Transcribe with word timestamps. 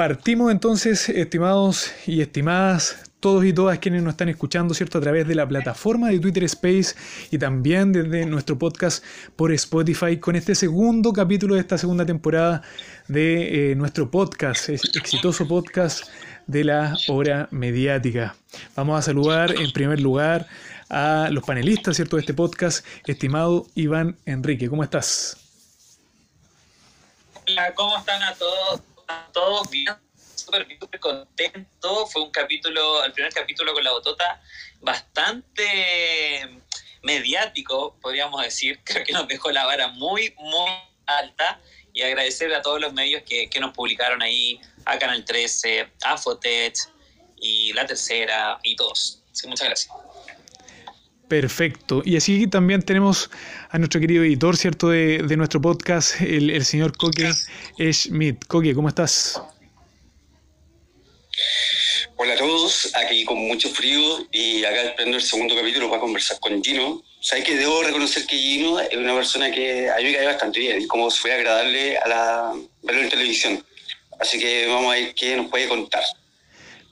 Partimos 0.00 0.50
entonces, 0.50 1.10
estimados 1.10 1.92
y 2.06 2.22
estimadas, 2.22 3.04
todos 3.20 3.44
y 3.44 3.52
todas 3.52 3.78
quienes 3.80 4.02
nos 4.02 4.12
están 4.12 4.30
escuchando, 4.30 4.72
¿cierto? 4.72 4.96
A 4.96 5.02
través 5.02 5.28
de 5.28 5.34
la 5.34 5.46
plataforma 5.46 6.08
de 6.08 6.18
Twitter 6.18 6.42
Space 6.44 6.94
y 7.30 7.36
también 7.36 7.92
desde 7.92 8.24
nuestro 8.24 8.58
podcast 8.58 9.04
por 9.36 9.52
Spotify 9.52 10.16
con 10.16 10.36
este 10.36 10.54
segundo 10.54 11.12
capítulo 11.12 11.54
de 11.54 11.60
esta 11.60 11.76
segunda 11.76 12.06
temporada 12.06 12.62
de 13.08 13.72
eh, 13.72 13.74
nuestro 13.74 14.10
podcast, 14.10 14.70
exitoso 14.70 15.46
podcast 15.46 16.08
de 16.46 16.64
la 16.64 16.96
hora 17.08 17.48
mediática. 17.50 18.34
Vamos 18.74 18.98
a 18.98 19.02
saludar 19.02 19.54
en 19.54 19.70
primer 19.70 20.00
lugar 20.00 20.46
a 20.88 21.28
los 21.30 21.44
panelistas, 21.44 21.96
¿cierto? 21.96 22.16
De 22.16 22.20
este 22.20 22.32
podcast, 22.32 22.86
estimado 23.06 23.66
Iván 23.74 24.16
Enrique. 24.24 24.70
¿Cómo 24.70 24.82
estás? 24.82 25.36
Hola, 27.46 27.74
¿cómo 27.74 27.98
están 27.98 28.22
a 28.22 28.32
todos? 28.32 28.89
Todos 29.32 29.68
bien, 29.70 29.94
súper, 30.14 30.66
contento. 31.00 32.06
Fue 32.06 32.22
un 32.22 32.30
capítulo, 32.30 33.04
el 33.04 33.12
primer 33.12 33.32
capítulo 33.32 33.72
con 33.72 33.84
la 33.84 33.92
botota, 33.92 34.42
bastante 34.80 36.48
mediático, 37.02 37.96
podríamos 38.00 38.42
decir. 38.42 38.80
Creo 38.84 39.04
que 39.04 39.12
nos 39.12 39.28
dejó 39.28 39.50
la 39.50 39.66
vara 39.66 39.88
muy, 39.88 40.34
muy 40.38 40.70
alta. 41.06 41.60
Y 41.92 42.02
agradecer 42.02 42.54
a 42.54 42.62
todos 42.62 42.80
los 42.80 42.92
medios 42.92 43.24
que, 43.24 43.50
nos 43.60 43.74
publicaron 43.74 44.22
ahí, 44.22 44.60
a 44.84 44.96
Canal 44.96 45.24
13, 45.24 45.90
a 46.04 46.16
Fotet 46.16 46.74
y 47.36 47.72
La 47.72 47.84
Tercera 47.84 48.60
y 48.62 48.76
todos. 48.76 49.24
muchas 49.44 49.66
gracias. 49.66 50.09
Perfecto. 51.30 52.02
Y 52.04 52.16
así 52.16 52.48
también 52.48 52.82
tenemos 52.82 53.30
a 53.70 53.78
nuestro 53.78 54.00
querido 54.00 54.24
editor, 54.24 54.56
¿cierto?, 54.56 54.88
de, 54.88 55.36
nuestro 55.36 55.62
podcast, 55.62 56.20
el, 56.20 56.64
señor 56.64 56.96
Coque 56.96 57.30
Schmidt. 57.78 58.44
Coque, 58.48 58.74
¿cómo 58.74 58.88
estás? 58.88 59.40
Hola 62.16 62.34
a 62.34 62.36
todos, 62.36 62.90
aquí 62.96 63.24
con 63.24 63.38
mucho 63.38 63.68
frío 63.68 64.26
y 64.32 64.64
acá 64.64 64.82
esperando 64.82 65.18
el 65.18 65.22
segundo 65.22 65.54
capítulo 65.54 65.88
para 65.88 66.00
conversar 66.00 66.40
con 66.40 66.60
Gino. 66.64 67.00
Sabes 67.20 67.44
que 67.44 67.56
debo 67.56 67.80
reconocer 67.84 68.26
que 68.26 68.36
Gino 68.36 68.80
es 68.80 68.96
una 68.96 69.14
persona 69.14 69.52
que 69.52 69.88
a 69.88 69.98
mí 69.98 70.04
me 70.06 70.14
cae 70.14 70.26
bastante 70.26 70.58
bien 70.58 70.88
como 70.88 71.12
fue 71.12 71.32
agradable 71.32 71.96
a 71.96 72.08
la, 72.08 72.52
verlo 72.82 73.02
en 73.02 73.08
televisión. 73.08 73.64
Así 74.18 74.36
que 74.40 74.66
vamos 74.66 74.92
a 74.92 74.96
ver 74.96 75.14
qué 75.14 75.36
nos 75.36 75.48
puede 75.48 75.68
contar. 75.68 76.02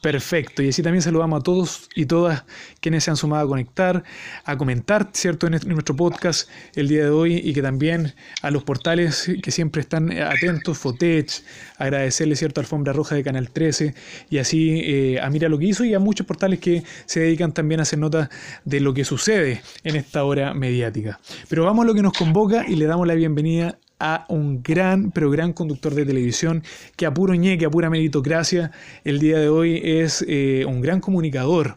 Perfecto, 0.00 0.62
y 0.62 0.68
así 0.68 0.80
también 0.80 1.02
saludamos 1.02 1.41
a 1.41 1.42
todos 1.42 1.88
y 1.96 2.06
todas 2.06 2.44
quienes 2.80 3.04
se 3.04 3.10
han 3.10 3.16
sumado 3.16 3.44
a 3.44 3.48
conectar, 3.48 4.04
a 4.44 4.56
comentar, 4.56 5.10
¿cierto?, 5.12 5.46
en 5.46 5.52
nuestro 5.68 5.96
podcast 5.96 6.48
el 6.74 6.88
día 6.88 7.04
de 7.04 7.10
hoy 7.10 7.36
y 7.36 7.52
que 7.52 7.62
también 7.62 8.14
a 8.42 8.50
los 8.50 8.64
portales 8.64 9.30
que 9.42 9.50
siempre 9.50 9.80
están 9.80 10.12
atentos, 10.12 10.78
Fotech, 10.78 11.30
agradecerle, 11.76 12.36
¿cierto?, 12.36 12.60
Alfombra 12.60 12.92
Roja 12.92 13.14
de 13.14 13.24
Canal 13.24 13.50
13 13.50 13.94
y 14.30 14.38
así 14.38 14.80
eh, 14.84 15.20
a 15.20 15.30
Mira 15.30 15.48
lo 15.48 15.58
que 15.58 15.66
hizo 15.66 15.84
y 15.84 15.94
a 15.94 15.98
muchos 15.98 16.26
portales 16.26 16.58
que 16.58 16.82
se 17.06 17.20
dedican 17.20 17.52
también 17.52 17.80
a 17.80 17.82
hacer 17.82 17.98
nota 17.98 18.30
de 18.64 18.80
lo 18.80 18.94
que 18.94 19.04
sucede 19.04 19.62
en 19.84 19.96
esta 19.96 20.24
hora 20.24 20.54
mediática. 20.54 21.20
Pero 21.48 21.64
vamos 21.64 21.84
a 21.84 21.86
lo 21.86 21.94
que 21.94 22.02
nos 22.02 22.12
convoca 22.12 22.64
y 22.66 22.76
le 22.76 22.86
damos 22.86 23.06
la 23.06 23.14
bienvenida 23.14 23.78
a 24.00 24.27
un 24.28 24.62
gran, 24.62 25.10
pero 25.10 25.30
gran 25.30 25.52
conductor 25.52 25.94
de 25.94 26.06
televisión 26.06 26.64
que 26.96 27.06
a 27.06 27.12
puro 27.12 27.34
ñeque, 27.34 27.66
a 27.66 27.70
pura 27.70 27.91
meritocracia, 27.91 28.70
el 29.04 29.18
día 29.18 29.38
de 29.38 29.48
hoy 29.48 29.80
es 29.82 30.24
eh, 30.28 30.64
un 30.66 30.80
gran 30.80 31.00
comunicador 31.00 31.77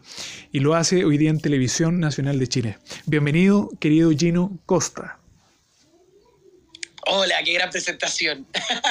y 0.52 0.60
lo 0.60 0.74
hace 0.74 1.04
hoy 1.04 1.18
día 1.18 1.30
en 1.30 1.40
Televisión 1.40 1.98
Nacional 1.98 2.38
de 2.38 2.46
Chile. 2.46 2.78
Bienvenido, 3.06 3.70
querido 3.80 4.10
Gino 4.10 4.58
Costa. 4.66 5.18
Hola, 7.06 7.42
qué 7.44 7.54
gran 7.54 7.70
presentación. 7.70 8.46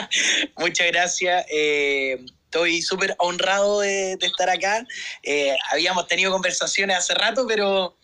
Muchas 0.57 0.87
gracias. 0.87 1.45
Eh, 1.49 2.19
estoy 2.45 2.81
súper 2.81 3.15
honrado 3.19 3.79
de, 3.79 4.17
estar 4.19 4.49
acá. 4.49 4.85
Eh, 5.23 5.55
habíamos 5.71 6.07
tenido 6.07 6.31
conversaciones 6.31 6.97
hace 6.97 7.13
rato, 7.13 7.45
pero 7.47 7.95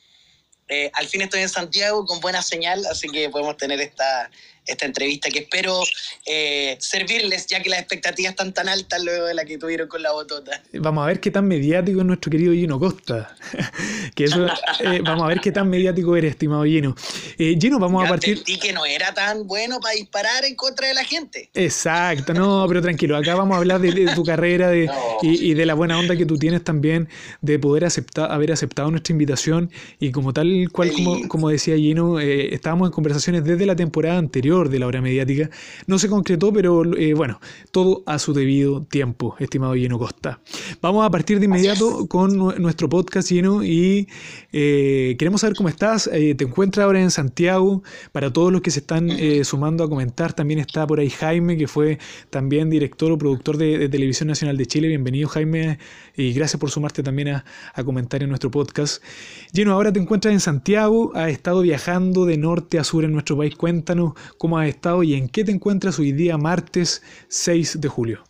al 0.93 1.07
fin 1.07 1.21
estoy 1.21 1.41
en 1.41 1.47
Santiago 1.47 2.05
con 2.05 2.19
buena 2.19 2.41
señal, 2.41 2.85
así 2.87 3.07
que 3.07 3.29
podemos 3.29 3.55
tener 3.55 3.79
esta, 3.79 4.29
esta 4.67 4.85
entrevista 4.85 5.29
que 5.29 5.39
espero 5.39 5.81
eh, 6.25 6.77
servirles, 6.79 7.47
ya 7.47 7.61
que 7.61 7.69
las 7.69 7.79
expectativas 7.79 8.31
están 8.31 8.53
tan 8.53 8.67
altas 8.67 9.01
luego 9.01 9.25
de 9.25 9.33
la 9.33 9.45
que 9.45 9.57
tuvieron 9.57 9.87
con 9.87 10.03
la 10.03 10.11
botota. 10.11 10.61
Vamos 10.73 11.03
a 11.03 11.07
ver 11.07 11.19
qué 11.19 11.31
tan 11.31 11.47
mediático 11.47 11.99
es 11.99 12.05
nuestro 12.05 12.29
querido 12.29 12.53
Gino 12.53 12.79
Costa. 12.79 13.35
que 14.15 14.25
eso, 14.25 14.45
eh, 14.79 15.01
vamos 15.03 15.23
a 15.23 15.27
ver 15.27 15.39
qué 15.39 15.51
tan 15.51 15.69
mediático 15.69 16.15
eres, 16.15 16.31
estimado 16.31 16.65
Gino. 16.65 16.95
Eh, 17.37 17.57
Gino, 17.59 17.79
vamos 17.79 18.05
a 18.05 18.09
partir. 18.09 18.43
Y 18.45 18.59
que 18.59 18.73
no 18.73 18.85
era 18.85 19.13
tan 19.13 19.47
bueno 19.47 19.79
para 19.79 19.95
disparar 19.95 20.43
en 20.43 20.55
contra 20.55 20.87
de 20.87 20.93
la 20.93 21.03
gente. 21.03 21.49
Exacto, 21.53 22.33
no, 22.33 22.65
pero 22.67 22.81
tranquilo, 22.81 23.15
acá 23.15 23.35
vamos 23.35 23.55
a 23.55 23.59
hablar 23.59 23.79
de, 23.79 24.13
tu 24.13 24.23
carrera 24.23 24.69
de, 24.69 24.89
y, 25.21 25.53
de 25.53 25.65
la 25.65 25.73
buena 25.73 25.97
onda 25.97 26.15
que 26.15 26.25
tú 26.25 26.37
tienes 26.37 26.63
también 26.63 27.07
de 27.41 27.57
poder 27.57 27.85
aceptar, 27.85 28.31
haber 28.31 28.51
aceptado 28.51 28.91
nuestra 28.91 29.13
invitación 29.13 29.71
y 29.99 30.11
como 30.11 30.33
tal 30.33 30.69
cual, 30.71 30.91
como, 30.91 31.27
como 31.27 31.49
decía 31.49 31.75
Gino, 31.75 32.19
estábamos 32.19 32.89
en 32.89 32.91
conversaciones 32.91 33.43
desde 33.43 33.65
la 33.65 33.75
temporada 33.75 34.17
anterior 34.17 34.56
de 34.65 34.79
la 34.79 34.87
hora 34.87 35.01
mediática. 35.01 35.49
No 35.85 35.99
se 35.99 36.09
concretó, 36.09 36.51
pero 36.51 36.83
eh, 36.97 37.13
bueno, 37.13 37.39
todo 37.69 38.01
a 38.07 38.17
su 38.17 38.33
debido 38.33 38.81
tiempo, 38.83 39.35
estimado 39.39 39.75
Lleno 39.75 39.99
Costa. 39.99 40.39
Vamos 40.81 41.05
a 41.05 41.11
partir 41.11 41.39
de 41.39 41.45
inmediato 41.45 42.07
con 42.07 42.35
nuestro 42.35 42.89
podcast 42.89 43.29
Lleno 43.29 43.63
y 43.63 44.07
eh, 44.51 45.15
queremos 45.19 45.41
saber 45.41 45.55
cómo 45.55 45.69
estás. 45.69 46.09
Eh, 46.11 46.33
te 46.35 46.45
encuentras 46.45 46.85
ahora 46.85 46.99
en 46.99 47.11
Santiago. 47.11 47.83
Para 48.11 48.33
todos 48.33 48.51
los 48.51 48.61
que 48.61 48.71
se 48.71 48.79
están 48.79 49.11
sumando 49.43 49.83
a 49.83 49.89
comentar, 49.89 50.33
también 50.33 50.59
está 50.59 50.87
por 50.87 50.99
ahí 50.99 51.11
Jaime, 51.11 51.55
que 51.55 51.67
fue 51.67 51.99
también 52.31 52.69
director 52.69 53.11
o 53.11 53.17
productor 53.17 53.57
de, 53.57 53.87
Televisión 53.89 54.27
Nacional 54.27 54.57
de 54.57 54.65
Chile. 54.65 54.87
Bienvenido 54.87 55.29
Jaime 55.29 55.77
y 56.15 56.33
gracias 56.33 56.59
por 56.59 56.71
sumarte 56.71 57.03
también 57.03 57.29
a, 57.29 57.45
a 57.73 57.83
comentar 57.83 58.23
en 58.23 58.29
nuestro 58.29 58.49
podcast. 58.49 59.03
Lleno, 59.51 59.73
ahora 59.73 59.93
te 59.93 59.99
encuentras 59.99 60.33
en 60.33 60.39
Santiago, 60.39 61.11
has 61.15 61.29
estado 61.29 61.61
viajando 61.61 62.25
de 62.25 62.37
norte 62.37 62.79
a 62.79 62.83
sur 62.83 63.03
en 63.03 63.11
nuestro 63.11 63.37
país. 63.37 63.55
Cuéntanos 63.55 64.13
cómo 64.37 64.46
has 64.55 64.67
estado 64.69 65.03
y 65.03 65.15
en 65.15 65.27
qué 65.27 65.43
te 65.43 65.51
encuentras 65.51 65.99
hoy 65.99 66.11
día, 66.11 66.37
martes 66.37 67.01
6 67.27 67.81
de 67.81 67.87
julio. 67.89 68.23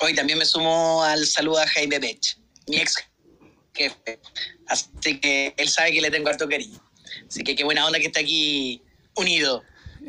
Hoy 0.00 0.14
también 0.14 0.38
me 0.38 0.44
sumo 0.44 1.02
al 1.02 1.26
saludo 1.26 1.58
a 1.58 1.66
Jaime 1.66 1.98
Bech, 1.98 2.36
mi 2.68 2.76
ex 2.76 2.96
jefe. 3.74 4.20
Así 4.68 5.18
que 5.20 5.54
él 5.56 5.68
sabe 5.68 5.92
que 5.92 6.00
le 6.00 6.10
tengo 6.10 6.28
harto 6.28 6.48
cariño. 6.48 6.78
Así 7.28 7.42
que 7.42 7.56
qué 7.56 7.64
buena 7.64 7.86
onda 7.86 7.98
que 7.98 8.06
está 8.06 8.20
aquí 8.20 8.82
unido 9.14 9.64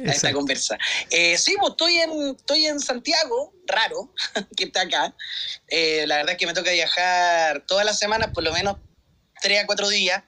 a 0.06 0.12
esta 0.12 0.32
conversa. 0.34 0.78
Eh, 1.10 1.38
sí, 1.38 1.56
pues 1.60 1.72
estoy 1.72 1.98
en, 1.98 2.36
estoy 2.38 2.66
en 2.66 2.80
Santiago, 2.80 3.54
raro 3.66 4.14
que 4.56 4.66
está 4.66 4.82
acá. 4.82 5.16
Eh, 5.68 6.06
la 6.06 6.18
verdad 6.18 6.34
es 6.34 6.38
que 6.38 6.48
me 6.48 6.54
toca 6.54 6.72
viajar 6.72 7.66
todas 7.66 7.86
las 7.86 7.98
semanas, 7.98 8.30
por 8.34 8.44
lo 8.44 8.54
menos 8.54 8.78
tres 9.42 9.64
a 9.64 9.66
cuatro 9.66 9.90
días. 9.90 10.24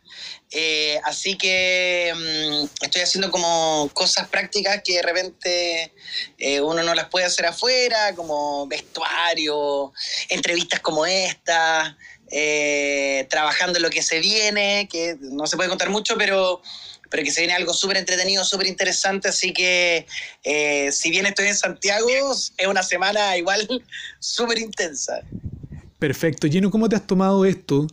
Eh, 0.52 1.00
así 1.04 1.38
que 1.38 2.12
mm, 2.16 2.84
estoy 2.84 3.02
haciendo 3.02 3.30
como 3.30 3.90
cosas 3.94 4.28
prácticas 4.30 4.82
que 4.84 4.94
de 4.94 5.02
repente 5.04 5.94
eh, 6.40 6.60
uno 6.62 6.82
no 6.82 6.96
las 6.96 7.08
puede 7.10 7.26
hacer 7.26 7.46
afuera, 7.46 8.16
como 8.16 8.66
vestuario, 8.68 9.94
entrevistas 10.30 10.80
como 10.80 11.06
esta, 11.06 11.96
eh, 12.32 13.28
trabajando 13.30 13.78
en 13.78 13.84
lo 13.84 13.90
que 13.92 14.02
se 14.02 14.20
viene, 14.20 14.88
que 14.92 15.18
no 15.20 15.46
se 15.46 15.56
puede 15.56 15.70
contar 15.70 15.92
mucho, 15.92 16.18
pero, 16.18 16.64
pero 17.12 17.24
que 17.24 17.32
se 17.32 17.42
viene 17.42 17.54
algo 17.54 17.74
súper 17.74 17.98
entretenido, 17.98 18.44
súper 18.44 18.68
interesante. 18.68 19.28
Así 19.28 19.54
que 19.54 20.08
si 20.92 21.12
bien 21.12 21.28
estoy 21.28 21.48
en 21.48 21.56
Santiago, 21.56 22.08
es 22.32 22.52
una 22.68 22.82
semana 22.82 23.38
igual 23.38 23.68
súper 24.20 24.58
intensa. 24.58 25.22
Perfecto. 26.00 26.48
Gino, 26.48 26.72
¿cómo 26.72 26.88
te 26.88 26.96
has 26.96 27.06
tomado 27.06 27.44
esto? 27.44 27.86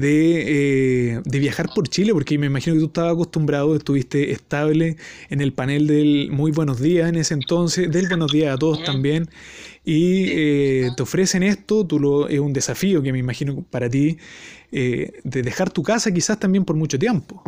Eh, 0.00 1.20
de, 1.24 1.38
viajar 1.38 1.72
por 1.72 1.88
Chile, 1.88 2.12
porque 2.12 2.36
me 2.36 2.46
imagino 2.46 2.74
que 2.74 2.80
tú 2.80 2.86
estabas 2.86 3.12
acostumbrado, 3.12 3.76
estuviste 3.76 4.32
estable 4.32 4.96
en 5.30 5.40
el 5.40 5.52
panel 5.52 5.86
del 5.86 6.30
Muy 6.32 6.50
Buenos 6.50 6.80
Días 6.80 7.08
en 7.08 7.16
ese 7.16 7.34
entonces, 7.34 7.90
del 7.90 8.08
Buenos 8.08 8.32
Días 8.32 8.54
a 8.54 8.58
todos 8.58 8.82
también, 8.82 9.30
y 9.84 10.30
eh, 10.30 10.90
te 10.96 11.02
ofrecen 11.02 11.44
esto, 11.44 11.86
tú 11.86 12.00
lo, 12.00 12.28
es 12.28 12.40
un 12.40 12.52
desafío 12.52 13.02
que 13.02 13.12
me 13.12 13.18
imagino 13.18 13.64
para 13.70 13.88
ti, 13.88 14.18
eh, 14.72 15.12
de 15.22 15.42
dejar 15.42 15.70
tu 15.70 15.84
casa 15.84 16.12
quizás 16.12 16.40
también 16.40 16.64
por 16.64 16.74
mucho 16.74 16.98
tiempo. 16.98 17.42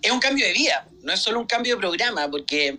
Es 0.00 0.10
un 0.10 0.18
cambio 0.18 0.44
de 0.44 0.52
vida, 0.52 0.88
no 1.02 1.12
es 1.12 1.20
solo 1.20 1.38
un 1.38 1.46
cambio 1.46 1.76
de 1.76 1.80
programa, 1.80 2.30
porque... 2.30 2.78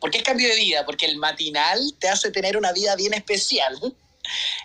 ¿Por 0.00 0.12
qué 0.12 0.18
es 0.18 0.22
cambio 0.22 0.48
de 0.48 0.54
vida? 0.54 0.86
Porque 0.86 1.06
el 1.06 1.16
matinal 1.16 1.80
te 1.98 2.08
hace 2.08 2.30
tener 2.30 2.56
una 2.56 2.72
vida 2.72 2.94
bien 2.94 3.14
especial 3.14 3.80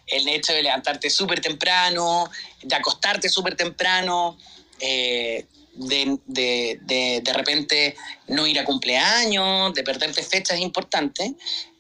el 0.08 0.28
hecho 0.28 0.54
de 0.54 0.64
levantarte 0.64 1.10
súper 1.10 1.40
temprano, 1.42 2.30
de 2.62 2.76
acostarte 2.76 3.30
súper 3.30 3.56
temprano, 3.56 4.38
eh, 4.80 5.46
de, 5.76 6.20
de, 6.26 7.34
repente 7.34 7.96
no 8.28 8.48
ir 8.48 8.60
a 8.60 8.66
cumpleaños, 8.66 9.74
de 9.74 9.84
perderte 9.84 10.24
fechas 10.24 10.60
importantes, 10.60 11.34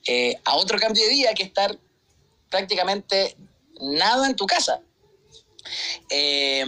eh, 0.06 0.36
a 0.44 0.56
otro 0.56 0.77
cambio 0.77 1.04
de 1.04 1.10
vida 1.10 1.33
que 1.33 1.44
estar 1.44 1.77
prácticamente 2.50 3.36
nada 3.80 4.28
en 4.28 4.36
tu 4.36 4.45
casa. 4.45 4.81
Eh, 6.09 6.65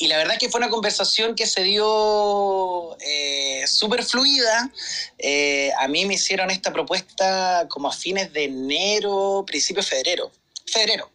y 0.00 0.06
la 0.06 0.16
verdad 0.16 0.38
que 0.38 0.48
fue 0.48 0.58
una 0.58 0.70
conversación 0.70 1.34
que 1.34 1.46
se 1.46 1.62
dio 1.64 2.96
eh, 3.00 3.64
súper 3.66 4.04
fluida. 4.04 4.70
Eh, 5.18 5.72
a 5.78 5.88
mí 5.88 6.06
me 6.06 6.14
hicieron 6.14 6.50
esta 6.50 6.72
propuesta 6.72 7.66
como 7.68 7.88
a 7.88 7.92
fines 7.92 8.32
de 8.32 8.44
enero, 8.44 9.44
principio 9.46 9.82
de 9.82 9.88
febrero. 9.88 10.30
Febrero. 10.66 11.10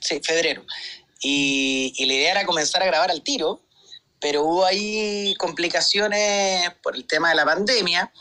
Sí, 0.00 0.20
febrero. 0.22 0.64
Y, 1.22 1.94
y 1.96 2.04
la 2.06 2.14
idea 2.14 2.30
era 2.32 2.46
comenzar 2.46 2.82
a 2.82 2.86
grabar 2.86 3.10
al 3.10 3.22
tiro, 3.22 3.62
pero 4.20 4.44
hubo 4.44 4.64
ahí 4.66 5.34
complicaciones 5.38 6.70
por 6.82 6.94
el 6.94 7.06
tema 7.06 7.30
de 7.30 7.36
la 7.36 7.44
pandemia 7.46 8.12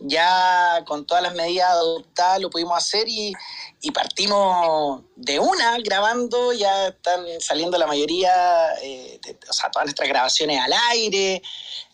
ya 0.00 0.82
con 0.86 1.06
todas 1.06 1.22
las 1.22 1.34
medidas 1.34 1.70
adoptadas 1.70 2.40
lo 2.40 2.50
pudimos 2.50 2.76
hacer 2.76 3.08
y, 3.08 3.32
y 3.80 3.90
partimos 3.90 5.02
de 5.16 5.38
una 5.38 5.78
grabando, 5.78 6.52
ya 6.52 6.88
están 6.88 7.24
saliendo 7.40 7.78
la 7.78 7.86
mayoría, 7.86 8.74
eh, 8.82 9.20
de, 9.22 9.38
o 9.48 9.52
sea, 9.52 9.70
todas 9.70 9.86
nuestras 9.86 10.08
grabaciones 10.08 10.60
al 10.60 10.72
aire, 10.90 11.42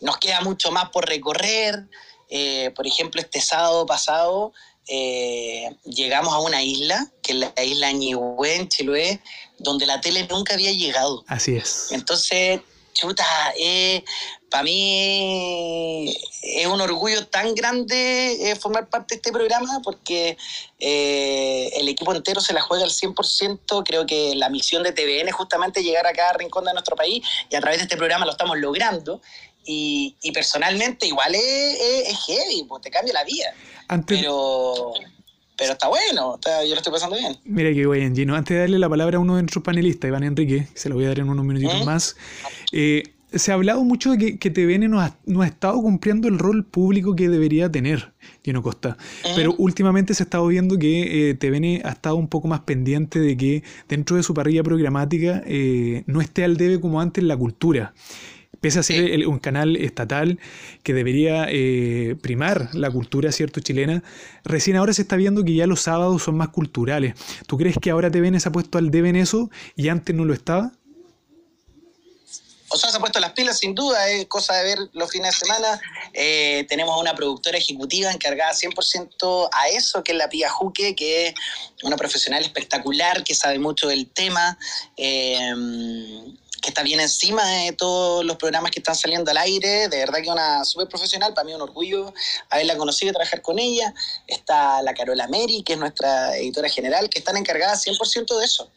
nos 0.01 0.17
queda 0.17 0.41
mucho 0.41 0.71
más 0.71 0.89
por 0.89 1.05
recorrer. 1.05 1.87
Eh, 2.29 2.71
por 2.75 2.85
ejemplo, 2.85 3.21
este 3.21 3.39
sábado 3.39 3.85
pasado 3.85 4.53
eh, 4.87 5.75
llegamos 5.83 6.33
a 6.33 6.39
una 6.39 6.63
isla, 6.63 7.11
que 7.21 7.33
es 7.33 7.39
la 7.39 7.63
isla 7.63 7.91
Ñihue, 7.91 8.55
en 8.55 8.69
Chiloé, 8.69 9.21
donde 9.57 9.85
la 9.85 9.99
tele 10.01 10.27
nunca 10.29 10.53
había 10.53 10.71
llegado. 10.71 11.23
Así 11.27 11.55
es. 11.55 11.91
Entonces, 11.91 12.61
chuta, 12.93 13.25
eh, 13.57 14.03
para 14.49 14.63
mí 14.63 16.15
es 16.41 16.67
un 16.67 16.79
orgullo 16.79 17.25
tan 17.27 17.53
grande 17.55 18.51
eh, 18.51 18.55
formar 18.55 18.87
parte 18.89 19.15
de 19.15 19.17
este 19.17 19.31
programa 19.31 19.81
porque 19.83 20.37
eh, 20.79 21.69
el 21.75 21.87
equipo 21.89 22.13
entero 22.13 22.39
se 22.41 22.53
la 22.53 22.61
juega 22.61 22.83
al 22.85 22.91
100%. 22.91 23.83
Creo 23.85 24.05
que 24.05 24.35
la 24.35 24.49
misión 24.49 24.83
de 24.83 24.91
TVN 24.93 25.27
es 25.29 25.35
justamente 25.35 25.83
llegar 25.83 26.07
a 26.07 26.13
cada 26.13 26.33
rincón 26.33 26.65
de 26.65 26.73
nuestro 26.73 26.95
país 26.95 27.23
y 27.49 27.55
a 27.55 27.59
través 27.61 27.79
de 27.79 27.83
este 27.83 27.97
programa 27.97 28.25
lo 28.25 28.31
estamos 28.31 28.57
logrando. 28.57 29.21
Y, 29.65 30.15
y 30.21 30.31
personalmente 30.31 31.05
igual 31.07 31.35
es, 31.35 31.43
es, 31.43 32.07
es 32.09 32.17
heavy, 32.25 32.63
pues 32.69 32.81
te 32.81 32.89
cambia 32.89 33.13
la 33.13 33.25
vida. 33.25 33.53
Antes, 33.89 34.17
Pero, 34.17 34.93
pero 35.57 35.73
está 35.73 35.89
bueno, 35.89 36.35
está- 36.35 36.63
yo 36.63 36.69
lo 36.69 36.77
estoy 36.77 36.93
pasando 36.93 37.17
bien. 37.17 37.37
Mira 37.43 37.73
que 37.73 37.85
bien, 37.85 38.15
Gino. 38.15 38.33
Antes 38.35 38.55
de 38.55 38.61
darle 38.61 38.79
la 38.79 38.87
palabra 38.87 39.17
a 39.17 39.19
uno 39.19 39.35
de 39.35 39.41
nuestros 39.41 39.65
panelistas, 39.65 40.07
Iván 40.07 40.23
Enrique, 40.23 40.67
que 40.73 40.79
se 40.79 40.87
lo 40.87 40.95
voy 40.95 41.03
a 41.03 41.09
dar 41.09 41.19
en 41.19 41.27
unos 41.29 41.43
minutitos 41.43 41.81
¿Mm? 41.81 41.85
más, 41.85 42.15
eh, 42.71 43.03
se 43.33 43.51
ha 43.51 43.55
hablado 43.55 43.83
mucho 43.83 44.11
de 44.11 44.17
que, 44.17 44.37
que 44.39 44.49
TVN 44.49 44.89
no 44.89 45.01
ha, 45.01 45.17
no 45.25 45.41
ha 45.41 45.47
estado 45.47 45.81
cumpliendo 45.81 46.27
el 46.27 46.39
rol 46.39 46.63
público 46.65 47.15
que 47.15 47.27
debería 47.29 47.69
tener, 47.71 48.13
Gino 48.43 48.61
Costa. 48.63 48.97
¿Mm? 49.23 49.27
Pero 49.35 49.53
últimamente 49.57 50.13
se 50.13 50.23
ha 50.23 50.25
estado 50.25 50.47
viendo 50.47 50.77
que 50.79 51.29
eh, 51.29 51.33
TVN 51.35 51.81
ha 51.85 51.91
estado 51.91 52.15
un 52.15 52.27
poco 52.29 52.47
más 52.47 52.61
pendiente 52.61 53.19
de 53.19 53.35
que 53.35 53.63
dentro 53.89 54.15
de 54.15 54.23
su 54.23 54.33
parrilla 54.33 54.63
programática 54.63 55.43
eh, 55.45 56.03
no 56.07 56.21
esté 56.21 56.43
al 56.43 56.55
debe 56.57 56.79
como 56.79 57.01
antes 57.01 57.23
la 57.23 57.35
cultura. 57.35 57.93
Pese 58.61 58.79
a 58.79 58.83
ser 58.83 59.03
el- 59.11 59.27
un 59.27 59.37
canal 59.37 59.75
estatal 59.75 60.39
que 60.81 60.93
debería 60.95 61.45
eh, 61.49 62.15
primar 62.21 62.69
la 62.73 62.89
cultura, 62.89 63.31
¿cierto?, 63.31 63.59
chilena, 63.59 64.03
recién 64.43 64.77
ahora 64.77 64.93
se 64.93 65.03
está 65.03 65.15
viendo 65.15 65.43
que 65.43 65.53
ya 65.53 65.67
los 65.67 65.81
sábados 65.81 66.23
son 66.23 66.37
más 66.37 66.49
culturales. 66.49 67.13
¿Tú 67.45 67.57
crees 67.57 67.75
que 67.79 67.91
ahora 67.91 68.09
TVN 68.09 68.39
se 68.39 68.49
ha 68.49 68.51
puesto 68.51 68.79
al 68.79 68.89
debe 68.89 69.09
en 69.09 69.15
eso 69.17 69.51
y 69.75 69.89
antes 69.89 70.15
no 70.15 70.25
lo 70.25 70.33
estaba? 70.33 70.71
O 72.69 72.77
sea, 72.77 72.89
se 72.89 72.97
ha 72.97 72.99
puesto 72.99 73.19
las 73.19 73.31
pilas 73.31 73.59
sin 73.59 73.73
duda, 73.73 74.09
es 74.09 74.27
cosa 74.27 74.55
de 74.55 74.63
ver 74.63 74.79
los 74.93 75.09
fines 75.09 75.33
de 75.33 75.45
semana. 75.45 75.79
Eh, 76.13 76.65
tenemos 76.67 76.99
una 76.99 77.15
productora 77.15 77.57
ejecutiva 77.57 78.11
encargada 78.11 78.51
100% 78.53 79.49
a 79.51 79.69
eso, 79.69 80.03
que 80.03 80.11
es 80.11 80.17
la 80.17 80.27
Pía 80.27 80.49
Juque, 80.49 80.95
que 80.95 81.27
es 81.27 81.35
una 81.83 81.95
profesional 81.95 82.43
espectacular, 82.43 83.23
que 83.23 83.35
sabe 83.35 83.59
mucho 83.59 83.87
del 83.87 84.07
tema, 84.07 84.57
eh, 84.97 85.53
que 86.61 86.69
está 86.69 86.83
bien 86.83 86.99
encima 86.99 87.45
de 87.45 87.71
todos 87.73 88.25
los 88.25 88.37
programas 88.37 88.71
que 88.71 88.79
están 88.79 88.95
saliendo 88.95 89.31
al 89.31 89.37
aire. 89.37 89.87
De 89.89 89.97
verdad 89.97 90.21
que 90.21 90.29
una 90.29 90.65
súper 90.65 90.87
profesional, 90.87 91.33
para 91.33 91.45
mí 91.45 91.53
un 91.53 91.61
orgullo 91.61 92.13
haberla 92.49 92.77
conocido 92.77 93.11
y 93.11 93.13
trabajar 93.13 93.41
con 93.41 93.59
ella. 93.59 93.93
Está 94.25 94.81
la 94.81 94.93
Carola 94.93 95.27
Meri, 95.27 95.63
que 95.63 95.73
es 95.73 95.79
nuestra 95.79 96.35
editora 96.37 96.69
general, 96.69 97.09
que 97.09 97.19
están 97.19 97.37
encargadas 97.37 97.85
100% 97.85 98.37
de 98.37 98.45
eso. 98.45 98.69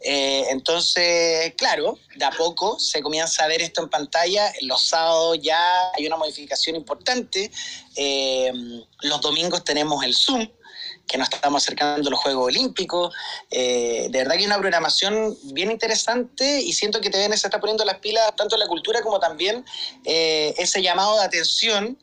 Eh, 0.00 0.46
entonces, 0.50 1.54
claro, 1.56 1.98
de 2.16 2.24
a 2.24 2.30
poco 2.30 2.78
se 2.78 3.02
comienza 3.02 3.44
a 3.44 3.48
ver 3.48 3.62
esto 3.62 3.82
en 3.82 3.88
pantalla. 3.88 4.52
Los 4.62 4.88
sábados 4.88 5.38
ya 5.42 5.58
hay 5.96 6.06
una 6.06 6.16
modificación 6.16 6.76
importante. 6.76 7.50
Eh, 7.96 8.52
los 9.00 9.20
domingos 9.20 9.64
tenemos 9.64 10.04
el 10.04 10.14
Zoom, 10.14 10.48
que 11.06 11.18
nos 11.18 11.28
estamos 11.32 11.62
acercando 11.62 12.08
a 12.08 12.10
los 12.10 12.20
Juegos 12.20 12.46
Olímpicos. 12.46 13.14
Eh, 13.50 14.08
de 14.10 14.18
verdad 14.18 14.34
que 14.34 14.40
hay 14.40 14.46
una 14.46 14.58
programación 14.58 15.36
bien 15.52 15.70
interesante 15.70 16.60
y 16.60 16.72
siento 16.72 17.00
que 17.00 17.10
TVN 17.10 17.36
se 17.36 17.46
está 17.46 17.60
poniendo 17.60 17.84
las 17.84 17.98
pilas 17.98 18.34
tanto 18.36 18.56
en 18.56 18.60
la 18.60 18.66
cultura 18.66 19.02
como 19.02 19.20
también 19.20 19.64
eh, 20.04 20.54
ese 20.58 20.82
llamado 20.82 21.18
de 21.18 21.24
atención 21.24 21.98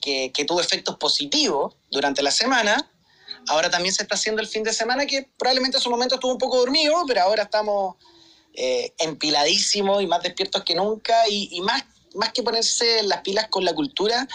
que, 0.00 0.44
tuvo 0.46 0.60
efectos 0.60 0.96
positivos 0.96 1.74
durante 1.90 2.22
la 2.22 2.30
semana. 2.30 2.90
Ahora 3.48 3.70
también 3.70 3.92
se 3.92 4.04
está 4.04 4.14
haciendo 4.14 4.40
el 4.40 4.46
fin 4.46 4.62
de 4.62 4.72
semana, 4.72 5.04
que 5.04 5.28
probablemente 5.36 5.78
en 5.78 5.82
su 5.82 5.90
momento 5.90 6.14
estuvo 6.14 6.32
un 6.32 6.38
poco 6.38 6.58
dormido, 6.58 6.94
pero 7.08 7.22
ahora 7.22 7.44
estamos 7.44 7.96
eh, 8.54 8.92
empiladísimos 8.98 10.02
y 10.02 10.06
más 10.06 10.22
despiertos 10.22 10.62
que 10.62 10.76
nunca. 10.76 11.28
Y, 11.28 11.60
más, 11.62 11.82
más 12.14 12.32
que 12.32 12.44
ponerse 12.44 13.02
las 13.02 13.22
pilas 13.22 13.48
con 13.48 13.64
la 13.64 13.74
cultura, 13.74 14.28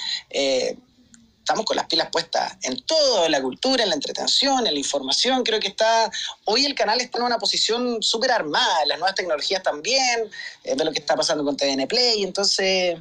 estamos 1.41 1.65
con 1.65 1.75
las 1.75 1.87
pilas 1.87 2.09
puestas 2.11 2.55
en 2.61 2.79
todo, 2.83 3.25
en 3.25 3.31
la 3.31 3.41
cultura, 3.41 3.83
en 3.83 3.89
la 3.89 3.95
entretención, 3.95 4.65
en 4.65 4.73
la 4.73 4.79
información. 4.79 5.43
Creo 5.43 5.59
que 5.59 5.69
está, 5.69 6.09
hoy 6.45 6.65
el 6.65 6.75
canal 6.75 7.01
está 7.01 7.17
en 7.17 7.25
una 7.25 7.39
posición 7.39 8.01
súper 8.01 8.31
armada, 8.31 8.85
las 8.85 8.99
nuevas 8.99 9.15
tecnologías 9.15 9.63
también, 9.63 10.29
eh, 10.63 10.75
ve 10.75 10.85
lo 10.85 10.91
que 10.91 10.99
está 10.99 11.15
pasando 11.15 11.43
con 11.43 11.57
TVN 11.57 11.87
Play, 11.87 12.23
entonces 12.23 12.99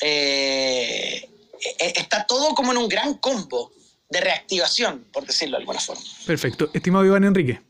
eh, 0.00 1.30
eh, 1.78 1.92
está 1.96 2.26
todo 2.26 2.54
como 2.54 2.72
en 2.72 2.78
un 2.78 2.88
gran 2.88 3.14
combo 3.14 3.70
de 4.08 4.20
reactivación, 4.20 5.04
por 5.12 5.26
decirlo 5.26 5.58
de 5.58 5.62
alguna 5.62 5.80
forma. 5.80 6.02
Perfecto. 6.26 6.70
Estimado 6.72 7.04
Iván 7.04 7.24
Enrique. 7.24 7.60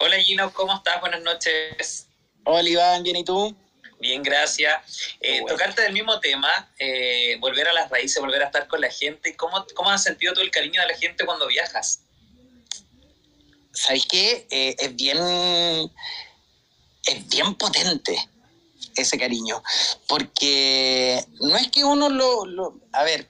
Hola 0.00 0.18
Gino, 0.18 0.52
¿cómo 0.52 0.74
estás? 0.74 1.00
Buenas 1.00 1.22
noches. 1.22 2.08
Hola 2.44 2.68
Iván, 2.68 3.02
bien 3.02 3.16
y 3.16 3.24
tú? 3.24 3.56
Bien, 4.02 4.20
gracias. 4.20 5.14
Eh, 5.20 5.40
Bueno. 5.42 5.46
Tocarte 5.56 5.82
del 5.82 5.92
mismo 5.92 6.18
tema, 6.18 6.68
eh, 6.76 7.36
volver 7.38 7.68
a 7.68 7.72
las 7.72 7.88
raíces, 7.88 8.20
volver 8.20 8.42
a 8.42 8.46
estar 8.46 8.66
con 8.66 8.80
la 8.80 8.90
gente. 8.90 9.36
¿Cómo, 9.36 9.64
¿Cómo 9.76 9.90
has 9.90 10.02
sentido 10.02 10.34
tú 10.34 10.40
el 10.40 10.50
cariño 10.50 10.80
de 10.80 10.88
la 10.88 10.96
gente 10.98 11.24
cuando 11.24 11.46
viajas? 11.46 12.00
¿Sabéis 13.72 14.06
qué? 14.06 14.48
Eh, 14.50 14.74
es 14.76 14.96
bien. 14.96 15.18
Es 17.04 17.28
bien 17.28 17.54
potente 17.54 18.16
ese 18.96 19.16
cariño. 19.16 19.62
Porque 20.08 21.24
no 21.40 21.56
es 21.56 21.68
que 21.68 21.84
uno 21.84 22.08
lo. 22.08 22.44
lo- 22.44 22.80
a 22.90 23.04
ver, 23.04 23.28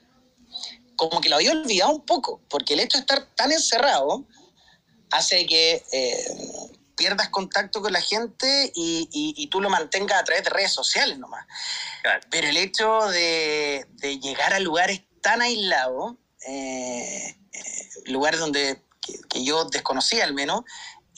como 0.96 1.20
que 1.20 1.28
lo 1.28 1.36
había 1.36 1.52
olvidado 1.52 1.92
un 1.92 2.06
poco. 2.06 2.40
Porque 2.48 2.72
el 2.72 2.80
hecho 2.80 2.96
de 2.96 3.02
estar 3.02 3.26
tan 3.34 3.52
encerrado 3.52 4.24
hace 5.10 5.44
que 5.46 5.84
pierdas 6.96 7.28
contacto 7.30 7.80
con 7.82 7.92
la 7.92 8.00
gente 8.00 8.70
y, 8.74 9.08
y- 9.12 9.34
y 9.36 9.46
tú 9.48 9.60
lo 9.60 9.70
mantengas 9.70 10.20
a 10.20 10.24
través 10.24 10.44
de 10.44 10.50
redes 10.50 10.72
sociales 10.72 11.18
nomás. 11.18 11.46
Claro. 12.02 12.20
Pero 12.30 12.48
el 12.48 12.56
hecho 12.56 13.06
de, 13.08 13.86
de 13.92 14.18
llegar 14.18 14.52
a 14.52 14.60
lugares 14.60 15.02
tan 15.20 15.40
aislados, 15.42 16.14
eh, 16.46 17.36
eh, 17.52 17.88
lugares 18.06 18.40
donde 18.40 18.82
que, 19.00 19.14
que 19.30 19.44
yo 19.44 19.64
desconocía 19.66 20.24
al 20.24 20.34
menos, 20.34 20.62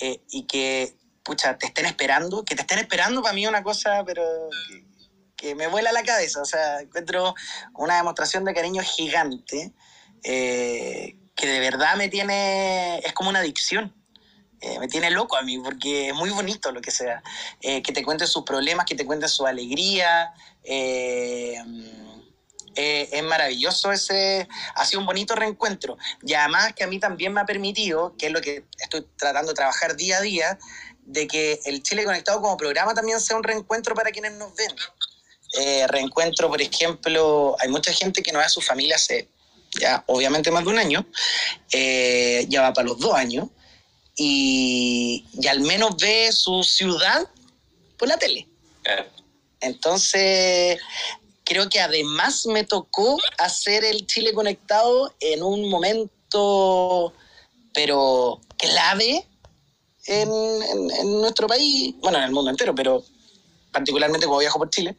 eh, 0.00 0.20
y 0.30 0.46
que, 0.46 0.96
pucha, 1.22 1.56
te 1.58 1.66
estén 1.66 1.86
esperando, 1.86 2.44
que 2.44 2.54
te 2.54 2.62
estén 2.62 2.78
esperando 2.78 3.22
para 3.22 3.34
mí 3.34 3.44
es 3.44 3.48
una 3.48 3.62
cosa, 3.62 4.02
pero 4.04 4.22
que, 4.68 4.84
que 5.36 5.54
me 5.54 5.66
vuela 5.66 5.92
la 5.92 6.02
cabeza. 6.02 6.40
O 6.40 6.44
sea, 6.44 6.80
encuentro 6.80 7.34
una 7.74 7.96
demostración 7.96 8.44
de 8.44 8.54
cariño 8.54 8.82
gigante, 8.82 9.72
que 10.22 11.46
de 11.46 11.60
verdad 11.60 11.96
me 11.96 12.08
tiene, 12.08 12.98
es 13.00 13.12
como 13.12 13.28
una 13.30 13.40
adicción. 13.40 13.94
Eh, 14.64 14.78
me 14.78 14.88
tiene 14.88 15.10
loco 15.10 15.36
a 15.36 15.42
mí 15.42 15.58
porque 15.58 16.08
es 16.08 16.14
muy 16.14 16.30
bonito 16.30 16.72
lo 16.72 16.80
que 16.80 16.90
sea. 16.90 17.22
Eh, 17.60 17.82
que 17.82 17.92
te 17.92 18.02
cuenten 18.02 18.26
sus 18.26 18.44
problemas, 18.44 18.86
que 18.86 18.94
te 18.94 19.04
cuenten 19.04 19.28
su 19.28 19.46
alegría. 19.46 20.32
eh, 20.64 21.58
es 22.76 23.22
maravilloso 23.22 23.92
ese, 23.92 24.48
ha 24.74 24.84
sido 24.84 25.00
un 25.00 25.06
bonito 25.06 25.34
reencuentro. 25.34 25.98
Y 26.22 26.32
además 26.32 26.72
que 26.72 26.82
a 26.82 26.86
mí 26.86 26.98
también 26.98 27.32
me 27.32 27.42
ha 27.42 27.44
permitido, 27.44 28.16
que 28.16 28.26
es 28.26 28.32
lo 28.32 28.40
que 28.40 28.64
estoy 28.78 29.06
tratando 29.16 29.52
de 29.52 29.54
trabajar 29.54 29.96
día 29.96 30.16
a 30.16 30.20
día, 30.22 30.58
de 31.02 31.26
que 31.26 31.60
el 31.66 31.82
Chile 31.82 32.04
Conectado 32.04 32.40
como 32.40 32.56
programa 32.56 32.94
también 32.94 33.20
sea 33.20 33.36
un 33.36 33.44
reencuentro 33.44 33.94
para 33.94 34.10
quienes 34.10 34.32
nos 34.32 34.56
ven. 34.56 34.74
Reencuentro, 35.88 36.48
por 36.48 36.60
ejemplo, 36.60 37.54
hay 37.60 37.68
mucha 37.68 37.92
gente 37.92 38.22
que 38.22 38.32
no 38.32 38.40
ve 38.40 38.46
a 38.46 38.48
su 38.48 38.60
familia 38.60 38.96
hace 38.96 39.28
ya 39.78 40.02
obviamente 40.06 40.50
más 40.50 40.64
de 40.64 40.70
un 40.70 40.78
año, 40.78 41.06
ya 41.70 42.62
va 42.62 42.72
para 42.72 42.88
los 42.88 42.98
dos 42.98 43.14
años, 43.14 43.48
y, 44.16 45.24
y 45.32 45.46
al 45.48 45.60
menos 45.60 45.96
ve 45.96 46.30
su 46.32 46.62
ciudad 46.62 47.28
por 47.98 48.08
la 48.08 48.16
tele. 48.16 48.48
Entonces, 49.60 50.78
creo 51.44 51.68
que 51.68 51.80
además 51.80 52.46
me 52.46 52.64
tocó 52.64 53.18
hacer 53.38 53.84
el 53.84 54.06
Chile 54.06 54.32
conectado 54.34 55.14
en 55.20 55.42
un 55.42 55.68
momento, 55.70 57.12
pero 57.72 58.40
clave 58.58 59.26
en, 60.06 60.30
en- 60.30 60.90
en 60.90 61.20
nuestro 61.20 61.46
país, 61.46 61.94
bueno, 62.00 62.18
en 62.18 62.24
el 62.24 62.30
mundo 62.32 62.50
entero, 62.50 62.74
pero 62.74 63.02
particularmente 63.72 64.26
como 64.26 64.38
viajo 64.38 64.58
por 64.58 64.70
Chile, 64.70 64.96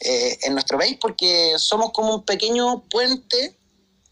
eh, 0.00 0.38
en 0.42 0.52
nuestro 0.52 0.78
país, 0.78 0.96
porque 1.00 1.54
somos 1.58 1.90
como 1.92 2.14
un 2.16 2.24
pequeño 2.24 2.82
puente 2.88 3.56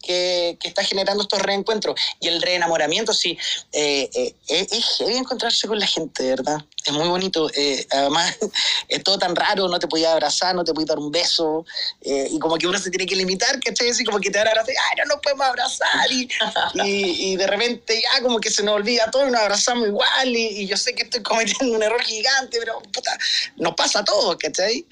que, 0.01 0.57
que, 0.59 0.67
está 0.67 0.83
generando 0.83 1.23
estos 1.23 1.41
reencuentros. 1.41 1.99
Y 2.19 2.27
el 2.27 2.41
reenamoramiento, 2.41 3.13
sí, 3.13 3.37
eh, 3.71 4.09
eh, 4.13 4.35
es 4.47 4.97
heavy 4.97 5.17
encontrarse 5.17 5.67
con 5.67 5.79
la 5.79 5.87
gente, 5.87 6.23
¿verdad? 6.23 6.65
Es 6.85 6.93
muy 6.93 7.07
bonito. 7.07 7.49
Eh, 7.53 7.85
además, 7.91 8.37
es 8.87 9.03
todo 9.03 9.17
tan 9.19 9.35
raro, 9.35 9.67
no 9.67 9.79
te 9.79 9.87
podía 9.87 10.13
abrazar, 10.13 10.55
no 10.55 10.63
te 10.63 10.73
podía 10.73 10.87
dar 10.87 10.99
un 10.99 11.11
beso, 11.11 11.65
eh, 12.01 12.27
y 12.31 12.39
como 12.39 12.57
que 12.57 12.67
uno 12.67 12.79
se 12.79 12.89
tiene 12.89 13.05
que 13.05 13.15
limitar, 13.15 13.59
¿cachai? 13.59 13.89
Así 13.89 14.03
como 14.03 14.19
que 14.19 14.29
te 14.29 14.37
van 14.37 14.47
a 14.47 14.51
abrazar, 14.51 14.73
ay, 14.89 14.97
no 14.97 15.13
nos 15.13 15.21
podemos 15.21 15.45
abrazar, 15.45 16.11
y, 16.11 16.27
y, 16.75 17.31
y, 17.31 17.35
de 17.35 17.47
repente 17.47 18.01
ya 18.01 18.21
como 18.21 18.39
que 18.39 18.49
se 18.49 18.63
nos 18.63 18.75
olvida 18.75 19.09
todo 19.11 19.27
y 19.27 19.31
nos 19.31 19.41
abrazamos 19.41 19.87
igual, 19.87 20.27
y, 20.27 20.61
y 20.61 20.67
yo 20.67 20.77
sé 20.77 20.93
que 20.95 21.03
estoy 21.03 21.21
cometiendo 21.21 21.75
un 21.75 21.83
error 21.83 22.01
gigante, 22.01 22.57
pero 22.59 22.81
puta, 22.93 23.17
nos 23.57 23.75
pasa 23.75 23.99
a 23.99 24.05
todos, 24.05 24.37
¿cachai? 24.37 24.85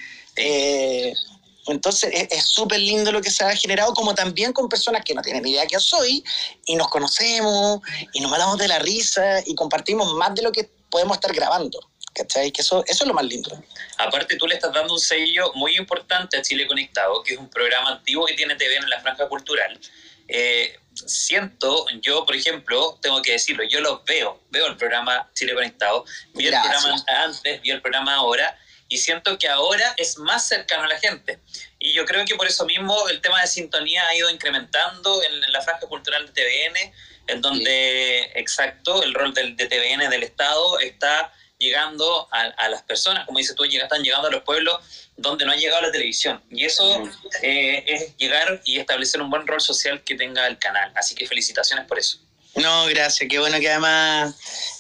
Entonces 1.72 2.28
es 2.32 2.46
súper 2.46 2.80
lindo 2.80 3.12
lo 3.12 3.22
que 3.22 3.32
se 3.32 3.44
ha 3.44 3.56
generado, 3.56 3.94
como 3.94 4.14
también 4.16 4.54
con 4.54 4.70
personas 4.70 5.04
que 5.04 5.14
no 5.14 5.22
tienen 5.22 5.44
ni 5.44 5.52
idea 5.52 5.66
quién 5.66 5.80
soy, 5.80 6.24
y 6.66 6.76
nos 6.76 6.90
conocemos, 6.90 7.82
y 8.14 8.22
nos 8.22 8.32
matamos 8.32 8.58
de 8.58 8.68
la 8.68 8.80
risa, 8.80 9.42
y 9.46 9.56
compartimos 9.56 10.14
más 10.14 10.34
de 10.36 10.42
lo 10.42 10.52
que 10.52 10.70
podemos 10.90 11.18
estar 11.18 11.34
grabando. 11.34 11.80
¿Cachai? 12.14 12.52
Que 12.52 12.62
eso, 12.62 12.84
eso 12.88 13.04
es 13.04 13.08
lo 13.08 13.14
más 13.14 13.26
lindo. 13.26 13.52
Aparte, 13.98 14.36
tú 14.36 14.48
le 14.48 14.56
estás 14.56 14.74
dando 14.74 14.94
un 14.94 15.00
sello 15.00 15.54
muy 15.54 15.78
importante 15.78 16.38
a 16.38 16.42
Chile 16.42 16.68
Conectado, 16.68 17.22
que 17.24 17.34
es 17.34 17.40
un 17.40 17.50
programa 17.50 17.92
antiguo 17.92 18.26
que 18.26 18.34
tiene 18.34 18.56
TV 18.56 18.76
en 18.76 18.90
la 18.90 19.00
franja 19.00 19.28
cultural. 19.30 19.80
Eh, 20.28 20.76
siento, 21.08 21.86
yo 22.02 22.26
por 22.26 22.36
ejemplo, 22.36 22.98
tengo 23.02 23.22
que 23.22 23.34
decirlo, 23.34 23.64
yo 23.64 23.82
los 23.82 24.04
veo, 24.06 24.42
veo 24.50 24.68
el 24.68 24.78
programa 24.78 25.30
Chile 25.34 25.54
Conectado, 25.54 26.06
vi 26.34 26.46
Gracias. 26.46 26.76
el 26.76 26.82
programa 26.82 27.24
antes, 27.24 27.62
vi 27.62 27.72
el 27.72 27.82
programa 27.82 28.16
ahora, 28.16 28.58
y 28.90 28.98
siento 28.98 29.38
que 29.38 29.48
ahora 29.48 29.94
es 29.98 30.18
más 30.18 30.48
cercano 30.48 30.84
a 30.84 30.88
la 30.88 31.00
gente. 31.00 31.40
Y 31.78 31.94
yo 31.94 32.06
creo 32.06 32.26
que 32.26 32.36
por 32.36 32.48
eso 32.48 32.66
mismo 32.66 33.08
el 33.08 33.22
tema 33.22 33.40
de 33.40 33.48
sintonía 33.48 34.06
ha 34.08 34.16
ido 34.16 34.30
incrementando 34.30 35.24
en, 35.24 35.44
en 35.44 35.52
la 35.54 35.62
franja 35.62 35.88
cultural 35.88 36.26
de 36.26 36.34
TVN, 36.34 36.94
en 37.28 37.42
donde, 37.42 38.24
sí. 38.34 38.40
exacto, 38.40 39.04
el 39.04 39.14
rol 39.14 39.34
del, 39.34 39.56
de 39.56 39.68
TVN 39.68 40.10
del 40.10 40.24
Estado 40.24 40.80
está 40.80 41.32
llegando 41.60 42.28
a, 42.32 42.42
a, 42.42 42.70
las 42.70 42.82
personas, 42.84 43.26
como 43.26 43.38
dices 43.38 43.56
tú, 43.56 43.64
están 43.66 44.02
llegando 44.02 44.30
a 44.30 44.32
los 44.32 44.44
pueblos 44.44 44.80
donde 45.18 45.46
no 45.46 45.52
ha 45.52 45.56
llegado 45.56 45.82
la 45.82 45.92
televisión. 45.92 46.42
Y 46.50 46.66
eso 46.66 47.02
mm. 47.02 47.12
eh, 47.44 47.84
es 47.86 48.18
llegar 48.18 48.62
y 48.66 48.80
establecer 48.80 49.22
un 49.22 49.30
buen 49.30 49.46
rol 49.46 49.62
social 49.62 50.04
que 50.04 50.16
tenga 50.16 50.48
el 50.48 50.58
canal. 50.58 50.92
Así 50.96 51.14
que 51.14 51.28
felicitaciones 51.28 51.86
por 51.86 52.00
eso. 52.00 52.18
No, 52.56 52.86
gracias. 52.88 53.30
Qué 53.30 53.38
bueno 53.38 53.60
que 53.60 53.70
además 53.70 54.36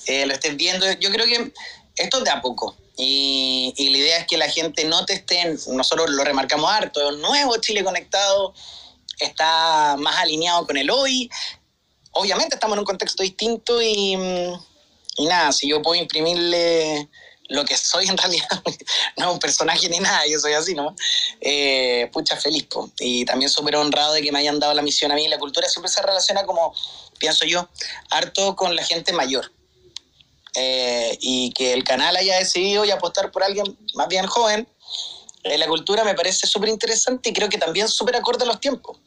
eh, 0.07 0.25
lo 0.25 0.33
estén 0.33 0.57
viendo. 0.57 0.91
Yo 0.93 1.11
creo 1.11 1.25
que 1.25 1.51
esto 1.97 2.17
es 2.19 2.23
de 2.23 2.31
a 2.31 2.41
poco. 2.41 2.77
Y, 3.01 3.73
y, 3.77 3.91
la 3.91 3.97
idea 3.97 4.17
es 4.17 4.27
que 4.27 4.37
la 4.37 4.49
gente 4.49 4.83
no 4.83 5.05
te 5.05 5.13
estén, 5.13 5.57
nosotros 5.69 6.09
lo 6.09 6.21
remarcamos 6.25 6.69
harto, 6.69 7.13
nuevo 7.13 7.55
Chile 7.57 7.81
Conectado 7.81 8.53
está 9.19 9.95
más 9.97 10.17
alineado 10.17 10.65
con 10.65 10.75
el 10.75 10.89
hoy. 10.89 11.29
Obviamente 12.11 12.55
estamos 12.55 12.75
en 12.75 12.79
un 12.79 12.85
contexto 12.85 13.23
distinto 13.23 13.81
y, 13.81 14.17
y 15.17 15.25
nada, 15.25 15.51
si 15.51 15.69
yo 15.69 15.81
puedo 15.81 15.95
imprimirle 15.95 17.09
lo 17.49 17.65
que 17.65 17.77
soy 17.77 18.07
en 18.07 18.17
realidad, 18.17 18.63
no 19.17 19.33
un 19.33 19.39
personaje 19.39 19.87
ni 19.89 19.99
nada, 19.99 20.25
yo 20.27 20.39
soy 20.39 20.53
así, 20.53 20.73
¿no? 20.73 20.95
Eh, 21.41 22.09
pucha, 22.11 22.35
feliz, 22.35 22.65
po. 22.65 22.91
y 22.99 23.25
también 23.25 23.49
súper 23.49 23.75
honrado 23.75 24.13
de 24.13 24.21
que 24.21 24.31
me 24.31 24.39
hayan 24.39 24.59
dado 24.59 24.73
la 24.73 24.81
misión 24.81 25.11
a 25.11 25.15
mí. 25.15 25.27
La 25.27 25.39
cultura 25.39 25.67
siempre 25.67 25.89
se 25.89 26.01
relaciona 26.01 26.43
como, 26.45 26.73
pienso 27.17 27.45
yo, 27.45 27.67
harto 28.09 28.55
con 28.55 28.75
la 28.75 28.83
gente 28.83 29.13
mayor 29.13 29.51
eh, 30.61 31.17
y 31.21 31.53
que 31.53 31.73
el 31.73 31.85
canal 31.85 32.17
haya 32.17 32.37
decidido 32.37 32.83
y 32.83 32.91
apostar 32.91 33.31
por 33.31 33.43
alguien 33.43 33.65
más 33.95 34.09
bien 34.09 34.25
joven, 34.27 34.67
eh, 35.43 35.57
la 35.57 35.67
cultura 35.67 36.03
me 36.03 36.15
parece 36.15 36.47
súper 36.47 36.67
interesante 36.67 37.29
y 37.29 37.33
creo 37.33 37.47
que 37.47 37.57
también 37.57 37.87
súper 37.87 38.17
acorde 38.17 38.43
a 38.43 38.47
los 38.47 38.59
tiempos. 38.59 38.97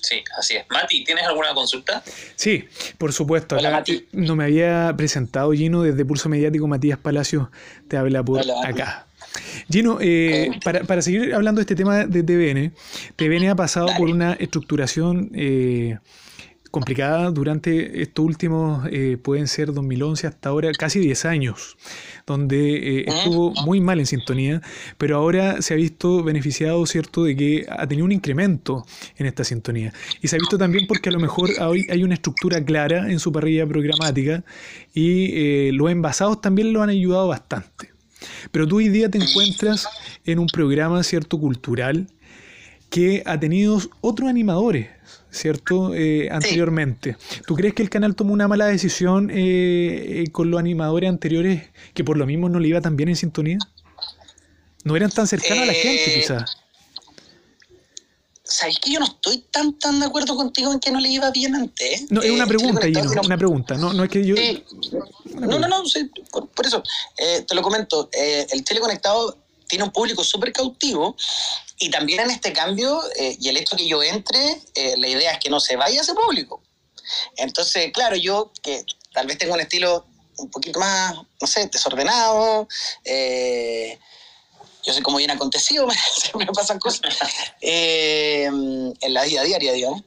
Sí, 0.00 0.24
así 0.38 0.56
es. 0.56 0.64
Mati, 0.70 1.04
¿tienes 1.04 1.24
alguna 1.24 1.52
consulta? 1.52 2.02
Sí, 2.36 2.64
por 2.96 3.12
supuesto. 3.12 3.56
Hola, 3.56 3.70
Mati. 3.70 4.08
No 4.12 4.34
me 4.34 4.44
había 4.44 4.94
presentado 4.96 5.52
Gino 5.52 5.82
desde 5.82 6.06
Pulso 6.06 6.30
Mediático. 6.30 6.66
Matías 6.66 6.98
Palacios 6.98 7.48
te 7.86 7.98
habla 7.98 8.22
por 8.24 8.40
Hola, 8.40 8.66
acá. 8.66 9.06
Gino, 9.70 9.98
eh, 10.00 10.58
para, 10.64 10.84
para, 10.84 11.02
seguir 11.02 11.34
hablando 11.34 11.58
de 11.58 11.64
este 11.64 11.76
tema 11.76 12.06
de 12.06 12.22
TVN, 12.22 12.72
TVN 13.16 13.50
ha 13.50 13.56
pasado 13.56 13.88
Dale. 13.88 13.98
por 13.98 14.08
una 14.08 14.32
estructuración 14.32 15.30
eh, 15.34 15.98
complicada 16.70 17.30
durante 17.30 18.02
estos 18.02 18.24
últimos, 18.24 18.86
eh, 18.90 19.18
pueden 19.20 19.48
ser 19.48 19.72
2011 19.72 20.26
hasta 20.26 20.48
ahora, 20.48 20.70
casi 20.72 21.00
10 21.00 21.24
años, 21.24 21.76
donde 22.26 23.00
eh, 23.00 23.04
estuvo 23.08 23.52
muy 23.64 23.80
mal 23.80 23.98
en 23.98 24.06
sintonía, 24.06 24.62
pero 24.96 25.16
ahora 25.16 25.62
se 25.62 25.74
ha 25.74 25.76
visto 25.76 26.22
beneficiado, 26.22 26.84
¿cierto?, 26.86 27.24
de 27.24 27.36
que 27.36 27.66
ha 27.68 27.86
tenido 27.86 28.04
un 28.04 28.12
incremento 28.12 28.86
en 29.16 29.26
esta 29.26 29.44
sintonía. 29.44 29.92
Y 30.22 30.28
se 30.28 30.36
ha 30.36 30.38
visto 30.38 30.58
también 30.58 30.86
porque 30.86 31.08
a 31.08 31.12
lo 31.12 31.18
mejor 31.18 31.50
hoy 31.60 31.86
hay 31.90 32.04
una 32.04 32.14
estructura 32.14 32.64
clara 32.64 33.10
en 33.10 33.18
su 33.18 33.32
parrilla 33.32 33.66
programática 33.66 34.44
y 34.94 35.30
eh, 35.34 35.70
los 35.72 35.90
envasados 35.90 36.40
también 36.40 36.72
lo 36.72 36.82
han 36.82 36.90
ayudado 36.90 37.28
bastante. 37.28 37.90
Pero 38.52 38.68
tú 38.68 38.76
hoy 38.76 38.88
día 38.88 39.10
te 39.10 39.18
encuentras 39.18 39.88
en 40.24 40.38
un 40.38 40.46
programa, 40.46 41.02
¿cierto?, 41.02 41.38
cultural 41.38 42.06
que 42.90 43.22
ha 43.24 43.38
tenido 43.38 43.80
otros 44.00 44.28
animadores, 44.28 44.88
¿cierto? 45.30 45.94
Eh, 45.94 46.28
anteriormente. 46.30 47.16
Sí. 47.18 47.40
¿Tú 47.46 47.54
crees 47.54 47.74
que 47.74 47.82
el 47.82 47.90
canal 47.90 48.14
tomó 48.14 48.32
una 48.32 48.48
mala 48.48 48.66
decisión 48.66 49.30
eh, 49.32 50.24
con 50.32 50.50
los 50.50 50.58
animadores 50.58 51.08
anteriores 51.08 51.70
que 51.94 52.04
por 52.04 52.16
lo 52.16 52.26
mismo 52.26 52.48
no 52.48 52.58
le 52.58 52.68
iba 52.68 52.80
tan 52.80 52.96
bien 52.96 53.08
en 53.10 53.16
sintonía? 53.16 53.58
No 54.84 54.96
eran 54.96 55.10
tan 55.10 55.26
cercanos 55.26 55.58
eh, 55.58 55.62
a 55.62 55.66
la 55.66 55.72
gente, 55.72 56.14
quizás. 56.14 56.56
¿Sabes 58.42 58.78
que 58.80 58.92
yo 58.92 58.98
no 58.98 59.06
estoy 59.06 59.44
tan 59.50 59.78
tan 59.78 60.00
de 60.00 60.06
acuerdo 60.06 60.34
contigo 60.34 60.72
en 60.72 60.80
que 60.80 60.90
no 60.90 60.98
le 60.98 61.08
iba 61.08 61.30
bien 61.30 61.54
antes? 61.54 62.10
No, 62.10 62.20
es 62.20 62.32
una 62.32 62.46
pregunta, 62.46 62.86
Gino, 62.86 63.04
no, 63.04 63.22
una 63.22 63.38
pregunta, 63.38 63.76
no, 63.76 63.92
no 63.92 64.02
es 64.02 64.10
que 64.10 64.26
yo... 64.26 64.34
no, 65.38 65.58
no, 65.60 65.68
no, 65.68 65.86
sí, 65.86 66.10
por, 66.32 66.48
por, 66.48 66.66
eso, 66.66 66.82
te 67.16 67.54
lo 67.54 67.62
comento, 67.62 68.10
el 68.12 68.64
teleconectado 68.64 69.38
tiene 69.68 69.84
un 69.84 69.92
público 69.92 70.24
súper 70.24 70.52
cautivo 70.52 71.16
y 71.80 71.90
también 71.90 72.20
en 72.20 72.30
este 72.30 72.52
cambio 72.52 73.02
eh, 73.16 73.36
y 73.40 73.48
el 73.48 73.56
hecho 73.56 73.74
que 73.74 73.88
yo 73.88 74.02
entre, 74.02 74.60
eh, 74.74 74.94
la 74.98 75.08
idea 75.08 75.32
es 75.32 75.38
que 75.40 75.48
no 75.48 75.58
se 75.58 75.76
vaya 75.76 76.02
ese 76.02 76.14
público. 76.14 76.62
Entonces, 77.36 77.90
claro, 77.92 78.16
yo 78.16 78.52
que 78.62 78.84
tal 79.12 79.26
vez 79.26 79.38
tengo 79.38 79.54
un 79.54 79.60
estilo 79.60 80.06
un 80.36 80.50
poquito 80.50 80.78
más, 80.78 81.14
no 81.40 81.46
sé, 81.46 81.66
desordenado, 81.66 82.68
eh, 83.04 83.98
yo 84.84 84.92
soy 84.92 85.02
como 85.02 85.16
bien 85.16 85.30
acontecido, 85.30 85.86
me 86.38 86.46
pasan 86.46 86.78
cosas 86.78 87.00
eh, 87.62 88.44
en 88.44 89.14
la 89.14 89.24
vida 89.24 89.42
diaria, 89.42 89.72
digamos, 89.72 90.02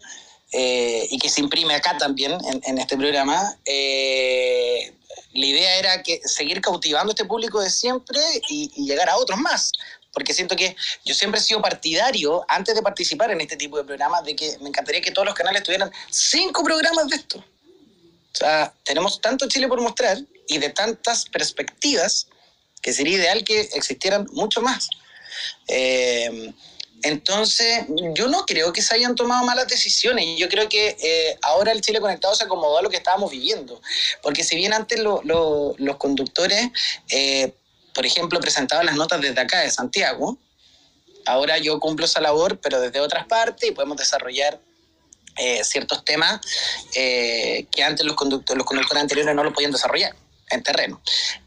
y 0.52 1.18
que 1.18 1.30
se 1.30 1.42
imprime 1.42 1.74
acá 1.74 1.98
también 1.98 2.34
en, 2.34 2.62
en 2.64 2.78
este 2.78 2.96
programa 2.96 3.58
la 5.34 5.46
idea 5.48 5.78
era 5.78 6.04
que 6.04 6.22
seguir 6.26 6.62
cautivando 6.62 7.12
este 7.12 7.26
público 7.26 7.60
de 7.60 7.72
siempre 7.72 8.22
y, 8.50 8.72
y, 8.76 8.86
llegar 8.86 9.10
a 9.10 9.18
otros 9.18 9.40
más. 9.40 9.72
Porque 10.14 10.34
siento 10.34 10.56
que 10.56 10.76
yo 11.04 11.14
siempre 11.14 11.40
he 11.40 11.44
sido 11.44 11.62
partidario, 11.62 12.46
antes 12.48 12.76
de 12.76 12.82
participar 12.82 13.32
en 13.32 13.42
este 13.42 13.58
tipo 13.58 13.78
de 13.78 13.84
programas, 13.84 14.24
de 14.24 14.36
que 14.36 14.58
me 14.60 14.70
encantaría 14.70 15.02
que 15.02 15.12
todos 15.12 15.26
los 15.26 15.36
canales 15.36 15.64
tuvieran 15.64 15.92
cinco 16.10 16.64
programas 16.64 17.08
de 17.08 17.16
esto. 17.16 17.38
O 17.40 18.36
sea, 18.36 18.74
tenemos 18.84 19.22
tanto 19.22 19.48
Chile 19.48 19.68
por 19.68 19.82
mostrar 19.82 20.18
y 20.48 20.58
de 20.58 20.70
tantas 20.70 21.26
perspectivas 21.26 22.28
que 22.82 22.94
sería 22.94 23.18
ideal 23.18 23.44
que 23.44 23.62
existieran 23.62 24.28
mucho 24.32 24.62
más. 24.62 24.90
Eh, 25.68 26.54
entonces, 27.04 27.84
yo 28.16 28.28
no 28.28 28.46
creo 28.46 28.72
que 28.72 28.82
se 28.82 28.96
hayan 28.96 29.16
tomado 29.16 29.46
malas 29.46 29.68
decisiones. 29.68 30.38
Yo 30.38 30.48
creo 30.48 30.70
que 30.70 30.96
eh, 31.02 31.38
ahora 31.42 31.74
el 31.74 31.82
Chile 31.82 32.00
Conectado 32.00 32.34
se 32.34 32.46
acomodó 32.46 32.78
a 32.78 32.82
lo 32.82 32.90
que 32.90 32.96
estábamos 32.98 33.30
viviendo. 33.30 33.82
Porque 34.22 34.44
si 34.44 34.56
bien 34.56 34.74
antes 34.74 35.00
lo, 35.00 35.22
lo, 35.24 35.76
los 35.78 35.98
conductores, 35.98 36.70
eh, 37.10 37.54
por 37.94 38.06
ejemplo, 38.06 38.40
presentaban 38.40 38.86
las 38.86 38.96
notas 38.96 39.22
desde 39.22 39.40
acá, 39.40 39.62
de 39.62 39.72
Santiago, 39.72 40.38
ahora 41.26 41.58
yo 41.58 41.80
cumplo 41.80 42.06
esa 42.06 42.22
labor, 42.22 42.60
pero 42.60 42.80
desde 42.80 43.00
otras 43.00 43.26
partes, 43.28 43.70
y 43.70 43.74
podemos 43.74 43.98
desarrollar 43.98 44.60
eh, 45.38 45.64
ciertos 45.64 46.06
temas 46.06 46.40
eh, 46.96 47.66
que 47.72 47.84
antes 47.84 48.06
los 48.06 48.16
conductores, 48.16 48.58
los 48.58 48.68
conductores 48.68 49.02
anteriores 49.02 49.36
no 49.36 49.44
lo 49.44 49.52
podían 49.52 49.72
desarrollar 49.72 50.16
en 50.52 50.62
terreno. 50.62 51.02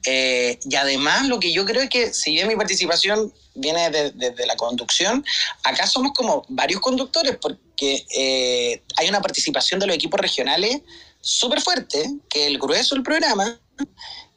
Eh, 0.05 0.59
y 0.65 0.75
además 0.75 1.29
lo 1.29 1.39
que 1.39 1.53
yo 1.53 1.65
creo 1.65 1.83
es 1.83 1.89
que 1.89 2.13
si 2.13 2.33
bien 2.33 2.49
mi 2.49 2.57
participación 2.57 3.33
viene 3.55 3.91
desde 3.91 4.11
de, 4.11 4.31
de 4.31 4.47
la 4.47 4.57
conducción, 4.57 5.25
acá 5.63 5.87
somos 5.87 6.13
como 6.15 6.45
varios 6.49 6.81
conductores 6.81 7.37
porque 7.41 8.83
hay 8.97 9.09
una 9.09 9.21
participación 9.21 9.79
de 9.79 9.87
los 9.87 9.95
equipos 9.95 10.19
regionales 10.19 10.81
súper 11.21 11.61
fuerte, 11.61 12.11
que 12.29 12.47
el 12.47 12.59
grueso 12.59 12.95
del 12.97 13.05
programa, 13.05 13.59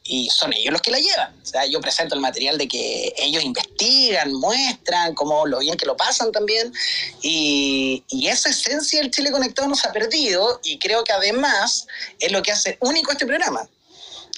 y 0.10 0.28
son 0.32 0.51
ellos 0.54 0.74
los 0.74 0.82
que 0.82 0.89
la 0.89 0.98
llevan. 0.98 1.39
O 1.42 1.46
sea, 1.46 1.68
yo 1.68 1.80
presento 1.80 2.16
el 2.16 2.22
material 2.22 2.58
de 2.58 2.68
que 2.68 3.13
ellos 3.16 3.44
investigan, 3.44 4.34
muestran 4.34 5.13
cómo 5.13 5.46
lo 5.46 5.60
bien 5.60 5.78
que 5.78 5.86
lo 5.86 5.96
pasan 5.96 6.32
también, 6.32 6.74
y, 7.22 8.04
esa 8.28 8.50
esencia 8.50 9.01
del 9.01 9.12
Chile 9.12 9.32
Conectado 9.32 9.68
nos 9.68 9.86
ha 9.86 9.92
perdido, 9.92 10.60
y 10.63 10.78
creo 10.78 11.04
que 11.04 11.13
además 11.13 11.88
es 12.20 12.32
lo 12.32 12.42
que 12.42 12.51
hace 12.51 12.78
único 12.80 13.12
este 13.12 13.25
programa 13.25 13.68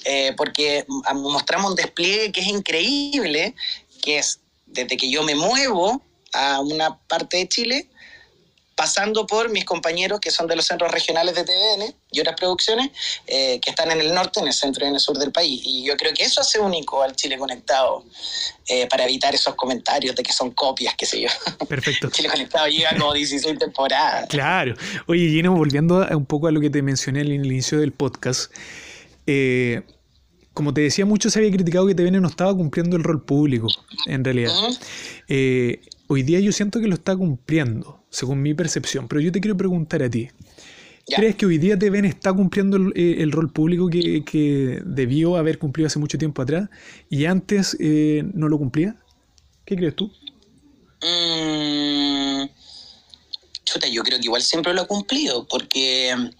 eh, 0.04 0.32
porque 0.36 0.86
mostramos 1.14 1.70
un 1.70 1.76
despliegue 1.76 2.32
que 2.32 2.40
es 2.40 2.46
increíble, 2.46 3.54
que 4.02 4.18
es 4.18 4.40
desde 4.66 4.96
que 4.96 5.10
yo 5.10 5.22
me 5.22 5.34
muevo 5.34 6.02
a 6.32 6.60
una 6.60 6.98
parte 7.06 7.36
de 7.36 7.48
Chile, 7.48 7.88
pasando 8.82 9.28
por 9.28 9.48
mis 9.48 9.64
compañeros 9.64 10.18
que 10.18 10.32
son 10.32 10.48
de 10.48 10.56
los 10.56 10.66
centros 10.66 10.90
regionales 10.90 11.36
de 11.36 11.44
TVN 11.44 11.94
y 12.10 12.18
otras 12.18 12.34
producciones 12.34 12.90
eh, 13.28 13.60
que 13.60 13.70
están 13.70 13.92
en 13.92 14.00
el 14.00 14.12
norte, 14.12 14.40
en 14.40 14.48
el 14.48 14.52
centro 14.52 14.84
y 14.84 14.88
en 14.88 14.94
el 14.94 15.00
sur 15.00 15.16
del 15.18 15.30
país. 15.30 15.62
Y 15.64 15.84
yo 15.84 15.96
creo 15.96 16.12
que 16.12 16.24
eso 16.24 16.40
hace 16.40 16.58
único 16.58 17.00
al 17.00 17.14
Chile 17.14 17.38
Conectado 17.38 18.04
eh, 18.66 18.88
para 18.88 19.04
evitar 19.04 19.36
esos 19.36 19.54
comentarios 19.54 20.16
de 20.16 20.24
que 20.24 20.32
son 20.32 20.50
copias, 20.50 20.96
qué 20.98 21.06
sé 21.06 21.20
yo. 21.20 21.28
Perfecto. 21.68 22.10
Chile 22.12 22.28
Conectado 22.28 22.66
llega 22.66 22.90
como 22.98 23.12
16 23.12 23.56
temporadas. 23.56 24.26
Claro. 24.28 24.74
Oye, 25.06 25.28
Gino, 25.28 25.52
volviendo 25.52 26.04
un 26.10 26.26
poco 26.26 26.48
a 26.48 26.50
lo 26.50 26.60
que 26.60 26.68
te 26.68 26.82
mencioné 26.82 27.20
al 27.20 27.30
inicio 27.30 27.78
del 27.78 27.92
podcast, 27.92 28.52
eh, 29.28 29.82
como 30.54 30.74
te 30.74 30.80
decía, 30.80 31.06
mucho 31.06 31.30
se 31.30 31.38
había 31.38 31.52
criticado 31.52 31.86
que 31.86 31.94
TVN 31.94 32.20
no 32.20 32.26
estaba 32.26 32.52
cumpliendo 32.52 32.96
el 32.96 33.04
rol 33.04 33.24
público, 33.24 33.68
en 34.06 34.24
realidad. 34.24 34.52
hoy 36.08 36.22
día 36.24 36.40
yo 36.40 36.50
siento 36.50 36.80
que 36.80 36.88
lo 36.88 36.94
está 36.94 37.14
cumpliendo 37.14 38.01
según 38.12 38.42
mi 38.42 38.54
percepción. 38.54 39.08
Pero 39.08 39.20
yo 39.20 39.32
te 39.32 39.40
quiero 39.40 39.56
preguntar 39.56 40.02
a 40.02 40.10
ti. 40.10 40.28
¿Crees 41.06 41.34
que 41.34 41.46
hoy 41.46 41.58
día 41.58 41.76
TVN 41.76 42.04
está 42.04 42.32
cumpliendo 42.32 42.76
el, 42.76 42.92
eh, 42.94 43.26
rol 43.30 43.52
público 43.52 43.88
que, 43.88 44.80
debió 44.84 45.36
haber 45.36 45.58
cumplido 45.58 45.88
hace 45.88 45.98
mucho 45.98 46.16
tiempo 46.16 46.42
atrás 46.42 46.68
y 47.10 47.24
antes 47.24 47.76
eh, 47.80 48.22
no 48.34 48.48
lo 48.48 48.58
cumplía? 48.58 48.94
¿Qué 49.64 49.74
crees 49.74 49.96
tú? 49.96 50.12
Mm, 51.02 52.44
chuta, 53.64 53.88
yo 53.88 54.04
creo 54.04 54.18
que 54.18 54.26
igual 54.26 54.42
siempre 54.42 54.72
lo 54.72 54.82
ha 54.82 54.86
cumplido, 54.86 55.48
porque 55.48 56.14
mm, 56.16 56.30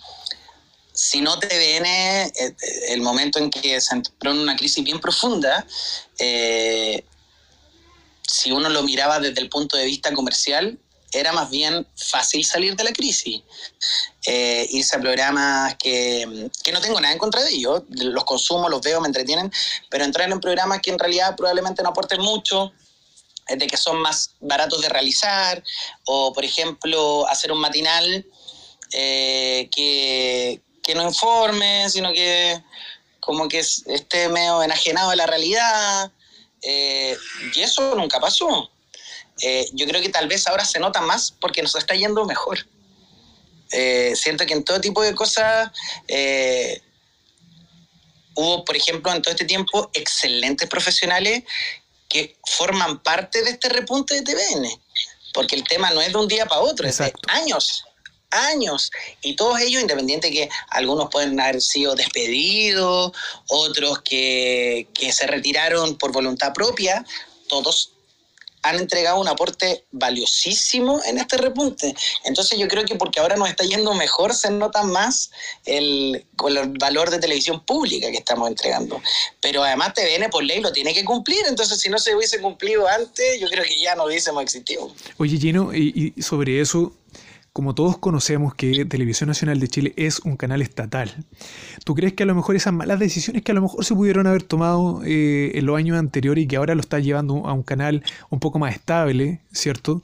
si 0.93 1.21
no 1.21 1.39
TVN, 1.41 1.87
eh, 1.87 2.31
el 2.91 3.01
momento 3.01 3.41
en 3.41 3.51
que 3.51 3.81
se 3.81 3.97
entró 3.97 4.31
en 4.31 4.39
una 4.39 4.57
crisis 4.57 4.85
bien 4.85 5.01
profunda, 5.01 5.67
si 8.25 8.53
uno 8.53 8.69
lo 8.69 8.83
miraba 8.85 9.19
desde 9.19 9.41
el 9.41 9.49
punto 9.49 9.77
de 9.77 9.87
vista 9.87 10.13
comercial, 10.15 10.79
era 11.13 11.33
más 11.33 11.51
bien 11.51 11.87
fácil 11.97 12.45
salir 12.45 12.75
de 12.75 12.85
la 12.85 12.93
crisis. 12.93 13.43
Eh, 14.27 14.67
irse 14.71 14.97
a 14.97 15.01
programas 15.01 15.77
que, 15.77 16.49
que, 16.63 16.73
no 16.73 16.81
tengo 16.81 17.01
nada 17.01 17.13
en 17.13 17.19
contra 17.19 17.43
de 17.43 17.51
ellos, 17.51 17.83
los 17.91 18.25
consumo, 18.25 18.69
los 18.69 18.81
veo, 18.81 19.01
me 19.01 19.09
entretienen, 19.09 19.53
pero 19.91 20.05
entrar 20.05 20.31
en 20.31 20.41
programas 20.41 20.81
que 20.81 20.91
en 20.91 20.99
realidad 20.99 21.37
probablemente 21.37 21.83
no 21.83 21.91
aporten 21.91 22.21
mucho, 22.21 22.73
de 23.49 23.67
que 23.67 23.77
son 23.77 24.01
más 24.01 24.31
baratos 24.41 24.81
de 24.81 24.89
realizar, 24.89 25.63
o 26.05 26.33
por 26.33 26.45
ejemplo 26.45 27.27
hacer 27.29 27.53
un 27.53 27.59
matinal 27.59 28.27
eh, 28.93 29.69
que, 29.75 30.61
que, 30.83 30.95
no 30.95 31.03
informe, 31.03 31.89
sino 31.91 32.13
que 32.13 32.63
como 33.21 33.49
que 33.49 33.59
esté 33.59 34.29
medio 34.29 34.63
enajenado 34.63 35.11
de 35.11 35.17
la 35.17 35.27
realidad, 35.27 36.11
eh, 36.63 37.17
y 37.55 37.61
eso 37.61 37.95
nunca 37.95 38.21
pasó. 38.21 38.71
Eh, 39.43 39.69
yo 39.73 39.87
creo 39.87 40.01
que 40.01 40.09
tal 40.09 40.29
vez 40.29 40.47
ahora 40.47 40.65
se 40.65 40.79
nota 40.79 41.01
más 41.01 41.33
porque 41.33 41.63
nos 41.63 41.75
está 41.75 41.95
yendo 41.95 42.25
mejor. 42.25 42.65
Eh, 43.73 44.13
siento 44.15 44.47
que 44.47 44.53
en 44.53 44.65
todo 44.65 44.81
tipo 44.81 45.03
de 45.03 45.15
cosas 45.15 45.71
eh, 46.07 46.81
hubo, 48.35 48.65
por 48.65 48.77
ejemplo, 48.77 49.13
en 49.13 49.21
todo 49.21 49.33
este 49.33 49.45
tiempo, 49.45 49.91
excelentes 49.95 50.69
profesionales 50.69 51.43
que 52.09 52.37
forman 52.47 53.03
parte 53.03 53.43
de 53.43 53.51
este 53.51 53.69
repunte 53.69 54.15
de 54.15 54.23
TVN, 54.23 54.69
porque 55.33 55.57
el 55.57 55.65
tema 55.65 55.91
no 55.91 56.01
es 56.01 56.13
de 56.13 56.19
un 56.19 56.29
día 56.29 56.47
para 56.47 56.61
otro, 56.61 56.87
es 56.87 56.99
de 56.99 57.13
años 57.29 57.85
años. 58.33 58.91
Y 59.21 59.37
todos 59.37 59.61
ellos, 59.61 59.83
independiente 59.83 60.31
que 60.31 60.49
algunos 60.71 61.11
pueden 61.11 61.39
haber 61.39 61.61
sido 61.61 61.95
despedidos, 61.95 63.13
otros 63.49 64.01
que, 64.03 64.89
que, 64.95 65.13
se 65.13 65.27
retiraron 65.27 65.97
por 65.99 66.13
voluntad 66.13 66.53
propia, 66.55 67.05
todos 67.49 67.92
han 68.63 68.77
entregado 68.77 69.21
un 69.21 69.29
aporte 69.29 69.85
valiosísimo 69.91 71.01
en 71.05 71.19
este 71.19 71.37
repunte. 71.37 71.95
Entonces 72.25 72.59
yo 72.59 72.69
creo 72.69 72.85
que 72.85 72.97
porque 72.97 73.21
ahora 73.21 73.37
nos 73.37 73.49
está 73.49 73.65
yendo 73.65 73.95
mejor 73.95 74.35
se 74.35 74.51
nota 74.51 74.83
más 74.85 75.31
el, 75.65 76.25
valor 76.79 77.11
de 77.11 77.19
televisión 77.19 77.65
pública 77.65 78.11
que 78.11 78.19
estamos 78.19 78.49
entregando. 78.49 79.01
Pero 79.41 79.63
además 79.63 79.95
TVN 79.95 80.31
por 80.31 80.45
ley 80.45 80.61
lo 80.61 80.73
tiene 80.73 80.95
que 80.95 81.05
cumplir, 81.05 81.45
entonces 81.49 81.79
si 81.79 81.89
no 81.89 81.99
se 81.99 82.15
hubiese 82.15 82.41
cumplido 82.41 82.89
antes, 82.89 83.41
yo 83.41 83.49
creo 83.49 83.65
que 83.65 83.81
ya 83.81 83.95
no 83.95 84.05
hubiésemos 84.05 84.43
existido. 84.43 84.93
Oye 85.19 85.39
Gino, 85.39 85.75
y 85.75 86.15
sobre 86.23 86.61
eso, 86.61 86.93
como 87.53 87.75
todos 87.75 87.99
conocemos 87.99 88.55
que 88.55 88.85
Televisión 88.87 89.29
Nacional 89.29 89.61
de 89.61 89.69
Chile 89.69 89.93
es 89.97 90.21
un 90.21 90.37
canal 90.37 90.63
estatal, 90.63 91.27
¿tú 91.85 91.95
crees 91.95 92.15
que 92.15 92.23
a 92.23 92.27
lo 92.27 92.35
mejor 92.35 92.57
esas 92.57 92.73
malas 92.73 92.99
decisiones 92.99 93.43
que 93.43 93.53
a 93.53 93.55
lo 93.55 93.63
mejor 93.63 93.85
se 93.85 93.95
pudieron 93.95 94.27
haber 94.27 94.43
tomado 94.43 95.03
eh, 95.05 95.53
en 95.55 95.67
los 95.67 95.77
años 95.77 95.99
anteriores 95.99 96.45
y 96.45 96.47
que 96.47 96.57
ahora 96.57 96.75
lo 96.75 96.81
está 96.81 96.99
llevando 96.99 97.47
a 97.47 97.53
un 97.53 97.63
canal 97.63 98.03
un 98.31 98.41
poco 98.41 98.59
más 98.59 98.75
estable, 98.75 99.41
¿cierto? 99.53 100.03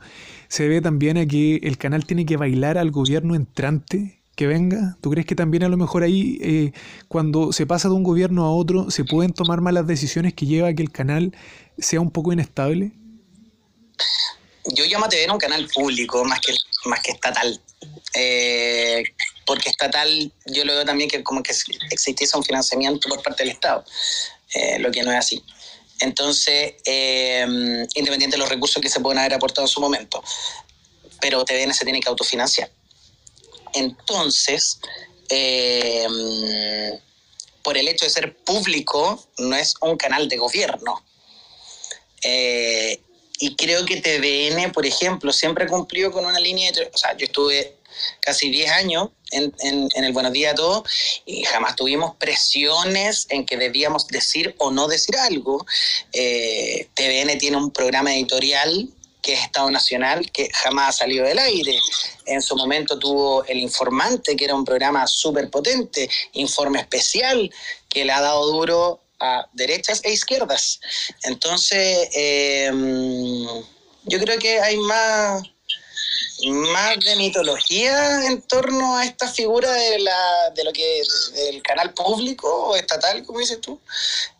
Se 0.48 0.64
debe 0.64 0.80
también 0.80 1.16
a 1.16 1.26
que 1.26 1.56
el 1.56 1.78
canal 1.78 2.04
tiene 2.04 2.26
que 2.26 2.36
bailar 2.36 2.78
al 2.78 2.90
gobierno 2.90 3.34
entrante 3.34 4.18
que 4.38 4.46
venga? 4.46 4.96
¿Tú 5.00 5.10
crees 5.10 5.26
que 5.26 5.34
también 5.34 5.64
a 5.64 5.68
lo 5.68 5.76
mejor 5.76 6.04
ahí, 6.04 6.38
eh, 6.40 6.72
cuando 7.08 7.52
se 7.52 7.66
pasa 7.66 7.88
de 7.88 7.94
un 7.94 8.04
gobierno 8.04 8.44
a 8.44 8.52
otro, 8.52 8.88
se 8.88 9.04
pueden 9.04 9.32
tomar 9.32 9.60
malas 9.60 9.88
decisiones 9.88 10.32
que 10.32 10.46
lleva 10.46 10.68
a 10.68 10.74
que 10.74 10.82
el 10.84 10.92
canal 10.92 11.34
sea 11.76 12.00
un 12.00 12.12
poco 12.12 12.32
inestable? 12.32 12.92
Yo 14.72 14.84
llamo 14.84 15.06
a 15.06 15.08
TV 15.08 15.30
un 15.30 15.38
canal 15.38 15.68
público 15.68 16.24
más 16.24 16.40
que, 16.40 16.52
más 16.84 17.00
que 17.00 17.12
estatal. 17.12 17.60
Eh, 18.14 19.02
porque 19.46 19.70
estatal 19.70 20.32
yo 20.46 20.64
lo 20.64 20.74
veo 20.74 20.84
también 20.84 21.08
que 21.08 21.22
como 21.22 21.42
que 21.42 21.52
existiese 21.90 22.36
un 22.36 22.44
financiamiento 22.44 23.08
por 23.08 23.22
parte 23.22 23.44
del 23.44 23.52
Estado, 23.52 23.84
eh, 24.54 24.78
lo 24.78 24.90
que 24.90 25.02
no 25.02 25.12
es 25.12 25.18
así. 25.18 25.42
Entonces, 26.00 26.74
eh, 26.84 27.46
independiente 27.94 28.36
de 28.36 28.40
los 28.40 28.48
recursos 28.48 28.80
que 28.80 28.88
se 28.88 29.00
puedan 29.00 29.18
haber 29.18 29.34
aportado 29.34 29.66
en 29.66 29.68
su 29.68 29.80
momento, 29.80 30.22
pero 31.20 31.44
TVN 31.44 31.74
se 31.74 31.84
tiene 31.84 32.00
que 32.00 32.08
autofinanciar. 32.08 32.70
Entonces, 33.74 34.78
por 37.62 37.76
el 37.76 37.88
hecho 37.88 38.04
de 38.04 38.10
ser 38.10 38.36
público, 38.36 39.28
no 39.38 39.56
es 39.56 39.74
un 39.80 39.96
canal 39.96 40.28
de 40.28 40.36
gobierno. 40.36 41.02
Y 43.38 43.54
creo 43.56 43.84
que 43.84 44.00
TVN, 44.00 44.72
por 44.72 44.84
ejemplo, 44.84 45.32
siempre 45.32 45.64
ha 45.64 45.68
cumplido 45.68 46.10
con 46.10 46.26
una 46.26 46.40
línea 46.40 46.72
de... 46.72 46.90
O 46.92 46.98
sea, 46.98 47.16
yo 47.16 47.26
estuve 47.26 47.76
casi 48.20 48.50
10 48.50 48.70
años 48.72 49.08
en, 49.30 49.52
en, 49.60 50.04
el 50.04 50.12
Buenos 50.12 50.32
Días 50.32 50.52
a 50.52 50.56
Todos 50.56 50.82
y 51.24 51.44
jamás 51.44 51.76
tuvimos 51.76 52.16
presiones 52.16 53.26
en 53.30 53.44
que 53.44 53.56
debíamos 53.56 54.06
decir 54.08 54.54
o 54.58 54.70
no 54.70 54.88
decir 54.88 55.16
algo. 55.16 55.64
Eh, 56.12 56.88
TVN 56.94 57.38
tiene 57.38 57.56
un 57.56 57.70
programa 57.70 58.14
editorial 58.14 58.88
que 59.22 59.34
es 59.34 59.40
Estado 59.40 59.70
Nacional, 59.70 60.30
que 60.30 60.48
jamás 60.54 60.88
ha 60.88 60.98
salido 61.00 61.26
del 61.26 61.38
aire. 61.38 61.78
En 62.26 62.40
su 62.40 62.56
momento 62.56 62.98
tuvo 62.98 63.44
El 63.44 63.58
Informante, 63.58 64.36
que 64.36 64.44
era 64.44 64.54
un 64.54 64.64
programa 64.64 65.06
súper 65.06 65.50
potente, 65.50 66.08
Informe 66.32 66.80
Especial, 66.80 67.50
que 67.88 68.04
le 68.04 68.12
ha 68.12 68.20
dado 68.20 68.50
duro 68.50 69.00
a 69.20 69.48
derechas 69.52 70.00
e 70.04 70.12
izquierdas. 70.12 70.80
Entonces, 71.22 72.08
eh, 72.14 72.70
yo 74.04 74.18
creo 74.20 74.38
que 74.38 74.60
hay 74.60 74.76
más, 74.78 75.42
más 76.44 76.98
de 77.04 77.16
mitología 77.16 78.26
en 78.26 78.42
torno 78.42 78.96
a 78.96 79.04
esta 79.04 79.28
figura 79.28 79.72
de, 79.72 79.98
la, 79.98 80.50
de 80.54 80.64
lo 80.64 80.72
que 80.72 81.02
del 81.34 81.62
canal 81.62 81.92
público 81.94 82.48
o 82.48 82.76
estatal, 82.76 83.24
como 83.24 83.40
dices 83.40 83.60
tú, 83.60 83.80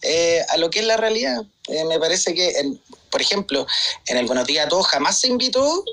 eh, 0.03 0.45
a 0.49 0.57
lo 0.57 0.71
que 0.71 0.81
es 0.81 0.87
la 0.87 0.97
realidad. 0.97 1.43
Eh, 1.69 1.85
me 1.85 1.99
parece 1.99 2.35
que, 2.35 2.53
por 3.11 3.21
ejemplo, 3.21 3.67
en 4.07 4.17
el 4.17 4.27
Buenos 4.27 4.47
Días 4.47 4.69
Todos 4.69 4.87
jamás 4.87 5.21
se 5.21 5.29
invitó 5.29 5.85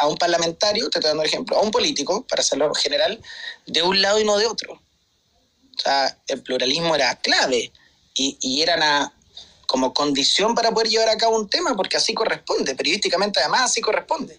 a 0.00 0.08
un 0.08 0.16
parlamentario, 0.16 0.90
te 0.90 0.98
estoy 0.98 1.10
dando 1.10 1.22
el 1.22 1.28
ejemplo, 1.28 1.56
a 1.56 1.62
un 1.62 1.70
político, 1.70 2.26
para 2.26 2.42
hacerlo 2.42 2.74
general, 2.74 3.22
de 3.66 3.82
un 3.82 4.02
lado 4.02 4.18
y 4.18 4.24
no 4.24 4.36
de 4.36 4.46
otro. 4.46 4.72
O 4.72 5.80
sea, 5.80 6.18
el 6.26 6.42
pluralismo 6.42 6.96
era 6.96 7.14
clave 7.20 7.70
y, 8.18 8.62
eran 8.62 8.82
a, 8.82 9.12
como 9.66 9.92
condición 9.92 10.54
para 10.54 10.72
poder 10.72 10.88
llevar 10.88 11.08
a 11.08 11.16
cabo 11.16 11.36
un 11.36 11.48
tema, 11.48 11.76
porque 11.76 11.96
así 11.96 12.14
corresponde, 12.14 12.74
periodísticamente 12.74 13.40
además 13.40 13.62
así 13.62 13.80
corresponde. 13.80 14.38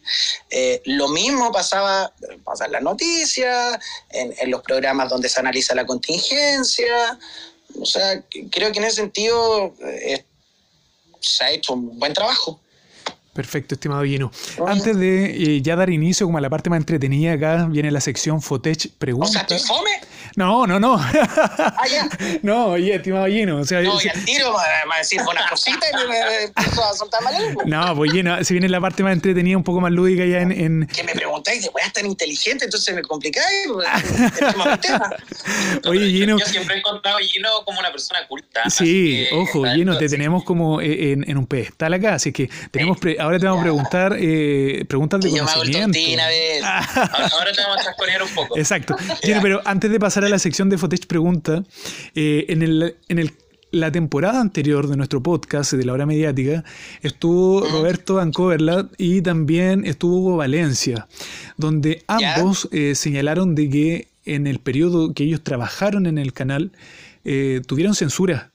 Eh, 0.50 0.82
lo 0.86 1.08
mismo 1.10 1.52
pasaba, 1.52 2.12
pasa 2.44 2.66
en 2.66 2.74
las 2.74 2.82
noticias, 2.82 3.80
en, 4.10 4.52
los 4.52 4.62
programas 4.62 5.10
donde 5.10 5.30
se 5.30 5.40
analiza 5.40 5.76
la 5.76 5.86
contingencia, 5.86 7.18
o 7.80 7.86
sea, 7.86 8.24
creo 8.52 8.72
que 8.72 8.80
en 8.80 8.86
ese 8.86 8.98
sentido 8.98 9.74
eh, 9.82 10.26
se 11.20 11.44
ha 11.44 11.52
hecho 11.52 11.74
un 11.74 11.98
buen 12.00 12.14
trabajo. 12.14 12.60
Perfecto, 13.34 13.76
estimado 13.76 14.04
Gino. 14.04 14.32
Antes 14.66 14.98
de 14.98 15.26
eh, 15.28 15.62
ya 15.62 15.76
dar 15.76 15.90
inicio 15.90 16.26
como 16.26 16.40
a 16.40 16.42
la 16.42 16.50
parte 16.50 16.70
más 16.70 16.78
entretenida, 16.78 17.34
acá 17.34 17.68
viene 17.70 17.92
la 17.92 18.02
sección 18.02 18.42
Fotech 18.42 18.92
Pregunta. 18.98 19.46
¿O 19.46 19.48
sea, 19.48 19.60
fome? 19.60 19.92
No, 20.40 20.66
no, 20.66 20.80
no. 20.80 20.96
Ah, 20.98 21.84
ya. 21.92 22.08
no, 22.44 22.68
oye, 22.68 22.96
estimado 22.96 23.28
Gino. 23.28 23.58
O 23.58 23.66
sea, 23.66 23.82
No, 23.82 24.00
si- 24.00 24.08
y 24.08 24.10
al 24.10 24.24
tiro 24.24 24.52
me 24.52 24.90
va 24.90 24.96
a 24.96 24.98
decir 25.00 25.20
una 25.22 25.50
cosita 25.50 25.86
y 25.92 26.08
me, 26.08 26.14
me 26.26 26.44
empiezo 26.46 26.82
a 26.84 26.94
soltar 26.96 27.22
mal 27.24 27.34
no, 27.66 27.96
pues 27.96 28.12
Gino, 28.14 28.42
si 28.46 28.54
viene 28.54 28.70
la 28.70 28.80
parte 28.80 29.04
más 29.04 29.12
entretenida, 29.14 29.58
un 29.58 29.64
poco 29.66 29.82
más 29.82 29.92
lúdica 29.92 30.26
ya 30.26 30.40
en. 30.40 30.52
en- 30.54 30.88
Que 30.88 31.04
me 31.04 31.14
preguntáis 31.14 31.64
de 31.64 31.70
weas 31.70 31.92
tan 31.92 32.06
inteligente, 32.06 32.64
entonces 32.66 32.96
me 32.96 33.02
complicáis. 33.02 33.68
pues. 33.74 33.88
Oye, 35.86 36.12
Yo- 36.12 36.20
Gino. 36.20 36.40
Yo 36.40 36.46
siempre 36.46 36.76
he 36.76 36.80
encontrado 36.80 37.18
a 37.18 37.22
Gino 37.22 37.50
como 37.66 37.80
una 37.80 37.92
persona 37.92 38.26
culta. 38.28 38.70
Sí, 38.70 39.28
que, 39.30 39.36
ojo, 39.36 39.66
Gino, 39.74 39.98
te 39.98 40.08
tenemos 40.08 40.44
como 40.44 40.82
eh, 40.82 41.12
en, 41.12 41.30
en 41.30 41.38
un 41.38 41.48
pedestal 41.48 41.94
acá, 41.94 42.14
así 42.16 42.32
que 42.32 42.50
tenemos 42.72 42.98
pre- 42.98 43.18
ahora 43.20 43.40
te 43.40 43.46
vamos 43.46 43.60
a 43.62 43.64
preguntar 43.64 44.16
eh, 44.20 44.86
preguntas 44.88 45.20
de 45.22 45.30
Y 45.30 45.36
yo 45.36 45.44
me 45.44 45.52
hago 45.52 45.64
el 45.64 45.72
conocimiento. 45.74 46.00
tontín 46.00 46.20
a 46.20 46.28
ver. 46.28 46.64
Ahora, 47.10 47.30
ahora 47.34 47.52
te 47.52 47.62
vamos 47.62 47.78
a 47.80 47.84
chasconear 47.84 48.24
un 48.24 48.30
poco. 48.30 48.58
Exacto. 48.58 48.96
Gino, 49.24 49.40
pero 49.42 49.62
antes 49.66 49.92
de 49.92 50.00
pasar 50.00 50.24
a 50.26 50.29
la 50.30 50.40
sección 50.40 50.70
de 50.70 50.78
Fotech 50.78 51.06
Pregunta, 51.08 51.64
eh, 52.16 52.46
en, 52.50 52.62
el, 52.62 52.96
en 53.08 53.20
el- 53.20 53.32
la 53.72 53.92
temporada 53.92 54.42
anterior 54.42 54.88
de 54.88 54.98
nuestro 54.98 55.22
podcast 55.22 55.74
de 55.74 55.86
la 55.86 55.94
hora 55.94 56.08
mediática 56.08 56.64
estuvo 57.04 57.62
Roberto 57.70 58.20
Ancoverlat 58.20 58.92
y 58.98 59.22
también 59.22 59.86
estuvo 59.86 60.18
Hugo 60.18 60.38
Valencia, 60.38 61.08
donde 61.56 62.04
ambos 62.08 62.68
eh, 62.72 62.96
señalaron 62.96 63.54
de 63.54 63.70
que 63.70 64.08
en 64.26 64.48
el 64.48 64.58
periodo 64.58 65.14
que 65.14 65.24
ellos 65.26 65.44
trabajaron 65.44 66.08
en 66.08 66.18
el 66.18 66.34
canal 66.34 66.72
eh, 67.26 67.62
tuvieron 67.68 67.94
censura 67.94 68.52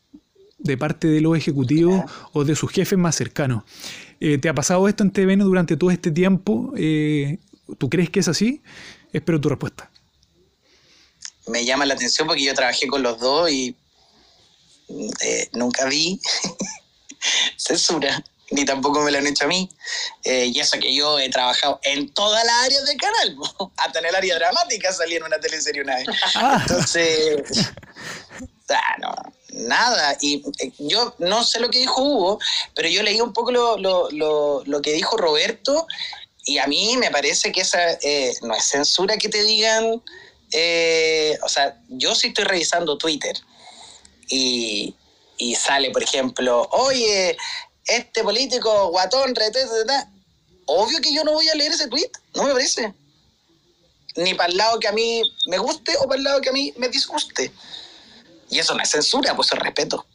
de 0.58 0.76
parte 0.76 1.06
de 1.06 1.20
los 1.20 1.36
ejecutivos 1.36 2.02
o 2.32 2.44
de 2.44 2.56
sus 2.56 2.72
jefes 2.72 2.98
más 2.98 3.14
cercanos. 3.14 3.62
¿Te 4.18 4.48
ha 4.48 4.54
pasado 4.54 4.88
esto 4.88 5.04
en 5.04 5.10
TVN 5.10 5.40
durante 5.40 5.76
todo 5.76 5.90
este 5.90 6.10
tiempo? 6.10 6.72
¿Tú 7.78 7.88
crees 7.90 8.08
que 8.10 8.20
es 8.20 8.28
así? 8.28 8.62
Espero 9.12 9.38
tu 9.40 9.48
respuesta. 9.50 9.90
Me 11.46 11.64
llama 11.64 11.86
la 11.86 11.94
atención 11.94 12.26
porque 12.26 12.42
yo 12.42 12.54
trabajé 12.54 12.86
con 12.86 13.02
los 13.02 13.18
dos 13.18 13.50
y 13.50 13.76
eh, 15.20 15.48
nunca 15.52 15.86
vi 15.86 16.20
censura, 17.56 18.22
ni 18.50 18.64
tampoco 18.64 19.00
me 19.00 19.10
lo 19.10 19.18
han 19.18 19.26
hecho 19.26 19.44
a 19.44 19.48
mí. 19.48 19.68
Eh, 20.24 20.46
y 20.46 20.60
eso 20.60 20.78
que 20.78 20.94
yo 20.94 21.18
he 21.18 21.28
trabajado 21.30 21.80
en 21.82 22.12
todas 22.12 22.44
las 22.44 22.54
áreas 22.64 22.84
del 22.84 22.96
canal, 22.96 23.36
hasta 23.76 23.98
en 23.98 24.06
el 24.06 24.14
área 24.14 24.34
dramática 24.36 24.92
salí 24.92 25.16
en 25.16 25.24
una 25.24 25.40
teleserie 25.40 25.82
una 25.82 25.96
vez. 25.96 26.06
Ah, 26.34 26.58
Entonces, 26.60 27.42
ah, 28.68 28.96
no, 29.00 29.14
nada. 29.50 30.16
Y 30.20 30.42
eh, 30.60 30.72
yo 30.78 31.14
no 31.18 31.44
sé 31.44 31.60
lo 31.60 31.70
que 31.70 31.78
dijo 31.78 32.02
Hugo, 32.02 32.38
pero 32.74 32.88
yo 32.88 33.02
leí 33.02 33.20
un 33.20 33.32
poco 33.32 33.52
lo, 33.52 33.78
lo, 33.78 34.10
lo, 34.10 34.62
lo 34.64 34.82
que 34.82 34.92
dijo 34.92 35.16
Roberto 35.16 35.86
y 36.44 36.58
a 36.58 36.66
mí 36.66 36.96
me 36.98 37.10
parece 37.10 37.52
que 37.52 37.62
esa 37.62 37.92
eh, 38.02 38.34
no 38.42 38.54
es 38.54 38.64
censura 38.64 39.16
que 39.16 39.28
te 39.28 39.42
digan. 39.42 40.02
Eh, 40.56 41.36
o 41.42 41.48
sea, 41.48 41.76
yo 41.88 42.14
sí 42.14 42.28
estoy 42.28 42.44
revisando 42.44 42.96
Twitter 42.96 43.36
y, 44.28 44.94
y 45.36 45.56
sale, 45.56 45.90
por 45.90 46.04
ejemplo, 46.04 46.68
oye, 46.70 47.36
este 47.86 48.22
político 48.22 48.88
guatón, 48.90 49.34
rete, 49.34 49.66
rete", 49.66 50.06
obvio 50.66 51.00
que 51.00 51.12
yo 51.12 51.24
no 51.24 51.32
voy 51.32 51.48
a 51.48 51.56
leer 51.56 51.72
ese 51.72 51.88
tweet, 51.88 52.10
no 52.34 52.44
me 52.44 52.52
parece. 52.52 52.94
Ni 54.14 54.34
para 54.34 54.48
el 54.48 54.56
lado 54.56 54.78
que 54.78 54.86
a 54.86 54.92
mí 54.92 55.22
me 55.46 55.58
guste 55.58 55.96
o 55.98 56.06
para 56.06 56.18
el 56.18 56.22
lado 56.24 56.40
que 56.40 56.50
a 56.50 56.52
mí 56.52 56.72
me 56.76 56.88
disguste. 56.88 57.50
Y 58.48 58.60
eso 58.60 58.76
no 58.76 58.82
es 58.84 58.90
censura, 58.90 59.34
pues 59.34 59.52
es 59.52 59.58
respeto. 59.58 60.06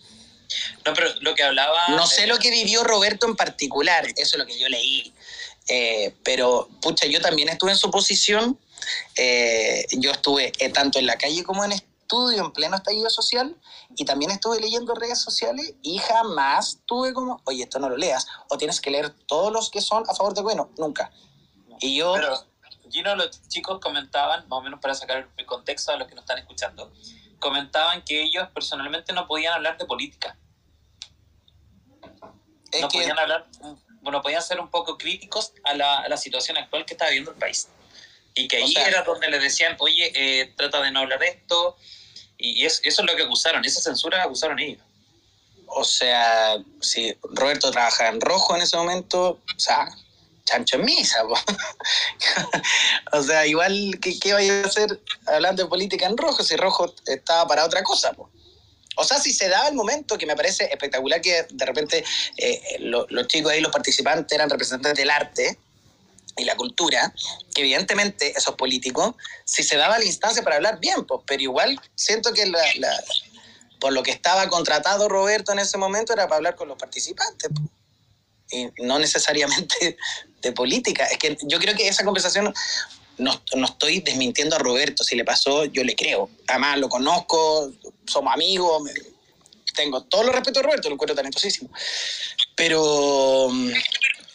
No, 0.85 0.93
pero 0.93 1.13
lo 1.19 1.35
que 1.35 1.43
hablaba. 1.43 1.89
No 1.89 2.07
sé 2.07 2.23
eh, 2.23 2.27
lo 2.27 2.39
que 2.39 2.49
vivió 2.49 2.85
Roberto 2.85 3.27
en 3.27 3.35
particular, 3.35 4.07
eso 4.15 4.37
es 4.37 4.37
lo 4.37 4.45
que 4.45 4.57
yo 4.57 4.69
leí. 4.69 5.13
Eh, 5.67 6.15
pero, 6.23 6.69
pucha, 6.81 7.07
yo 7.07 7.19
también 7.19 7.49
estuve 7.49 7.71
en 7.71 7.77
su 7.77 7.91
posición. 7.91 8.57
Eh, 9.15 9.85
yo 9.97 10.11
estuve 10.11 10.51
eh, 10.59 10.69
tanto 10.69 10.99
en 10.99 11.05
la 11.05 11.17
calle 11.17 11.43
como 11.43 11.63
en 11.63 11.73
estudio, 11.73 12.43
en 12.43 12.51
pleno 12.51 12.75
estallido 12.75 13.09
social, 13.09 13.55
y 13.95 14.05
también 14.05 14.31
estuve 14.31 14.59
leyendo 14.59 14.95
redes 14.95 15.19
sociales 15.19 15.75
y 15.81 15.97
jamás 15.99 16.79
tuve 16.85 17.13
como, 17.13 17.41
oye, 17.45 17.63
esto 17.63 17.79
no 17.79 17.89
lo 17.89 17.97
leas, 17.97 18.25
o 18.49 18.57
tienes 18.57 18.81
que 18.81 18.89
leer 18.89 19.09
todos 19.27 19.51
los 19.51 19.69
que 19.69 19.81
son 19.81 20.03
a 20.09 20.15
favor 20.15 20.33
de 20.33 20.41
bueno, 20.41 20.71
nunca. 20.77 21.11
Y 21.79 21.95
yo, 21.95 22.13
Pero, 22.13 22.45
Gino, 22.89 23.15
los 23.15 23.47
chicos 23.47 23.79
comentaban, 23.79 24.47
más 24.47 24.59
o 24.59 24.61
menos 24.61 24.79
para 24.79 24.95
sacar 24.95 25.29
el 25.37 25.45
contexto 25.45 25.91
a 25.91 25.97
los 25.97 26.07
que 26.07 26.15
nos 26.15 26.23
están 26.23 26.39
escuchando, 26.39 26.91
comentaban 27.39 28.03
que 28.03 28.21
ellos 28.21 28.47
personalmente 28.53 29.13
no 29.13 29.27
podían 29.27 29.53
hablar 29.53 29.77
de 29.77 29.85
política. 29.85 30.37
es 32.71 32.81
no 32.81 32.89
que, 32.89 32.99
podían 32.99 33.19
hablar, 33.19 33.47
bueno, 34.01 34.21
podían 34.21 34.41
ser 34.41 34.59
un 34.59 34.69
poco 34.69 34.97
críticos 34.97 35.53
a 35.63 35.73
la, 35.73 35.99
a 35.99 36.09
la 36.09 36.17
situación 36.17 36.57
actual 36.57 36.85
que 36.85 36.93
está 36.93 37.05
viviendo 37.05 37.31
el 37.31 37.37
país. 37.37 37.69
Y 38.35 38.47
que 38.47 38.61
O 38.61 38.65
ahí 38.65 38.73
sea- 38.73 38.87
era 38.87 39.01
donde 39.03 39.29
les 39.29 39.41
decían, 39.41 39.75
oye, 39.79 40.11
eh, 40.15 40.53
trata 40.55 40.81
de 40.81 40.91
no 40.91 40.99
hablar 41.01 41.19
de 41.19 41.27
esto. 41.27 41.75
Y 42.37 42.65
es- 42.65 42.79
eso 42.83 43.01
es 43.01 43.11
lo 43.11 43.15
que 43.17 43.23
acusaron, 43.23 43.63
esa 43.65 43.81
censura 43.81 44.23
acusaron 44.23 44.59
ellos. 44.59 44.81
o 45.71 45.83
sea, 45.83 46.57
si 46.81 47.15
Roberto 47.21 47.69
trabajaba 47.69 48.09
en 48.09 48.19
rojo 48.21 48.55
en 48.55 48.63
ese 48.63 48.75
momento, 48.75 49.39
o 49.55 49.59
sea, 49.59 49.87
chancho 50.43 50.77
en 50.77 50.85
misa, 50.85 51.23
o 53.11 53.21
sea, 53.23 53.45
igual, 53.45 53.99
¿qué, 54.01 54.17
qué 54.19 54.33
vaya 54.33 54.61
a 54.63 54.65
hacer 54.65 54.99
hablando 55.27 55.63
de 55.63 55.69
política 55.69 56.07
en 56.07 56.17
rojo 56.17 56.43
si 56.43 56.55
rojo 56.55 56.93
estaba 57.05 57.47
para 57.47 57.65
otra 57.65 57.83
cosa, 57.83 58.13
po? 58.13 58.29
O 58.95 59.03
sea, 59.03 59.19
si 59.19 59.31
se 59.31 59.47
daba 59.47 59.67
el 59.67 59.75
momento, 59.75 60.17
que 60.17 60.25
me 60.25 60.35
parece 60.35 60.65
espectacular 60.65 61.21
que 61.21 61.45
de 61.49 61.65
repente 61.65 62.03
eh, 62.37 62.77
lo- 62.79 63.05
los 63.09 63.27
chicos 63.27 63.51
ahí, 63.51 63.61
los 63.61 63.71
participantes, 63.71 64.33
eran 64.35 64.49
representantes 64.49 64.97
del 64.97 65.09
arte 65.11 65.57
y 66.39 66.45
la 66.45 66.55
cultura, 66.55 67.13
que 67.53 67.61
evidentemente 67.61 68.33
esos 68.37 68.55
políticos, 68.55 69.15
si 69.45 69.63
se 69.63 69.77
daba 69.77 69.99
la 69.99 70.05
instancia 70.05 70.43
para 70.43 70.55
hablar 70.55 70.79
bien, 70.79 71.05
pues, 71.05 71.21
pero 71.25 71.41
igual 71.41 71.79
siento 71.95 72.33
que 72.33 72.45
la- 72.45 72.63
por 73.79 73.93
lo 73.93 74.03
que 74.03 74.11
estaba 74.11 74.47
contratado 74.49 75.07
Roberto 75.07 75.51
en 75.51 75.59
ese 75.59 75.77
momento 75.77 76.13
era 76.13 76.23
para 76.27 76.37
hablar 76.37 76.55
con 76.55 76.67
los 76.67 76.77
participantes 76.77 77.49
po. 77.49 77.61
y 78.51 78.69
no 78.83 78.99
necesariamente 78.99 79.97
de 80.41 80.51
política. 80.51 81.05
Es 81.05 81.17
que 81.17 81.37
yo 81.43 81.59
creo 81.59 81.75
que 81.75 81.87
esa 81.87 82.03
conversación 82.03 82.53
no, 83.17 83.41
no 83.55 83.65
estoy 83.65 83.99
desmintiendo 83.99 84.55
a 84.55 84.59
Roberto. 84.59 85.03
Si 85.03 85.15
le 85.15 85.23
pasó, 85.25 85.65
yo 85.65 85.83
le 85.83 85.95
creo. 85.95 86.29
Además, 86.47 86.77
lo 86.79 86.89
conozco, 86.89 87.71
somos 88.05 88.33
amigos, 88.33 88.89
tengo 89.75 90.03
todo 90.03 90.23
el 90.23 90.33
respeto 90.33 90.59
a 90.59 90.63
Roberto, 90.63 90.89
lo 90.89 90.95
encuentro 90.95 91.15
talentosísimo. 91.15 91.69
Pero, 92.55 93.49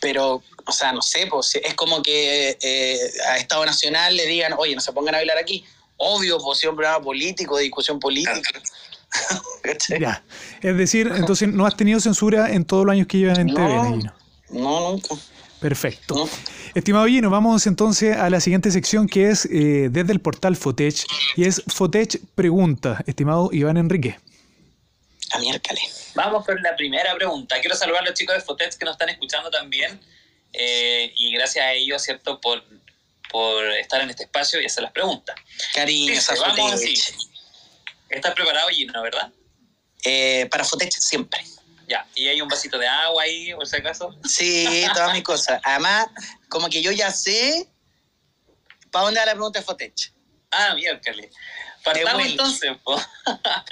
pero, 0.00 0.42
o 0.66 0.72
sea, 0.72 0.92
no 0.92 1.02
sé, 1.02 1.26
pues 1.26 1.54
es 1.54 1.74
como 1.74 2.02
que 2.02 2.56
eh, 2.60 2.98
a 3.28 3.38
Estado 3.38 3.64
Nacional 3.66 4.16
le 4.16 4.26
digan, 4.26 4.54
oye, 4.56 4.74
no 4.74 4.80
se 4.80 4.92
pongan 4.92 5.14
a 5.14 5.18
bailar 5.18 5.38
aquí. 5.38 5.64
Obvio, 5.96 6.38
pues 6.38 6.58
si 6.58 6.66
es 6.66 6.70
un 6.70 6.76
programa 6.76 7.02
político, 7.04 7.56
de 7.56 7.64
discusión 7.64 7.98
política. 7.98 8.40
Ya. 10.00 10.24
Es 10.60 10.76
decir, 10.76 11.10
entonces 11.14 11.48
no 11.48 11.66
has 11.66 11.76
tenido 11.76 12.00
censura 12.00 12.52
en 12.52 12.64
todos 12.64 12.84
los 12.84 12.92
años 12.92 13.06
que 13.06 13.18
llevas 13.18 13.38
en 13.38 13.46
No. 13.46 13.54
TVN, 13.54 14.00
Gino. 14.00 14.14
No, 14.50 14.90
nunca. 14.90 15.14
Perfecto. 15.60 16.14
No. 16.16 16.28
Estimado 16.74 17.06
Gino, 17.06 17.30
vamos 17.30 17.66
entonces 17.68 18.16
a 18.16 18.28
la 18.28 18.40
siguiente 18.40 18.70
sección 18.72 19.06
que 19.06 19.30
es 19.30 19.46
eh, 19.46 19.88
desde 19.90 20.12
el 20.12 20.20
portal 20.20 20.56
Fotech 20.56 21.06
y 21.36 21.44
es 21.44 21.62
Fotech 21.68 22.20
Pregunta, 22.34 23.02
estimado 23.06 23.50
Iván 23.52 23.76
Enrique. 23.76 24.18
A 25.32 25.38
miércoles. 25.38 26.10
Vamos 26.14 26.44
con 26.44 26.60
la 26.62 26.76
primera 26.76 27.14
pregunta. 27.14 27.56
Quiero 27.60 27.76
saludar 27.76 28.02
a 28.02 28.06
los 28.06 28.14
chicos 28.14 28.34
de 28.34 28.42
Fotech 28.42 28.76
que 28.76 28.84
nos 28.84 28.94
están 28.94 29.08
escuchando 29.08 29.50
también. 29.50 30.00
Eh, 30.54 31.12
y 31.16 31.32
gracias 31.32 31.64
a 31.64 31.72
ellos, 31.72 32.02
¿cierto?, 32.02 32.40
por, 32.40 32.64
por 33.30 33.64
estar 33.72 34.00
en 34.00 34.10
este 34.10 34.24
espacio 34.24 34.60
y 34.60 34.66
hacer 34.66 34.82
las 34.82 34.92
preguntas. 34.92 35.36
Cariño, 35.74 36.12
esa 36.12 36.34
vamos 36.36 36.72
así. 36.72 36.94
¿Estás 38.08 38.34
preparado, 38.34 38.68
Gino, 38.68 39.02
verdad? 39.02 39.32
Eh, 40.04 40.46
para 40.50 40.64
Fotech 40.64 40.92
siempre. 40.92 41.44
Ya. 41.88 42.06
¿Y 42.14 42.28
hay 42.28 42.40
un 42.40 42.48
vasito 42.48 42.78
de 42.78 42.86
agua 42.86 43.24
ahí, 43.24 43.52
por 43.54 43.66
si 43.66 43.76
acaso? 43.76 44.14
Sí, 44.24 44.86
todas 44.94 45.12
mis 45.12 45.22
cosas. 45.22 45.60
Además, 45.64 46.06
como 46.48 46.68
que 46.68 46.80
yo 46.80 46.92
ya 46.92 47.10
sé 47.10 47.68
para 48.90 49.06
dónde 49.06 49.20
va 49.20 49.26
la 49.26 49.32
pregunta 49.32 49.58
de 49.58 49.64
Fotech. 49.64 50.12
Ah, 50.50 50.74
miércoles. 50.74 51.34
Partamos 51.82 52.26
entonces. 52.26 52.70
po. 52.82 52.98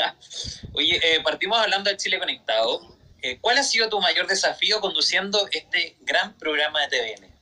Oye, 0.74 1.00
eh, 1.02 1.20
partimos 1.22 1.58
hablando 1.58 1.88
de 1.88 1.96
Chile 1.96 2.18
Conectado. 2.18 2.91
Eh, 3.22 3.38
¿Cuál 3.40 3.58
ha 3.58 3.62
sido 3.62 3.88
tu 3.88 4.00
mayor 4.00 4.26
desafío 4.26 4.80
conduciendo 4.80 5.48
este 5.52 5.96
gran 6.00 6.36
programa 6.38 6.80
de 6.80 6.88
TVN? 6.88 7.32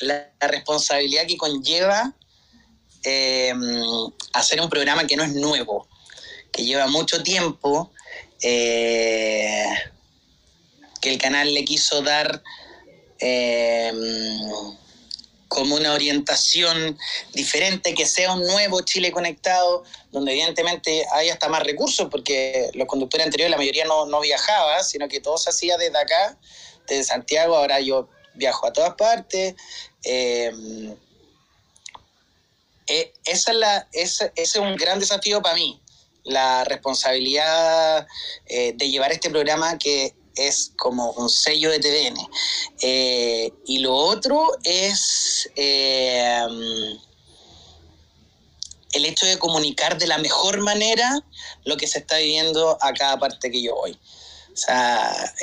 La, 0.00 0.30
responsabilidad 0.40 1.26
que 1.26 1.38
conlleva 1.38 2.14
eh, 3.02 3.52
hacer 4.34 4.60
un 4.60 4.68
programa 4.68 5.06
que 5.06 5.16
no 5.16 5.24
es 5.24 5.32
nuevo, 5.32 5.88
que 6.52 6.64
lleva 6.64 6.86
mucho 6.86 7.22
tiempo, 7.22 7.90
eh, 8.42 9.64
que 11.00 11.10
el 11.10 11.18
canal 11.18 11.52
le 11.52 11.64
quiso 11.64 12.02
dar 12.02 12.42
eh, 13.20 13.92
como 15.48 15.76
una 15.76 15.94
orientación 15.94 16.98
diferente, 17.32 17.94
que 17.94 18.06
sea 18.06 18.32
un 18.32 18.46
nuevo 18.46 18.82
Chile 18.82 19.10
conectado, 19.10 19.82
donde 20.12 20.32
evidentemente 20.32 21.06
hay 21.12 21.30
hasta 21.30 21.48
más 21.48 21.62
recursos, 21.62 22.08
porque 22.10 22.70
los 22.74 22.86
conductores 22.86 23.26
anteriores, 23.26 23.50
la 23.50 23.56
mayoría 23.56 23.86
no, 23.86 24.06
no 24.06 24.20
viajaba, 24.20 24.84
sino 24.84 25.08
que 25.08 25.20
todo 25.20 25.38
se 25.38 25.50
hacía 25.50 25.76
desde 25.78 25.98
acá, 25.98 26.38
desde 26.86 27.04
Santiago, 27.04 27.56
ahora 27.56 27.80
yo 27.80 28.08
viajo 28.34 28.66
a 28.66 28.72
todas 28.72 28.94
partes. 28.94 29.54
Eh, 30.04 30.52
es, 32.86 33.08
esa 33.24 33.52
es 33.52 33.56
la, 33.56 33.88
ese, 33.92 34.32
es 34.36 34.56
un 34.56 34.76
gran 34.76 35.00
desafío 35.00 35.42
para 35.42 35.54
mí, 35.54 35.80
la 36.24 36.64
responsabilidad 36.64 38.06
eh, 38.46 38.72
de 38.74 38.90
llevar 38.90 39.12
este 39.12 39.30
programa 39.30 39.78
que 39.78 40.14
es 40.38 40.72
como 40.76 41.10
un 41.12 41.28
sello 41.28 41.70
de 41.70 41.80
TVN. 41.80 42.16
Eh, 42.80 43.52
y 43.66 43.78
lo 43.80 43.94
otro 43.94 44.50
es 44.64 45.50
eh, 45.56 46.46
el 48.92 49.04
hecho 49.04 49.26
de 49.26 49.38
comunicar 49.38 49.98
de 49.98 50.06
la 50.06 50.18
mejor 50.18 50.60
manera 50.60 51.20
lo 51.64 51.76
que 51.76 51.86
se 51.86 51.98
está 51.98 52.18
viviendo 52.18 52.78
a 52.80 52.92
cada 52.92 53.18
parte 53.18 53.50
que 53.50 53.62
yo 53.62 53.74
voy. 53.74 53.98
O 54.52 54.56
sea, 54.60 55.34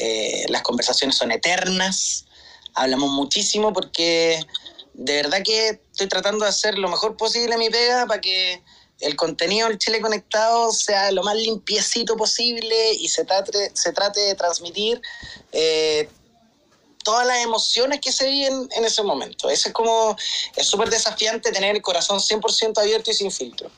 las 0.49 0.61
conversaciones 0.63 1.15
son 1.15 1.31
eternas, 1.31 2.25
hablamos 2.73 3.11
muchísimo 3.11 3.71
porque 3.71 4.45
de 4.93 5.13
verdad 5.13 5.41
que 5.43 5.69
estoy 5.91 6.07
tratando 6.07 6.45
de 6.45 6.49
hacer 6.49 6.77
lo 6.77 6.89
mejor 6.89 7.17
posible 7.17 7.57
mi 7.57 7.69
pega 7.69 8.05
para 8.05 8.21
que 8.21 8.61
el 8.99 9.15
contenido 9.15 9.67
del 9.67 9.77
Chile 9.77 10.01
Conectado 10.01 10.71
sea 10.71 11.11
lo 11.11 11.23
más 11.23 11.35
limpiecito 11.35 12.15
posible 12.15 12.93
y 12.93 13.09
se 13.09 13.25
trate, 13.25 13.71
se 13.73 13.91
trate 13.91 14.21
de 14.21 14.35
transmitir 14.35 15.01
eh, 15.51 16.09
todas 17.03 17.27
las 17.27 17.37
emociones 17.43 17.99
que 17.99 18.11
se 18.11 18.29
viven 18.29 18.67
en 18.71 18.85
ese 18.85 19.03
momento. 19.03 19.49
Eso 19.49 19.69
es 19.69 19.73
como, 19.73 20.15
es 20.55 20.67
súper 20.67 20.89
desafiante 20.89 21.51
tener 21.51 21.75
el 21.75 21.81
corazón 21.81 22.19
100% 22.19 22.77
abierto 22.79 23.11
y 23.11 23.13
sin 23.13 23.31
filtro. 23.31 23.69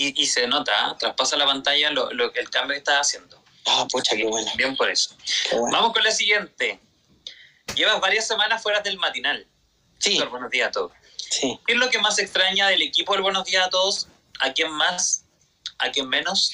Y, 0.00 0.26
se 0.26 0.46
nota, 0.46 0.70
¿eh? 0.72 0.94
traspasa 0.96 1.36
la 1.36 1.44
pantalla 1.44 1.90
lo, 1.90 2.12
lo, 2.12 2.32
que 2.32 2.38
el 2.38 2.48
cambio 2.50 2.74
que 2.74 2.78
estás 2.78 3.08
haciendo. 3.08 3.36
Ah, 3.66 3.84
pucha, 3.90 4.14
qué 4.14 4.24
bueno. 4.24 4.48
Bien 4.56 4.76
por 4.76 4.88
eso. 4.88 5.10
Vamos 5.72 5.92
con 5.92 6.04
la 6.04 6.12
siguiente. 6.12 6.78
Llevas 7.74 8.00
varias 8.00 8.28
semanas 8.28 8.62
fuera 8.62 8.80
del 8.80 8.96
matinal. 8.96 9.44
Sí. 9.98 10.22
Buenos 10.30 10.50
días 10.50 10.68
a 10.68 10.70
todos. 10.70 10.92
Sí. 11.30 11.58
¿Qué 11.66 11.74
es 11.74 11.78
lo 11.78 11.90
que 11.90 11.98
más 11.98 12.18
extraña 12.18 12.68
del 12.68 12.82
equipo 12.82 13.12
del 13.12 13.22
Buenos 13.22 13.44
Días 13.44 13.66
a 13.66 13.70
Todos? 13.70 14.08
¿A 14.40 14.52
quién 14.52 14.70
más? 14.72 15.24
¿A 15.78 15.90
quién 15.90 16.08
menos? 16.08 16.52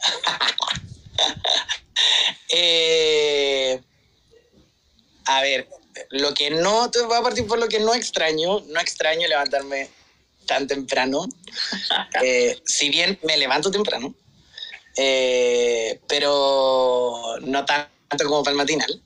Eh, 2.48 3.80
a 5.26 5.42
ver, 5.42 5.68
lo 6.10 6.32
que 6.32 6.50
no, 6.50 6.90
te 6.90 7.02
voy 7.02 7.18
a 7.18 7.22
partir 7.22 7.46
por 7.46 7.58
lo 7.58 7.68
que 7.68 7.78
no 7.78 7.94
extraño, 7.94 8.60
no 8.68 8.80
extraño 8.80 9.28
levantarme 9.28 9.90
tan 10.46 10.66
temprano, 10.66 11.28
eh, 12.22 12.58
si 12.64 12.88
bien 12.88 13.18
me 13.22 13.36
levanto 13.36 13.70
temprano, 13.70 14.14
eh, 14.96 16.00
pero 16.08 17.36
no 17.42 17.64
tanto 17.66 18.24
como 18.24 18.42
para 18.42 18.52
el 18.52 18.56
matinal. 18.56 19.02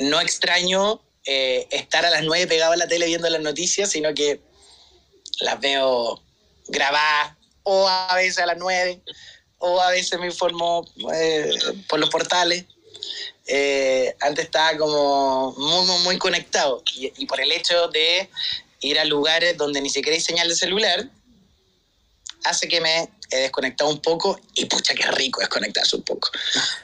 no 0.00 0.20
extraño 0.20 1.00
eh, 1.24 1.66
estar 1.70 2.04
a 2.04 2.10
las 2.10 2.22
9 2.22 2.46
pegado 2.46 2.72
a 2.72 2.76
la 2.76 2.88
tele 2.88 3.06
viendo 3.06 3.28
las 3.28 3.40
noticias, 3.40 3.90
sino 3.90 4.12
que 4.14 4.40
las 5.40 5.58
veo 5.60 6.20
grabadas 6.68 7.36
o 7.62 7.88
a 7.88 8.14
veces 8.14 8.38
a 8.38 8.46
las 8.46 8.58
9 8.58 9.00
o 9.58 9.80
a 9.80 9.90
veces 9.90 10.18
me 10.18 10.26
informo 10.26 10.86
eh, 11.14 11.50
por 11.88 11.98
los 11.98 12.10
portales. 12.10 12.64
Eh, 13.46 14.14
antes 14.20 14.46
estaba 14.46 14.76
como 14.78 15.52
muy, 15.52 15.86
muy, 15.86 15.98
muy 16.02 16.18
conectado 16.18 16.82
y, 16.94 17.12
y, 17.16 17.26
por 17.26 17.40
el 17.40 17.52
hecho 17.52 17.88
de 17.88 18.30
ir 18.80 18.98
a 18.98 19.04
lugares 19.04 19.56
donde 19.58 19.82
ni 19.82 19.90
siquiera 19.90 20.14
hay 20.14 20.20
señal 20.22 20.48
de 20.48 20.56
celular, 20.56 21.10
hace 22.44 22.68
que 22.68 22.80
me 22.80 23.08
he 23.30 23.36
desconectado 23.36 23.90
un 23.90 24.00
poco 24.00 24.38
y 24.54 24.66
pucha, 24.66 24.94
qué 24.94 25.10
rico 25.12 25.40
desconectarse 25.40 25.96
un 25.96 26.02
poco. 26.02 26.30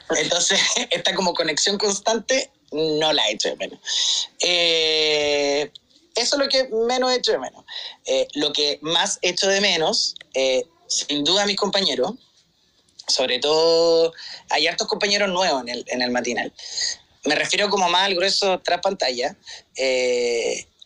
Entonces, 0.17 0.59
esta 0.89 1.15
como 1.15 1.33
conexión 1.33 1.77
constante 1.77 2.51
no 2.71 3.13
la 3.13 3.27
he 3.27 3.33
hecho 3.33 3.49
de 3.49 3.55
menos. 3.57 3.79
Eh, 4.39 5.71
eso 6.15 6.35
es 6.35 6.39
lo 6.39 6.49
que 6.49 6.67
menos 6.87 7.11
he 7.11 7.15
hecho 7.15 7.31
de 7.33 7.39
menos. 7.39 7.63
Eh, 8.05 8.27
lo 8.35 8.51
que 8.53 8.79
más 8.81 9.19
he 9.21 9.29
hecho 9.29 9.47
de 9.47 9.61
menos, 9.61 10.15
eh, 10.33 10.65
sin 10.87 11.23
duda 11.23 11.45
mis 11.45 11.57
compañeros, 11.57 12.13
sobre 13.07 13.39
todo 13.39 14.13
hay 14.49 14.67
hartos 14.67 14.87
compañeros 14.87 15.29
nuevos 15.29 15.61
en 15.61 15.69
el, 15.69 15.85
en 15.87 16.01
el 16.01 16.11
matinal. 16.11 16.53
Me 17.23 17.35
refiero 17.35 17.69
como 17.69 17.89
más 17.89 18.07
al 18.07 18.15
grueso 18.15 18.59
tras 18.59 18.81
pantalla, 18.81 19.35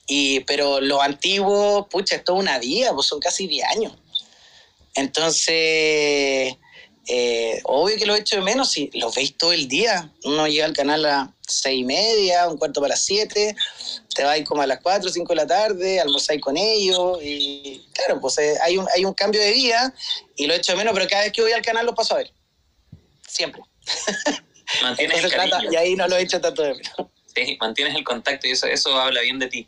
y, 0.08 0.40
pero 0.42 0.82
los 0.82 1.02
antiguos, 1.02 1.88
pucha, 1.90 2.18
es 2.18 2.24
una 2.30 2.60
vida, 2.60 2.94
pues 2.94 3.08
son 3.08 3.20
casi 3.20 3.48
10 3.48 3.68
años. 3.70 3.94
Entonces, 4.96 6.56
eh, 7.08 7.62
obvio 7.64 7.98
que 7.98 8.06
lo 8.06 8.16
he 8.16 8.20
hecho 8.20 8.38
de 8.38 8.42
menos 8.42 8.72
si 8.72 8.90
los 8.94 9.14
veis 9.14 9.38
todo 9.38 9.54
el 9.54 9.68
día. 9.68 10.12
Uno 10.24 10.48
llega 10.48 10.66
al 10.66 10.74
canal 10.74 11.06
a 11.06 11.32
seis 11.48 11.82
y 11.82 11.84
media, 11.84 12.48
un 12.48 12.58
cuarto 12.58 12.82
para 12.82 12.96
siete, 12.96 13.56
te 14.14 14.24
vais 14.24 14.48
como 14.48 14.62
a 14.62 14.68
las 14.68 14.80
cuatro 14.82 15.10
cinco 15.10 15.34
de 15.34 15.38
la 15.38 15.48
tarde, 15.48 16.00
almorzáis 16.00 16.42
con 16.42 16.58
ellos 16.58 17.20
y 17.22 17.86
claro, 17.94 18.20
pues 18.20 18.38
eh, 18.40 18.56
hay, 18.64 18.78
un, 18.78 18.88
hay 18.96 19.06
un 19.06 19.14
cambio 19.14 19.42
de 19.42 19.52
vida 19.52 19.94
y 20.36 20.48
lo 20.48 20.54
he 20.54 20.58
hecho 20.58 20.72
de 20.72 20.80
menos, 20.80 20.94
pero 20.94 21.08
cada 21.08 21.24
vez 21.24 21.34
que 21.34 21.42
voy 21.42 21.52
al 21.52 21.62
canal 21.62 21.86
lo 21.86 21.94
paso 21.94 22.16
a 22.16 22.18
ver. 22.18 22.32
Siempre. 23.28 23.62
Mantienes 24.82 25.24
el 25.24 25.74
y 25.74 25.76
ahí 25.76 25.96
no 25.96 26.08
lo 26.08 26.18
he 26.18 26.24
hecho 26.24 26.42
tanto 26.42 26.64
de 26.64 26.74
menos. 26.74 26.96
Sí, 27.36 27.58
mantienes 27.60 27.96
el 27.96 28.04
contacto 28.04 28.48
y 28.48 28.52
eso, 28.52 28.66
eso 28.66 29.00
habla 29.00 29.22
bien 29.22 29.38
de 29.38 29.48
ti. 29.48 29.68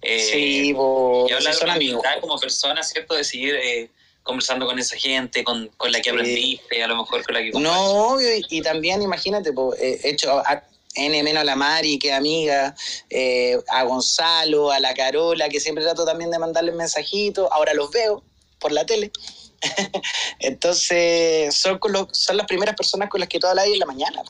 Eh, 0.00 0.20
sí, 0.20 0.72
vos, 0.72 1.28
y 1.28 1.34
habla 1.34 1.50
de 1.50 1.70
amigos. 1.70 2.02
como 2.20 2.38
persona, 2.38 2.82
¿cierto? 2.82 3.14
De 3.14 3.24
seguir 3.24 3.56
eh, 3.56 3.90
conversando 4.22 4.66
con 4.66 4.78
esa 4.78 4.96
gente, 4.96 5.42
con, 5.42 5.68
con 5.76 5.90
la 5.90 6.00
que 6.00 6.10
aprendiste, 6.10 6.82
a 6.82 6.86
lo 6.86 6.96
mejor 6.96 7.24
con 7.24 7.34
la 7.34 7.40
que... 7.40 7.50
No, 7.52 8.12
obvio, 8.12 8.28
y, 8.48 8.60
también 8.60 9.00
imagínate, 9.02 9.52
pues, 9.52 9.80
he 9.80 10.10
hecho 10.10 10.38
a, 10.38 10.62
N 10.94 11.22
menos 11.22 11.42
a 11.42 11.44
la 11.44 11.56
Mari, 11.56 11.98
que 11.98 12.12
amiga, 12.12 12.74
eh, 13.08 13.58
a 13.68 13.84
Gonzalo, 13.84 14.70
a 14.70 14.80
la 14.80 14.94
Carola, 14.94 15.48
que 15.48 15.60
siempre 15.60 15.84
trato 15.84 16.04
también 16.04 16.30
de 16.30 16.38
mandarles 16.38 16.74
mensajitos, 16.74 17.48
ahora 17.52 17.72
los 17.74 17.90
veo 17.90 18.22
por 18.58 18.72
la 18.72 18.84
tele. 18.84 19.12
Entonces, 20.40 21.54
son, 21.54 21.78
con 21.78 22.08
son 22.12 22.36
las 22.36 22.46
primeras 22.46 22.74
personas 22.74 23.08
con 23.08 23.20
las 23.20 23.28
que 23.28 23.38
tú 23.38 23.46
hablas 23.46 23.66
en 23.66 23.78
la 23.78 23.86
mañana. 23.86 24.22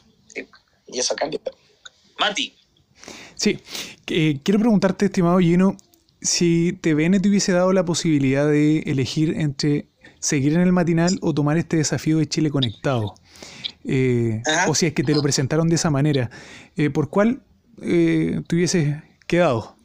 Y 0.86 0.98
eso 0.98 1.14
cambia. 1.14 1.40
Mati. 2.18 2.54
Sí, 3.34 3.58
eh, 4.08 4.40
quiero 4.42 4.58
preguntarte, 4.58 5.06
estimado 5.06 5.38
Gino, 5.38 5.76
si 6.20 6.72
TVN 6.72 7.20
te 7.20 7.28
hubiese 7.28 7.52
dado 7.52 7.72
la 7.72 7.84
posibilidad 7.84 8.48
de 8.48 8.80
elegir 8.80 9.34
entre 9.38 9.86
seguir 10.20 10.54
en 10.54 10.60
el 10.60 10.72
matinal 10.72 11.18
o 11.22 11.32
tomar 11.32 11.58
este 11.58 11.76
desafío 11.76 12.18
de 12.18 12.28
Chile 12.28 12.50
Conectado, 12.50 13.14
eh, 13.84 14.42
o 14.66 14.74
si 14.74 14.86
es 14.86 14.92
que 14.92 15.02
te 15.02 15.14
lo 15.14 15.22
presentaron 15.22 15.68
de 15.68 15.76
esa 15.76 15.90
manera, 15.90 16.30
eh, 16.76 16.90
¿por 16.90 17.08
cuál 17.08 17.40
eh, 17.82 18.40
te 18.46 18.56
hubieses 18.56 18.96
quedado, 19.26 19.76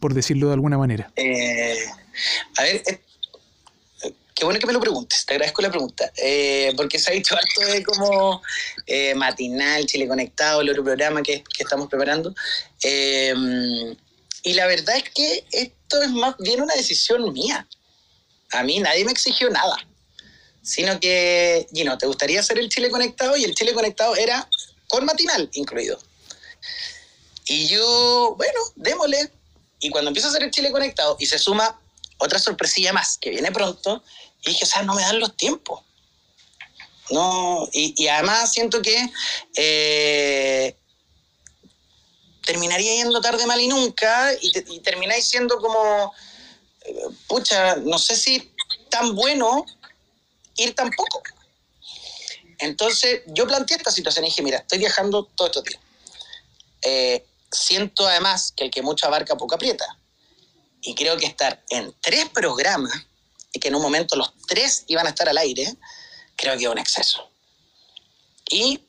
por 0.00 0.14
decirlo 0.14 0.48
de 0.48 0.54
alguna 0.54 0.78
manera? 0.78 1.12
a 2.56 2.62
ver, 2.62 2.82
qué 4.34 4.44
bueno 4.44 4.58
que 4.58 4.66
me 4.66 4.72
lo 4.72 4.80
preguntes, 4.80 5.24
te 5.24 5.34
agradezco 5.34 5.62
la 5.62 5.70
pregunta, 5.70 6.10
porque 6.76 6.98
se 6.98 7.10
ha 7.10 7.14
dicho 7.14 7.36
harto 7.36 7.72
de 7.72 7.84
como 7.84 8.42
matinal, 9.14 9.86
Chile 9.86 10.08
Conectado, 10.08 10.60
el 10.60 10.70
otro 10.70 10.82
programa 10.82 11.22
que, 11.22 11.44
que 11.56 11.62
estamos 11.62 11.88
preparando. 11.88 12.34
Y 14.42 14.54
la 14.54 14.66
verdad 14.66 14.96
es 14.96 15.10
que 15.10 15.44
esto 15.52 16.02
es 16.02 16.10
más 16.10 16.36
bien 16.38 16.62
una 16.62 16.74
decisión 16.74 17.32
mía. 17.32 17.66
A 18.52 18.62
mí 18.62 18.78
nadie 18.78 19.04
me 19.04 19.12
exigió 19.12 19.50
nada. 19.50 19.76
Sino 20.62 20.98
que, 21.00 21.66
Gino, 21.72 21.96
¿te 21.98 22.06
gustaría 22.06 22.40
hacer 22.40 22.58
el 22.58 22.68
Chile 22.68 22.90
Conectado? 22.90 23.36
Y 23.36 23.44
el 23.44 23.54
Chile 23.54 23.72
Conectado 23.72 24.16
era 24.16 24.48
con 24.88 25.04
matinal 25.04 25.48
incluido. 25.52 25.98
Y 27.46 27.66
yo, 27.68 28.34
bueno, 28.36 28.60
démosle. 28.76 29.30
Y 29.80 29.90
cuando 29.90 30.08
empiezo 30.08 30.28
a 30.28 30.30
hacer 30.30 30.42
el 30.42 30.50
Chile 30.50 30.70
Conectado 30.70 31.16
y 31.18 31.26
se 31.26 31.38
suma 31.38 31.80
otra 32.18 32.38
sorpresilla 32.38 32.92
más 32.92 33.16
que 33.16 33.30
viene 33.30 33.52
pronto, 33.52 34.02
y 34.42 34.50
dije, 34.50 34.64
o 34.64 34.68
sea, 34.68 34.82
no 34.82 34.94
me 34.94 35.02
dan 35.02 35.20
los 35.20 35.36
tiempos. 35.36 35.82
No, 37.10 37.66
y, 37.72 38.06
además 38.08 38.52
siento 38.52 38.82
que 38.82 39.10
eh, 39.56 40.76
terminaría 42.48 42.94
yendo 42.94 43.20
tarde 43.20 43.44
mal 43.44 43.60
y 43.60 43.68
nunca 43.68 44.32
y, 44.40 44.80
termináis 44.80 45.28
siendo 45.28 45.58
como, 45.58 46.14
pucha, 47.26 47.76
no 47.76 47.98
sé 47.98 48.16
si 48.16 48.50
tan 48.88 49.14
bueno 49.14 49.66
ir 50.56 50.74
tan 50.74 50.88
poco. 50.90 51.22
Entonces 52.58 53.20
yo 53.26 53.46
planteé 53.46 53.76
esta 53.76 53.92
situación 53.92 54.24
y 54.24 54.28
dije, 54.28 54.40
mira, 54.40 54.58
estoy 54.60 54.78
viajando 54.78 55.24
todos 55.36 55.50
estos 55.50 55.64
días. 55.64 55.80
Eh, 56.80 57.26
siento 57.52 58.08
además 58.08 58.54
que 58.56 58.64
el 58.64 58.70
que 58.70 58.80
mucho 58.80 59.06
abarca 59.06 59.36
poco 59.36 59.56
aprieta. 59.56 59.98
Y 60.80 60.94
creo 60.94 61.18
que 61.18 61.26
estar 61.26 61.62
en 61.68 61.94
tres 62.00 62.30
programas 62.30 62.94
y 63.52 63.60
que 63.60 63.68
en 63.68 63.74
un 63.74 63.82
momento 63.82 64.16
los 64.16 64.32
tres 64.46 64.84
iban 64.86 65.04
a 65.04 65.10
estar 65.10 65.28
al 65.28 65.36
aire, 65.36 65.76
creo 66.34 66.56
que 66.56 66.64
es 66.64 66.70
un 66.70 66.78
exceso. 66.78 67.28
Y 68.48 68.88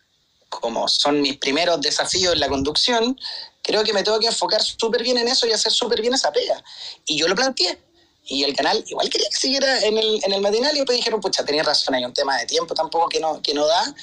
como 0.50 0.88
son 0.88 1.22
mis 1.22 1.38
primeros 1.38 1.80
desafíos 1.80 2.34
en 2.34 2.40
la 2.40 2.50
conducción, 2.50 3.18
creo 3.64 3.84
que 3.84 3.94
me 3.94 4.04
tengo 4.04 4.20
que 4.20 4.28
enfocar 4.28 4.62
súper 4.64 5.04
bien 5.04 5.18
en 5.18 5.28
eso 5.28 5.48
y 5.48 5.52
hacer 5.52 5.72
súper 5.72 6.02
bien 6.02 6.14
esa 6.14 6.32
pega. 6.32 6.64
Y 7.06 7.18
yo 7.18 7.28
lo 7.28 7.36
planteé. 7.36 7.80
Y 8.26 8.44
el 8.44 8.56
canal 8.56 8.84
igual 8.88 9.10
quería 9.10 9.28
que 9.30 9.36
siguiera 9.36 9.80
en 9.80 9.98
el, 9.98 10.20
en 10.24 10.34
el 10.34 10.42
matinal 10.42 10.74
y 10.76 10.80
después 10.80 10.98
dijeron, 10.98 11.20
pucha, 11.20 11.44
tenías 11.44 11.66
razón, 11.66 11.96
hay 11.96 12.06
un 12.06 12.14
tema 12.14 12.38
de 12.38 12.46
tiempo 12.46 12.76
tampoco 12.76 13.10
que 13.10 13.20
no, 13.20 13.42
que 13.42 13.54
no 13.54 13.66
da. 13.66 13.96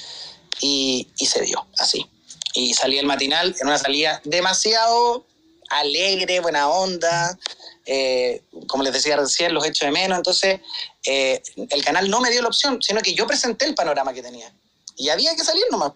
Y, 0.60 1.06
y 1.18 1.26
se 1.26 1.42
dio, 1.42 1.66
así. 1.78 2.04
Y 2.54 2.74
salí 2.74 2.98
el 2.98 3.06
matinal 3.06 3.54
en 3.60 3.66
una 3.66 3.78
salida 3.78 4.20
demasiado 4.24 5.24
alegre, 5.68 6.40
buena 6.40 6.68
onda. 6.68 7.38
Eh, 7.84 8.42
como 8.66 8.82
les 8.82 8.92
decía 8.92 9.16
recién, 9.16 9.54
los 9.54 9.64
echo 9.64 9.84
de 9.84 9.92
menos. 9.92 10.18
Entonces, 10.18 10.60
eh, 11.04 11.42
el 11.70 11.84
canal 11.84 12.10
no 12.10 12.20
me 12.20 12.30
dio 12.30 12.42
la 12.42 12.48
opción, 12.48 12.82
sino 12.82 13.00
que 13.00 13.14
yo 13.14 13.26
presenté 13.26 13.64
el 13.64 13.74
panorama 13.74 14.12
que 14.12 14.22
tenía. 14.22 14.52
Y 14.96 15.08
había 15.08 15.36
que 15.36 15.44
salir 15.44 15.64
nomás. 15.70 15.92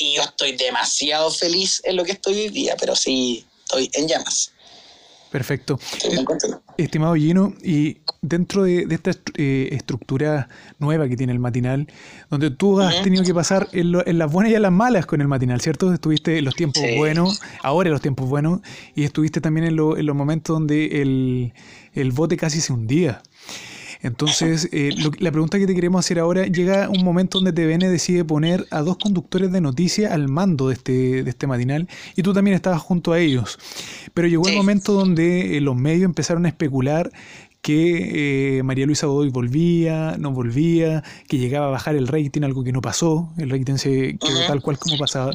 Y 0.00 0.14
yo 0.14 0.22
estoy 0.22 0.56
demasiado 0.56 1.30
feliz 1.30 1.82
en 1.84 1.96
lo 1.96 2.04
que 2.04 2.12
estoy 2.12 2.34
hoy 2.34 2.48
día, 2.48 2.74
pero 2.80 2.96
sí, 2.96 3.44
estoy 3.64 3.90
en 3.92 4.08
llamas. 4.08 4.50
Perfecto. 5.30 5.78
Estimado 6.78 7.14
Gino, 7.14 7.54
y 7.62 7.98
dentro 8.22 8.64
de, 8.64 8.86
esta 8.90 9.12
eh, 9.36 9.68
estructura 9.72 10.48
nueva 10.78 11.06
que 11.06 11.16
tiene 11.18 11.34
el 11.34 11.38
matinal, 11.38 11.86
donde 12.30 12.50
tú 12.50 12.80
has 12.80 13.02
tenido 13.02 13.22
que 13.22 13.34
pasar 13.34 13.68
en, 13.72 13.92
las 13.92 14.32
buenas 14.32 14.52
y 14.52 14.56
en 14.56 14.62
las 14.62 14.72
malas 14.72 15.04
con 15.04 15.20
el 15.20 15.28
matinal, 15.28 15.60
¿cierto? 15.60 15.92
Estuviste 15.92 16.38
en 16.38 16.46
los 16.46 16.54
tiempos 16.54 16.82
buenos, 16.96 17.42
ahora 17.62 17.88
en 17.88 17.92
los 17.92 18.00
tiempos 18.00 18.26
buenos, 18.26 18.60
y 18.96 19.04
estuviste 19.04 19.42
también 19.42 19.66
en, 19.66 19.76
los 19.76 20.16
momentos 20.16 20.54
donde 20.54 21.02
el, 21.02 21.52
el 21.92 22.10
bote 22.10 22.38
casi 22.38 22.62
se 22.62 22.72
hundía. 22.72 23.22
Entonces, 24.02 24.68
eh, 24.72 24.90
la 25.18 25.30
pregunta 25.30 25.58
que 25.58 25.66
te 25.66 25.74
queremos 25.74 25.98
hacer 25.98 26.18
ahora, 26.18 26.46
llega 26.46 26.88
un 26.88 27.04
momento 27.04 27.40
donde 27.40 27.52
TVN 27.52 27.90
decide 27.90 28.24
poner 28.24 28.66
a 28.70 28.80
dos 28.80 28.96
conductores 28.96 29.52
de 29.52 29.60
noticias 29.60 30.10
al 30.10 30.28
mando 30.28 30.68
de 30.68 30.74
este, 30.74 31.22
de 31.22 31.30
este 31.30 31.46
matinal 31.46 31.86
y 32.16 32.22
tú 32.22 32.32
también 32.32 32.54
estabas 32.54 32.80
junto 32.80 33.12
a 33.12 33.18
ellos. 33.18 33.58
Pero 34.14 34.26
llegó 34.26 34.48
el 34.48 34.56
momento 34.56 34.94
donde 34.94 35.56
eh, 35.56 35.60
los 35.60 35.76
medios 35.76 36.04
empezaron 36.04 36.46
a 36.46 36.48
especular 36.48 37.10
que 37.60 38.58
eh, 38.58 38.62
María 38.62 38.86
Luisa 38.86 39.06
Godoy 39.06 39.28
volvía, 39.28 40.16
no 40.18 40.32
volvía, 40.32 41.04
que 41.28 41.36
llegaba 41.36 41.66
a 41.66 41.70
bajar 41.70 41.94
el 41.94 42.08
rating, 42.08 42.42
algo 42.42 42.64
que 42.64 42.72
no 42.72 42.80
pasó, 42.80 43.30
el 43.36 43.50
rating 43.50 43.76
se 43.76 44.16
quedó 44.18 44.46
tal 44.46 44.62
cual 44.62 44.78
como 44.78 44.96
pasaba. 44.96 45.32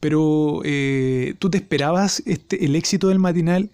Pero 0.00 0.60
tú 1.38 1.48
te 1.48 1.56
esperabas 1.56 2.22
este, 2.26 2.62
el 2.66 2.76
éxito 2.76 3.08
del 3.08 3.18
matinal 3.18 3.70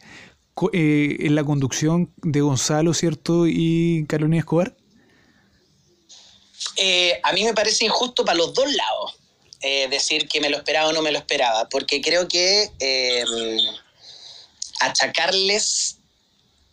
eh, 0.73 1.17
en 1.21 1.35
la 1.35 1.45
conducción 1.45 2.13
de 2.19 2.41
Gonzalo, 2.41 2.93
¿cierto? 2.95 3.47
Y 3.47 4.05
Carolina 4.09 4.39
Escobar? 4.39 4.77
Eh, 6.77 7.19
a 7.23 7.33
mí 7.33 7.45
me 7.45 7.55
parece 7.55 7.85
injusto 7.85 8.25
para 8.25 8.39
los 8.39 8.55
dos 8.55 8.73
lados 8.73 9.17
eh, 9.61 9.89
decir 9.89 10.29
que 10.29 10.41
me 10.41 10.51
lo 10.51 10.59
esperaba 10.59 10.89
o 10.89 10.93
no 10.93 11.03
me 11.03 11.11
lo 11.11 11.19
esperaba, 11.19 11.69
porque 11.69 12.01
creo 12.01 12.29
que 12.29 12.71
achacarles 14.81 15.99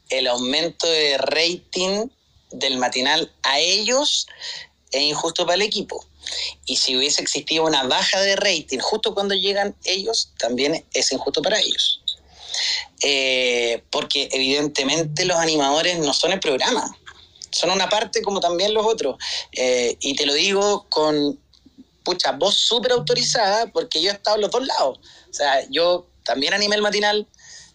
el 0.09 0.27
aumento 0.27 0.87
de 0.87 1.17
rating 1.17 2.07
del 2.51 2.77
matinal 2.77 3.31
a 3.43 3.59
ellos 3.59 4.27
es 4.91 5.01
injusto 5.01 5.45
para 5.45 5.55
el 5.55 5.61
equipo. 5.61 6.05
Y 6.65 6.75
si 6.75 6.97
hubiese 6.97 7.21
existido 7.21 7.65
una 7.65 7.83
baja 7.83 8.19
de 8.21 8.35
rating 8.35 8.79
justo 8.79 9.13
cuando 9.13 9.35
llegan 9.35 9.75
ellos, 9.85 10.31
también 10.37 10.85
es 10.93 11.11
injusto 11.11 11.41
para 11.41 11.59
ellos. 11.59 12.01
Eh, 13.01 13.81
porque 13.91 14.27
evidentemente 14.31 15.23
los 15.23 15.37
animadores 15.37 15.99
no 15.99 16.13
son 16.13 16.33
el 16.33 16.39
programa, 16.41 16.97
son 17.49 17.71
una 17.71 17.87
parte 17.87 18.21
como 18.21 18.39
también 18.39 18.73
los 18.73 18.85
otros. 18.85 19.17
Eh, 19.53 19.95
y 20.01 20.15
te 20.15 20.25
lo 20.25 20.33
digo 20.33 20.85
con, 20.89 21.39
pucha, 22.03 22.33
voz 22.33 22.55
súper 22.55 22.91
autorizada, 22.91 23.67
porque 23.67 24.01
yo 24.01 24.11
he 24.11 24.13
estado 24.13 24.35
en 24.35 24.41
los 24.41 24.51
dos 24.51 24.65
lados. 24.65 24.99
O 25.29 25.33
sea, 25.33 25.65
yo 25.69 26.07
también 26.23 26.53
animé 26.53 26.75
el 26.75 26.81
matinal, 26.81 27.25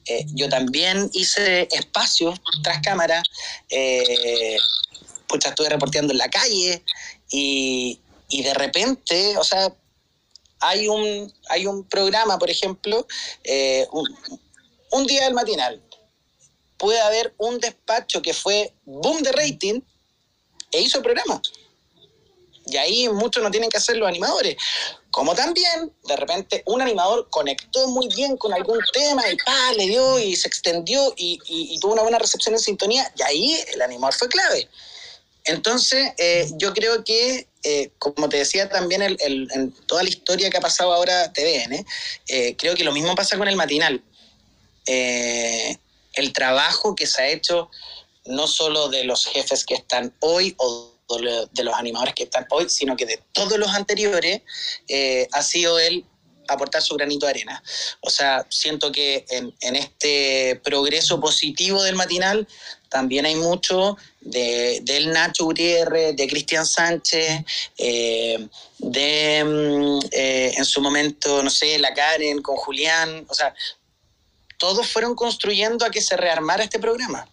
eh, 0.07 0.27
yo 0.35 0.49
también 0.51 1.09
hice 1.15 1.69
espacios 1.71 2.39
tras 2.63 2.83
cámara, 2.83 3.23
pucha, 5.27 5.49
estuve 5.49 5.71
reporteando 5.71 6.13
en 6.13 6.19
la 6.19 6.29
calle 6.29 6.85
y, 7.31 7.99
y 8.29 8.43
de 8.43 8.53
repente, 8.53 9.39
o 9.39 9.45
sea, 9.45 9.75
hay 10.61 10.87
un, 10.87 11.33
hay 11.49 11.67
un 11.67 11.85
programa, 11.85 12.39
por 12.39 12.51
ejemplo, 12.51 13.07
un, 13.91 14.44
un 14.95 15.07
día 15.07 15.25
del 15.25 15.35
matinal 15.35 15.83
puede 16.77 17.01
haber 17.01 17.35
un 17.39 17.59
despacho 17.59 18.23
que 18.23 18.33
fue 18.33 18.73
boom 18.85 19.23
de 19.23 19.33
rating 19.33 19.81
e 20.71 20.81
hizo 20.81 20.99
el 20.99 21.05
programa. 21.05 21.43
Y 22.67 22.77
ahí 22.77 23.09
muchos 23.09 23.43
no 23.43 23.51
tienen 23.51 23.71
que 23.71 23.77
hacer 23.77 23.97
los 23.97 24.09
animadores. 24.09 24.57
Como 25.11 25.35
también, 25.35 25.93
de 26.05 26.17
repente, 26.17 26.63
un 26.67 26.81
animador 26.81 27.29
conectó 27.29 27.89
muy 27.89 28.09
bien 28.09 28.37
con 28.37 28.55
algún 28.55 28.79
tema 28.93 29.29
y 29.31 29.37
pa, 29.37 29.73
le 29.77 29.87
dio 29.87 30.19
y 30.19 30.35
se 30.37 30.49
extendió 30.49 31.13
y, 31.17 31.79
tuvo 31.81 31.93
una 31.93 32.03
buena 32.03 32.19
recepción 32.19 32.55
en 32.55 32.61
sintonía, 32.61 33.13
y 33.17 33.23
ahí 33.23 33.65
el 33.75 33.83
animador 33.83 34.15
fue 34.15 34.29
clave. 34.29 34.69
Entonces, 35.45 36.13
eh, 36.19 36.49
yo 36.57 36.73
creo 36.73 37.05
que, 37.05 37.49
eh, 37.65 37.91
como 37.99 38.29
te 38.29 38.39
decía 38.39 38.69
también 38.69 39.03
en 39.03 39.73
toda 39.87 40.03
la 40.03 40.09
historia 40.09 40.49
que 40.51 40.57
ha 40.57 40.63
pasado 40.63 40.95
ahora 40.95 41.33
TVN, 41.33 41.85
eh, 42.29 42.57
creo 42.57 42.75
que 42.75 42.85
lo 42.85 42.93
mismo 42.93 43.15
pasa 43.15 43.37
con 43.37 43.49
el 43.49 43.57
matinal. 43.57 44.03
Eh, 44.87 45.77
el 46.15 46.33
trabajo 46.33 46.95
que 46.95 47.07
se 47.07 47.23
ha 47.23 47.29
hecho 47.29 47.71
no 48.27 48.47
solo 48.47 48.89
de 48.89 49.05
los 49.05 49.27
jefes 49.27 49.65
que 49.65 49.75
están 49.75 50.15
hoy 50.21 50.55
o 50.59 50.91
de 51.53 51.65
los 51.65 51.75
animadores 51.75 52.15
que 52.15 52.25
están 52.25 52.47
hoy, 52.51 52.69
sino 52.69 52.97
que 52.97 53.05
de 53.05 53.21
todos 53.33 53.59
los 53.59 53.69
anteriores, 53.71 54.41
eh, 54.89 55.29
ha 55.33 55.43
sido 55.43 55.79
el 55.79 56.05
aportar 56.49 56.83
su 56.83 56.95
granito 56.95 57.27
de 57.27 57.31
arena. 57.31 57.63
O 58.01 58.11
sea, 58.11 58.47
siento 58.51 58.91
que 58.91 59.25
en, 59.31 59.77
este 59.77 60.61
progreso 60.63 61.21
positivo 61.21 61.83
del 61.83 61.95
matinal 61.95 62.47
también 62.89 63.27
hay 63.27 63.35
mucho 63.35 63.97
de, 64.21 64.81
del 64.83 65.11
Nacho 65.11 65.45
Gutiérrez, 65.45 66.17
de 66.17 66.27
Cristian 66.27 66.67
Sánchez, 66.67 67.45
eh, 67.79 68.49
de 68.79 69.45
mm, 69.45 69.99
en 70.13 70.65
su 70.65 70.81
momento, 70.81 71.43
no 71.43 71.51
sé, 71.51 71.79
la 71.79 71.93
Karen 71.95 72.41
con 72.43 72.57
Julián, 72.57 73.27
o 73.29 73.35
sea, 73.35 73.55
todos 74.59 74.87
fueron 74.89 75.15
construyendo 75.15 75.85
a 75.85 75.91
que 75.91 76.01
se 76.01 76.17
rearmara 76.17 76.65
este 76.65 76.79
programa. 76.79 77.29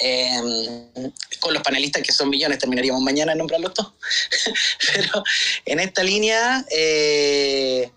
Em, 0.00 1.12
con 1.38 1.54
los 1.54 1.62
panelistas 1.62 2.02
que 2.02 2.12
son 2.12 2.28
millones, 2.28 2.58
terminaríamos 2.58 3.00
mañana 3.02 3.32
en 3.32 3.38
nombrarlos 3.38 3.74
todos. 3.74 3.92
Pero 4.94 5.22
en 5.66 5.80
esta 5.80 6.02
línea, 6.02 6.64
eh, 6.70 7.90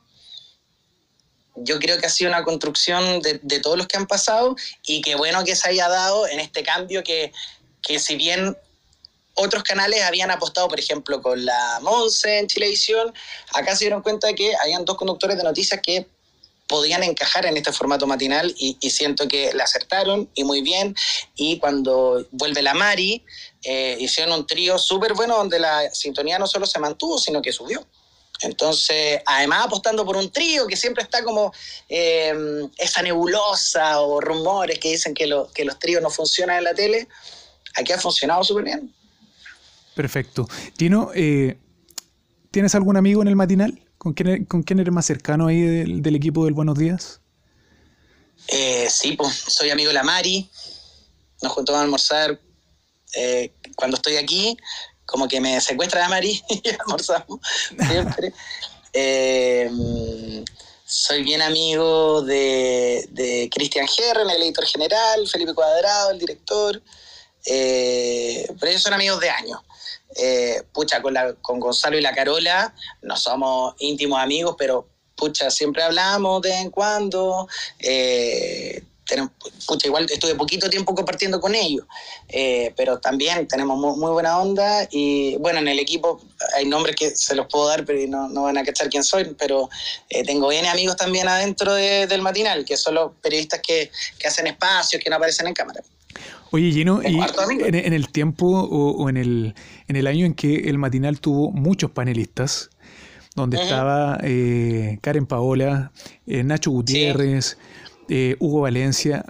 yo 1.55 1.79
creo 1.79 1.97
que 1.97 2.05
ha 2.05 2.09
sido 2.09 2.29
una 2.29 2.43
construcción 2.43 3.21
de, 3.21 3.59
todos 3.59 3.77
los 3.77 3.87
que 3.87 3.97
han 3.97 4.05
pasado 4.05 4.55
y 4.85 5.01
qué 5.01 5.15
bueno 5.15 5.43
que 5.43 5.55
se 5.55 5.69
haya 5.69 5.89
dado 5.89 6.27
en 6.27 6.39
este 6.39 6.63
cambio 6.63 7.03
que, 7.03 7.31
que 7.81 7.99
si 7.99 8.15
bien 8.15 8.55
otros 9.33 9.63
canales 9.63 10.03
habían 10.03 10.31
apostado, 10.31 10.67
por 10.67 10.79
ejemplo, 10.79 11.21
con 11.21 11.45
la 11.45 11.79
Monse 11.81 12.39
en 12.39 12.47
Chilevisión, 12.47 13.13
acá 13.53 13.75
se 13.75 13.85
dieron 13.85 14.01
cuenta 14.01 14.27
de 14.27 14.35
que 14.35 14.55
habían 14.55 14.85
dos 14.85 14.97
conductores 14.97 15.37
de 15.37 15.43
noticias 15.43 15.79
que 15.81 16.07
podían 16.67 17.03
encajar 17.03 17.45
en 17.45 17.57
este 17.57 17.71
formato 17.71 18.05
matinal 18.07 18.53
y, 18.57 18.77
siento 18.89 19.27
que 19.27 19.51
le 19.53 19.63
acertaron 19.63 20.29
y 20.35 20.43
muy 20.43 20.61
bien. 20.61 20.95
Y 21.35 21.59
cuando 21.59 22.25
vuelve 22.31 22.61
la 22.61 22.73
Mari, 22.73 23.23
eh, 23.63 23.97
hicieron 23.99 24.33
un 24.39 24.47
trío 24.47 24.77
súper 24.77 25.13
bueno 25.13 25.37
donde 25.37 25.59
la 25.59 25.89
sintonía 25.91 26.39
no 26.39 26.47
solo 26.47 26.65
se 26.65 26.79
mantuvo, 26.79 27.17
sino 27.17 27.41
que 27.41 27.51
subió. 27.51 27.85
Entonces, 28.41 29.21
además 29.25 29.65
apostando 29.65 30.05
por 30.05 30.15
un 30.15 30.31
trío 30.31 30.67
que 30.67 30.75
siempre 30.75 31.03
está 31.03 31.23
como 31.23 31.51
eh, 31.89 32.33
esa 32.77 33.01
nebulosa 33.01 33.99
o 34.01 34.21
rumores 34.21 34.77
que 34.79 34.89
dicen 34.89 35.13
que, 35.13 35.25
los 35.25 35.79
tríos 35.79 36.01
no 36.01 36.09
funcionan 36.09 36.59
en 36.59 36.63
la 36.65 36.73
tele, 36.73 37.07
aquí 37.75 37.93
ha 37.93 37.99
funcionado 37.99 38.43
súper 38.43 38.65
bien. 38.65 38.93
Perfecto. 39.95 40.47
Tino, 40.75 41.11
eh, 41.15 41.57
¿tienes 42.51 42.75
algún 42.75 42.97
amigo 42.97 43.23
en 43.23 43.27
el 43.27 43.35
matinal? 43.35 43.81
¿Con 44.13 44.63
quién, 44.63 44.79
eres 44.79 44.93
más 44.93 45.05
cercano 45.05 45.47
ahí 45.47 45.59
del, 45.61 46.15
equipo 46.15 46.45
del 46.45 46.53
Buenos 46.53 46.77
Días? 46.77 47.19
Eh, 48.47 48.87
sí, 48.89 49.17
pues 49.17 49.35
soy 49.35 49.69
amigo 49.69 49.89
de 49.89 49.95
la 49.95 50.03
Mari. 50.03 50.49
Nos 51.41 51.51
juntamos 51.51 51.79
a 51.79 51.83
almorzar 51.83 52.39
eh, 53.15 53.51
cuando 53.75 53.97
estoy 53.97 54.15
aquí. 54.15 54.55
Como 55.05 55.27
que 55.27 55.41
me 55.41 55.59
secuestra 55.59 55.99
la 56.01 56.09
Mari 56.09 56.41
y 56.49 56.69
almorzamos 56.79 57.39
siempre. 57.89 58.33
Eh, 58.99 59.69
soy 60.85 61.21
bien 61.21 61.41
amigo 61.43 62.23
de, 62.23 63.07
de 63.11 63.47
Cristian 63.53 63.85
Herren, 63.85 64.27
el 64.29 64.41
editor 64.41 64.65
general, 64.65 65.27
Felipe 65.27 65.53
Cuadrado, 65.53 66.09
el 66.09 66.17
director. 66.17 66.81
pero 67.45 68.71
ellos 68.71 68.81
son 68.81 68.93
amigos 68.93 69.19
de 69.19 69.29
años. 69.29 69.59
Eh, 70.17 70.63
pucha, 70.73 71.01
con, 71.01 71.13
la, 71.13 71.33
con 71.33 71.59
Gonzalo 71.59 71.97
y 71.97 72.01
la 72.01 72.13
Carola 72.13 72.73
no 73.03 73.15
somos 73.15 73.75
íntimos 73.79 74.19
amigos, 74.19 74.55
pero 74.57 74.87
pucha, 75.15 75.51
siempre 75.51 75.83
hablamos 75.83 76.41
de 76.41 76.49
vez 76.49 76.61
en 76.61 76.71
cuando. 76.71 77.47
Eh, 77.79 78.83
pucha, 79.65 79.87
igual 79.87 80.05
estuve 80.09 80.35
poquito 80.35 80.69
tiempo 80.69 80.93
compartiendo 80.93 81.39
con 81.39 81.55
ellos, 81.55 81.85
eh, 82.27 82.73
pero 82.75 82.99
también 82.99 83.47
tenemos 83.47 83.77
muy, 83.77 84.11
buena 84.11 84.37
onda 84.39 84.85
y 84.91 85.37
bueno, 85.37 85.59
en 85.59 85.69
el 85.69 85.79
equipo 85.79 86.21
hay 86.55 86.65
nombres 86.65 86.97
que 86.97 87.15
se 87.15 87.33
los 87.33 87.47
puedo 87.47 87.67
dar, 87.67 87.85
pero 87.85 88.05
no, 88.09 88.27
no 88.27 88.43
van 88.43 88.57
a 88.57 88.65
cachar 88.65 88.89
quién 88.89 89.05
soy, 89.05 89.33
pero 89.37 89.69
tengo 90.25 90.49
bien 90.49 90.65
amigos 90.65 90.97
también 90.97 91.27
adentro 91.29 91.73
del 91.73 92.21
matinal, 92.21 92.65
que 92.65 92.75
son 92.75 92.95
los 92.95 93.11
periodistas 93.21 93.61
que, 93.61 93.91
que 94.19 94.27
hacen 94.27 94.47
espacios, 94.47 95.01
que 95.01 95.09
no 95.09 95.15
aparecen 95.15 95.47
en 95.47 95.53
cámara. 95.53 95.81
Oye, 96.51 96.71
Gino, 96.71 97.01
y 97.03 97.19
en, 97.61 97.93
el 97.93 98.09
tiempo 98.09 98.47
o, 98.47 99.09
en, 99.09 99.17
el, 99.17 99.55
en 99.87 99.95
el 99.95 100.07
año 100.07 100.25
en 100.25 100.33
que 100.33 100.69
el 100.69 100.77
matinal 100.77 101.19
tuvo 101.19 101.51
muchos 101.51 101.91
panelistas, 101.91 102.69
donde 103.35 103.61
estaba 103.61 104.19
eh, 104.23 104.97
Karen 105.01 105.25
Paola, 105.25 105.91
eh, 106.25 106.43
Nacho 106.43 106.71
Gutiérrez, 106.71 107.57
eh, 108.09 108.35
Hugo 108.39 108.61
Valencia, 108.61 109.25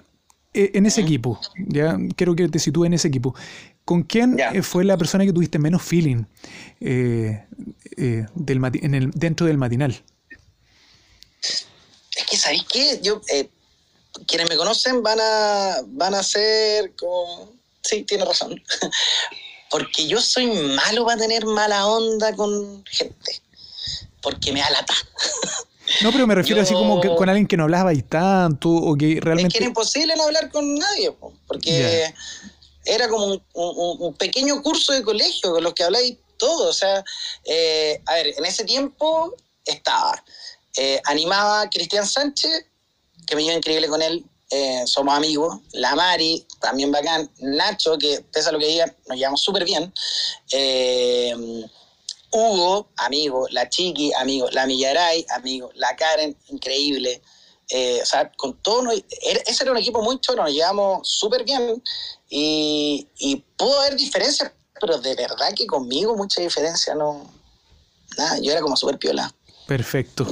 en 0.54 0.86
ese 0.86 1.02
equipo, 1.02 1.38
ya 1.68 1.98
quiero 2.16 2.34
que 2.34 2.48
te 2.48 2.58
sitúes 2.58 2.88
en 2.88 2.94
ese 2.94 3.08
equipo. 3.08 3.34
¿Con 3.84 4.02
quién 4.02 4.36
fue 4.62 4.84
la 4.84 4.96
persona 4.96 5.24
que 5.24 5.32
tuviste 5.32 5.58
menos 5.58 5.82
feeling 5.82 6.24
del 6.80 7.44
en 8.34 8.94
el, 8.94 9.10
dentro 9.12 9.46
del 9.46 9.56
matinal? 9.58 10.02
Es 11.40 12.26
que, 12.28 12.36
¿sabéis 12.36 12.64
qué? 12.64 13.00
Yo, 13.02 13.20
quienes 14.26 14.48
me 14.48 14.56
conocen 14.56 15.02
van 15.02 15.18
a, 15.20 15.76
van 15.86 16.14
a 16.14 16.22
ser 16.22 16.94
como... 16.96 17.52
Sí, 17.82 18.02
tiene 18.04 18.24
razón. 18.24 18.62
Porque 19.70 20.06
yo 20.06 20.20
soy 20.20 20.46
malo 20.46 21.04
para 21.04 21.18
tener 21.18 21.44
mala 21.46 21.86
onda 21.86 22.34
con 22.34 22.84
gente. 22.86 23.42
Porque 24.22 24.52
me 24.52 24.60
da 24.60 24.70
lata. 24.70 24.94
No, 26.02 26.12
pero 26.12 26.26
me 26.26 26.34
refiero 26.34 26.60
así 26.60 26.74
como 26.74 27.00
con 27.00 27.30
alguien 27.30 27.46
que 27.46 27.56
no 27.56 27.62
hablaba 27.62 27.94
y 27.94 28.02
tanto, 28.02 28.68
o 28.68 28.94
que 28.94 29.18
realmente... 29.22 29.48
Es 29.48 29.52
que 29.54 29.58
era 29.58 29.68
imposible 29.68 30.14
no 30.16 30.24
hablar 30.24 30.50
con 30.50 30.74
nadie, 30.74 31.16
porque 31.46 32.12
era 32.84 33.08
como 33.08 33.40
un, 33.54 34.14
pequeño 34.14 34.62
curso 34.62 34.92
de 34.92 35.02
colegio 35.02 35.52
con 35.52 35.62
los 35.62 35.74
que 35.74 35.84
habláis 35.84 36.16
todo. 36.36 36.68
O 36.68 36.72
sea, 36.72 37.04
eh, 37.44 38.00
a 38.06 38.14
ver, 38.14 38.34
en 38.36 38.44
ese 38.44 38.64
tiempo 38.64 39.34
estaba, 39.64 40.22
eh, 40.76 41.00
animaba 41.04 41.68
Cristian 41.70 42.06
Sánchez, 42.06 42.66
que 43.28 43.36
me 43.36 43.42
lleva 43.44 43.56
increíble 43.56 43.88
con 43.88 44.00
él, 44.00 44.24
eh, 44.50 44.82
somos 44.86 45.14
amigos, 45.14 45.58
la 45.72 45.94
Mari, 45.94 46.46
también 46.60 46.90
bacán, 46.90 47.30
Nacho, 47.40 47.98
que 47.98 48.24
pese 48.32 48.48
a 48.48 48.52
lo 48.52 48.58
que 48.58 48.66
digan, 48.66 48.96
nos 49.06 49.18
llevamos 49.18 49.42
súper 49.42 49.64
bien, 49.64 49.92
eh, 50.52 51.34
Hugo, 52.30 52.88
amigo, 52.96 53.46
la 53.50 53.68
Chiqui, 53.68 54.12
amigo, 54.14 54.48
la 54.50 54.66
Millaray, 54.66 55.26
amigo, 55.30 55.70
la 55.74 55.94
Karen, 55.96 56.36
increíble. 56.48 57.22
Eh, 57.70 58.00
o 58.02 58.06
sea, 58.06 58.32
con 58.32 58.54
todo, 58.62 58.90
ese 58.90 59.62
era 59.62 59.72
un 59.72 59.78
equipo 59.78 60.02
muy 60.02 60.18
chulo, 60.20 60.42
nos 60.42 60.52
llevamos 60.52 61.06
súper 61.08 61.44
bien 61.44 61.82
y, 62.30 63.06
y 63.18 63.36
pudo 63.56 63.80
haber 63.80 63.96
diferencias, 63.96 64.52
pero 64.80 64.98
de 64.98 65.14
verdad 65.14 65.52
que 65.54 65.66
conmigo 65.66 66.16
mucha 66.16 66.40
diferencia 66.40 66.94
no. 66.94 67.30
Nada, 68.16 68.38
yo 68.38 68.52
era 68.52 68.62
como 68.62 68.76
súper 68.76 68.98
piola. 68.98 69.32
Perfecto. 69.68 70.26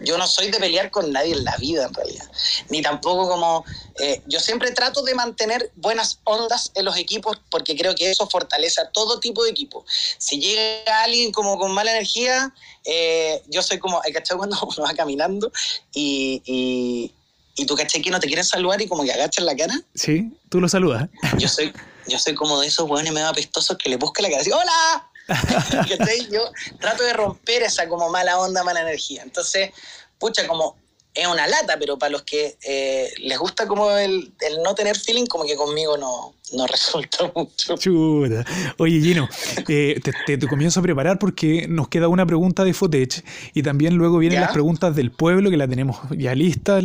yo 0.00 0.18
no 0.18 0.26
soy 0.26 0.50
de 0.50 0.58
pelear 0.58 0.90
con 0.90 1.12
nadie 1.12 1.32
en 1.32 1.44
la 1.44 1.56
vida, 1.58 1.84
en 1.84 1.94
realidad. 1.94 2.28
Ni 2.70 2.82
tampoco 2.82 3.28
como... 3.28 3.64
Eh, 4.00 4.20
yo 4.26 4.40
siempre 4.40 4.72
trato 4.72 5.04
de 5.04 5.14
mantener 5.14 5.70
buenas 5.76 6.18
ondas 6.24 6.72
en 6.74 6.84
los 6.84 6.96
equipos 6.96 7.40
porque 7.50 7.76
creo 7.76 7.94
que 7.94 8.10
eso 8.10 8.28
fortalece 8.28 8.80
a 8.80 8.90
todo 8.90 9.20
tipo 9.20 9.44
de 9.44 9.52
equipo. 9.52 9.84
Si 10.18 10.40
llega 10.40 11.04
alguien 11.04 11.30
como 11.30 11.56
con 11.56 11.70
mala 11.70 11.92
energía, 11.92 12.52
eh, 12.84 13.40
yo 13.46 13.62
soy 13.62 13.78
como... 13.78 14.02
¿Cachai? 14.12 14.36
Cuando 14.36 14.58
uno 14.76 14.82
va 14.82 14.92
caminando 14.94 15.52
y, 15.92 16.42
y, 16.44 17.14
y 17.54 17.66
tú, 17.66 17.76
¿cachai? 17.76 18.02
Que 18.02 18.10
no 18.10 18.18
te 18.18 18.26
quieren 18.26 18.44
saludar 18.44 18.82
y 18.82 18.88
como 18.88 19.04
que 19.04 19.12
agachas 19.12 19.44
la 19.44 19.54
cara. 19.54 19.80
Sí, 19.94 20.32
tú 20.48 20.60
lo 20.60 20.68
saludas. 20.68 21.08
Yo 21.38 21.46
soy, 21.46 21.72
yo 22.08 22.18
soy 22.18 22.34
como 22.34 22.60
de 22.60 22.66
esos 22.66 22.90
hueones 22.90 23.12
medio 23.12 23.28
apestosos 23.28 23.78
que 23.78 23.88
le 23.88 23.98
busca 23.98 24.20
la 24.20 24.30
cara 24.30 24.42
y 24.44 24.50
¡Hola! 24.50 25.10
yo 26.30 26.50
trato 26.80 27.02
de 27.02 27.12
romper 27.12 27.62
esa 27.62 27.88
como 27.88 28.10
mala 28.10 28.38
onda, 28.38 28.62
mala 28.62 28.82
energía. 28.82 29.22
Entonces, 29.22 29.70
pucha, 30.18 30.46
como 30.46 30.76
es 31.14 31.26
una 31.28 31.46
lata, 31.46 31.76
pero 31.78 31.96
para 31.96 32.10
los 32.10 32.22
que 32.22 32.56
eh, 32.66 33.08
les 33.18 33.38
gusta 33.38 33.68
como 33.68 33.90
el, 33.92 34.32
no 34.64 34.74
tener 34.74 34.98
feeling, 34.98 35.26
como 35.26 35.44
que 35.44 35.54
conmigo 35.54 35.96
no, 35.96 36.34
no 36.52 36.66
resulta 36.70 37.30
mucho. 37.34 37.76
Chuta. 37.76 38.44
Oye, 38.78 39.00
Gino, 39.00 39.28
eh, 39.68 40.00
te, 40.26 40.38
comienzo 40.48 40.80
a 40.80 40.82
preparar 40.82 41.20
porque 41.20 41.68
nos 41.68 41.86
queda 41.86 42.08
una 42.08 42.26
pregunta 42.26 42.64
de 42.64 42.74
Fotech 42.74 43.24
y 43.54 43.62
también 43.62 43.94
luego 43.94 44.18
vienen 44.18 44.40
las 44.40 44.50
preguntas 44.50 44.96
del 44.96 45.12
pueblo 45.12 45.50
que 45.50 45.56
la 45.56 45.68
tenemos 45.68 45.98
ya 46.10 46.34
lista. 46.34 46.80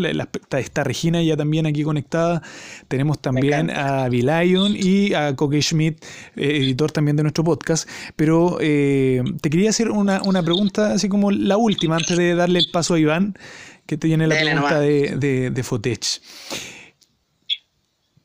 está, 0.52 0.84
Regina 0.84 1.24
ya 1.24 1.36
también 1.36 1.66
aquí 1.66 1.84
conectada. 1.84 2.44
Tenemos 2.88 3.20
también 3.20 3.72
a 3.72 4.10
Lion 4.10 4.76
y 4.76 5.16
a 5.16 5.36
Coque 5.36 5.62
Schmidt, 5.62 6.04
eh, 6.36 6.58
editor 6.58 6.92
también 6.92 7.18
de 7.18 7.24
nuestro 7.24 7.44
podcast. 7.44 7.90
Pero 8.16 8.58
te 8.60 9.50
quería 9.50 9.72
hacer 9.72 9.90
una, 9.90 10.22
una 10.22 10.44
pregunta 10.44 10.94
así 10.94 11.10
como 11.10 11.32
la 11.32 11.58
última 11.58 11.96
antes 11.96 12.16
de 12.16 12.36
darle 12.36 12.60
el 12.60 12.70
paso 12.72 12.94
a 12.94 13.00
Iván 13.00 13.36
que 13.90 13.98
te 13.98 14.06
viene 14.06 14.28
la 14.28 14.36
pregunta 14.40 14.80
de, 14.80 15.16
de, 15.18 15.50
de, 15.50 15.64
Fotech. 15.64 16.22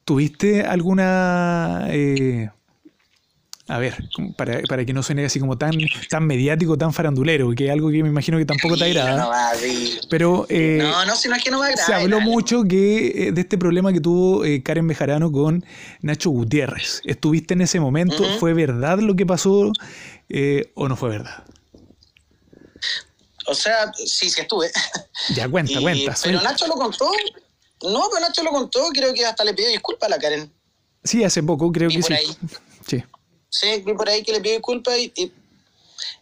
¿Tuviste 0.05 0.61
alguna... 0.61 1.87
Eh, 1.89 2.51
a 3.67 3.79
ver, 3.79 3.95
para, 4.37 4.61
para, 4.69 4.85
que 4.85 4.93
no 4.93 5.03
suene 5.03 5.25
así 5.25 5.41
como 5.41 5.57
tan, 5.57 5.73
tan 6.11 6.27
mediático, 6.27 6.77
tan 6.77 6.93
farandulero, 6.93 7.51
que 7.55 7.65
es 7.65 7.71
algo 7.71 7.91
que 7.91 8.03
me 8.03 8.11
imagino 8.11 8.37
que 8.37 8.45
tampoco 8.45 8.77
te 8.77 8.85
agrada. 8.85 9.27
pero 10.11 10.45
eh, 10.51 10.81
no, 10.83 11.07
no, 11.07 11.17
si 11.17 11.31
no 11.31 11.35
es 11.35 11.43
que 11.43 11.51
no 11.51 11.61
me 11.61 11.69
agrada. 11.69 11.87
Se 11.87 11.95
habló 11.95 12.21
mucho 12.21 12.65
que, 12.65 13.29
eh, 13.29 13.33
de 13.33 13.41
este 13.41 13.57
problema 13.57 13.91
que 13.91 14.01
tuvo 14.01 14.43
Karen 14.63 14.87
Bejarano 14.87 15.33
con 15.33 15.65
Nacho 16.03 16.29
Gutiérrez. 16.29 17.01
¿Estuviste 17.07 17.55
en 17.55 17.63
ese 17.63 17.81
momento? 17.81 18.23
¿Fue 18.39 18.53
verdad 18.53 18.99
lo 18.99 19.17
que 19.17 19.25
pasó 19.25 19.73
o 20.75 20.89
no 20.89 20.97
fue 20.97 21.09
verdad? 21.09 21.45
O 23.47 23.55
sea, 23.55 23.93
sí, 23.95 24.31
sí 24.31 24.41
estuve. 24.41 24.71
Ya 25.35 25.49
cuenta, 25.49 25.79
cuenta. 25.81 26.15
Pero 26.23 26.41
Nacho 26.41 26.67
lo 26.67 26.75
contó. 26.75 27.11
No, 27.83 28.09
pero 28.11 28.27
Nacho 28.27 28.43
lo 28.43 28.51
contó, 28.51 28.89
creo 28.91 29.13
que 29.13 29.25
hasta 29.25 29.45
le 29.45 29.55
pidió 29.55 29.69
disculpas 29.69 30.07
a 30.07 30.11
la 30.11 30.19
Karen. 30.19 30.53
Sí, 31.03 31.23
hace 31.23 31.43
poco, 31.43 31.71
creo 31.71 31.91
que 31.91 32.03
sí. 32.03 32.15
Sí. 32.89 33.05
Sí, 33.51 33.83
vi 33.85 33.95
por 33.95 34.09
ahí 34.09 34.23
que 34.23 34.33
le 34.33 34.41
pidió 34.41 34.55
disculpas 34.55 34.99
y, 34.99 35.33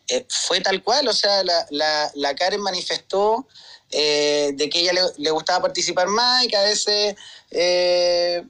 eh, 0.08 0.26
fue 0.28 0.60
tal 0.60 0.82
cual. 0.82 1.08
O 1.08 1.12
sea, 1.12 1.42
la, 1.44 1.66
la, 1.70 2.10
la 2.14 2.34
Karen 2.34 2.60
manifestó 2.60 3.46
eh, 3.90 4.52
de 4.54 4.68
que 4.68 4.80
ella 4.80 4.92
le, 4.92 5.00
le, 5.18 5.30
gustaba 5.30 5.62
participar 5.62 6.08
más 6.08 6.44
y 6.44 6.48
que 6.48 6.56
a 6.56 6.62
veces 6.62 7.14
eh, 7.50 8.42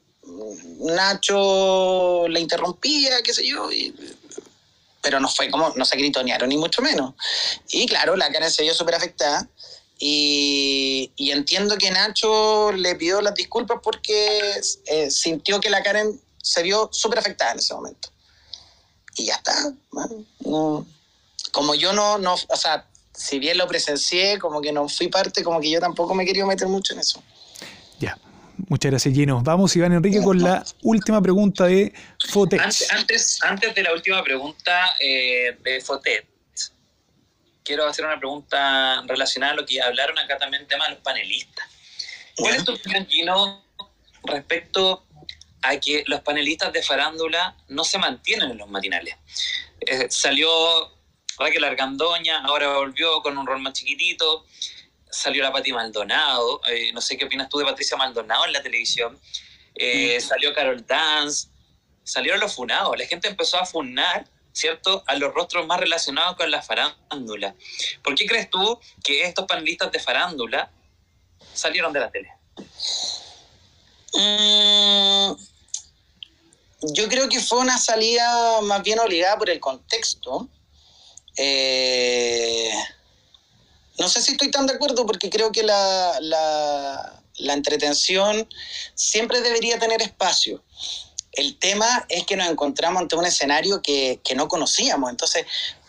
Nacho 0.78 2.26
le 2.28 2.40
interrumpía, 2.40 3.22
qué 3.22 3.34
sé 3.34 3.46
yo. 3.46 3.70
Y, 3.70 3.94
pero 5.02 5.20
no 5.20 5.28
fue 5.28 5.50
como, 5.50 5.70
no 5.76 5.84
se 5.84 5.96
gritonearon 5.96 6.48
ni 6.48 6.56
mucho 6.56 6.80
menos. 6.80 7.14
Y 7.70 7.86
claro, 7.86 8.16
la 8.16 8.30
Karen 8.30 8.50
se 8.50 8.62
vio 8.62 8.72
súper 8.72 8.94
afectada. 8.94 9.48
Y, 9.98 11.12
entiendo 11.16 11.76
que 11.76 11.90
Nacho 11.90 12.72
le 12.72 12.96
pidió 12.96 13.20
las 13.20 13.34
disculpas 13.34 13.78
porque 13.82 14.60
eh, 14.86 15.10
sintió 15.10 15.60
que 15.60 15.70
la 15.70 15.82
Karen 15.82 16.20
se 16.42 16.62
vio 16.62 16.88
súper 16.92 17.18
afectada 17.18 17.52
en 17.52 17.58
ese 17.58 17.74
momento. 17.74 18.08
Y 19.16 19.26
ya 19.26 19.34
está. 19.34 19.54
como 21.52 21.74
yo 21.74 21.92
no, 21.92 22.18
no, 22.18 22.34
o 22.34 22.56
sea, 22.56 22.88
si 23.14 23.38
bien 23.38 23.58
lo 23.58 23.68
presencié, 23.68 24.38
como 24.38 24.60
que 24.60 24.72
no 24.72 24.88
fui 24.88 25.08
parte, 25.08 25.44
como 25.44 25.60
que 25.60 25.70
yo 25.70 25.80
tampoco 25.80 26.14
me 26.14 26.24
quería 26.24 26.46
meter 26.46 26.66
mucho 26.66 26.94
en 26.94 27.00
eso. 27.00 27.22
Ya. 28.00 28.18
Muchas 28.72 28.90
gracias, 28.90 29.14
Gino. 29.14 29.42
Vamos, 29.44 29.76
Iván 29.76 29.92
Enrique, 29.92 30.22
con 30.22 30.42
la 30.42 30.64
última 30.80 31.20
pregunta 31.20 31.66
de 31.66 31.92
Fotet. 32.30 32.58
Antes, 32.58 33.38
antes, 33.42 33.74
de 33.74 33.82
la 33.82 33.92
última 33.92 34.24
pregunta 34.24 34.96
eh, 34.98 35.58
de 35.62 35.78
Fotet, 35.82 36.26
quiero 37.62 37.86
hacer 37.86 38.06
una 38.06 38.18
pregunta 38.18 39.02
relacionada 39.06 39.52
a 39.52 39.56
lo 39.56 39.66
que 39.66 39.78
hablaron 39.82 40.18
acá 40.18 40.38
también 40.38 40.66
tema 40.68 40.86
de 40.86 40.92
los 40.92 41.00
panelistas. 41.00 41.68
¿Cuál 42.34 42.54
es 42.54 42.64
tu 42.64 42.72
opinión, 42.72 43.06
Gino, 43.10 43.62
respecto 44.24 45.04
a 45.60 45.76
que 45.76 46.04
los 46.06 46.22
panelistas 46.22 46.72
de 46.72 46.82
farándula 46.82 47.54
no 47.68 47.84
se 47.84 47.98
mantienen 47.98 48.52
en 48.52 48.56
los 48.56 48.70
matinales? 48.70 49.16
Eh, 49.80 50.06
salió 50.08 50.48
Raquel 51.38 51.64
Argandoña, 51.64 52.42
ahora 52.46 52.78
volvió 52.78 53.20
con 53.20 53.36
un 53.36 53.46
rol 53.46 53.60
más 53.60 53.74
chiquitito 53.74 54.46
salió 55.12 55.42
la 55.42 55.52
Pati 55.52 55.72
Maldonado, 55.72 56.60
eh, 56.66 56.92
no 56.92 57.00
sé 57.00 57.16
qué 57.16 57.26
opinas 57.26 57.48
tú 57.48 57.58
de 57.58 57.66
Patricia 57.66 57.96
Maldonado 57.96 58.46
en 58.46 58.52
la 58.52 58.62
televisión, 58.62 59.20
eh, 59.74 60.20
salió 60.20 60.54
Carol 60.54 60.84
Dance, 60.86 61.48
salieron 62.02 62.40
los 62.40 62.54
funados, 62.54 62.98
la 62.98 63.06
gente 63.06 63.28
empezó 63.28 63.58
a 63.58 63.66
funar, 63.66 64.26
¿cierto?, 64.52 65.04
a 65.06 65.14
los 65.14 65.32
rostros 65.34 65.66
más 65.66 65.78
relacionados 65.78 66.36
con 66.36 66.50
la 66.50 66.62
farándula. 66.62 67.54
¿Por 68.02 68.14
qué 68.14 68.26
crees 68.26 68.50
tú 68.50 68.80
que 69.04 69.24
estos 69.24 69.46
panelistas 69.46 69.92
de 69.92 70.00
farándula 70.00 70.70
salieron 71.52 71.92
de 71.92 72.00
la 72.00 72.10
tele? 72.10 72.32
Mm, 74.14 75.32
yo 76.94 77.08
creo 77.08 77.28
que 77.28 77.40
fue 77.40 77.58
una 77.58 77.78
salida 77.78 78.60
más 78.62 78.82
bien 78.82 78.98
obligada 78.98 79.38
por 79.38 79.50
el 79.50 79.60
contexto. 79.60 80.48
Eh, 81.36 82.70
no 83.98 84.08
sé 84.08 84.22
si 84.22 84.32
estoy 84.32 84.50
tan 84.50 84.66
de 84.66 84.74
acuerdo 84.74 85.06
porque 85.06 85.30
creo 85.30 85.52
que 85.52 85.62
la, 85.62 86.18
la, 86.20 87.52
entretención 87.52 88.48
siempre 88.94 89.40
debería 89.40 89.78
tener 89.78 90.00
espacio. 90.02 90.62
El 91.32 91.58
tema 91.58 92.06
es 92.08 92.24
que 92.24 92.36
nos 92.36 92.48
encontramos 92.48 93.02
ante 93.02 93.16
un 93.16 93.24
escenario 93.24 93.82
que, 93.82 94.20
no 94.34 94.48
conocíamos. 94.48 95.10
Entonces, 95.10 95.46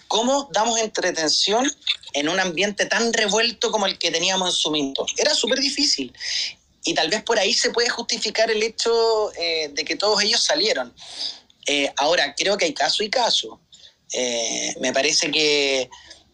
¿cómo 0.07 0.49
damos 0.51 0.79
entretención 0.79 1.69
en 2.13 2.29
un 2.29 2.39
ambiente 2.39 2.85
tan 2.85 3.11
revuelto 3.13 3.71
como 3.71 3.85
el 3.85 3.97
que 3.97 4.11
teníamos 4.11 4.49
en 4.49 4.55
su? 4.55 5.05
Era 5.17 5.33
súper 5.33 5.59
difícil. 5.59 6.13
Y 6.85 6.93
tal 6.93 7.09
vez 7.09 7.23
por 7.23 7.39
ahí 7.39 7.53
se 7.53 7.71
puede 7.71 7.89
justificar 7.89 8.51
el 8.51 8.61
hecho 8.61 9.31
eh, 9.37 9.69
de 9.73 9.85
que 9.85 9.95
todos 9.95 10.21
ellos 10.21 10.43
salieron. 10.43 10.93
Eh, 11.65 11.91
ahora, 11.95 12.35
creo 12.35 12.57
que 12.57 12.65
hay 12.65 12.73
caso 12.73 13.03
y 13.03 13.09
caso. 13.09 13.61
Eh, 14.11 14.75
me 14.79 14.91
parece 14.91 15.31
que 15.31 15.89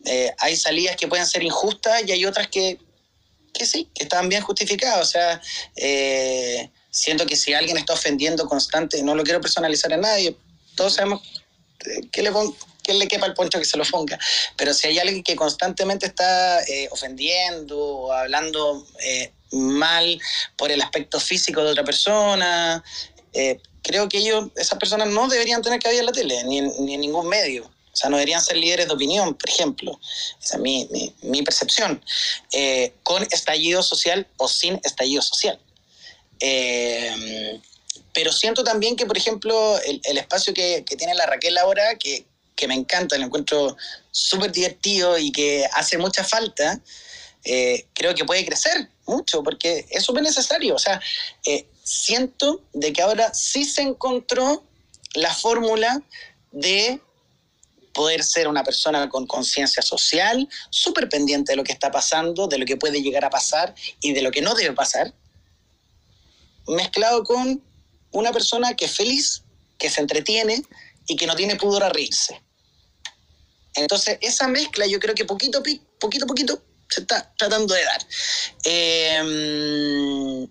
eh, 0.06 0.34
hay 0.40 0.56
salidas 0.56 0.96
que 0.96 1.08
pueden 1.08 1.28
ser 1.28 1.44
injustas 1.44 2.04
y 2.06 2.12
hay 2.12 2.26
otras 2.26 2.48
que 2.48 2.80
que 3.54 3.66
sí, 3.66 3.90
que 3.94 4.04
estaban 4.04 4.30
bien 4.30 4.42
justificadas. 4.42 5.08
O 5.08 5.10
sea, 5.10 5.42
eh, 5.76 6.70
siento 6.90 7.26
que 7.26 7.36
si 7.36 7.54
alguien 7.54 7.78
está 7.78 7.94
ofendiendo 7.94 8.48
constante, 8.48 9.02
no 9.04 9.16
lo 9.16 9.24
quiero 9.24 9.42
personalizar 9.42 9.94
a 9.94 9.98
nadie, 9.98 10.36
todos 10.76 10.94
sabemos 10.94 11.22
que 12.12 12.22
le, 12.22 12.32
que 12.84 12.94
le 12.94 13.08
quepa 13.08 13.26
el 13.26 13.34
poncho 13.34 13.60
que 13.60 13.66
se 13.66 13.78
lo 13.78 13.86
ponga, 13.86 14.20
pero 14.58 14.74
si 14.74 14.88
hay 14.88 15.00
alguien 15.00 15.24
que 15.24 15.36
constantemente 15.36 16.06
está 16.06 16.62
eh, 16.64 16.88
ofendiendo 16.92 17.78
o 17.78 18.12
hablando 18.12 18.86
eh, 19.02 19.32
mal 19.52 20.20
por 20.58 20.72
el 20.72 20.82
aspecto 20.82 21.20
físico 21.20 21.64
de 21.64 21.72
otra 21.72 21.84
persona, 21.84 22.84
creo 23.82 24.10
que 24.10 24.18
ellos, 24.18 24.50
esas 24.56 24.78
personas 24.78 25.08
no 25.08 25.28
deberían 25.28 25.62
tener 25.62 25.80
haber 25.86 26.00
en 26.00 26.06
la 26.06 26.12
tele, 26.12 26.44
ni 26.44 26.62
ni 26.62 26.96
en 26.96 27.02
ningún 27.02 27.28
medio. 27.28 27.70
Sea, 28.00 28.10
no 28.10 28.16
deberían 28.16 28.42
ser 28.42 28.56
líderes 28.56 28.88
de 28.88 28.94
opinión, 28.94 29.36
por 29.36 29.50
ejemplo. 29.50 30.00
Esa 30.42 30.56
es 30.56 30.62
mi, 30.62 30.88
mi, 31.22 31.42
percepción. 31.44 32.02
Eh, 32.54 32.94
con 33.04 33.24
estallido 33.24 33.84
social 33.84 34.26
o 34.38 34.48
sin 34.48 34.80
estallido 34.86 35.22
social. 35.22 35.60
Eh, 36.40 37.60
pero 38.14 38.32
siento 38.32 38.64
también 38.64 38.96
que, 38.96 39.06
por 39.06 39.18
ejemplo, 39.18 39.78
el, 39.82 40.00
el 40.06 40.18
espacio 40.18 40.54
que, 40.54 40.86
que, 40.88 40.96
tiene 40.96 41.14
la 41.14 41.26
Raquel 41.26 41.58
ahora, 41.58 41.96
que, 41.96 42.26
que 42.56 42.70
me 42.70 42.74
encanta, 42.74 43.18
lo 43.18 43.26
encuentro 43.26 43.76
súper 44.12 44.54
divertido 44.54 45.18
y 45.18 45.34
que 45.34 45.68
hace 45.74 45.98
mucha 45.98 46.24
falta, 46.24 46.80
eh, 47.44 47.86
creo 47.94 48.16
que 48.16 48.24
puede 48.24 48.46
crecer 48.46 48.88
mucho 49.08 49.44
porque 49.44 49.86
es 49.90 50.04
súper 50.06 50.24
necesario. 50.24 50.74
O 50.76 50.80
sea, 50.80 51.02
siento 51.84 52.62
de 52.72 52.94
que 52.94 53.02
ahora 53.02 53.34
sí 53.34 53.66
se 53.66 53.82
encontró 53.82 54.64
la 55.16 55.34
fórmula 55.34 56.02
de 56.54 57.02
poder 57.94 58.24
ser 58.24 58.48
una 58.48 58.64
persona 58.64 59.10
con 59.10 59.28
conciencia 59.28 59.82
social, 59.82 60.48
súper 60.70 61.10
pendiente 61.10 61.52
de 61.52 61.56
lo 61.56 61.64
que 61.64 61.72
está 61.72 61.92
pasando, 61.92 62.48
de 62.48 62.58
lo 62.58 62.66
que 62.66 62.78
puede 62.78 63.02
llegar 63.02 63.26
a 63.26 63.30
pasar 63.30 63.76
y 64.02 64.14
de 64.14 64.22
lo 64.22 64.32
que 64.32 64.42
no 64.42 64.54
debe 64.54 64.74
pasar, 64.74 65.14
mezclado 66.68 67.24
con 67.24 67.64
una 68.12 68.32
persona 68.32 68.76
que 68.76 68.86
es 68.86 68.96
feliz, 68.96 69.44
que 69.78 69.90
se 69.90 70.02
entretiene 70.02 70.64
y 71.08 71.16
que 71.16 71.28
no 71.28 71.36
tiene 71.36 71.56
pudor 71.56 71.84
a 71.84 71.90
reírse. 71.90 72.42
Entonces, 73.76 74.18
esa 74.22 74.48
mezcla 74.48 74.86
yo 74.88 75.00
creo 75.00 75.16
que 75.16 75.26
poquito, 75.26 75.64
poquito, 76.00 76.28
poquito 76.28 76.62
se 76.90 77.02
está 77.02 77.34
tratando 77.38 77.74
de 77.74 77.84
dar. 77.84 78.02
Eh, 78.64 80.48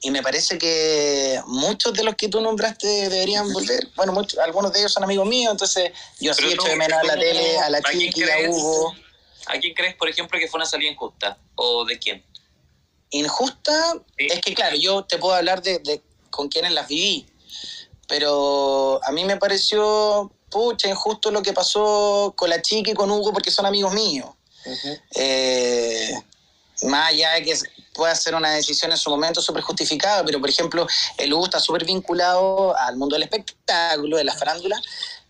y 0.00 0.10
me 0.10 0.22
parece 0.22 0.58
que 0.58 1.40
muchos 1.46 1.92
de 1.92 2.04
los 2.04 2.14
que 2.14 2.28
tú 2.28 2.40
nombraste 2.40 2.86
deberían 3.08 3.52
volver. 3.52 3.88
Bueno, 3.96 4.12
muchos, 4.12 4.38
algunos 4.38 4.72
de 4.72 4.80
ellos 4.80 4.92
son 4.92 5.02
amigos 5.02 5.26
míos, 5.26 5.50
entonces 5.50 5.92
yo 6.20 6.32
sí 6.34 6.44
echo 6.52 6.62
de 6.64 6.76
menos 6.76 6.98
a 6.98 7.04
la 7.04 7.14
tele, 7.14 7.58
a 7.58 7.70
la 7.70 7.82
Chiqui, 7.82 8.22
a 8.22 8.50
Hugo. 8.50 8.94
¿A 9.46 9.58
quién 9.58 9.74
crees, 9.74 9.96
por 9.96 10.08
ejemplo, 10.08 10.38
que 10.38 10.46
fue 10.46 10.58
una 10.58 10.66
salida 10.66 10.90
injusta? 10.90 11.38
¿O 11.56 11.84
de 11.84 11.98
quién? 11.98 12.24
Injusta, 13.10 13.94
es 14.16 14.40
que 14.40 14.54
claro, 14.54 14.76
yo 14.76 15.04
te 15.04 15.18
puedo 15.18 15.34
hablar 15.34 15.62
de, 15.62 15.78
de 15.78 16.02
con 16.30 16.48
quienes 16.48 16.72
las 16.72 16.86
viví, 16.86 17.26
pero 18.06 19.00
a 19.02 19.10
mí 19.10 19.24
me 19.24 19.36
pareció, 19.36 20.30
pucha, 20.50 20.88
injusto 20.88 21.30
lo 21.30 21.42
que 21.42 21.52
pasó 21.52 22.34
con 22.36 22.50
la 22.50 22.62
Chiqui 22.62 22.92
y 22.92 22.94
con 22.94 23.10
Hugo 23.10 23.32
porque 23.32 23.50
son 23.50 23.66
amigos 23.66 23.94
míos. 23.94 24.28
eh, 25.14 26.12
más 26.82 27.08
allá 27.08 27.32
de 27.32 27.42
que 27.44 27.58
pueda 27.98 28.14
ser 28.14 28.36
una 28.36 28.52
decisión 28.52 28.92
en 28.92 28.96
su 28.96 29.10
momento 29.10 29.42
súper 29.42 29.62
justificada, 29.62 30.24
pero 30.24 30.40
por 30.40 30.48
ejemplo, 30.48 30.86
el 31.16 31.34
Hugo 31.34 31.46
está 31.46 31.58
súper 31.58 31.84
vinculado 31.84 32.74
al 32.78 32.96
mundo 32.96 33.16
del 33.16 33.24
espectáculo, 33.24 34.16
de 34.16 34.24
la 34.24 34.34
farándula, 34.34 34.80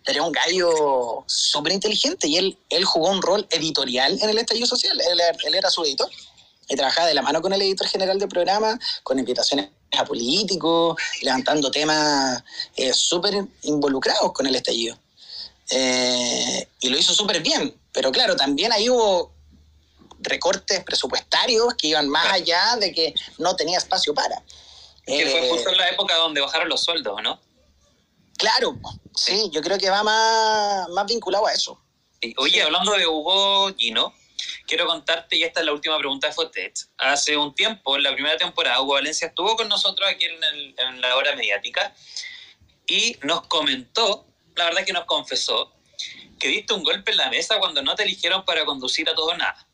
pero 0.04 0.26
un 0.26 0.32
gallo 0.32 1.24
súper 1.26 1.72
inteligente 1.72 2.28
y 2.28 2.36
él, 2.36 2.58
él 2.68 2.84
jugó 2.84 3.08
un 3.08 3.22
rol 3.22 3.46
editorial 3.50 4.18
en 4.20 4.28
el 4.28 4.36
estallido 4.36 4.66
social, 4.66 5.00
él, 5.00 5.18
él 5.44 5.54
era 5.54 5.70
su 5.70 5.82
editor 5.82 6.10
y 6.68 6.76
trabajaba 6.76 7.06
de 7.06 7.14
la 7.14 7.22
mano 7.22 7.40
con 7.40 7.54
el 7.54 7.62
editor 7.62 7.88
general 7.88 8.18
del 8.18 8.28
programa, 8.28 8.78
con 9.02 9.18
invitaciones 9.18 9.70
a 9.96 10.04
políticos, 10.04 11.00
levantando 11.22 11.70
temas 11.70 12.44
eh, 12.76 12.92
súper 12.92 13.46
involucrados 13.62 14.30
con 14.34 14.46
el 14.46 14.54
estallido. 14.54 14.98
Eh, 15.70 16.68
y 16.80 16.88
lo 16.90 16.98
hizo 16.98 17.14
súper 17.14 17.40
bien, 17.42 17.74
pero 17.92 18.12
claro, 18.12 18.36
también 18.36 18.72
ahí 18.72 18.90
hubo 18.90 19.38
recortes 20.20 20.82
presupuestarios 20.84 21.74
que 21.74 21.88
iban 21.88 22.08
más 22.08 22.32
allá 22.32 22.76
de 22.76 22.92
que 22.92 23.14
no 23.38 23.56
tenía 23.56 23.78
espacio 23.78 24.14
para. 24.14 24.42
Que 25.06 25.26
fue 25.26 25.46
eh, 25.46 25.50
justo 25.50 25.70
en 25.70 25.78
la 25.78 25.88
época 25.88 26.14
donde 26.16 26.40
bajaron 26.40 26.68
los 26.68 26.82
sueldos, 26.82 27.22
¿no? 27.22 27.40
Claro, 28.36 28.78
sí, 29.14 29.48
yo 29.52 29.62
creo 29.62 29.78
que 29.78 29.90
va 29.90 30.02
más, 30.02 30.88
más 30.90 31.06
vinculado 31.06 31.46
a 31.46 31.52
eso. 31.52 31.80
Oye, 32.36 32.62
hablando 32.62 32.92
de 32.92 33.06
Hugo 33.06 33.74
Gino, 33.76 34.12
quiero 34.66 34.86
contarte, 34.86 35.36
y 35.36 35.44
esta 35.44 35.60
es 35.60 35.66
la 35.66 35.72
última 35.72 35.98
pregunta 35.98 36.28
de 36.28 36.32
Fotet. 36.32 36.78
Hace 36.98 37.36
un 37.36 37.54
tiempo, 37.54 37.96
en 37.96 38.02
la 38.02 38.12
primera 38.12 38.36
temporada, 38.36 38.80
Hugo 38.80 38.94
Valencia 38.94 39.28
estuvo 39.28 39.56
con 39.56 39.68
nosotros 39.68 40.08
aquí 40.08 40.24
en, 40.24 40.42
el, 40.44 40.74
en 40.78 41.00
la 41.00 41.16
hora 41.16 41.34
mediática 41.34 41.94
y 42.86 43.16
nos 43.22 43.46
comentó, 43.46 44.26
la 44.56 44.64
verdad 44.66 44.84
que 44.84 44.92
nos 44.92 45.04
confesó, 45.04 45.72
que 46.38 46.48
diste 46.48 46.74
un 46.74 46.84
golpe 46.84 47.10
en 47.10 47.16
la 47.16 47.30
mesa 47.30 47.58
cuando 47.58 47.82
no 47.82 47.94
te 47.96 48.04
eligieron 48.04 48.44
para 48.44 48.64
conducir 48.64 49.08
a 49.08 49.14
todo 49.14 49.36
nada 49.36 49.67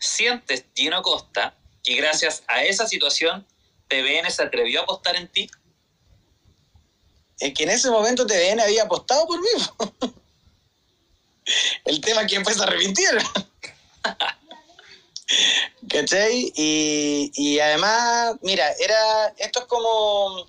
sientes, 0.00 0.64
Gino 0.74 1.02
Costa, 1.02 1.54
que 1.84 1.94
gracias 1.94 2.42
a 2.48 2.64
esa 2.64 2.88
situación 2.88 3.46
TVN 3.88 4.30
se 4.30 4.42
atrevió 4.42 4.80
a 4.80 4.82
apostar 4.84 5.16
en 5.16 5.28
ti? 5.28 5.48
Es 7.38 7.54
que 7.54 7.62
en 7.62 7.70
ese 7.70 7.90
momento 7.90 8.26
TVN 8.26 8.60
había 8.60 8.82
apostado 8.82 9.26
por 9.26 9.40
mí. 9.40 9.48
El 11.84 12.00
tema 12.00 12.22
es 12.22 12.28
que 12.28 12.36
después 12.36 12.56
se 12.56 12.62
arrepintieron. 12.62 13.24
¿Cachai? 15.88 16.52
Y, 16.56 17.30
y, 17.34 17.60
además, 17.60 18.36
mira, 18.42 18.70
era 18.78 19.28
esto 19.38 19.60
es 19.60 19.66
como 19.66 20.46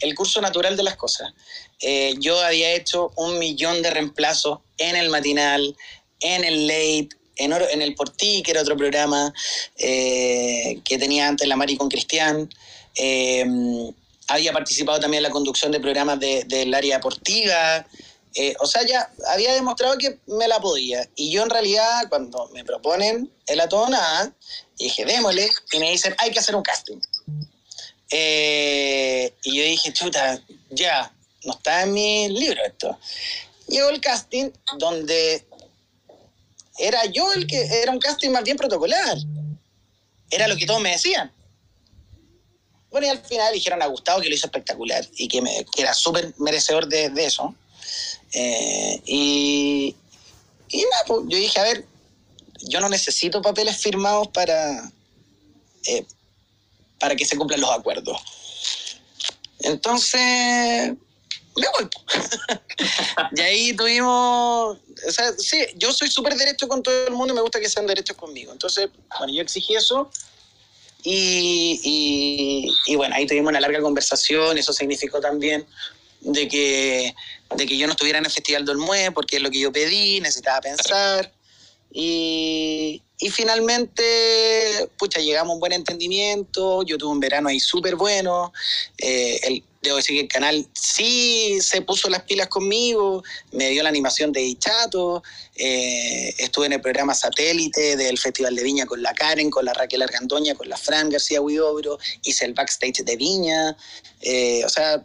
el 0.00 0.14
curso 0.14 0.40
natural 0.40 0.76
de 0.76 0.82
las 0.82 0.96
cosas. 0.96 1.32
Eh, 1.80 2.14
yo 2.18 2.40
había 2.40 2.72
hecho 2.72 3.12
un 3.16 3.38
millón 3.38 3.82
de 3.82 3.90
reemplazos 3.90 4.60
en 4.78 4.96
el 4.96 5.10
matinal, 5.10 5.76
en 6.20 6.44
el 6.44 6.66
late, 6.66 7.10
en, 7.40 7.52
en 7.52 7.82
el 7.82 7.94
Portí, 7.94 8.42
que 8.42 8.52
era 8.52 8.60
otro 8.60 8.76
programa 8.76 9.32
eh, 9.76 10.80
que 10.84 10.98
tenía 10.98 11.26
antes 11.26 11.48
la 11.48 11.56
Mari 11.56 11.76
con 11.76 11.88
Cristian. 11.88 12.48
Eh, 12.94 13.44
había 14.28 14.52
participado 14.52 15.00
también 15.00 15.24
en 15.24 15.28
la 15.28 15.30
conducción 15.30 15.72
de 15.72 15.80
programas 15.80 16.20
del 16.20 16.46
de, 16.46 16.76
área 16.76 16.96
deportiva. 16.96 17.86
Eh, 18.34 18.54
o 18.60 18.66
sea, 18.66 18.86
ya 18.86 19.10
había 19.32 19.54
demostrado 19.54 19.98
que 19.98 20.18
me 20.26 20.46
la 20.46 20.60
podía. 20.60 21.08
Y 21.16 21.32
yo 21.32 21.42
en 21.42 21.50
realidad, 21.50 22.08
cuando 22.08 22.48
me 22.52 22.64
proponen 22.64 23.30
el 23.46 23.60
atona, 23.60 24.32
dije, 24.78 25.04
démosle, 25.04 25.48
y 25.72 25.78
me 25.78 25.90
dicen, 25.90 26.14
hay 26.18 26.30
que 26.30 26.38
hacer 26.38 26.54
un 26.54 26.62
casting. 26.62 27.00
y 28.10 29.56
yo 29.56 29.64
dije, 29.64 29.92
chuta, 29.92 30.40
ya, 30.70 31.12
no 31.44 31.54
está 31.54 31.82
en 31.82 31.92
mi 31.92 32.28
libro 32.28 32.60
esto. 32.64 32.98
Llegó 33.66 33.88
el 33.88 34.00
casting 34.00 34.50
donde 34.78 35.44
era 36.80 37.04
yo 37.06 37.32
el 37.32 37.46
que 37.46 37.60
era 37.82 37.92
un 37.92 37.98
casting 37.98 38.30
más 38.30 38.44
bien 38.44 38.56
protocolar. 38.56 39.18
Era 40.30 40.48
lo 40.48 40.56
que 40.56 40.66
todos 40.66 40.80
me 40.80 40.92
decían. 40.92 41.32
Bueno, 42.90 43.06
y 43.06 43.10
al 43.10 43.24
final 43.24 43.52
dijeron 43.52 43.82
a 43.82 43.86
Gustavo 43.86 44.20
que 44.20 44.28
lo 44.28 44.34
hizo 44.34 44.46
espectacular 44.46 45.06
y 45.16 45.28
que, 45.28 45.40
me, 45.40 45.64
era 45.76 45.94
súper 45.94 46.34
merecedor 46.38 46.88
de, 46.88 47.10
de 47.10 47.24
eso. 47.24 47.54
Eh, 48.32 49.00
y, 49.06 49.94
y 50.68 50.78
nada, 50.78 51.04
pues 51.06 51.20
yo 51.28 51.36
dije, 51.36 51.60
a 51.60 51.64
ver, 51.64 51.84
yo 52.62 52.80
no 52.80 52.88
necesito 52.88 53.42
papeles 53.42 53.76
firmados 53.76 54.28
para, 54.28 54.90
eh, 55.86 56.04
para 56.98 57.16
que 57.16 57.24
se 57.24 57.36
cumplan 57.36 57.60
los 57.60 57.70
acuerdos. 57.70 58.20
Entonces, 59.60 60.94
me 61.56 61.66
voy. 61.68 61.88
y 63.36 63.40
ahí 63.40 63.76
tuvimos, 63.76 64.76
o 65.06 65.12
sea, 65.12 65.32
sí, 65.36 65.66
yo 65.76 65.92
soy 65.92 66.10
súper 66.10 66.34
derecho 66.36 66.68
con 66.68 66.82
todo 66.82 67.06
el 67.06 67.12
mundo 67.12 67.32
y 67.32 67.36
me 67.36 67.42
gusta 67.42 67.60
que 67.60 67.68
sean 67.68 67.86
derechos 67.86 68.16
conmigo. 68.16 68.52
Entonces, 68.52 68.88
bueno, 69.18 69.32
yo 69.32 69.42
exigí 69.42 69.74
eso 69.74 70.10
y, 71.02 71.80
y, 71.82 72.92
y 72.92 72.96
bueno, 72.96 73.14
ahí 73.14 73.26
tuvimos 73.26 73.50
una 73.50 73.60
larga 73.60 73.80
conversación, 73.80 74.58
eso 74.58 74.72
significó 74.72 75.20
también 75.20 75.66
de 76.20 76.48
que, 76.48 77.14
de 77.56 77.66
que 77.66 77.76
yo 77.76 77.86
no 77.86 77.92
estuviera 77.92 78.18
en 78.18 78.26
el 78.26 78.30
Festival 78.30 78.64
del 78.64 78.76
Mue 78.76 79.10
porque 79.12 79.36
es 79.36 79.42
lo 79.42 79.50
que 79.50 79.60
yo 79.60 79.72
pedí, 79.72 80.20
necesitaba 80.20 80.60
pensar. 80.60 81.32
Y, 81.92 83.02
y, 83.18 83.30
finalmente, 83.30 84.88
pucha, 84.96 85.20
llegamos 85.20 85.50
a 85.50 85.54
un 85.54 85.60
buen 85.60 85.72
entendimiento. 85.72 86.84
Yo 86.84 86.96
tuve 86.96 87.10
un 87.10 87.18
verano 87.18 87.48
ahí 87.48 87.58
súper 87.58 87.96
bueno. 87.96 88.52
Eh, 88.98 89.40
el, 89.42 89.64
debo 89.82 89.96
decir 89.96 90.16
que 90.16 90.22
el 90.22 90.28
canal 90.28 90.66
sí 90.74 91.58
se 91.60 91.80
puso 91.82 92.10
las 92.10 92.22
pilas 92.22 92.48
conmigo, 92.48 93.22
me 93.52 93.70
dio 93.70 93.82
la 93.82 93.88
animación 93.88 94.30
de 94.32 94.56
Chato, 94.58 95.22
eh, 95.56 96.34
estuve 96.38 96.66
en 96.66 96.74
el 96.74 96.80
programa 96.80 97.14
satélite 97.14 97.96
del 97.96 98.18
Festival 98.18 98.54
de 98.54 98.62
Viña 98.62 98.86
con 98.86 99.02
la 99.02 99.14
Karen, 99.14 99.50
con 99.50 99.64
la 99.64 99.72
Raquel 99.72 100.02
Argandoña, 100.02 100.54
con 100.54 100.68
la 100.68 100.76
Fran 100.76 101.08
García 101.08 101.40
Huidobro, 101.40 101.98
hice 102.22 102.44
el 102.44 102.54
backstage 102.54 103.04
de 103.04 103.16
Viña, 103.16 103.76
eh, 104.20 104.62
o 104.64 104.68
sea, 104.68 105.04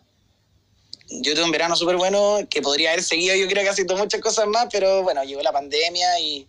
yo 1.07 1.33
tuve 1.33 1.43
un 1.43 1.51
verano 1.51 1.75
súper 1.75 1.95
bueno 1.95 2.39
que 2.49 2.61
podría 2.61 2.91
haber 2.91 3.03
seguido, 3.03 3.35
yo 3.35 3.47
creo 3.47 3.63
que 3.63 3.69
haciendo 3.69 3.95
muchas 3.95 4.19
cosas 4.19 4.47
más, 4.47 4.67
pero 4.71 5.03
bueno, 5.03 5.23
llegó 5.23 5.41
la 5.41 5.53
pandemia 5.53 6.19
y, 6.19 6.47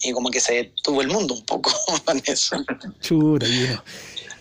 y 0.00 0.12
como 0.12 0.30
que 0.30 0.40
se 0.40 0.54
detuvo 0.54 1.00
el 1.00 1.08
mundo 1.08 1.34
un 1.34 1.44
poco 1.44 1.72
con 2.04 2.22
eso. 2.26 2.56
Chuta, 3.00 3.46
Gino. 3.46 3.82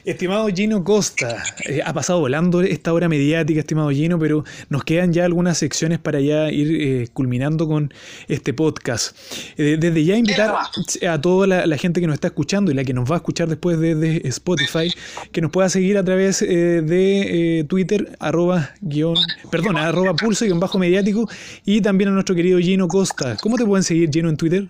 Estimado 0.05 0.47
Gino 0.49 0.83
Costa, 0.83 1.43
eh, 1.65 1.81
ha 1.83 1.91
pasado 1.91 2.19
volando 2.19 2.61
esta 2.61 2.93
hora 2.93 3.09
mediática, 3.09 3.61
estimado 3.61 3.89
Gino, 3.89 4.19
pero 4.19 4.43
nos 4.69 4.83
quedan 4.83 5.11
ya 5.11 5.25
algunas 5.25 5.57
secciones 5.57 5.97
para 5.97 6.19
ya 6.19 6.51
ir 6.51 6.67
eh, 6.79 7.07
culminando 7.11 7.67
con 7.67 7.91
este 8.27 8.53
podcast. 8.53 9.17
Eh, 9.57 9.77
desde 9.79 10.05
ya 10.05 10.15
invitar 10.15 10.53
a 11.09 11.21
toda 11.21 11.47
la, 11.65 11.77
gente 11.77 12.01
que 12.01 12.07
nos 12.07 12.13
está 12.13 12.27
escuchando 12.27 12.69
y 12.71 12.75
la 12.75 12.83
que 12.83 12.93
nos 12.93 13.09
va 13.09 13.15
a 13.15 13.17
escuchar 13.17 13.47
después 13.47 13.79
desde 13.79 14.27
Spotify, 14.27 14.93
que 15.31 15.41
nos 15.41 15.49
pueda 15.49 15.69
seguir 15.69 15.97
a 15.97 16.03
través 16.03 16.39
de 16.39 17.65
Twitter, 17.67 18.15
arroba 18.19 18.69
guion, 18.81 19.15
perdón, 19.49 19.77
arroba 19.77 20.13
pulso 20.13 20.45
guion 20.45 20.59
bajo 20.59 20.77
mediático, 20.77 21.27
y 21.65 21.81
también 21.81 22.11
a 22.11 22.13
nuestro 22.13 22.35
querido 22.35 22.59
Gino 22.59 22.87
Costa. 22.87 23.37
¿Cómo 23.41 23.57
te 23.57 23.65
pueden 23.65 23.83
seguir, 23.83 24.11
Gino, 24.11 24.29
en 24.29 24.37
Twitter? 24.37 24.67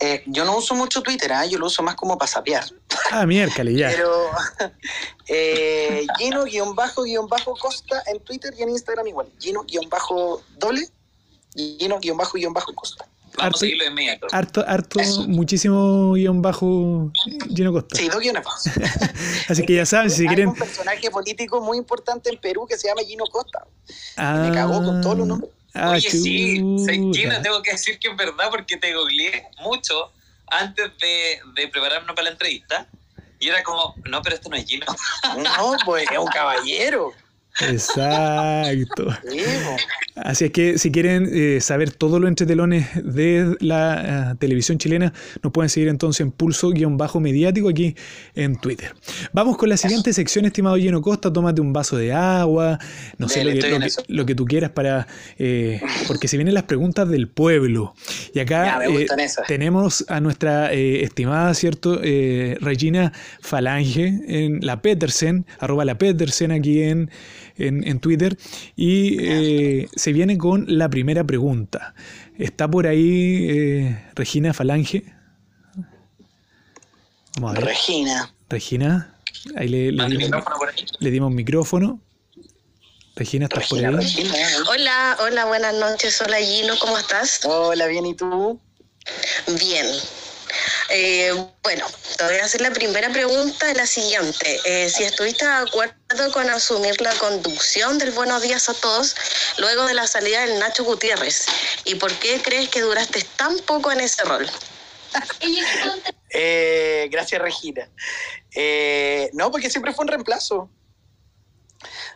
Eh, 0.00 0.22
yo 0.26 0.46
no 0.46 0.56
uso 0.56 0.74
mucho 0.74 1.02
Twitter, 1.02 1.30
¿ah? 1.32 1.44
yo 1.44 1.58
lo 1.58 1.66
uso 1.66 1.82
más 1.82 1.94
como 1.94 2.16
para 2.18 2.30
sapear. 2.30 2.64
Ah, 3.12 3.26
miércoles, 3.26 3.76
ya. 3.76 3.88
Pero 3.88 4.30
eh, 5.26 6.06
Gino-Costa 6.16 8.02
en 8.06 8.20
Twitter 8.20 8.54
y 8.56 8.62
en 8.62 8.68
Instagram 8.68 9.04
igual. 9.08 9.26
Gino-doble, 9.40 10.88
Gino-Costa. 11.56 13.04
Vamos 13.36 13.54
a 13.56 13.58
seguirlo 13.58 13.84
en 13.84 14.20
Harto, 14.32 14.64
harto, 14.66 15.00
muchísimo 15.26 16.12
guion 16.12 16.40
bajo 16.42 17.10
Gino 17.54 17.72
Costa. 17.72 17.96
Sí, 17.96 18.08
dos 18.08 18.20
guiones 18.20 18.44
bajos. 18.44 18.64
Así 19.48 19.64
que 19.64 19.74
ya 19.74 19.86
saben, 19.86 20.10
si 20.10 20.26
quieren. 20.26 20.48
Hay 20.48 20.52
un 20.52 20.58
personaje 20.58 21.10
político 21.10 21.60
muy 21.60 21.78
importante 21.78 22.30
en 22.30 22.38
Perú 22.38 22.66
que 22.68 22.76
se 22.76 22.88
llama 22.88 23.02
Gino 23.02 23.24
Costa. 23.26 23.66
Ah. 24.16 24.46
Me 24.46 24.54
cagó 24.54 24.84
con 24.84 25.00
todos 25.00 25.18
los 25.18 25.26
nombres. 25.26 25.50
Ah, 25.74 25.90
Oye, 25.90 26.10
sí, 26.10 26.56
Gino, 27.12 27.42
tengo 27.42 27.62
que 27.62 27.72
decir 27.72 27.98
que 27.98 28.08
es 28.08 28.16
verdad 28.16 28.50
porque 28.50 28.76
te 28.76 28.92
googleé 28.94 29.46
mucho 29.60 30.12
antes 30.48 30.90
de, 30.98 31.40
de 31.54 31.68
prepararme 31.68 32.12
para 32.12 32.24
la 32.24 32.30
entrevista. 32.30 32.86
Y 33.38 33.48
era 33.48 33.62
como, 33.62 33.94
no, 34.04 34.20
pero 34.20 34.36
este 34.36 34.48
no 34.48 34.56
es 34.56 34.66
Gino. 34.66 34.86
No, 35.38 35.76
pues 35.84 36.10
es 36.10 36.18
un 36.18 36.26
caballero. 36.26 37.12
Exacto. 37.68 39.08
Así 40.16 40.46
es 40.46 40.50
que 40.50 40.78
si 40.78 40.90
quieren 40.90 41.28
eh, 41.32 41.60
saber 41.60 41.92
todos 41.92 42.20
los 42.20 42.28
entretelones 42.28 42.88
de 43.02 43.56
la 43.60 44.32
eh, 44.32 44.34
televisión 44.38 44.76
chilena, 44.76 45.12
nos 45.42 45.52
pueden 45.52 45.70
seguir 45.70 45.88
entonces 45.88 46.20
en 46.20 46.32
pulso-mediático 46.32 47.68
aquí 47.68 47.94
en 48.34 48.56
Twitter. 48.56 48.94
Vamos 49.32 49.56
con 49.56 49.68
la 49.68 49.76
siguiente 49.76 50.12
sección, 50.12 50.44
estimado 50.44 50.76
Lleno 50.76 51.00
Costa. 51.00 51.32
Tómate 51.32 51.60
un 51.60 51.72
vaso 51.72 51.96
de 51.96 52.12
agua, 52.12 52.78
no 53.18 53.28
sé 53.28 53.44
lo 54.08 54.26
que, 54.26 54.34
tú 54.34 54.44
quieras 54.44 54.70
para. 54.70 55.06
Eh, 55.38 55.80
porque 56.06 56.28
se 56.28 56.36
vienen 56.36 56.54
las 56.54 56.64
preguntas 56.64 57.08
del 57.08 57.28
pueblo. 57.28 57.94
Y 58.34 58.40
acá 58.40 58.80
tenemos 59.46 60.04
a 60.08 60.20
nuestra 60.20 60.72
estimada, 60.72 61.54
¿cierto? 61.54 62.00
Regina 62.00 63.12
Falange, 63.40 64.20
en 64.26 64.60
la 64.60 64.82
Petersen, 64.82 65.46
arroba 65.58 65.84
la 65.84 65.96
Petersen 65.96 66.52
aquí 66.52 66.82
en 66.82 67.10
en, 67.68 68.00
Twitter 68.00 68.36
y 68.76 69.16
eh, 69.20 69.88
se 69.94 70.12
viene 70.12 70.38
con 70.38 70.64
la 70.66 70.88
primera 70.88 71.24
pregunta. 71.24 71.94
¿Está 72.38 72.70
por 72.70 72.86
ahí 72.86 73.48
eh, 73.50 74.10
Regina 74.14 74.54
Falange? 74.54 75.04
Vamos 77.36 77.50
a 77.50 77.60
ver. 77.60 77.64
Regina. 77.64 78.34
Regina. 78.48 79.14
Ahí 79.56 79.68
le, 79.68 79.92
le, 79.92 81.10
dimos, 81.10 81.32
micrófono. 81.32 82.00
Regina, 83.16 83.46
¿estás 83.46 83.68
por 83.68 83.78
ahí? 83.78 83.94
Hola, 84.68 85.16
hola, 85.20 85.44
buenas 85.46 85.74
noches. 85.74 86.20
Hola 86.20 86.38
Gino, 86.38 86.74
¿cómo 86.78 86.98
estás? 86.98 87.40
Hola, 87.44 87.86
bien, 87.86 88.06
¿y 88.06 88.14
tú? 88.14 88.60
Bien. 89.58 89.86
Eh, 90.88 91.32
bueno, 91.62 91.86
te 92.16 92.24
voy 92.24 92.36
a 92.36 92.44
hacer 92.44 92.60
la 92.60 92.70
primera 92.70 93.10
pregunta, 93.10 93.72
la 93.74 93.86
siguiente. 93.86 94.60
Eh, 94.64 94.88
si 94.88 95.04
estuviste 95.04 95.46
de 95.46 95.52
acuerdo 95.52 96.32
con 96.32 96.48
asumir 96.50 97.00
la 97.00 97.14
conducción 97.14 97.98
del 97.98 98.10
Buenos 98.10 98.42
Días 98.42 98.68
a 98.68 98.74
Todos 98.74 99.14
luego 99.58 99.86
de 99.86 99.94
la 99.94 100.06
salida 100.06 100.44
del 100.46 100.58
Nacho 100.58 100.84
Gutiérrez, 100.84 101.46
¿y 101.84 101.94
por 101.96 102.12
qué 102.14 102.40
crees 102.42 102.68
que 102.68 102.80
duraste 102.80 103.24
tan 103.36 103.58
poco 103.60 103.92
en 103.92 104.00
ese 104.00 104.22
rol? 104.24 104.48
Eh, 106.32 107.08
gracias, 107.10 107.42
Regina. 107.42 107.88
no, 109.32 109.50
porque 109.50 109.70
siempre 109.70 109.92
fue 109.92 110.04
un 110.04 110.08
reemplazo. 110.08 110.70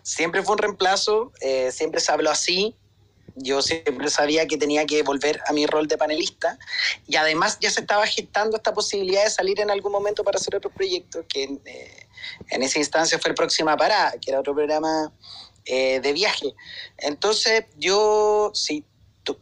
Siempre 0.03 0.43
fue 0.43 0.53
un 0.53 0.59
reemplazo, 0.59 1.32
siempre 1.70 2.01
se 2.01 2.12
habló 2.12 2.30
así 2.30 2.76
yo 3.37 3.62
siempre 3.62 4.09
sabía 4.11 4.47
que 4.47 4.57
tenía 4.57 4.87
que 4.87 5.03
volver 5.03 5.41
a 5.47 5.53
mi 5.53 5.66
rol 5.66 5.89
de 5.89 5.99
panelista 5.99 6.59
y 7.07 7.16
además 7.16 7.59
ya 7.61 7.70
se 7.70 7.80
estaba 7.80 8.07
gestando 8.07 8.57
esta 8.57 8.72
posibilidad 8.72 9.24
de 9.24 9.30
salir 9.30 9.61
en 9.61 9.70
algún 9.70 9.93
momento 9.93 10.22
para 10.22 10.39
hacer 10.39 10.55
otro 10.57 10.70
proyecto 10.70 11.24
que 11.28 11.45
eh, 11.64 12.07
en 12.51 12.62
esa 12.62 12.78
instancia 12.78 13.18
fue 13.18 13.30
el 13.30 13.35
Próxima 13.35 13.76
Parada, 13.76 14.14
que 14.20 14.30
era 14.30 14.41
otro 14.41 14.55
programa 14.55 15.12
eh, 15.64 16.01
de 16.01 16.12
viaje. 16.12 16.55
Entonces 16.99 17.64
yo, 17.76 18.51
sí, 18.55 18.85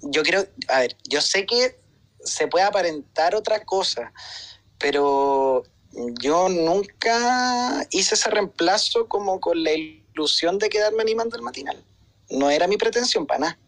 yo 0.02 0.22
creo, 0.22 0.46
a 0.68 0.80
ver, 0.80 0.96
yo 1.08 1.20
sé 1.20 1.44
que 1.46 1.78
se 2.24 2.46
puede 2.48 2.64
aparentar 2.64 3.34
otra 3.34 3.64
cosa, 3.64 4.12
pero 4.78 5.64
yo 6.20 6.48
nunca 6.48 7.86
hice 7.90 8.14
ese 8.14 8.30
reemplazo 8.30 9.08
como 9.08 9.40
con 9.40 9.62
la 9.62 9.72
ilusión 9.72 10.58
de 10.58 10.68
quedarme 10.68 11.02
animando 11.02 11.36
el 11.36 11.42
matinal. 11.42 11.82
No 12.30 12.50
era 12.50 12.66
mi 12.66 12.76
pretensión 12.76 13.26
para 13.26 13.40
nada. 13.40 13.58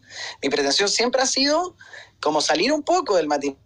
Mi 0.42 0.48
pretensión 0.48 0.88
siempre 0.88 1.22
ha 1.22 1.26
sido 1.26 1.76
como 2.20 2.40
salir 2.40 2.72
un 2.72 2.82
poco 2.82 3.16
del 3.16 3.26
matinal 3.26 3.58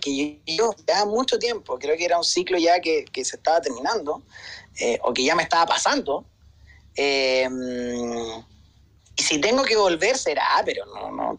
que 0.00 0.40
yo, 0.46 0.74
ya 0.86 1.04
mucho 1.04 1.38
tiempo, 1.38 1.78
creo 1.78 1.96
que 1.96 2.04
era 2.04 2.18
un 2.18 2.24
ciclo 2.24 2.58
ya 2.58 2.80
que, 2.80 3.06
se 3.14 3.36
estaba 3.36 3.60
terminando, 3.60 4.22
eh, 4.78 4.98
o 5.02 5.12
que 5.12 5.24
ya 5.24 5.34
me 5.34 5.42
estaba 5.42 5.66
pasando. 5.66 6.24
Em, 6.94 8.42
y 9.16 9.22
si 9.22 9.40
tengo 9.40 9.62
que 9.64 9.76
volver, 9.76 10.16
será, 10.16 10.62
pero 10.64 10.86
no, 10.86 11.10
no, 11.10 11.38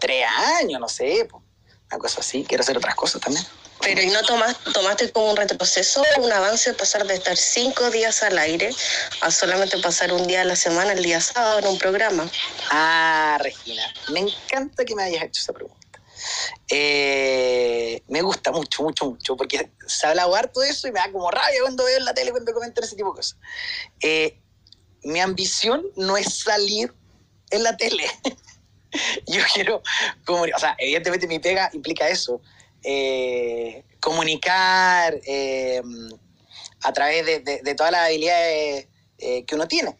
tres 0.00 0.24
años, 0.60 0.80
no 0.80 0.88
sé, 0.88 1.28
una 1.90 1.98
cosa 1.98 2.20
así, 2.20 2.44
quiero 2.44 2.62
hacer 2.62 2.76
otras 2.76 2.94
cosas 2.94 3.20
también. 3.20 3.44
Pero 3.82 4.00
¿y 4.00 4.06
no 4.06 4.20
tomaste 4.22 5.10
como 5.12 5.30
un 5.30 5.36
retroceso, 5.36 6.02
un 6.18 6.32
avance, 6.32 6.72
pasar 6.74 7.06
de 7.06 7.14
estar 7.14 7.36
cinco 7.36 7.90
días 7.90 8.22
al 8.22 8.38
aire 8.38 8.70
a 9.20 9.30
solamente 9.30 9.76
pasar 9.78 10.12
un 10.12 10.26
día 10.26 10.42
a 10.42 10.44
la 10.44 10.56
semana, 10.56 10.92
el 10.92 11.02
día 11.02 11.20
sábado, 11.20 11.58
en 11.58 11.66
un 11.66 11.78
programa? 11.78 12.30
Ah, 12.70 13.38
Regina, 13.40 13.82
me 14.12 14.20
encanta 14.20 14.84
que 14.84 14.94
me 14.94 15.02
hayas 15.02 15.24
hecho 15.24 15.42
esa 15.42 15.52
pregunta. 15.52 15.82
Eh, 16.68 18.02
me 18.08 18.22
gusta 18.22 18.52
mucho, 18.52 18.84
mucho, 18.84 19.06
mucho, 19.06 19.36
porque 19.36 19.70
se 19.86 20.06
habla 20.06 20.24
harto 20.24 20.60
de 20.60 20.68
eso 20.68 20.86
y 20.86 20.92
me 20.92 21.00
da 21.00 21.10
como 21.10 21.30
rabia 21.30 21.60
cuando 21.62 21.84
veo 21.84 21.98
en 21.98 22.04
la 22.04 22.14
tele, 22.14 22.30
cuando 22.30 22.52
comentan 22.52 22.84
ese 22.84 22.94
tipo 22.94 23.10
de 23.10 23.16
cosas. 23.16 23.36
Eh, 24.00 24.38
mi 25.02 25.20
ambición 25.20 25.84
no 25.96 26.16
es 26.16 26.38
salir 26.38 26.94
en 27.50 27.62
la 27.64 27.76
tele. 27.76 28.06
Yo 29.26 29.42
quiero, 29.52 29.82
como, 30.24 30.42
o 30.42 30.58
sea, 30.58 30.76
evidentemente 30.78 31.26
mi 31.26 31.38
pega 31.38 31.70
implica 31.72 32.08
eso, 32.08 32.40
eh, 32.84 33.84
comunicar 34.00 35.20
eh, 35.24 35.82
a 36.82 36.92
través 36.92 37.44
de, 37.44 37.74
todas 37.76 37.92
las 37.92 38.06
habilidades 38.06 38.88
eh, 39.18 39.44
que 39.44 39.54
uno 39.54 39.68
tiene. 39.68 39.96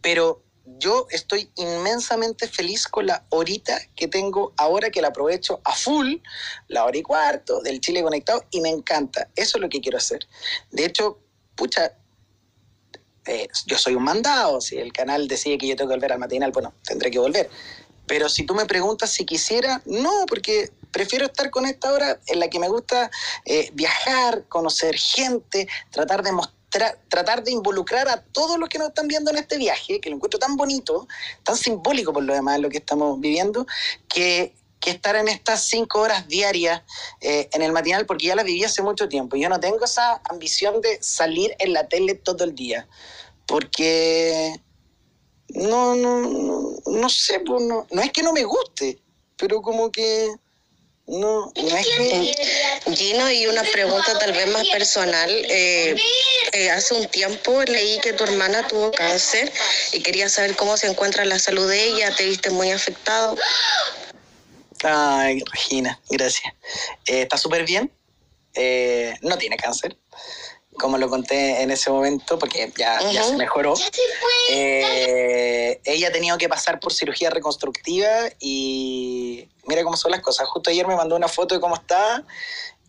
Pero 0.00 0.42
yo 0.64 1.06
estoy 1.10 1.50
inmensamente 1.54 2.48
feliz 2.48 2.88
con 2.88 3.06
la 3.06 3.24
horita 3.30 3.80
que 3.94 4.08
tengo 4.08 4.52
ahora 4.56 4.90
que 4.90 5.00
la 5.00 5.08
aprovecho 5.08 5.60
a 5.64 5.72
full, 5.72 6.16
la 6.66 6.84
hora 6.84 6.98
y 6.98 7.02
cuarto 7.02 7.60
del 7.60 7.80
Chile 7.80 8.02
Conectado, 8.02 8.44
y 8.50 8.60
me 8.60 8.70
encanta. 8.70 9.28
Eso 9.36 9.58
es 9.58 9.62
lo 9.62 9.68
que 9.68 9.80
quiero 9.80 9.98
hacer. 9.98 10.26
De 10.72 10.84
hecho, 10.84 11.20
pucha, 11.54 11.92
yo 13.66 13.78
soy 13.78 13.94
un 13.94 14.02
mandado. 14.02 14.60
Si 14.60 14.76
el 14.76 14.92
canal 14.92 15.28
decide 15.28 15.58
que 15.58 15.68
yo 15.68 15.76
tengo 15.76 15.90
que 15.90 15.96
volver 15.96 16.12
al 16.12 16.18
matinal, 16.18 16.52
bueno, 16.52 16.74
tendré 16.84 17.10
que 17.10 17.18
volver. 17.18 17.48
Pero 18.06 18.28
si 18.28 18.44
tú 18.44 18.54
me 18.54 18.66
preguntas 18.66 19.10
si 19.10 19.24
quisiera, 19.24 19.82
no, 19.84 20.24
porque 20.28 20.70
prefiero 20.90 21.26
estar 21.26 21.50
con 21.50 21.66
esta 21.66 21.92
hora 21.92 22.18
en 22.26 22.40
la 22.40 22.48
que 22.48 22.58
me 22.58 22.68
gusta 22.68 23.10
eh, 23.44 23.70
viajar, 23.74 24.44
conocer 24.48 24.96
gente, 24.96 25.68
tratar 25.90 26.22
de 26.22 26.32
mostrar, 26.32 26.98
tratar 27.08 27.44
de 27.44 27.52
involucrar 27.52 28.08
a 28.08 28.22
todos 28.22 28.58
los 28.58 28.68
que 28.68 28.78
nos 28.78 28.88
están 28.88 29.08
viendo 29.08 29.30
en 29.30 29.38
este 29.38 29.58
viaje, 29.58 30.00
que 30.00 30.08
lo 30.08 30.16
encuentro 30.16 30.38
tan 30.38 30.56
bonito, 30.56 31.06
tan 31.42 31.56
simbólico 31.56 32.12
por 32.12 32.22
lo 32.22 32.32
demás 32.32 32.60
lo 32.60 32.68
que 32.68 32.78
estamos 32.78 33.20
viviendo, 33.20 33.66
que, 34.08 34.54
estar 34.86 35.16
en 35.16 35.26
estas 35.26 35.64
cinco 35.64 35.98
horas 35.98 36.28
diarias 36.28 36.80
eh, 37.20 37.48
en 37.52 37.62
el 37.62 37.72
matinal, 37.72 38.06
porque 38.06 38.26
ya 38.26 38.36
la 38.36 38.44
viví 38.44 38.62
hace 38.62 38.82
mucho 38.82 39.08
tiempo. 39.08 39.34
Yo 39.34 39.48
no 39.48 39.58
tengo 39.58 39.84
esa 39.84 40.20
ambición 40.30 40.80
de 40.80 41.02
salir 41.02 41.56
en 41.58 41.72
la 41.72 41.88
tele 41.88 42.14
todo 42.14 42.44
el 42.44 42.54
día, 42.54 42.86
porque 43.46 44.60
no, 45.48 45.96
no, 45.96 46.65
no, 46.86 47.08
sé, 47.08 47.40
pues 47.40 47.62
no, 47.62 47.86
no 47.90 48.02
es 48.02 48.12
que 48.12 48.22
no 48.22 48.32
me 48.32 48.44
guste, 48.44 48.98
pero 49.36 49.60
como 49.62 49.90
que 49.90 50.28
no, 51.06 51.52
no 51.54 51.76
es 51.76 51.86
que... 51.86 52.34
Gino, 52.94 53.30
y 53.30 53.46
una 53.46 53.62
pregunta 53.62 54.18
tal 54.18 54.32
vez 54.32 54.48
más 54.48 54.66
personal. 54.68 55.30
Eh, 55.30 55.96
eh, 56.52 56.70
hace 56.70 56.94
un 56.94 57.06
tiempo 57.08 57.62
leí 57.62 58.00
que 58.00 58.12
tu 58.12 58.24
hermana 58.24 58.66
tuvo 58.66 58.90
cáncer 58.92 59.52
y 59.92 60.02
quería 60.02 60.28
saber 60.28 60.56
cómo 60.56 60.76
se 60.76 60.86
encuentra 60.88 61.24
la 61.24 61.38
salud 61.38 61.68
de 61.68 61.84
ella. 61.84 62.14
¿Te 62.16 62.24
viste 62.24 62.50
muy 62.50 62.70
afectado? 62.70 63.36
Ay, 64.82 65.42
Regina, 65.52 66.00
gracias. 66.10 66.52
Eh, 67.06 67.22
está 67.22 67.36
súper 67.38 67.64
bien. 67.64 67.90
Eh, 68.54 69.14
no 69.20 69.36
tiene 69.36 69.56
cáncer, 69.56 69.96
como 70.78 70.98
lo 70.98 71.08
conté 71.08 71.62
en 71.62 71.70
ese 71.70 71.90
momento, 71.90 72.38
porque 72.38 72.70
ya, 72.76 73.00
ya 73.10 73.22
se 73.24 73.36
mejoró. 73.36 73.74
Eh, 74.50 75.80
ella 75.84 76.08
ha 76.08 76.12
tenido 76.12 76.38
que 76.38 76.48
pasar 76.48 76.80
por 76.80 76.92
cirugía 76.92 77.30
reconstructiva 77.30 78.08
y 78.40 79.48
mira 79.66 79.82
cómo 79.82 79.96
son 79.96 80.10
las 80.12 80.20
cosas. 80.20 80.48
Justo 80.48 80.70
ayer 80.70 80.86
me 80.86 80.96
mandó 80.96 81.16
una 81.16 81.28
foto 81.28 81.54
de 81.54 81.60
cómo 81.60 81.74
está 81.74 82.24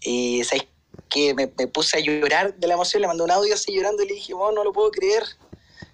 y 0.01 0.43
¿sabes 0.43 0.65
que 1.09 1.33
me, 1.33 1.51
me 1.57 1.67
puse 1.67 1.97
a 1.97 1.99
llorar 2.01 2.55
de 2.55 2.67
la 2.67 2.73
emoción, 2.73 3.01
le 3.01 3.07
mandé 3.07 3.23
un 3.23 3.31
audio 3.31 3.53
así 3.53 3.73
llorando 3.73 4.03
y 4.03 4.07
le 4.07 4.13
dije, 4.15 4.33
oh, 4.33 4.51
no 4.51 4.63
lo 4.63 4.73
puedo 4.73 4.91
creer, 4.91 5.23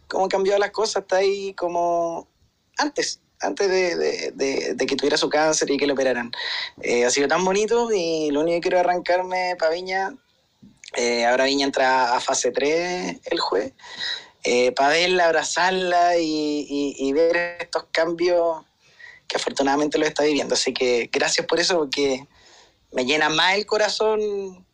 cómo 0.07 0.23
han 0.25 0.29
cambiado 0.29 0.59
las 0.59 0.71
cosas, 0.71 1.03
está 1.03 1.17
ahí 1.17 1.53
como 1.53 2.27
antes, 2.77 3.19
antes 3.39 3.69
de, 3.69 3.95
de- 3.95 4.31
de- 4.31 4.73
de 4.73 4.85
que 4.85 4.95
tuviera 4.95 5.17
su 5.17 5.29
cáncer 5.29 5.69
y 5.69 5.77
que 5.77 5.85
lo 5.85 5.93
operaran. 5.93 6.31
Eh, 6.81 7.05
ha 7.05 7.09
sido 7.11 7.27
tan 7.27 7.45
bonito 7.45 7.89
y 7.93 8.31
lo 8.31 8.39
único 8.41 8.55
que 8.57 8.61
quiero 8.61 8.79
arrancarme 8.79 9.55
para 9.59 9.71
Viña. 9.73 10.15
Eh, 10.95 11.25
ahora 11.25 11.45
Viña 11.45 11.65
entra 11.65 12.15
a 12.15 12.19
fase 12.19 12.51
3 12.51 13.17
el 13.25 13.39
jueves. 13.39 13.73
para 14.75 14.89
verla, 14.89 15.25
abrazarla 15.25 16.17
y, 16.17 16.67
y- 16.69 16.95
y 17.07 17.13
ver 17.13 17.57
estos 17.61 17.85
cambios 17.91 18.65
que 19.27 19.37
afortunadamente 19.37 19.97
lo 19.97 20.05
está 20.05 20.23
viviendo. 20.23 20.53
Así 20.55 20.73
que 20.73 21.09
gracias 21.11 21.47
por 21.47 21.59
eso, 21.61 21.77
porque 21.77 22.27
me 22.91 23.05
llena 23.05 23.29
más 23.29 23.55
el 23.55 23.65
corazón 23.65 24.65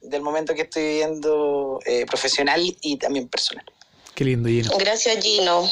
del 0.00 0.22
momento 0.22 0.54
que 0.54 0.62
estoy 0.62 0.82
viviendo 0.84 1.80
eh, 1.84 2.06
profesional 2.06 2.60
y 2.80 2.96
también 2.96 3.28
personal. 3.28 3.64
Qué 4.14 4.24
lindo, 4.24 4.48
Gino. 4.48 4.70
Gracias, 4.78 5.22
Gino. 5.22 5.68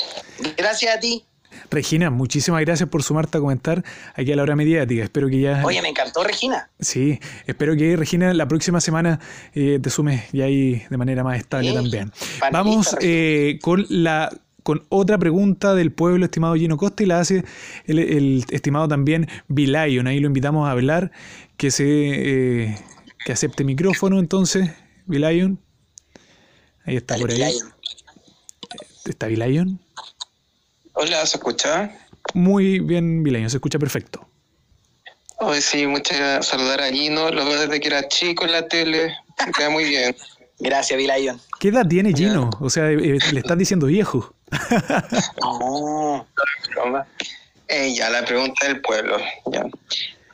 Gracias 0.56 0.96
a 0.96 1.00
ti. 1.00 1.24
Regina, 1.70 2.10
muchísimas 2.10 2.60
gracias 2.62 2.88
por 2.88 3.02
sumarte 3.02 3.38
a 3.38 3.40
comentar 3.40 3.84
aquí 4.14 4.32
a 4.32 4.36
la 4.36 4.42
hora 4.42 4.56
mediática. 4.56 5.02
Espero 5.02 5.28
que 5.28 5.40
ya. 5.40 5.62
Oye, 5.64 5.82
me 5.82 5.88
encantó 5.88 6.22
Regina. 6.24 6.70
Sí, 6.80 7.18
espero 7.46 7.76
que 7.76 7.96
Regina 7.96 8.32
la 8.34 8.46
próxima 8.48 8.80
semana 8.80 9.20
eh, 9.54 9.78
te 9.82 9.90
sumes 9.90 10.24
ya 10.32 10.44
ahí 10.44 10.82
de 10.88 10.96
manera 10.96 11.24
más 11.24 11.38
estable 11.38 11.68
Sí, 11.70 11.74
también. 11.74 12.10
panelista, 12.38 12.50
Vamos 12.50 12.96
eh, 13.00 13.58
con 13.62 13.86
la 13.88 14.30
con 14.62 14.82
otra 14.88 15.16
pregunta 15.16 15.76
del 15.76 15.92
pueblo, 15.92 16.24
estimado 16.24 16.56
Gino 16.56 16.76
Costa, 16.76 17.04
y 17.04 17.06
la 17.06 17.20
hace 17.20 17.44
el, 17.84 18.00
el 18.00 18.44
estimado 18.50 18.88
también 18.88 19.28
Vilayon. 19.46 20.08
Ahí 20.08 20.18
lo 20.18 20.26
invitamos 20.26 20.66
a 20.66 20.72
hablar, 20.72 21.12
que 21.56 21.70
se 21.70 21.84
eh, 21.86 22.78
que 23.24 23.32
acepte 23.32 23.62
micrófono 23.62 24.18
entonces, 24.18 24.70
Vilayon. 25.06 25.60
Ahí 26.84 26.96
está 26.96 27.14
Dale, 27.14 27.22
por 27.26 27.30
ahí. 27.44 27.54
¿Está 29.04 29.28
Vilayon? 29.28 29.80
Hola, 30.96 31.24
¿se 31.26 31.36
escucha? 31.36 31.90
Muy 32.34 32.80
bien, 32.80 33.22
Vilayon, 33.22 33.50
se 33.50 33.58
escucha 33.58 33.78
perfecto. 33.78 34.26
Hoy 35.38 35.60
sí, 35.60 35.86
muchas 35.86 36.46
saludar 36.46 36.80
a 36.80 36.88
Gino, 36.90 37.30
lo 37.30 37.44
veo 37.44 37.60
desde 37.60 37.78
que 37.80 37.88
era 37.88 38.08
chico 38.08 38.44
en 38.46 38.52
la 38.52 38.66
tele, 38.68 39.14
me 39.46 39.52
queda 39.52 39.70
muy 39.70 39.84
bien. 39.84 40.16
Gracias, 40.58 40.96
Vilayon. 40.96 41.38
¿Qué 41.60 41.68
edad 41.68 41.86
tiene 41.86 42.14
Gino? 42.14 42.48
O 42.60 42.70
sea, 42.70 42.90
eh, 42.90 43.18
le 43.32 43.40
estás 43.40 43.58
diciendo 43.58 43.86
viejo. 43.86 44.32
No. 45.42 46.26
Broma. 46.70 47.06
Eh, 47.68 47.94
ya, 47.94 48.08
la 48.10 48.24
pregunta 48.24 48.66
del 48.66 48.80
pueblo. 48.80 49.18
Ya. 49.52 49.64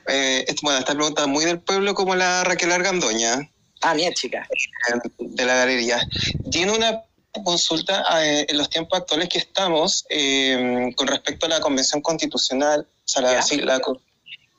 Eh, 0.06 0.44
es- 0.46 0.60
bueno, 0.62 0.78
esta 0.78 0.94
pregunta 0.94 1.22
es 1.22 1.28
muy 1.28 1.44
del 1.44 1.58
pueblo 1.60 1.94
como 1.94 2.14
la 2.14 2.44
Raquel 2.44 2.70
Argandoña, 2.72 3.48
Ah, 3.80 3.94
mía, 3.94 4.12
chica. 4.14 4.46
eh, 4.88 5.08
de 5.18 5.44
la 5.44 5.56
galería. 5.56 6.06
Tiene 6.52 6.70
una 6.72 7.00
consulta 7.40 8.04
eh, 8.22 8.46
en 8.48 8.58
los 8.58 8.68
tiempos 8.68 8.98
actuales 9.00 9.28
que 9.28 9.38
estamos 9.38 10.04
eh, 10.10 10.92
con 10.96 11.06
respecto 11.06 11.46
a 11.46 11.48
la 11.48 11.60
Convención 11.60 12.02
Constitucional, 12.02 12.80
o 12.82 13.08
sea, 13.08 13.22
la- 13.22 13.32
Ya. 13.34 13.42
sí, 13.42 13.56
la 13.56 13.80
co- 13.80 14.00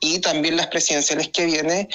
y 0.00 0.18
también 0.18 0.56
las 0.56 0.66
presidenciales 0.66 1.28
que 1.28 1.46
viene. 1.46 1.88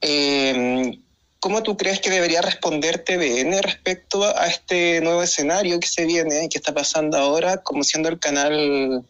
Eh, 0.00 0.98
¿Cómo 1.40 1.62
tú 1.62 1.76
crees 1.76 2.00
que 2.00 2.10
debería 2.10 2.40
responder 2.40 3.04
TVN 3.04 3.60
respecto 3.62 4.24
a 4.24 4.46
este 4.46 5.00
nuevo 5.00 5.22
escenario 5.22 5.78
que 5.80 5.86
se 5.86 6.04
viene 6.04 6.44
y 6.44 6.48
que 6.48 6.58
está 6.58 6.72
pasando 6.72 7.16
ahora, 7.18 7.58
como 7.62 7.84
siendo 7.84 8.08
el 8.08 8.18
canal, 8.18 9.04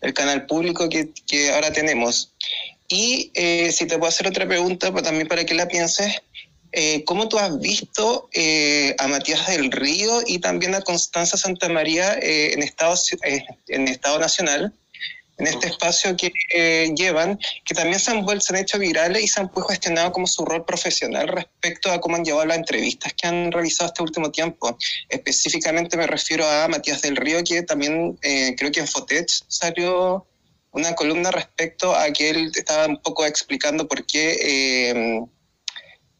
el 0.00 0.14
canal 0.14 0.46
público 0.46 0.88
que, 0.88 1.10
que 1.26 1.50
ahora 1.52 1.72
tenemos? 1.72 2.32
Y 2.88 3.30
si 3.72 3.86
te 3.86 3.98
puedo 3.98 4.08
hacer 4.08 4.26
otra 4.28 4.46
pregunta, 4.46 4.90
pues 4.92 5.04
también 5.04 5.28
para 5.28 5.44
que 5.44 5.54
la 5.54 5.66
pienses, 5.68 6.22
eh, 6.72 7.04
¿cómo 7.04 7.28
tú 7.28 7.38
has 7.38 7.58
visto 7.58 8.28
eh, 8.32 8.94
a 8.98 9.08
Matías 9.08 9.46
del 9.48 9.70
Río 9.70 10.20
y 10.26 10.38
también 10.38 10.74
a 10.74 10.82
Constanza 10.82 11.36
Santa 11.36 11.68
María 11.68 12.14
eh, 12.14 12.52
en, 12.54 12.62
estado, 12.62 12.94
eh, 13.22 13.44
en 13.68 13.88
Estado 13.88 14.18
Nacional, 14.18 14.72
en 15.40 15.46
este 15.46 15.68
espacio 15.68 16.16
que 16.16 16.32
eh, 16.54 16.92
llevan, 16.94 17.38
que 17.64 17.74
también 17.74 17.98
se 17.98 18.10
han 18.10 18.24
vuelto, 18.24 18.46
se 18.46 18.54
han 18.54 18.62
hecho 18.62 18.78
virales 18.78 19.22
y 19.22 19.28
se 19.28 19.40
han 19.40 19.48
pues, 19.48 19.66
cuestionado 19.66 20.12
como 20.12 20.26
su 20.26 20.44
rol 20.44 20.64
profesional 20.64 21.28
respecto 21.28 21.90
a 21.90 22.00
cómo 22.00 22.16
han 22.16 22.24
llevado 22.24 22.46
las 22.46 22.58
entrevistas 22.58 23.14
que 23.14 23.26
han 23.26 23.50
realizado 23.50 23.88
este 23.88 24.02
último 24.02 24.30
tiempo? 24.30 24.76
Específicamente 25.08 25.96
me 25.96 26.06
refiero 26.06 26.46
a 26.46 26.68
Matías 26.68 27.02
del 27.02 27.16
Río, 27.16 27.42
que 27.42 27.62
también 27.62 28.18
eh, 28.22 28.54
creo 28.56 28.70
que 28.70 28.80
en 28.80 28.88
Fotech 28.88 29.28
salió 29.48 30.26
una 30.72 30.94
columna 30.94 31.30
respecto 31.30 31.94
a 31.94 32.12
que 32.12 32.30
él 32.30 32.52
estaba 32.54 32.86
un 32.86 33.00
poco 33.00 33.24
explicando 33.24 33.88
por 33.88 34.04
qué, 34.06 34.36
eh, 34.42 35.20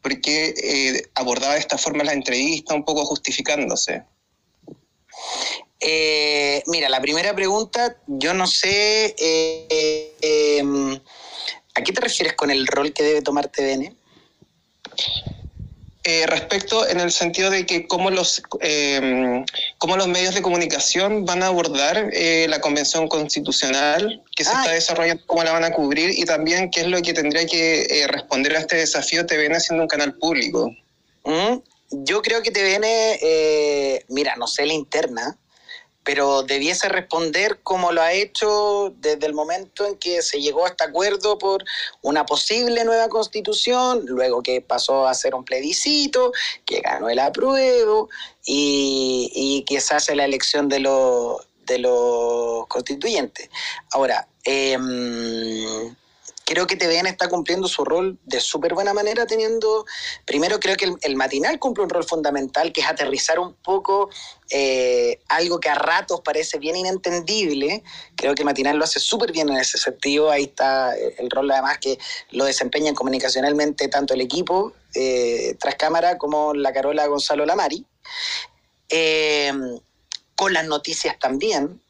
por 0.02 0.20
qué 0.20 0.54
eh, 0.56 1.10
abordaba 1.14 1.54
de 1.54 1.60
esta 1.60 1.78
forma 1.78 2.04
la 2.04 2.12
entrevista, 2.12 2.74
un 2.74 2.84
poco 2.84 3.04
justificándose. 3.04 4.04
Eh, 5.80 6.62
mira, 6.66 6.88
la 6.88 7.00
primera 7.00 7.34
pregunta, 7.34 7.96
yo 8.06 8.34
no 8.34 8.46
sé 8.46 9.14
eh, 9.18 9.66
eh, 9.70 10.58
em, 10.58 11.00
a 11.74 11.82
qué 11.82 11.92
te 11.92 12.00
refieres 12.00 12.34
con 12.34 12.50
el 12.50 12.66
rol 12.66 12.92
que 12.92 13.02
debe 13.02 13.22
tomar 13.22 13.48
TVN. 13.48 13.96
Eh, 16.10 16.26
respecto 16.26 16.88
en 16.88 16.98
el 16.98 17.12
sentido 17.12 17.50
de 17.50 17.64
que 17.64 17.86
cómo 17.86 18.10
los, 18.10 18.42
eh, 18.60 19.44
cómo 19.78 19.96
los 19.96 20.08
medios 20.08 20.34
de 20.34 20.42
comunicación 20.42 21.24
van 21.24 21.44
a 21.44 21.46
abordar 21.46 22.10
eh, 22.12 22.46
la 22.48 22.60
convención 22.60 23.06
constitucional 23.06 24.20
que 24.34 24.42
se 24.42 24.50
Ah. 24.50 24.62
está 24.62 24.72
desarrollando, 24.72 25.22
cómo 25.26 25.44
la 25.44 25.52
van 25.52 25.62
a 25.62 25.70
cubrir 25.70 26.10
y 26.10 26.24
también 26.24 26.68
qué 26.70 26.80
es 26.80 26.88
lo 26.88 27.00
que 27.00 27.12
tendría 27.12 27.46
que 27.46 27.82
eh, 27.82 28.08
responder 28.08 28.56
a 28.56 28.58
este 28.58 28.76
desafío 28.76 29.24
TVN 29.24 29.60
siendo 29.60 29.84
un 29.84 29.88
canal 29.88 30.14
público. 30.14 30.74
¿Mm? 31.24 31.58
Yo 31.92 32.22
creo 32.22 32.42
que 32.42 32.50
TVN, 32.50 32.84
eh, 32.84 34.04
mira, 34.08 34.34
no 34.36 34.48
sé 34.48 34.66
la 34.66 34.72
interna, 34.74 35.36
pero 36.10 36.42
debiese 36.42 36.88
responder 36.88 37.60
como 37.62 37.92
lo 37.92 38.02
ha 38.02 38.12
hecho 38.12 38.92
desde 38.96 39.26
el 39.26 39.32
momento 39.32 39.86
en 39.86 39.96
que 39.96 40.22
se 40.22 40.40
llegó 40.40 40.64
a 40.64 40.70
este 40.70 40.82
acuerdo 40.82 41.38
por 41.38 41.62
una 42.02 42.26
posible 42.26 42.84
nueva 42.84 43.08
constitución, 43.08 44.02
luego 44.06 44.42
que 44.42 44.60
pasó 44.60 45.06
a 45.06 45.14
ser 45.14 45.36
un 45.36 45.44
plebiscito, 45.44 46.32
que 46.64 46.80
ganó 46.80 47.08
el 47.10 47.20
apruebo 47.20 48.08
y, 48.44 49.30
y 49.32 49.62
que 49.62 49.80
se 49.80 49.94
hace 49.94 50.16
la 50.16 50.24
elección 50.24 50.68
de 50.68 50.80
los 50.80 51.46
de 51.64 51.78
los 51.78 52.66
constituyentes. 52.66 53.48
Ahora, 53.92 54.26
em, 54.42 55.94
creo 56.50 56.66
que 56.66 56.74
TVN 56.74 57.06
está 57.06 57.28
cumpliendo 57.28 57.68
su 57.68 57.84
rol 57.84 58.18
de 58.24 58.40
súper 58.40 58.74
buena 58.74 58.92
manera, 58.92 59.24
teniendo, 59.24 59.86
primero 60.24 60.58
creo 60.58 60.74
que 60.74 60.92
el, 61.00 61.14
matinal 61.14 61.60
cumple 61.60 61.84
un 61.84 61.90
rol 61.90 62.02
fundamental, 62.02 62.72
que 62.72 62.80
es 62.80 62.88
aterrizar 62.88 63.38
un 63.38 63.54
poco 63.54 64.10
eh, 64.50 65.20
algo 65.28 65.60
que 65.60 65.68
a 65.68 65.76
ratos 65.76 66.22
parece 66.22 66.58
bien 66.58 66.74
inentendible. 66.74 67.84
Creo 68.16 68.34
que 68.34 68.42
el 68.42 68.46
matinal 68.46 68.78
lo 68.78 68.82
hace 68.82 68.98
súper 68.98 69.30
bien 69.30 69.48
en 69.48 69.58
ese 69.58 69.78
sentido. 69.78 70.28
Ahí 70.28 70.42
está 70.42 70.96
el, 70.96 71.14
el 71.18 71.30
rol 71.30 71.48
además 71.52 71.78
que 71.78 72.00
lo 72.32 72.44
desempeñan 72.44 72.96
comunicacionalmente 72.96 73.86
tanto 73.86 74.14
el 74.14 74.20
equipo 74.20 74.72
eh, 74.96 75.54
tras 75.60 75.76
cámara 75.76 76.18
como 76.18 76.52
la 76.52 76.72
Carola 76.72 77.06
Gonzalo 77.06 77.46
Lamari. 77.46 77.86
Eh, 78.88 79.52
con 80.34 80.52
las 80.52 80.66
noticias 80.66 81.16
también, 81.16 81.80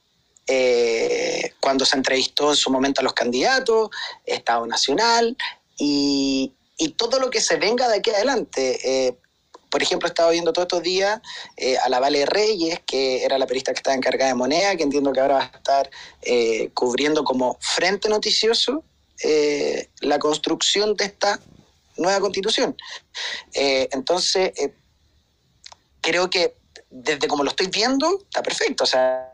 eh, 0.53 1.55
cuando 1.61 1.84
se 1.84 1.96
entrevistó 1.96 2.51
en 2.51 2.57
su 2.57 2.70
momento 2.70 3.01
a 3.01 3.05
los 3.05 3.12
candidatos, 3.12 3.90
Estado 4.26 4.66
Nacional 4.66 5.36
y, 5.78 6.53
todo 6.96 7.20
lo 7.20 7.30
que 7.30 7.40
se 7.40 7.57
venga 7.57 7.88
de 7.88 7.98
aquí 7.98 8.11
adelante. 8.11 8.78
Eh, 8.82 9.16
por 9.70 9.80
ejemplo, 9.82 10.09
he 10.09 10.11
estado 10.11 10.30
viendo 10.30 10.53
todos 10.53 10.64
estos 10.64 10.82
días 10.82 11.20
eh, 11.57 11.76
a 11.78 11.88
la 11.88 12.01
Vale 12.01 12.26
Reyes, 12.26 12.80
que 12.84 13.22
era 13.22 13.38
la 13.38 13.46
periodista 13.46 13.72
que 13.72 13.78
estaba 13.78 13.94
encargada 13.94 14.30
de 14.30 14.34
moneda, 14.34 14.74
que 14.74 14.82
entiendo 14.82 15.12
que 15.12 15.20
ahora 15.20 15.34
va 15.34 15.51
a 15.53 15.57
estar 15.57 15.90
cubriendo 16.74 17.22
como 17.22 17.57
frente 17.61 18.09
noticioso 18.09 18.82
la 20.01 20.18
construcción 20.18 20.96
de 20.96 21.05
esta 21.05 21.38
nueva 21.96 22.18
constitución. 22.20 22.76
Entonces, 23.53 24.53
creo 26.01 26.28
que 26.28 26.57
desde 26.90 27.28
como 27.28 27.44
lo 27.44 27.51
estoy 27.51 27.68
viendo, 27.68 28.18
está 28.18 28.42
perfecto. 28.42 28.84
O 28.84 28.86
sea, 28.86 29.30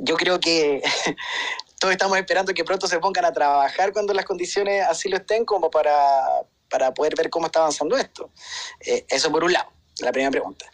yo 0.00 0.16
creo 0.16 0.40
que 0.40 0.82
todos 1.78 1.92
estamos 1.92 2.18
esperando 2.18 2.52
que 2.52 2.64
pronto 2.64 2.86
se 2.86 2.98
pongan 2.98 3.24
a 3.24 3.32
trabajar 3.32 3.92
cuando 3.92 4.12
las 4.12 4.24
condiciones 4.24 4.84
así 4.86 5.08
lo 5.08 5.16
estén, 5.16 5.44
como 5.44 5.70
para, 5.70 6.24
para 6.68 6.92
poder 6.92 7.14
ver 7.16 7.30
cómo 7.30 7.46
está 7.46 7.60
avanzando 7.60 7.96
esto. 7.96 8.30
Eh, 8.80 9.04
eso 9.08 9.30
por 9.30 9.44
un 9.44 9.52
lado, 9.52 9.70
la 10.00 10.12
primera 10.12 10.30
pregunta. 10.30 10.66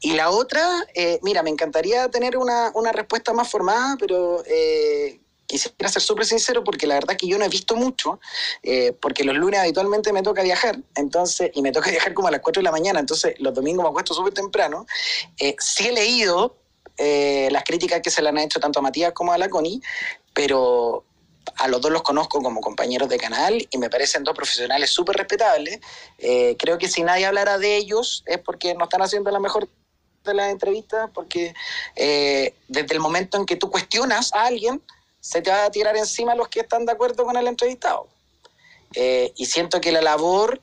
Y 0.00 0.14
la 0.14 0.30
otra, 0.30 0.68
eh, 0.94 1.20
mira, 1.22 1.42
me 1.42 1.50
encantaría 1.50 2.10
tener 2.10 2.36
una, 2.36 2.72
una 2.74 2.90
respuesta 2.90 3.32
más 3.32 3.48
formada, 3.48 3.96
pero 4.00 4.42
eh, 4.46 5.20
quisiera 5.52 5.88
ser 5.88 6.02
súper 6.02 6.24
sincero 6.24 6.64
porque 6.64 6.86
la 6.86 6.94
verdad 6.94 7.16
que 7.16 7.26
yo 7.26 7.38
no 7.38 7.44
he 7.44 7.48
visto 7.48 7.76
mucho, 7.76 8.20
eh, 8.62 8.92
porque 9.00 9.22
los 9.22 9.36
lunes 9.36 9.60
habitualmente 9.60 10.12
me 10.12 10.22
toca 10.22 10.42
viajar, 10.42 10.78
entonces, 10.96 11.50
y 11.54 11.62
me 11.62 11.72
toca 11.72 11.90
viajar 11.90 12.14
como 12.14 12.28
a 12.28 12.30
las 12.30 12.40
4 12.40 12.60
de 12.60 12.64
la 12.64 12.72
mañana, 12.72 13.00
entonces 13.00 13.34
los 13.38 13.54
domingos 13.54 13.84
me 13.84 13.90
acuesto 13.90 14.14
súper 14.14 14.32
temprano. 14.32 14.86
Eh, 15.38 15.54
sí 15.58 15.88
he 15.88 15.92
leído 15.92 16.56
eh, 16.96 17.48
las 17.50 17.64
críticas 17.64 18.00
que 18.02 18.10
se 18.10 18.22
le 18.22 18.28
han 18.28 18.38
hecho 18.38 18.60
tanto 18.60 18.78
a 18.78 18.82
Matías 18.82 19.12
como 19.12 19.32
a 19.32 19.38
la 19.38 19.48
pero 20.34 21.04
a 21.56 21.68
los 21.68 21.80
dos 21.80 21.90
los 21.90 22.02
conozco 22.02 22.40
como 22.40 22.60
compañeros 22.60 23.08
de 23.08 23.18
canal 23.18 23.66
y 23.70 23.78
me 23.78 23.90
parecen 23.90 24.24
dos 24.24 24.34
profesionales 24.34 24.90
súper 24.90 25.16
respetables. 25.16 25.80
Eh, 26.18 26.56
creo 26.58 26.78
que 26.78 26.88
si 26.88 27.02
nadie 27.02 27.26
hablara 27.26 27.58
de 27.58 27.76
ellos 27.76 28.22
es 28.26 28.38
porque 28.38 28.74
no 28.74 28.84
están 28.84 29.02
haciendo 29.02 29.30
la 29.30 29.40
mejor 29.40 29.68
de 30.24 30.34
las 30.34 30.52
entrevistas, 30.52 31.10
porque 31.12 31.52
eh, 31.96 32.54
desde 32.68 32.94
el 32.94 33.00
momento 33.00 33.38
en 33.38 33.46
que 33.46 33.56
tú 33.56 33.70
cuestionas 33.70 34.32
a 34.34 34.44
alguien, 34.46 34.80
se 35.20 35.42
te 35.42 35.50
va 35.50 35.64
a 35.64 35.70
tirar 35.70 35.96
encima 35.96 36.34
los 36.34 36.48
que 36.48 36.60
están 36.60 36.86
de 36.86 36.92
acuerdo 36.92 37.24
con 37.24 37.36
el 37.36 37.46
entrevistado. 37.46 38.08
Y 38.94 39.46
siento 39.46 39.80
que 39.80 39.90
la 39.90 40.02
labor 40.02 40.60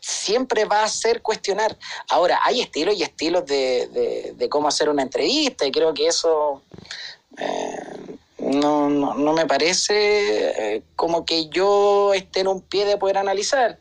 siempre 0.00 0.64
va 0.64 0.82
a 0.82 0.88
ser 0.88 1.22
cuestionar. 1.22 1.76
Ahora, 2.08 2.40
hay 2.42 2.60
estilos 2.60 2.96
y 2.96 3.02
estilos 3.02 3.46
de, 3.46 4.34
de, 4.34 4.48
cómo 4.48 4.68
hacer 4.68 4.88
una 4.88 5.02
entrevista 5.02 5.66
y 5.66 5.70
creo 5.70 5.94
que 5.94 6.06
eso 6.06 6.62
eh, 7.38 8.16
no, 8.38 8.88
no, 8.88 9.14
no, 9.14 9.32
me 9.32 9.46
parece 9.46 10.74
eh, 10.76 10.82
como 10.96 11.24
que 11.24 11.48
yo 11.48 12.12
esté 12.14 12.40
en 12.40 12.48
un 12.48 12.62
pie 12.62 12.86
de 12.86 12.96
poder 12.96 13.18
analizar. 13.18 13.78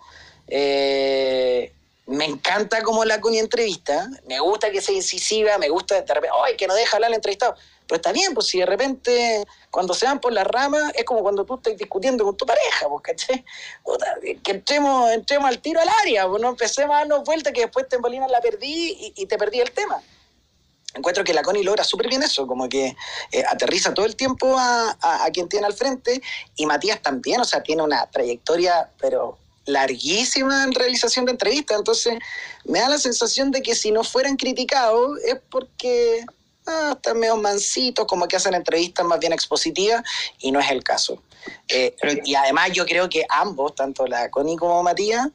Eh, 0.47 1.71
me 2.05 2.25
encanta 2.25 2.81
como 2.81 3.05
la 3.05 3.21
Cuni 3.21 3.37
entrevista, 3.37 4.09
me 4.27 4.39
gusta 4.39 4.71
que 4.71 4.81
sea 4.81 4.95
incisiva, 4.95 5.57
me 5.57 5.69
gusta 5.69 6.01
de 6.01 6.13
repente, 6.13 6.35
¡ay, 6.43 6.57
que 6.57 6.67
no 6.67 6.73
deja 6.73 6.97
hablar 6.97 7.09
al 7.09 7.15
entrevistado! 7.15 7.55
Pero 7.89 7.97
está 7.97 8.11
bien, 8.11 8.35
pues 8.35 8.45
si 8.45 8.59
de 8.59 8.67
repente 8.67 9.43
cuando 9.71 9.95
se 9.95 10.05
van 10.05 10.19
por 10.19 10.31
las 10.31 10.45
ramas 10.45 10.93
es 10.93 11.03
como 11.05 11.21
cuando 11.21 11.43
tú 11.43 11.55
estás 11.55 11.75
discutiendo 11.75 12.23
con 12.23 12.37
tu 12.37 12.45
pareja, 12.45 12.87
pues, 12.87 13.25
que 14.43 14.51
entremos, 14.51 15.09
entremos 15.09 15.49
al 15.49 15.59
tiro 15.59 15.81
al 15.81 15.89
área, 16.03 16.27
pues 16.27 16.39
no 16.39 16.49
empecemos 16.49 16.95
a 16.95 16.99
darnos 16.99 17.23
vueltas 17.23 17.51
que 17.51 17.61
después 17.61 17.89
te 17.89 17.95
embolinas 17.95 18.29
la 18.29 18.41
perdí 18.41 19.11
y, 19.15 19.25
te 19.25 19.39
perdí 19.39 19.59
el 19.59 19.71
tema. 19.71 19.99
Encuentro 20.93 21.23
que 21.23 21.33
la 21.33 21.41
Connie 21.41 21.63
logra 21.63 21.83
súper 21.83 22.09
bien 22.09 22.21
eso, 22.21 22.45
como 22.45 22.69
que 22.69 22.95
eh, 23.31 23.43
aterriza 23.49 23.91
todo 23.91 24.05
el 24.05 24.15
tiempo 24.15 24.55
a, 24.55 24.95
a, 25.01 25.31
quien 25.31 25.49
tiene 25.49 25.65
al 25.65 25.73
frente 25.73 26.21
y 26.55 26.67
Matías 26.67 27.01
también, 27.01 27.41
o 27.41 27.45
sea, 27.45 27.63
tiene 27.63 27.81
una 27.81 28.05
trayectoria, 28.05 28.91
pero 28.99 29.39
larguísima 29.65 30.63
en 30.63 30.73
realización 30.73 31.25
de 31.25 31.31
entrevistas, 31.31 31.77
entonces 31.77 32.19
me 32.65 32.79
da 32.81 32.89
la 32.89 32.97
sensación 32.99 33.49
de 33.49 33.63
que 33.63 33.73
si 33.73 33.91
no 33.91 34.03
fueran 34.03 34.35
criticados 34.35 35.17
es 35.25 35.39
porque 35.49 36.25
ah, 36.69 36.93
están 36.95 37.19
medio 37.19 37.35
mansitos, 37.37 38.05
como 38.05 38.27
que 38.27 38.35
hacen 38.35 38.53
entrevistas 38.53 39.05
más 39.05 39.19
bien 39.19 39.33
expositivas 39.33 40.03
y 40.39 40.51
no 40.51 40.59
es 40.59 40.69
el 40.71 40.83
caso. 40.83 41.21
Eh, 41.67 41.95
y 42.23 42.35
además 42.35 42.71
yo 42.71 42.85
creo 42.85 43.09
que 43.09 43.25
ambos, 43.29 43.75
tanto 43.75 44.05
la 44.05 44.29
Connie 44.29 44.57
como 44.57 44.81
Matías, 44.83 45.27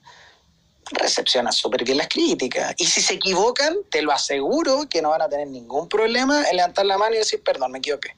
recepciona 0.90 1.50
súper 1.50 1.84
bien 1.84 1.98
las 1.98 2.08
críticas. 2.08 2.74
Y 2.76 2.86
si 2.86 3.00
se 3.00 3.14
equivocan, 3.14 3.76
te 3.90 4.02
lo 4.02 4.12
aseguro 4.12 4.86
que 4.88 5.02
no 5.02 5.10
van 5.10 5.22
a 5.22 5.28
tener 5.28 5.48
ningún 5.48 5.88
problema 5.88 6.48
en 6.48 6.56
levantar 6.56 6.86
la 6.86 6.98
mano 6.98 7.14
y 7.14 7.18
decir, 7.18 7.42
perdón, 7.42 7.72
me 7.72 7.78
equivoqué. 7.78 8.16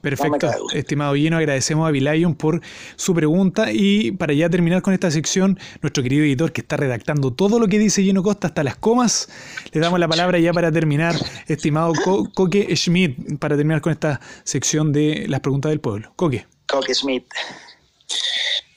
Perfecto, 0.00 0.50
no 0.50 0.70
estimado 0.72 1.14
Lleno, 1.14 1.36
agradecemos 1.36 1.86
a 1.86 1.90
Vilayon 1.90 2.34
por 2.34 2.60
su 2.96 3.14
pregunta 3.14 3.70
y 3.72 4.12
para 4.12 4.32
ya 4.32 4.48
terminar 4.48 4.80
con 4.80 4.94
esta 4.94 5.10
sección, 5.10 5.58
nuestro 5.82 6.02
querido 6.02 6.24
editor 6.24 6.52
que 6.52 6.62
está 6.62 6.76
redactando 6.76 7.32
todo 7.32 7.58
lo 7.58 7.68
que 7.68 7.78
dice 7.78 8.02
Lleno 8.02 8.22
Costa 8.22 8.48
hasta 8.48 8.64
las 8.64 8.76
comas, 8.76 9.28
le 9.72 9.80
damos 9.80 10.00
la 10.00 10.08
palabra 10.08 10.38
ya 10.38 10.52
para 10.52 10.72
terminar, 10.72 11.14
estimado 11.48 11.92
Co 12.04 12.30
Coque 12.32 12.74
Schmidt, 12.76 13.38
para 13.38 13.56
terminar 13.56 13.80
con 13.82 13.92
esta 13.92 14.20
sección 14.44 14.92
de 14.92 15.26
las 15.28 15.40
preguntas 15.40 15.70
del 15.70 15.80
pueblo. 15.80 16.12
Coque. 16.16 16.46
Coque 16.66 16.94
Schmidt. 16.94 17.24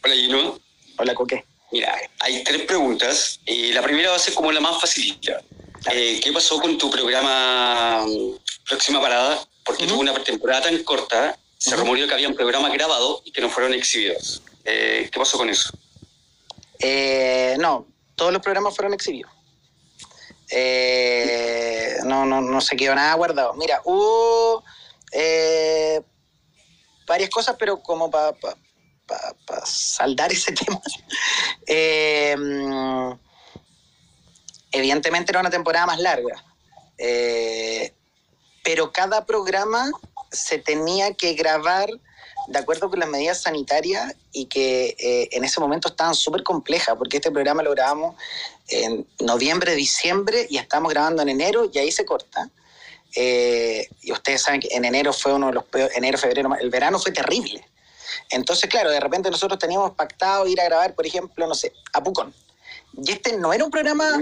Hola 0.04 0.16
Lleno. 0.16 0.60
Hola 0.98 1.16
Coque. 1.16 1.46
Mira, 1.72 1.96
hay 2.20 2.44
tres 2.44 2.64
preguntas. 2.64 3.40
y 3.46 3.72
la 3.72 3.82
primera 3.82 4.12
va 4.12 4.18
a 4.18 4.20
ser 4.20 4.34
como 4.34 4.52
la 4.52 4.60
más 4.60 4.80
facilita. 4.80 5.42
Eh, 5.92 6.20
¿Qué 6.24 6.32
pasó 6.32 6.60
con 6.60 6.78
tu 6.78 6.90
programa 6.90 8.06
Próxima 8.68 9.02
Parada? 9.02 9.46
Porque 9.64 9.84
uh 9.84 9.86
-huh. 9.86 9.90
tuvo 9.90 10.02
una 10.02 10.24
temporada 10.24 10.64
tan 10.64 10.84
corta, 10.84 11.38
se 11.58 11.70
uh 11.70 11.74
-huh. 11.74 11.80
rumoreó 11.80 12.08
que 12.08 12.14
habían 12.14 12.34
programas 12.34 12.74
grabados 12.74 13.22
y 13.26 13.32
que 13.32 13.42
no 13.42 13.50
fueron 13.50 13.74
exhibidos. 13.74 14.42
Eh, 14.66 15.10
¿Qué 15.12 15.20
pasó 15.20 15.38
con 15.38 15.50
eso? 15.50 15.70
Eh, 16.80 17.56
no, 17.60 17.88
todos 18.16 18.32
los 18.34 18.42
programas 18.42 18.76
fueron 18.76 18.94
exhibidos. 18.94 19.32
Eh, 20.50 21.98
no, 22.06 22.26
no, 22.26 22.42
no 22.42 22.62
se 22.62 22.76
quedó 22.76 22.94
nada 22.96 23.14
guardado. 23.16 23.54
Mira, 23.54 23.82
hubo 23.86 24.64
varias 27.06 27.30
cosas, 27.30 27.56
pero 27.58 27.82
como 27.82 28.10
para 28.10 28.34
pa, 28.34 28.56
pa 29.46 29.66
saldar 29.66 30.32
ese 30.38 30.52
tema. 30.52 30.82
Evidentemente 34.74 35.32
era 35.32 35.40
una 35.40 35.52
temporada 35.52 35.86
más 35.86 36.00
larga, 36.00 36.44
eh, 36.98 37.94
pero 38.64 38.92
cada 38.92 39.26
programa 39.26 39.92
se 40.32 40.58
tenía 40.58 41.14
que 41.14 41.34
grabar 41.34 41.90
de 42.48 42.60
acuerdo 42.60 42.90
con 42.90 43.00
las 43.00 43.10
medidas 43.10 43.42
sanitarias 43.42 44.16
y 44.32 44.46
que 44.46 44.96
eh, 45.00 45.30
en 45.32 45.44
ese 45.44 45.60
momento 45.60 45.90
estaban 45.90 46.16
súper 46.16 46.44
complejas, 46.44 46.96
porque 46.98 47.18
este 47.18 47.32
programa 47.32 47.64
lo 47.64 47.72
grabamos 47.72 48.16
en 48.68 49.08
noviembre, 49.20 49.76
diciembre 49.76 50.48
y 50.50 50.58
estamos 50.58 50.92
grabando 50.92 51.22
en 51.22 51.30
enero 51.30 51.70
y 51.72 51.78
ahí 51.78 51.92
se 51.92 52.06
corta. 52.06 52.50
Eh, 53.16 53.88
y 54.02 54.12
ustedes 54.12 54.42
saben 54.42 54.60
que 54.60 54.70
en 54.72 54.86
enero 54.86 55.14
fue 55.14 55.34
uno 55.34 55.48
de 55.48 55.54
los 55.54 55.64
peores, 55.66 55.96
enero, 55.96 56.18
febrero, 56.18 56.50
el 56.60 56.70
verano 56.70 57.00
fue 57.00 57.12
terrible. 57.12 57.66
Entonces, 58.30 58.70
claro, 58.70 58.90
de 58.90 59.00
repente 59.00 59.30
nosotros 59.30 59.60
teníamos 59.60 59.92
pactado 59.92 60.48
ir 60.48 60.60
a 60.60 60.66
grabar, 60.66 60.96
por 60.96 61.06
ejemplo, 61.06 61.46
no 61.48 61.56
sé, 61.56 61.72
a 61.94 62.04
Pucón. 62.04 62.34
Y 62.98 63.12
este 63.12 63.38
no 63.38 63.54
era 63.54 63.64
un 63.64 63.72
programa, 63.72 64.20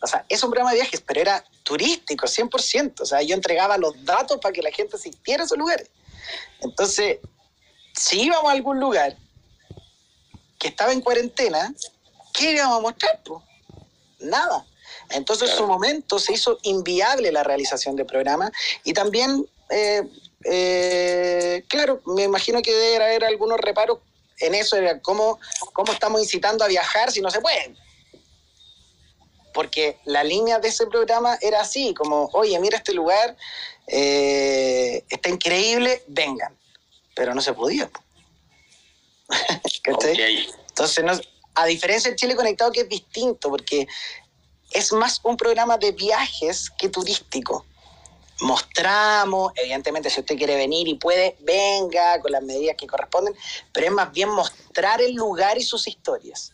o 0.00 0.06
sea, 0.06 0.24
es 0.28 0.42
un 0.42 0.50
programa 0.50 0.70
de 0.70 0.76
viajes, 0.76 1.00
pero 1.00 1.20
era 1.20 1.44
turístico, 1.62 2.26
100%. 2.26 3.00
O 3.00 3.06
sea, 3.06 3.22
yo 3.22 3.34
entregaba 3.34 3.76
los 3.78 4.04
datos 4.04 4.38
para 4.40 4.52
que 4.52 4.62
la 4.62 4.70
gente 4.70 4.96
asistiera 4.96 5.42
a 5.42 5.46
esos 5.46 5.58
lugares. 5.58 5.88
Entonces, 6.60 7.18
si 7.94 8.22
íbamos 8.22 8.50
a 8.50 8.54
algún 8.54 8.78
lugar 8.80 9.16
que 10.58 10.68
estaba 10.68 10.92
en 10.92 11.00
cuarentena, 11.00 11.74
¿qué 12.32 12.52
íbamos 12.52 12.78
a 12.78 12.82
mostrar? 12.82 13.20
Pues? 13.24 13.42
Nada. 14.20 14.64
Entonces, 15.10 15.50
en 15.50 15.56
su 15.56 15.66
momento 15.66 16.18
se 16.18 16.34
hizo 16.34 16.58
inviable 16.62 17.32
la 17.32 17.42
realización 17.42 17.96
del 17.96 18.06
programa 18.06 18.50
y 18.84 18.92
también 18.92 19.48
eh, 19.70 20.02
eh, 20.44 21.64
claro, 21.68 22.00
me 22.06 22.24
imagino 22.24 22.62
que 22.62 22.72
debe 22.72 23.04
haber 23.04 23.24
algunos 23.24 23.58
reparos 23.58 23.98
en 24.40 24.54
eso, 24.54 24.76
cómo, 25.02 25.38
cómo 25.72 25.92
estamos 25.92 26.20
incitando 26.20 26.64
a 26.64 26.68
viajar 26.68 27.10
si 27.10 27.20
no 27.20 27.30
se 27.30 27.40
puede. 27.40 27.74
Porque 29.52 29.98
la 30.04 30.24
línea 30.24 30.58
de 30.58 30.68
ese 30.68 30.86
programa 30.86 31.38
era 31.40 31.60
así, 31.60 31.94
como, 31.94 32.28
oye, 32.32 32.58
mira 32.60 32.78
este 32.78 32.92
lugar, 32.92 33.36
eh, 33.86 35.04
está 35.08 35.28
increíble, 35.28 36.02
vengan. 36.06 36.56
Pero 37.14 37.34
no 37.34 37.40
se 37.40 37.52
podía. 37.52 37.90
okay. 39.92 40.48
Entonces, 40.68 41.04
no, 41.04 41.12
a 41.54 41.66
diferencia 41.66 42.10
del 42.10 42.18
Chile 42.18 42.36
Conectado, 42.36 42.70
que 42.72 42.82
es 42.82 42.88
distinto, 42.88 43.50
porque 43.50 43.88
es 44.70 44.92
más 44.92 45.20
un 45.24 45.36
programa 45.36 45.78
de 45.78 45.92
viajes 45.92 46.70
que 46.70 46.88
turístico 46.88 47.64
mostramos, 48.40 49.52
evidentemente 49.56 50.10
si 50.10 50.20
usted 50.20 50.36
quiere 50.36 50.56
venir 50.56 50.86
y 50.88 50.94
puede, 50.94 51.36
venga 51.40 52.20
con 52.20 52.32
las 52.32 52.42
medidas 52.42 52.76
que 52.76 52.86
corresponden, 52.86 53.34
pero 53.72 53.86
es 53.86 53.92
más 53.92 54.12
bien 54.12 54.28
mostrar 54.30 55.00
el 55.00 55.14
lugar 55.14 55.58
y 55.58 55.62
sus 55.62 55.86
historias. 55.86 56.52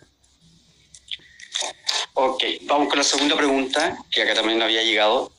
Ok, 2.14 2.44
vamos 2.62 2.88
con 2.88 2.98
la 2.98 3.05
segunda 3.05 3.36
pregunta, 3.36 3.96
que 4.11 4.22
acá 4.22 4.34
también 4.34 4.62
había 4.62 4.82
llegado. 4.82 5.32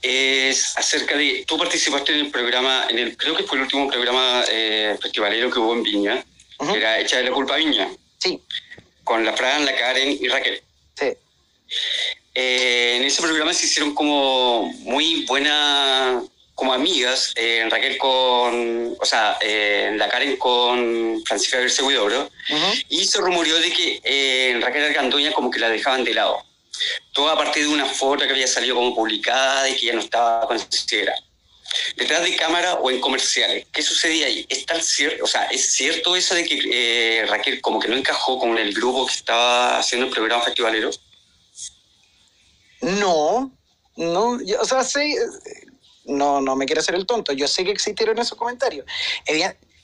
Es 0.00 0.76
acerca 0.76 1.16
de, 1.16 1.44
tú 1.46 1.56
participaste 1.56 2.12
en 2.12 2.26
el 2.26 2.30
programa, 2.30 2.86
en 2.90 2.98
el 2.98 3.16
creo 3.16 3.36
que 3.36 3.44
fue 3.44 3.58
el 3.58 3.64
último 3.64 3.88
programa 3.88 4.44
eh, 4.50 4.96
festivalero 5.00 5.50
que 5.50 5.58
hubo 5.60 5.74
en 5.74 5.82
Viña, 5.82 6.24
uh 6.58 6.64
-huh. 6.64 6.72
que 6.72 6.78
era 6.78 6.98
Hecha 6.98 7.18
de 7.18 7.24
la 7.24 7.30
Culpa 7.30 7.56
Viña. 7.56 7.88
Sí. 8.18 8.40
Con 9.04 9.24
la 9.24 9.32
Fran, 9.32 9.64
la 9.64 9.76
Karen 9.76 10.18
y 10.20 10.28
Raquel. 10.28 10.60
Sí. 10.98 11.12
Eh, 12.34 12.96
en 12.96 13.04
ese 13.04 13.22
programa 13.22 13.52
se 13.52 13.66
hicieron 13.66 13.94
como 13.94 14.72
muy 14.80 15.24
buenas, 15.26 16.24
como 16.54 16.72
amigas, 16.72 17.32
eh, 17.36 17.66
Raquel 17.70 17.96
con, 17.98 18.96
o 19.00 19.04
sea, 19.04 19.38
eh, 19.40 19.92
la 19.96 20.08
Karen 20.08 20.36
con 20.36 21.22
Francisca 21.26 21.58
García 21.58 21.84
Huidobro, 21.84 22.22
uh 22.22 22.54
-huh. 22.54 22.84
y 22.88 23.04
se 23.06 23.18
rumoreó 23.18 23.58
de 23.58 23.72
que 23.72 24.00
eh, 24.04 24.58
Raquel 24.60 24.84
Argandoña 24.84 25.32
como 25.32 25.50
que 25.50 25.58
la 25.58 25.68
dejaban 25.70 26.04
de 26.04 26.14
lado. 26.14 26.44
Todo 27.12 27.30
a 27.30 27.36
partir 27.36 27.64
de 27.64 27.72
una 27.72 27.86
foto 27.86 28.24
que 28.24 28.32
había 28.32 28.46
salido 28.46 28.74
como 28.74 28.94
publicada 28.94 29.68
y 29.68 29.76
que 29.76 29.86
ya 29.86 29.92
no 29.92 30.00
estaba 30.00 30.46
considerada. 30.46 31.18
Detrás 31.96 32.22
de 32.22 32.36
cámara 32.36 32.74
o 32.74 32.90
en 32.90 33.00
comerciales, 33.00 33.66
¿qué 33.72 33.82
sucedía 33.82 34.26
ahí? 34.26 34.44
¿Es 34.48 34.66
tal 34.66 34.82
cierto, 34.82 35.24
o 35.24 35.26
sea, 35.26 35.44
es 35.44 35.72
cierto 35.72 36.14
eso 36.16 36.34
de 36.34 36.44
que 36.44 36.60
eh, 36.70 37.26
Raquel 37.26 37.60
como 37.62 37.78
que 37.80 37.88
no 37.88 37.96
encajó 37.96 38.38
con 38.38 38.58
el 38.58 38.74
grupo 38.74 39.06
que 39.06 39.14
estaba 39.14 39.78
haciendo 39.78 40.06
el 40.06 40.12
programa 40.12 40.42
festivalero? 40.42 40.90
No, 42.82 43.50
no, 43.96 44.42
yo, 44.42 44.60
o 44.60 44.64
sea, 44.64 44.84
sí, 44.84 45.14
no, 46.04 46.40
no 46.40 46.56
me 46.56 46.66
quiero 46.66 46.80
hacer 46.80 46.94
el 46.94 47.06
tonto. 47.06 47.32
Yo 47.32 47.48
sé 47.48 47.64
que 47.64 47.70
existieron 47.70 48.18
esos 48.18 48.36
comentarios. 48.36 48.86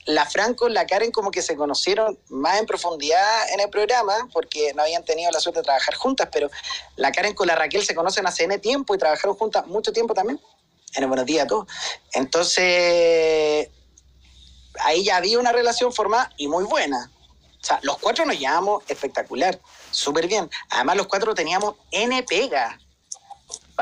La 0.05 0.25
Franco 0.25 0.69
la 0.69 0.87
Karen 0.87 1.11
como 1.11 1.29
que 1.29 1.41
se 1.41 1.55
conocieron 1.55 2.17
más 2.29 2.59
en 2.59 2.65
profundidad 2.65 3.51
en 3.53 3.59
el 3.59 3.69
programa 3.69 4.13
porque 4.33 4.73
no 4.73 4.81
habían 4.81 5.05
tenido 5.05 5.29
la 5.31 5.39
suerte 5.39 5.59
de 5.59 5.65
trabajar 5.65 5.93
juntas, 5.95 6.29
pero 6.31 6.49
la 6.95 7.11
Karen 7.11 7.35
con 7.35 7.47
la 7.47 7.55
Raquel 7.55 7.85
se 7.85 7.93
conocen 7.93 8.25
hace 8.25 8.45
N 8.45 8.57
tiempo 8.57 8.95
y 8.95 8.97
trabajaron 8.97 9.35
juntas 9.35 9.67
mucho 9.67 9.93
tiempo 9.93 10.13
también. 10.13 10.39
En 10.95 11.03
el 11.03 11.09
Buenos 11.09 11.27
Días 11.27 11.45
a 11.45 11.47
todos. 11.47 11.67
Entonces, 12.13 13.69
ahí 14.79 15.03
ya 15.03 15.17
había 15.17 15.37
una 15.37 15.51
relación 15.51 15.93
formada 15.93 16.31
y 16.37 16.47
muy 16.47 16.63
buena. 16.63 17.11
O 17.61 17.63
sea, 17.63 17.79
los 17.83 17.97
cuatro 17.99 18.25
nos 18.25 18.39
llevamos 18.39 18.83
espectacular, 18.87 19.59
súper 19.91 20.27
bien. 20.27 20.49
Además, 20.69 20.95
los 20.95 21.07
cuatro 21.07 21.35
teníamos 21.35 21.75
N 21.91 22.23
pega 22.23 22.79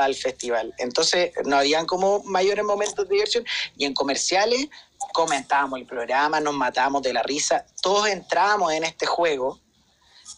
el 0.06 0.14
festival. 0.14 0.74
Entonces, 0.78 1.32
no 1.44 1.56
habían 1.56 1.86
como 1.86 2.22
mayores 2.24 2.64
momentos 2.64 3.08
de 3.08 3.14
diversión. 3.14 3.44
Y 3.76 3.84
en 3.84 3.94
comerciales 3.94 4.68
comentábamos 5.12 5.78
el 5.78 5.86
programa, 5.86 6.40
nos 6.40 6.54
matábamos 6.54 7.02
de 7.02 7.12
la 7.12 7.22
risa. 7.22 7.64
Todos 7.82 8.08
entrábamos 8.08 8.72
en 8.72 8.84
este 8.84 9.06
juego. 9.06 9.60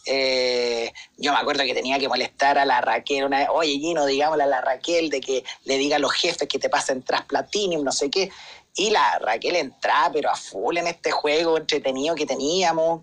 Eh, 0.07 0.93
yo 1.17 1.33
me 1.33 1.39
acuerdo 1.39 1.65
que 1.65 1.75
tenía 1.75 1.99
que 1.99 2.09
molestar 2.09 2.59
a 2.59 2.65
la 2.65 2.81
Raquel 2.81 3.25
una 3.25 3.41
vez, 3.41 3.49
oye 3.53 3.73
Gino, 3.73 4.07
digámosle 4.07 4.45
a 4.45 4.47
la 4.47 4.61
Raquel 4.61 5.11
de 5.11 5.21
que 5.21 5.45
le 5.65 5.77
diga 5.77 5.97
a 5.97 5.99
los 5.99 6.13
jefes 6.13 6.49
que 6.49 6.59
te 6.59 6.71
pasen 6.71 7.03
tras 7.03 7.25
Platinum, 7.27 7.85
no 7.85 7.93
sé 7.93 8.11
qué. 8.11 8.31
Y 8.77 8.91
la 8.91 9.19
Raquel 9.19 9.57
entraba, 9.57 10.13
pero 10.13 10.31
a 10.31 10.37
full 10.37 10.77
en 10.77 10.87
este 10.87 11.11
juego 11.11 11.59
entretenido 11.59 12.15
que 12.15 12.27
teníamos. 12.27 13.03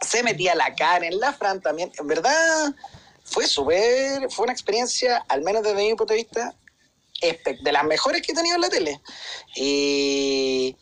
Se 0.00 0.22
metía 0.22 0.54
la 0.54 0.74
cara 0.74 1.06
en 1.06 1.18
la 1.18 1.32
Fran 1.32 1.60
también. 1.60 1.90
En 1.98 2.06
verdad, 2.06 2.74
fue 3.30 3.46
súper, 3.46 4.30
fue 4.30 4.44
una 4.44 4.52
experiencia, 4.52 5.24
al 5.28 5.42
menos 5.42 5.62
desde 5.62 5.76
mi 5.76 5.94
punto 5.94 6.12
de 6.12 6.18
vista, 6.18 6.54
de 7.20 7.72
las 7.72 7.84
mejores 7.84 8.22
que 8.22 8.32
he 8.32 8.34
tenido 8.34 8.56
en 8.56 8.62
la 8.62 8.68
tele. 8.68 9.00
Y, 9.54 10.76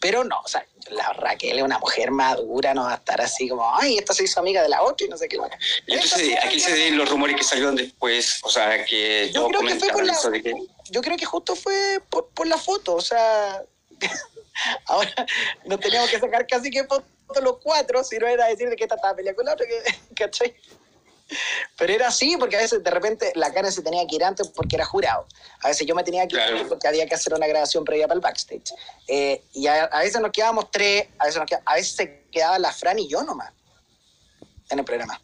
pero 0.00 0.24
no, 0.24 0.40
o 0.40 0.48
sea, 0.48 0.66
la 0.90 1.12
Raquel 1.12 1.58
es 1.58 1.64
una 1.64 1.78
mujer 1.78 2.10
madura, 2.10 2.74
no 2.74 2.82
va 2.82 2.92
a 2.92 2.96
estar 2.96 3.20
así 3.20 3.48
como, 3.48 3.74
ay, 3.76 3.98
esta 3.98 4.12
se 4.12 4.24
hizo 4.24 4.40
amiga 4.40 4.62
de 4.62 4.68
la 4.68 4.82
otra 4.82 5.06
y 5.06 5.10
no 5.10 5.16
sé 5.16 5.28
qué. 5.28 5.38
Y 5.86 5.94
entonces, 5.94 6.36
aquí 6.42 6.58
se 6.58 6.72
ven 6.72 6.98
los 6.98 7.08
rumores 7.08 7.36
que 7.36 7.44
salieron 7.44 7.76
después, 7.76 8.40
o 8.42 8.50
sea, 8.50 8.84
que 8.84 9.30
Yo 9.32 9.48
creo 9.48 9.60
que 9.60 9.76
fue 9.76 9.88
por 9.90 10.04
la, 10.04 10.18
de 10.30 10.42
que... 10.42 10.54
yo 10.90 11.00
creo 11.00 11.16
que 11.16 11.24
justo 11.24 11.54
fue 11.54 12.00
por, 12.10 12.28
por 12.30 12.46
la 12.46 12.58
foto, 12.58 12.96
o 12.96 13.00
sea, 13.00 13.62
ahora 14.86 15.26
nos 15.64 15.80
teníamos 15.80 16.10
que 16.10 16.18
sacar 16.18 16.46
casi 16.46 16.70
que 16.70 16.84
fotos 16.84 17.04
los 17.42 17.58
cuatro, 17.58 18.02
si 18.04 18.18
no 18.18 18.26
era 18.26 18.46
decir 18.46 18.68
de 18.68 18.76
que 18.76 18.84
esta 18.84 18.96
estaba 18.96 19.14
peleando 19.14 19.36
con 19.36 19.46
la 19.46 19.52
otra, 19.54 19.66
que, 19.66 20.14
¿cachai? 20.14 20.54
Pero 21.76 21.92
era 21.92 22.08
así, 22.08 22.36
porque 22.38 22.56
a 22.56 22.60
veces 22.60 22.84
de 22.84 22.90
repente 22.90 23.32
la 23.34 23.52
cara 23.52 23.70
se 23.70 23.82
tenía 23.82 24.06
que 24.06 24.16
ir 24.16 24.24
antes 24.24 24.48
porque 24.48 24.76
era 24.76 24.84
jurado. 24.84 25.26
A 25.62 25.68
veces 25.68 25.86
yo 25.86 25.94
me 25.94 26.04
tenía 26.04 26.26
que 26.28 26.34
ir 26.36 26.40
Claro. 26.42 26.52
antes 26.56 26.68
porque 26.68 26.86
había 26.86 27.06
que 27.06 27.14
hacer 27.14 27.32
una 27.34 27.46
grabación 27.46 27.84
previa 27.84 28.06
para 28.06 28.16
el 28.16 28.20
backstage. 28.20 28.72
Eh, 29.08 29.42
y 29.54 29.66
a, 29.66 29.84
a 29.84 30.00
veces 30.00 30.20
nos 30.20 30.30
quedábamos 30.32 30.70
tres, 30.70 31.08
a 31.18 31.24
veces, 31.26 31.40
nos 31.40 31.50
a 31.64 31.74
veces 31.74 31.96
se 31.96 32.24
quedaba 32.30 32.58
la 32.58 32.72
Fran 32.72 32.98
y 32.98 33.08
yo 33.08 33.22
nomás 33.22 33.52
en 34.70 34.78
el 34.78 34.84
programa. 34.84 35.20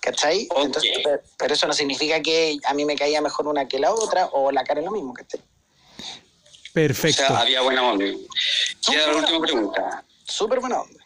¿Cachai? 0.00 0.46
Ok. 0.50 0.64
Entonces, 0.64 0.90
pero, 1.02 1.22
pero 1.38 1.54
eso 1.54 1.66
no 1.66 1.72
significa 1.72 2.20
que 2.20 2.58
a 2.64 2.74
mí 2.74 2.84
me 2.84 2.96
caía 2.96 3.20
mejor 3.20 3.46
una 3.46 3.66
que 3.68 3.78
la 3.78 3.92
otra 3.92 4.26
o 4.32 4.50
la 4.52 4.62
cara 4.64 4.80
es 4.80 4.84
lo 4.86 4.92
mismo. 4.92 5.14
¿cachai? 5.14 5.40
O 5.40 6.72
Perfecto. 6.74 7.26
sea, 7.26 7.38
había 7.40 7.60
buena 7.62 7.82
onda. 7.90 8.04
Queda 8.86 9.06
la 9.06 9.16
última 9.16 9.40
pregunta. 9.40 10.04
Súper 10.24 10.60
buena 10.60 10.80
onda. 10.80 11.04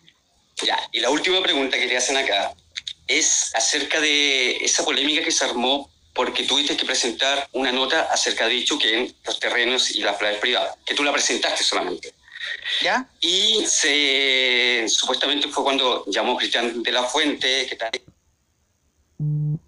Ya, 0.64 0.78
y 0.92 1.00
la 1.00 1.10
última 1.10 1.42
pregunta 1.42 1.76
que 1.76 1.86
te 1.86 1.96
hacen 1.96 2.16
acá 2.16 2.54
es 3.06 3.50
acerca 3.54 4.00
de 4.00 4.56
esa 4.64 4.84
polémica 4.84 5.22
que 5.22 5.30
se 5.30 5.44
armó 5.44 5.90
porque 6.12 6.44
tuviste 6.44 6.76
que 6.76 6.84
presentar 6.86 7.48
una 7.52 7.72
nota 7.72 8.02
acerca 8.10 8.48
de 8.48 8.64
Chuquén, 8.64 9.14
los 9.24 9.38
terrenos 9.38 9.90
y 9.90 10.00
las 10.00 10.16
playas 10.16 10.40
privadas, 10.40 10.76
que 10.86 10.94
tú 10.94 11.04
la 11.04 11.12
presentaste 11.12 11.62
solamente. 11.62 12.14
¿Ya? 12.80 13.08
Y 13.20 13.64
se, 13.66 14.86
supuestamente 14.88 15.48
fue 15.48 15.62
cuando 15.62 16.04
llamó 16.06 16.36
Cristian 16.36 16.82
de 16.82 16.92
la 16.92 17.04
Fuente, 17.04 17.66
que 17.66 17.74
está 17.74 17.90
en 19.18 19.60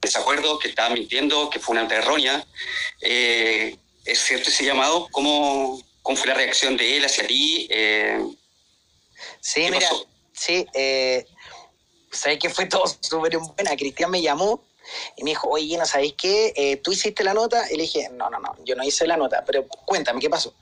desacuerdo, 0.00 0.58
que 0.58 0.68
estaba 0.68 0.94
mintiendo, 0.94 1.50
que 1.50 1.58
fue 1.58 1.72
una 1.72 1.82
nota 1.82 1.96
errónea. 1.96 2.44
Eh, 3.00 3.76
¿Es 4.04 4.20
cierto 4.20 4.50
ese 4.50 4.64
llamado? 4.64 5.08
¿Cómo, 5.10 5.82
¿Cómo 6.02 6.16
fue 6.16 6.28
la 6.28 6.34
reacción 6.34 6.76
de 6.76 6.96
él 6.96 7.04
hacia 7.04 7.26
ti? 7.26 7.66
Eh, 7.70 8.18
Sí, 9.40 9.62
¿Qué 9.64 9.70
mira, 9.72 9.88
pasó? 9.88 10.06
sí, 10.32 10.66
eh, 10.74 11.24
sabes 12.12 12.38
que 12.38 12.50
fue 12.50 12.66
todo 12.66 12.84
súper 13.00 13.38
buena. 13.38 13.76
Cristian 13.76 14.10
me 14.10 14.22
llamó 14.22 14.62
y 15.16 15.24
me 15.24 15.30
dijo, 15.30 15.48
oye, 15.48 15.76
¿no 15.78 15.86
sabéis 15.86 16.14
qué? 16.16 16.52
Eh, 16.56 16.76
¿Tú 16.76 16.92
hiciste 16.92 17.24
la 17.24 17.34
nota? 17.34 17.64
Y 17.70 17.76
le 17.76 17.82
dije, 17.82 18.08
no, 18.10 18.30
no, 18.30 18.38
no, 18.38 18.54
yo 18.64 18.76
no 18.76 18.84
hice 18.84 19.06
la 19.06 19.16
nota, 19.16 19.42
pero 19.46 19.66
cuéntame, 19.66 20.20
¿qué 20.20 20.30
pasó? 20.30 20.54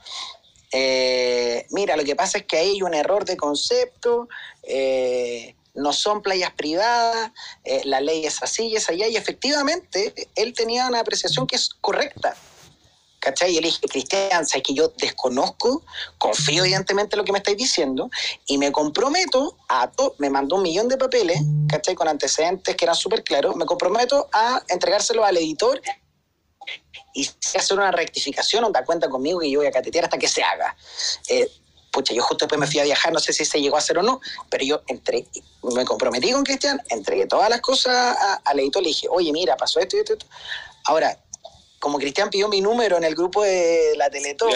Eh, 0.72 1.66
mira, 1.70 1.96
lo 1.96 2.04
que 2.04 2.14
pasa 2.14 2.38
es 2.38 2.44
que 2.44 2.58
ahí 2.58 2.70
hay 2.70 2.82
un 2.82 2.94
error 2.94 3.24
de 3.24 3.36
concepto, 3.36 4.28
eh, 4.62 5.56
no 5.74 5.92
son 5.92 6.22
playas 6.22 6.52
privadas, 6.52 7.32
eh, 7.64 7.82
la 7.84 8.00
ley 8.00 8.24
es 8.24 8.42
así 8.42 8.68
y 8.68 8.76
es 8.76 8.88
allá, 8.88 9.08
y 9.08 9.16
efectivamente 9.16 10.14
él 10.36 10.52
tenía 10.52 10.86
una 10.86 11.00
apreciación 11.00 11.46
que 11.46 11.56
es 11.56 11.70
correcta. 11.80 12.36
¿Cachai? 13.20 13.50
Y 13.56 13.60
le 13.60 13.68
dije, 13.68 13.86
Cristian, 13.86 14.46
sabes 14.46 14.62
que 14.62 14.72
yo 14.72 14.88
desconozco, 14.96 15.84
confío 16.16 16.64
evidentemente 16.64 17.14
en 17.14 17.18
lo 17.18 17.24
que 17.24 17.32
me 17.32 17.38
estáis 17.38 17.58
diciendo, 17.58 18.10
y 18.46 18.56
me 18.56 18.72
comprometo 18.72 19.58
a, 19.68 19.90
to- 19.90 20.14
me 20.18 20.30
mandó 20.30 20.56
un 20.56 20.62
millón 20.62 20.88
de 20.88 20.96
papeles, 20.96 21.38
¿cachai? 21.68 21.94
Con 21.94 22.08
antecedentes 22.08 22.74
que 22.76 22.84
eran 22.86 22.96
súper 22.96 23.22
claros, 23.22 23.56
me 23.56 23.66
comprometo 23.66 24.28
a 24.32 24.62
entregárselo 24.68 25.22
al 25.22 25.36
editor 25.36 25.82
y 27.12 27.28
hacer 27.54 27.76
una 27.76 27.90
rectificación, 27.90 28.64
onda 28.64 28.84
cuenta 28.84 29.10
conmigo 29.10 29.40
que 29.40 29.50
yo 29.50 29.60
voy 29.60 29.68
a 29.68 29.72
catetear 29.72 30.04
hasta 30.04 30.16
que 30.18 30.28
se 30.28 30.42
haga. 30.42 30.74
Eh, 31.28 31.46
pucha, 31.92 32.14
yo 32.14 32.22
justo 32.22 32.46
después 32.46 32.58
me 32.58 32.66
fui 32.66 32.80
a 32.80 32.84
viajar, 32.84 33.12
no 33.12 33.20
sé 33.20 33.34
si 33.34 33.44
se 33.44 33.60
llegó 33.60 33.76
a 33.76 33.80
hacer 33.80 33.98
o 33.98 34.02
no, 34.02 34.20
pero 34.48 34.64
yo 34.64 34.82
entre, 34.86 35.26
me 35.62 35.84
comprometí 35.84 36.32
con 36.32 36.42
Cristian, 36.42 36.80
entregué 36.88 37.26
todas 37.26 37.50
las 37.50 37.60
cosas 37.60 38.16
al 38.44 38.60
editor, 38.60 38.82
le 38.82 38.88
dije, 38.88 39.08
oye, 39.10 39.30
mira, 39.30 39.58
pasó 39.58 39.78
esto 39.78 39.96
y 39.96 40.00
esto 40.00 40.14
esto. 40.14 40.26
Ahora, 40.84 41.18
como 41.80 41.98
Cristian 41.98 42.28
pidió 42.30 42.46
mi 42.48 42.60
número 42.60 42.98
en 42.98 43.04
el 43.04 43.14
grupo 43.14 43.42
de 43.42 43.94
la 43.96 44.10
Teletón, 44.10 44.52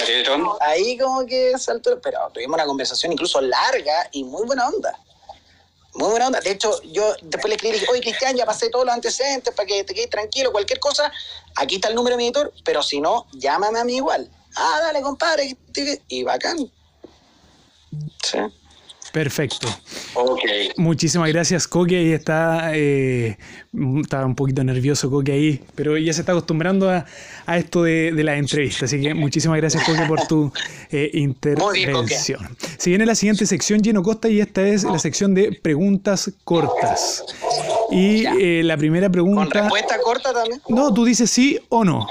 ahí 0.61 0.97
como 0.99 1.25
que 1.27 1.59
saltó, 1.59 1.99
pero 2.01 2.18
tuvimos 2.33 2.55
una 2.55 2.66
conversación 2.66 3.12
incluso 3.12 3.41
larga 3.41 4.09
y 4.12 4.22
muy 4.25 4.47
buena 4.47 4.68
onda. 4.68 4.97
Muy 5.95 6.11
buena 6.11 6.27
onda. 6.27 6.41
De 6.41 6.51
hecho, 6.51 6.83
yo 6.83 7.14
después 7.22 7.49
le 7.49 7.55
escribí, 7.55 7.72
le 7.72 7.81
dije, 7.81 7.91
oye, 7.91 8.01
Cristian, 8.03 8.37
ya 8.37 8.45
pasé 8.45 8.68
todos 8.68 8.85
los 8.85 8.95
antecedentes 8.95 9.55
para 9.55 9.66
que 9.66 9.85
te 9.85 9.95
quedes 9.95 10.11
tranquilo, 10.11 10.53
cualquier 10.53 10.79
cosa, 10.81 11.11
aquí 11.57 11.77
está 11.77 11.89
el 11.89 11.95
número 11.95 12.14
de 12.14 12.18
mi 12.18 12.25
editor, 12.25 12.53
pero 12.62 12.83
si 12.83 13.01
no, 13.01 13.27
llámame 13.33 13.79
a 13.79 13.85
mí 13.85 13.97
igual. 13.97 14.31
Ah, 14.57 14.81
dale, 14.83 15.01
compadre. 15.01 15.57
Y 16.09 16.25
bacán. 16.25 16.70
Sí. 18.22 18.39
Perfecto. 19.14 19.68
ok. 20.14 20.40
Muchísimas 20.76 21.28
gracias, 21.28 21.68
Coque. 21.68 21.96
Ahí 21.98 22.12
está. 22.12 22.72
eh, 22.74 23.38
estaba 24.02 24.26
un 24.26 24.34
poquito 24.34 24.64
nervioso, 24.64 25.08
Coque, 25.08 25.30
ahí. 25.30 25.60
Pero 25.76 25.96
ya 25.96 26.12
se 26.12 26.22
está 26.22 26.32
acostumbrando 26.32 26.90
a, 26.90 27.06
a 27.46 27.56
esto 27.56 27.84
de, 27.84 28.10
de 28.10 28.24
la 28.24 28.36
entrevista. 28.36 28.86
Así 28.86 29.00
que 29.00 29.14
muchísimas 29.14 29.58
gracias, 29.58 29.84
Coque, 29.84 30.02
por 30.08 30.26
tu 30.26 30.52
eh, 30.90 31.10
bien, 31.12 31.24
intervención. 31.30 32.56
Se 32.76 32.90
viene 32.90 33.06
la 33.06 33.14
siguiente 33.14 33.46
sección, 33.46 33.84
Gino 33.84 34.02
Costa, 34.02 34.28
y 34.28 34.40
esta 34.40 34.62
es 34.66 34.82
la 34.82 34.98
sección 34.98 35.32
de 35.32 35.52
preguntas 35.62 36.32
cortas. 36.42 37.24
Y 37.92 38.24
eh, 38.26 38.62
la 38.64 38.76
primera 38.76 39.06
Con 39.06 39.12
pregunta. 39.12 39.60
respuesta 39.60 39.96
corta 40.02 40.32
también. 40.32 40.60
No, 40.68 40.92
tú 40.92 41.04
dices 41.04 41.30
sí 41.30 41.60
o 41.68 41.84
no. 41.84 42.04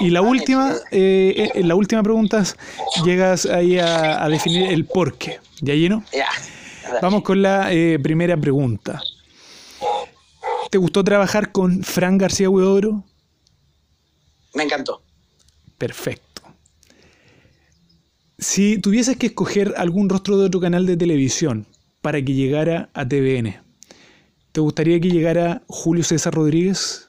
Y 0.00 0.08
la 0.08 0.22
última, 0.22 0.74
eh, 0.90 1.50
eh, 1.54 1.62
la 1.64 1.74
última 1.74 2.02
pregunta 2.02 2.38
es, 2.40 2.56
llegas 3.04 3.44
ahí 3.44 3.78
a, 3.78 4.24
a 4.24 4.28
definir 4.30 4.70
el 4.72 4.86
por 4.86 5.18
qué. 5.18 5.38
¿Ya 5.60 5.74
lleno? 5.74 6.04
Ya. 6.12 6.28
Vamos 7.02 7.22
con 7.22 7.42
la 7.42 7.72
eh, 7.72 7.98
primera 7.98 8.36
pregunta. 8.36 9.02
¿Te 10.70 10.78
gustó 10.78 11.04
trabajar 11.04 11.52
con 11.52 11.82
Fran 11.82 12.18
García 12.18 12.50
Huidobro? 12.50 13.04
Me 14.54 14.64
encantó. 14.64 15.02
Perfecto. 15.78 16.42
Si 18.38 18.78
tuvieses 18.78 19.16
que 19.16 19.26
escoger 19.26 19.74
algún 19.76 20.08
rostro 20.08 20.38
de 20.38 20.46
otro 20.46 20.60
canal 20.60 20.86
de 20.86 20.96
televisión 20.96 21.66
para 22.02 22.22
que 22.22 22.34
llegara 22.34 22.90
a 22.92 23.06
TVN, 23.06 23.60
¿te 24.52 24.60
gustaría 24.60 25.00
que 25.00 25.08
llegara 25.08 25.62
Julio 25.68 26.04
César 26.04 26.34
Rodríguez? 26.34 27.08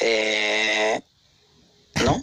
Eh, 0.00 1.00
¿No? 2.04 2.22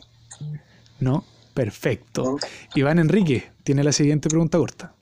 No. 0.99 1.23
Perfecto. 1.57 2.37
Iván 2.75 2.99
Enrique 2.99 3.51
tiene 3.63 3.83
la 3.83 3.91
siguiente 3.91 4.29
pregunta 4.29 4.59
corta. 4.59 4.93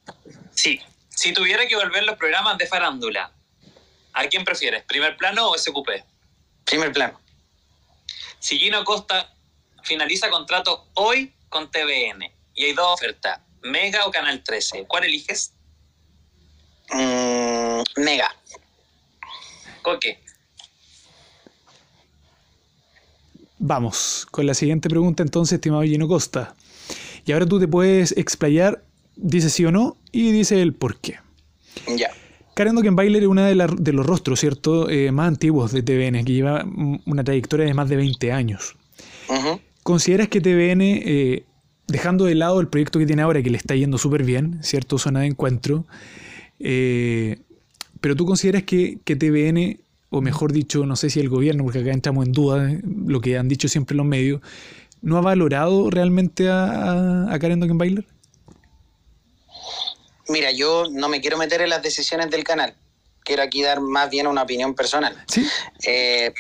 Sí, 0.54 0.80
si 1.10 1.34
tuviera 1.34 1.68
que 1.68 1.76
volver 1.76 2.06
los 2.06 2.16
programas 2.16 2.58
de 2.58 2.66
farándula, 2.66 3.30
¿a 4.14 4.26
quién 4.28 4.46
prefieres? 4.46 4.86
¿Primer 4.86 5.18
plano 5.18 5.50
o 5.50 5.58
SQP? 5.58 5.90
Primer 6.64 6.94
plano. 6.94 7.20
Si 8.40 8.58
Gino 8.58 8.86
Costa 8.86 9.36
finaliza 9.84 10.30
contrato 10.30 10.88
hoy 10.94 11.36
con 11.50 11.70
TVN 11.70 12.24
y 12.54 12.64
hay 12.64 12.72
dos 12.72 12.88
ofertas, 12.88 13.42
Mega 13.62 14.06
o 14.06 14.12
Canal 14.12 14.42
13, 14.42 14.86
¿cuál 14.88 15.04
eliges? 15.04 15.52
Mm, 16.90 17.82
mega. 17.98 18.34
Coque. 19.82 20.24
Vamos 23.60 24.28
con 24.32 24.46
la 24.46 24.54
siguiente 24.54 24.90
pregunta 24.90 25.24
entonces, 25.24 25.54
estimado 25.54 25.84
Gino 25.84 26.08
Costa. 26.08 26.56
Y 27.26 27.32
ahora 27.32 27.46
tú 27.46 27.60
te 27.60 27.68
puedes 27.68 28.12
explayar, 28.18 28.84
dice 29.16 29.50
sí 29.50 29.66
o 29.66 29.72
no, 29.72 29.98
y 30.12 30.32
dice 30.32 30.62
el 30.62 30.74
por 30.74 30.98
qué. 30.98 31.16
Ya. 31.98 32.10
Karen 32.56 32.76
Dockenbailer 32.76 33.24
es 33.24 33.28
una 33.28 33.48
de, 33.48 33.94
los 33.94 34.06
rostros, 34.06 34.40
¿cierto?, 34.40 34.90
eh, 34.90 35.12
más 35.12 35.28
antiguos 35.28 35.74
de 35.74 35.84
TVN, 35.84 36.24
que 36.24 36.34
lleva 36.34 36.66
una 37.06 37.24
trayectoria 37.24 37.66
de 37.66 37.74
más 37.74 37.90
de 37.90 37.98
20 37.98 38.32
años. 38.32 38.76
Ujú. 39.28 39.60
¿Consideras 39.84 40.30
que 40.30 40.40
TVN, 40.40 40.82
eh, 40.82 41.44
dejando 41.88 42.26
de 42.26 42.36
lado 42.36 42.62
el 42.62 42.70
proyecto 42.70 42.98
que 42.98 43.06
tiene 43.06 43.24
ahora, 43.24 43.44
que 43.44 43.50
le 43.50 43.58
está 43.58 43.76
yendo 43.76 43.98
súper 43.98 44.24
bien, 44.24 44.60
¿cierto? 44.64 44.98
Zona 44.98 45.20
de 45.20 45.28
encuentro, 45.28 45.86
eh, 46.60 47.40
pero 48.00 48.16
tú 48.16 48.26
consideras 48.26 48.64
que, 48.64 49.00
que 49.04 49.18
TVN, 49.18 49.78
o 50.18 50.22
mejor 50.22 50.52
dicho, 50.52 50.86
no 50.86 50.96
sé 50.96 51.10
si 51.10 51.20
el 51.20 51.30
gobierno, 51.30 51.64
porque 51.64 51.80
acá 51.80 51.92
entramos 51.92 52.26
en 52.26 52.32
duda, 52.32 52.72
eh, 52.72 52.82
lo 52.84 53.22
que 53.22 53.38
han 53.38 53.48
dicho 53.48 53.68
siempre 53.68 53.96
los 53.96 54.06
medios, 54.06 54.42
¿no 55.02 55.18
ha 55.18 55.22
valorado 55.22 55.90
realmente 55.90 56.50
a, 56.50 57.32
a, 57.32 57.40
Karen 57.40 57.60
Dockenbailer? 57.60 58.06
Mira, 60.28 60.52
yo 60.52 60.86
no 60.90 61.08
me 61.10 61.22
quiero 61.22 61.38
meter 61.38 61.62
en 61.62 61.70
las 61.70 61.84
decisiones 61.84 62.32
del 62.32 62.44
canal. 62.44 62.76
Quiero 63.24 63.44
aquí 63.44 63.62
dar 63.62 63.80
más 63.82 64.10
bien 64.10 64.28
una 64.28 64.44
opinión 64.44 64.74
personal. 64.74 65.16
Sí, 65.28 65.46
Eh, 65.86 66.34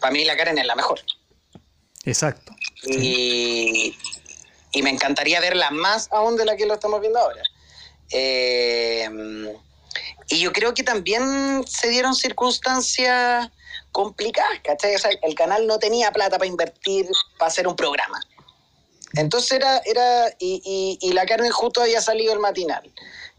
para 0.00 0.12
mí 0.12 0.24
la 0.24 0.36
Karen 0.36 0.58
es 0.58 0.66
la 0.66 0.74
mejor. 0.74 1.00
exacto. 2.04 2.54
Y, 2.86 3.94
y 4.72 4.82
me 4.82 4.90
encantaría 4.90 5.40
verla 5.40 5.70
más 5.70 6.08
aún 6.12 6.36
de 6.36 6.44
la 6.46 6.56
que 6.56 6.66
lo 6.66 6.74
estamos 6.74 7.00
viendo 7.00 7.18
ahora. 7.18 7.42
Eh, 8.10 9.08
y 10.30 10.38
yo 10.38 10.52
creo 10.52 10.72
que 10.72 10.84
también 10.84 11.64
se 11.66 11.88
dieron 11.88 12.14
circunstancias 12.14 13.50
complicadas, 13.90 14.60
¿cachai? 14.62 14.94
O 14.94 14.98
sea, 14.98 15.10
el 15.22 15.34
canal 15.34 15.66
no 15.66 15.78
tenía 15.80 16.12
plata 16.12 16.38
para 16.38 16.46
invertir, 16.46 17.08
para 17.36 17.48
hacer 17.48 17.66
un 17.66 17.74
programa. 17.74 18.20
Entonces 19.14 19.50
era, 19.50 19.78
era 19.78 20.28
y, 20.38 20.98
y, 21.00 21.12
la 21.14 21.26
carne 21.26 21.50
justo 21.50 21.82
había 21.82 22.00
salido 22.00 22.32
el 22.32 22.38
matinal. 22.38 22.88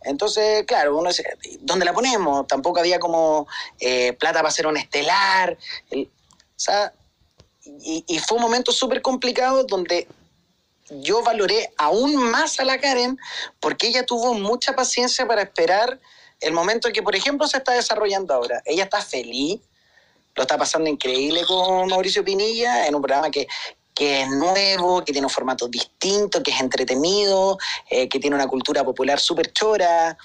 Entonces, 0.02 0.66
claro, 0.66 0.98
uno 0.98 1.08
dice, 1.10 1.24
¿dónde 1.62 1.86
la 1.86 1.94
ponemos? 1.94 2.46
Tampoco 2.48 2.82
había 2.82 3.00
como 3.00 3.48
eh, 3.80 4.12
plata 4.12 4.40
para 4.40 4.50
hacer 4.50 4.68
un 4.68 4.76
estelar. 4.76 5.58
El- 5.90 6.08
o 6.08 6.64
sea, 6.64 6.94
y 7.64 8.20
fue 8.20 8.38
un 8.38 8.44
momento 8.44 8.72
súper 8.72 9.02
complicado 9.02 9.64
donde 9.64 10.08
yo 10.90 11.24
valoré 11.24 11.74
aún 11.78 12.16
más 12.16 12.60
a 12.60 12.66
la 12.66 12.80
Karen 12.80 13.18
porque 13.60 13.88
ella 13.88 14.06
tuvo 14.06 14.34
mucha 14.34 14.76
paciencia 14.76 15.26
para 15.26 15.44
esperar 15.44 16.00
el 16.42 16.54
momento 16.54 16.92
que, 16.92 17.04
por 17.04 17.16
ejemplo, 17.16 17.48
se 17.48 17.58
está 17.58 17.74
desarrollando 17.74 18.34
ahora. 18.34 18.62
Ella 18.66 18.84
está 18.84 19.02
feliz, 19.02 19.62
lo 20.36 20.44
está 20.44 20.58
pasando 20.58 20.90
increíble 20.90 21.44
con 21.46 21.88
Mauricio 21.88 22.24
Pinilla 22.24 22.88
en 22.88 22.96
un 22.96 23.02
programa 23.02 23.30
que, 23.30 23.48
que 23.94 24.24
es 24.24 24.30
nuevo, 24.30 25.04
que 25.06 25.12
tiene 25.12 25.28
un 25.28 25.32
formato 25.32 25.68
distinto, 25.68 26.42
que 26.42 26.52
es 26.52 26.60
entretenido, 26.60 27.58
eh, 27.90 28.10
que 28.10 28.20
tiene 28.20 28.36
una 28.36 28.48
cultura 28.48 28.84
popular 28.84 29.20
súper 29.20 29.54
chora. 29.54 30.18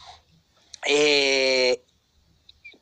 Eh, 0.87 1.83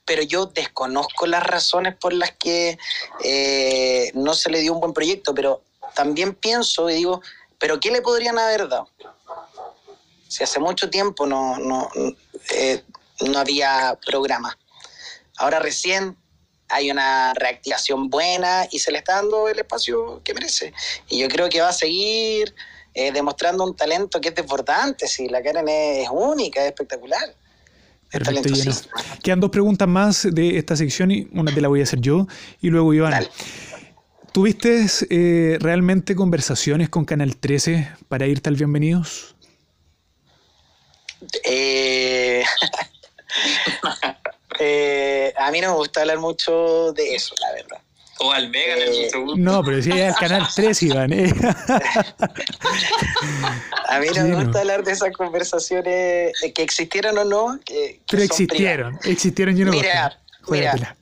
pero 0.04 0.22
yo 0.22 0.46
desconozco 0.46 1.26
las 1.26 1.42
razones 1.42 1.96
por 1.96 2.12
las 2.12 2.32
que 2.32 2.78
eh, 3.24 4.12
no 4.14 4.34
se 4.34 4.50
le 4.50 4.60
dio 4.60 4.74
un 4.74 4.80
buen 4.80 4.92
proyecto, 4.92 5.34
pero 5.34 5.62
también 5.94 6.34
pienso 6.34 6.90
y 6.90 6.94
digo, 6.94 7.22
¿pero 7.58 7.80
qué 7.80 7.90
le 7.90 8.02
podrían 8.02 8.38
haber 8.38 8.68
dado? 8.68 8.88
Si 10.28 10.44
hace 10.44 10.60
mucho 10.60 10.90
tiempo 10.90 11.26
no, 11.26 11.88
no 13.20 13.38
había 13.38 13.98
programa. 14.04 14.56
Ahora 15.36 15.58
recién 15.58 16.16
hay 16.68 16.90
una 16.90 17.34
reactivación 17.34 18.08
buena 18.08 18.66
y 18.70 18.78
se 18.78 18.90
le 18.90 18.98
está 18.98 19.16
dando 19.16 19.48
el 19.48 19.58
espacio 19.58 20.22
que 20.24 20.34
merece. 20.34 20.72
Y 21.08 21.20
yo 21.20 21.28
creo 21.28 21.48
que 21.48 21.60
va 21.60 21.68
a 21.68 21.72
seguir 21.72 22.54
eh, 22.94 23.12
demostrando 23.12 23.64
un 23.64 23.76
talento 23.76 24.20
que 24.20 24.28
es 24.28 24.34
desbordante. 24.34 25.06
Si 25.06 25.28
la 25.28 25.42
Karen 25.42 25.68
es, 25.68 26.08
única, 26.10 26.60
es 26.62 26.68
espectacular. 26.68 27.34
Es 28.10 28.20
Perfecto, 28.20 28.42
lleno. 28.42 28.54
talentosísima. 28.56 29.20
Quedan 29.22 29.40
dos 29.40 29.50
preguntas 29.50 29.88
más 29.88 30.26
de 30.30 30.58
esta 30.58 30.76
sección 30.76 31.10
y 31.10 31.28
una 31.32 31.52
te 31.52 31.60
la 31.60 31.68
voy 31.68 31.80
a 31.80 31.82
hacer 31.84 32.00
yo 32.00 32.26
y 32.60 32.70
luego 32.70 32.94
Iván. 32.94 33.10
Dale. 33.10 33.30
¿Tuviste 34.32 34.86
eh, 35.10 35.58
realmente 35.60 36.16
conversaciones 36.16 36.88
con 36.88 37.04
Canal 37.04 37.36
13 37.36 37.88
para 38.08 38.26
irte 38.26 38.48
al 38.48 38.56
Bienvenidos? 38.56 39.36
Eh, 41.44 42.42
eh, 44.60 45.32
a 45.36 45.50
mí 45.50 45.60
no 45.60 45.70
me 45.70 45.76
gusta 45.76 46.00
hablar 46.02 46.18
mucho 46.18 46.92
de 46.92 47.14
eso, 47.14 47.34
la 47.40 47.52
verdad. 47.52 47.78
O 48.20 48.30
al 48.30 48.48
Mega 48.48 48.74
en 48.74 48.82
Eh, 48.82 49.04
el 49.04 49.10
segundo. 49.10 49.34
No, 49.36 49.62
pero 49.64 49.82
si 49.82 49.90
es 49.90 50.14
al 50.14 50.14
Canal 50.14 50.46
13, 50.54 50.86
Iván. 50.86 51.12
¿eh? 51.12 51.32
A 53.88 53.98
mí 53.98 54.06
no 54.08 54.14
Sí, 54.14 54.20
me 54.20 54.28
no. 54.28 54.44
gusta 54.44 54.60
hablar 54.60 54.84
de 54.84 54.92
esas 54.92 55.10
conversaciones, 55.16 56.32
eh, 56.42 56.52
que 56.52 56.62
existieron 56.62 57.18
o 57.18 57.24
no. 57.24 57.58
Que, 57.64 57.74
que 57.74 58.00
Pero 58.08 58.22
existieron, 58.22 58.98
existieron 59.04 59.56
lleno 59.56 59.72
Mira, 59.72 60.16
mira. 60.48 60.96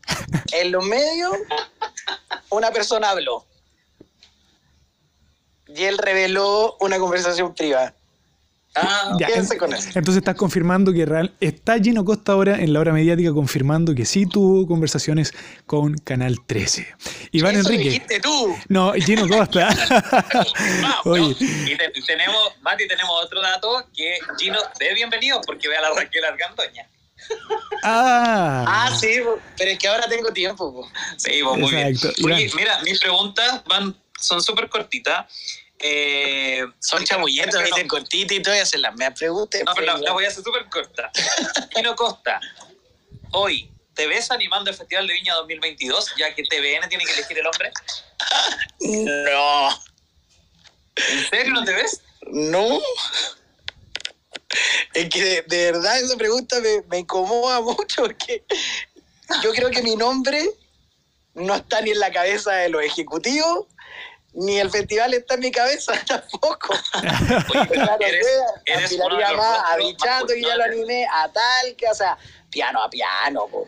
En 0.53 0.73
los 0.73 0.85
medios, 0.87 1.37
una 2.51 2.71
persona 2.71 3.11
habló. 3.11 3.45
Y 5.69 5.85
él 5.85 5.99
reveló 5.99 6.77
una 6.81 6.99
conversación 6.99 7.55
privada. 7.55 7.95
Ah, 8.75 9.17
Ya, 9.21 9.27
quédense 9.27 9.53
en- 9.55 9.59
con 9.61 9.73
eso. 9.75 9.89
Entonces 9.89 10.17
estás 10.17 10.35
confirmando 10.35 10.93
que 10.95 11.05
real, 11.05 11.35
está 11.41 11.79
Gino 11.79 12.05
Costa 12.07 12.33
ahora 12.33 12.57
en 12.59 12.73
la 12.73 12.81
hora 12.81 12.93
mediática 12.93 13.31
confirmando 13.33 13.95
que 13.95 14.07
sí 14.07 14.25
tuvo 14.27 14.67
conversaciones 14.67 15.35
con 15.67 15.99
Canal 15.99 16.39
13. 16.47 16.87
Iván 17.33 17.57
Eso 17.57 17.69
Enrique. 17.69 17.91
dijiste 17.91 18.21
tú. 18.21 18.57
No, 18.69 18.93
Gino 18.95 19.29
Costa. 19.29 19.69
Oye. 21.05 21.37
Y 21.39 21.77
te- 21.77 21.93
tenemos, 22.07 22.37
Mati, 22.63 22.89
tenemos 22.89 23.13
otro 23.25 23.43
dato 23.43 23.87
que 23.95 24.19
Gino 24.39 24.59
de 24.79 24.95
bienvenido 24.95 25.41
porque 25.47 25.69
ve 25.69 25.77
a 25.77 25.83
la 25.83 25.91
Raquel 25.95 26.25
Argandoña. 26.25 26.89
ah, 27.83 28.65
Ah, 28.67 28.97
sí, 28.99 29.19
po, 29.23 29.39
pero 29.57 29.71
es 29.71 29.79
que 29.79 29.89
ahora 29.89 30.09
tengo 30.09 30.33
tiempo. 30.33 30.73
po. 30.73 30.89
Sí, 31.17 31.41
pues 31.45 31.59
muy 31.59 31.75
Exacto. 31.75 32.13
bien. 32.27 32.33
Oye, 32.39 32.51
mira, 32.57 32.79
mis 32.83 32.99
preguntas 33.01 33.63
van, 33.69 33.95
son 34.19 34.43
súper 34.43 34.69
cortitas. 34.69 35.27
Eh, 35.83 36.65
Son 36.81 37.05
chamullentos, 37.05 37.57
pero- 37.61 37.67
dicen 37.75 37.89
cortito 37.89 38.35
y 38.35 38.41
todo, 38.43 38.55
y 38.55 38.59
hacen 38.59 38.83
las 38.83 38.95
medias 38.95 39.19
preguntas. 39.19 39.61
No, 39.65 39.75
pero 39.75 39.87
la, 39.87 39.99
la 39.99 40.13
voy 40.13 40.25
a 40.25 40.29
hacer 40.29 40.43
súper 40.45 40.67
corta. 40.71 41.11
Gino 41.75 41.95
Costa, 41.97 42.41
hoy, 43.33 43.69
¿te 43.95 44.07
ves 44.07 44.31
animando 44.31 44.71
el 44.71 44.77
Festival 44.77 45.07
de 45.07 45.15
Viña 45.15 45.35
2022 45.35 46.15
ya 46.17 46.35
que 46.35 46.45
TVN 46.45 46.89
tiene 46.89 47.05
que 47.05 47.13
elegir 47.13 47.39
el 47.39 47.47
hombre? 47.47 47.71
No, 48.81 49.69
¿En 50.97 51.29
serio 51.31 51.53
no 51.55 51.65
te 51.65 51.73
ves? 51.73 52.01
no. 52.31 52.81
Es 54.95 55.09
que 55.09 55.25
de, 55.25 55.43
de 55.43 55.73
verdad 55.73 55.99
esa 55.99 56.17
pregunta 56.17 56.61
me, 56.61 56.83
me 56.91 56.99
incomoda 56.99 57.61
mucho 57.63 58.03
porque 58.03 58.45
yo 59.43 59.51
creo 59.53 59.71
que 59.71 59.83
mi 59.83 59.97
nombre 59.97 60.47
no 61.35 61.55
está 61.55 61.81
ni 61.81 61.93
en 61.93 61.99
la 61.99 62.13
cabeza 62.13 62.53
de 62.53 62.69
los 62.69 62.83
ejecutivos, 62.83 63.67
ni 64.35 64.59
el 64.59 64.71
festival 64.71 65.15
está 65.15 65.35
en 65.35 65.41
mi 65.41 65.51
cabeza 65.51 65.93
tampoco. 66.07 66.75
Oye, 66.95 67.67
pero 67.69 67.85
Claro, 67.85 67.99
eres, 68.01 68.27
que 68.65 68.73
eres 68.73 68.85
aspiraría 68.85 69.37
más 69.37 69.59
a 69.73 69.77
Bichato, 69.77 70.27
que 70.27 70.43
ya 70.43 70.57
lo 70.57 70.65
animé, 70.65 71.07
a 71.07 71.31
tal, 71.31 71.77
que, 71.77 71.87
o 71.89 71.95
sea, 71.95 72.17
piano 72.51 72.83
a 72.83 72.91
piano, 72.91 73.47
po. 73.51 73.67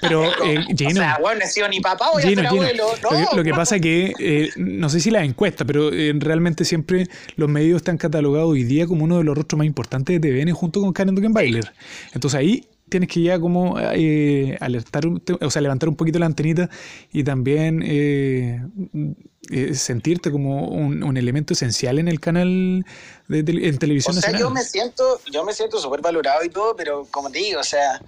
pero 0.00 0.24
eh, 0.44 0.58
O 0.86 0.90
sea, 0.90 1.18
bueno, 1.20 1.40
no 1.40 1.44
he 1.44 1.48
sido 1.48 1.68
ni 1.68 1.80
papá, 1.80 2.10
voy 2.12 2.22
Gino, 2.22 2.48
abuelo. 2.48 2.88
No, 3.02 3.10
lo, 3.10 3.30
que, 3.30 3.36
lo 3.36 3.44
que 3.44 3.54
pasa 3.54 3.78
que, 3.78 4.12
eh, 4.18 4.50
no 4.56 4.88
sé 4.88 5.00
si 5.00 5.10
la 5.10 5.24
encuesta, 5.24 5.64
pero 5.64 5.92
eh, 5.92 6.12
realmente 6.16 6.64
siempre 6.64 7.06
los 7.36 7.48
medios 7.48 7.76
están 7.76 7.96
catalogados 7.96 8.50
hoy 8.50 8.64
día 8.64 8.86
como 8.86 9.04
uno 9.04 9.18
de 9.18 9.24
los 9.24 9.36
rostros 9.36 9.58
más 9.58 9.66
importantes 9.66 10.20
de 10.20 10.28
TVN 10.28 10.52
junto 10.52 10.80
con 10.80 10.92
Karen 10.92 11.14
Dukenbailer. 11.14 11.72
Entonces 12.12 12.38
ahí 12.38 12.68
tienes 12.88 13.08
que 13.08 13.22
ya 13.22 13.38
como 13.40 13.78
eh, 13.80 14.56
alertar, 14.60 15.06
un- 15.06 15.22
o 15.40 15.50
sea, 15.50 15.62
levantar 15.62 15.88
un 15.88 15.96
poquito 15.96 16.18
la 16.18 16.26
antenita 16.26 16.68
y 17.12 17.24
también 17.24 17.82
eh, 17.84 18.62
eh, 19.50 19.74
sentirte 19.74 20.30
como 20.30 20.68
un, 20.68 21.02
un 21.02 21.16
elemento 21.16 21.54
esencial 21.54 21.98
en 21.98 22.08
el 22.08 22.20
canal 22.20 22.84
de, 23.28 23.38
en 23.40 23.74
O 23.74 23.78
televisión 23.78 24.14
sea, 24.14 24.30
nacional. 24.32 24.40
yo 24.40 24.50
me 24.50 24.62
siento, 24.62 25.20
yo 25.30 25.44
me 25.44 25.52
siento 25.52 25.78
súper 25.80 26.00
valorado 26.00 26.44
y 26.44 26.50
todo, 26.50 26.76
pero 26.76 27.06
como 27.10 27.30
te 27.30 27.38
digo, 27.38 27.60
o 27.60 27.64
sea, 27.64 28.00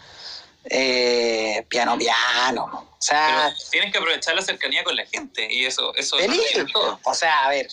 eh, 0.65 1.65
piano, 1.69 1.97
piano. 1.99 2.65
O 2.65 2.97
sea, 3.01 3.47
Pero 3.55 3.71
tienes 3.71 3.93
que 3.93 3.99
aprovechar 3.99 4.35
la 4.35 4.43
cercanía 4.43 4.83
con 4.85 4.97
la 4.97 5.07
gente 5.07 5.47
y 5.53 5.65
eso, 5.65 5.95
eso 5.95 6.17
tiene 6.17 6.37
todo. 6.73 6.99
O 7.05 7.15
sea, 7.15 7.45
a 7.47 7.51
ver, 7.51 7.69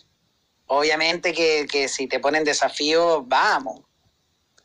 obviamente 0.67 1.34
que, 1.34 1.65
que 1.69 1.88
si 1.88 2.07
te 2.07 2.19
ponen 2.19 2.43
desafío, 2.43 3.23
vamos. 3.23 3.81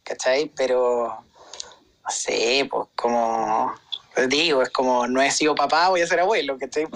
¿Cachai? 0.02 0.51
Pero, 0.56 1.19
no 2.09 2.14
sé, 2.14 2.66
pues 2.70 2.89
como, 2.97 3.74
digo, 4.28 4.62
es 4.62 4.70
como, 4.70 5.06
no 5.06 5.20
he 5.20 5.30
sido 5.30 5.55
papá, 5.55 5.90
voy 5.90 6.01
a 6.01 6.06
ser 6.06 6.20
abuelo, 6.20 6.56
¿cachai? 6.59 6.86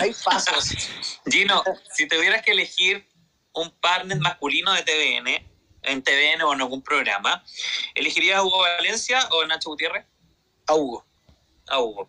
Hay 0.00 0.14
pasos. 0.14 0.88
Gino, 1.30 1.62
si 1.92 2.08
tuvieras 2.08 2.42
que 2.42 2.52
elegir 2.52 3.06
un 3.52 3.70
partner 3.70 4.18
masculino 4.18 4.72
de 4.72 4.82
TVN, 4.82 5.46
en 5.82 6.02
TVN 6.02 6.40
o 6.42 6.54
en 6.54 6.62
algún 6.62 6.80
programa, 6.80 7.44
¿elegirías 7.94 8.38
a 8.38 8.44
Hugo 8.44 8.60
Valencia 8.60 9.28
o 9.32 9.42
a 9.42 9.46
Nacho 9.46 9.68
Gutiérrez? 9.68 10.06
A 10.66 10.74
Hugo. 10.74 11.04
A 11.66 11.78
Hugo. 11.78 12.08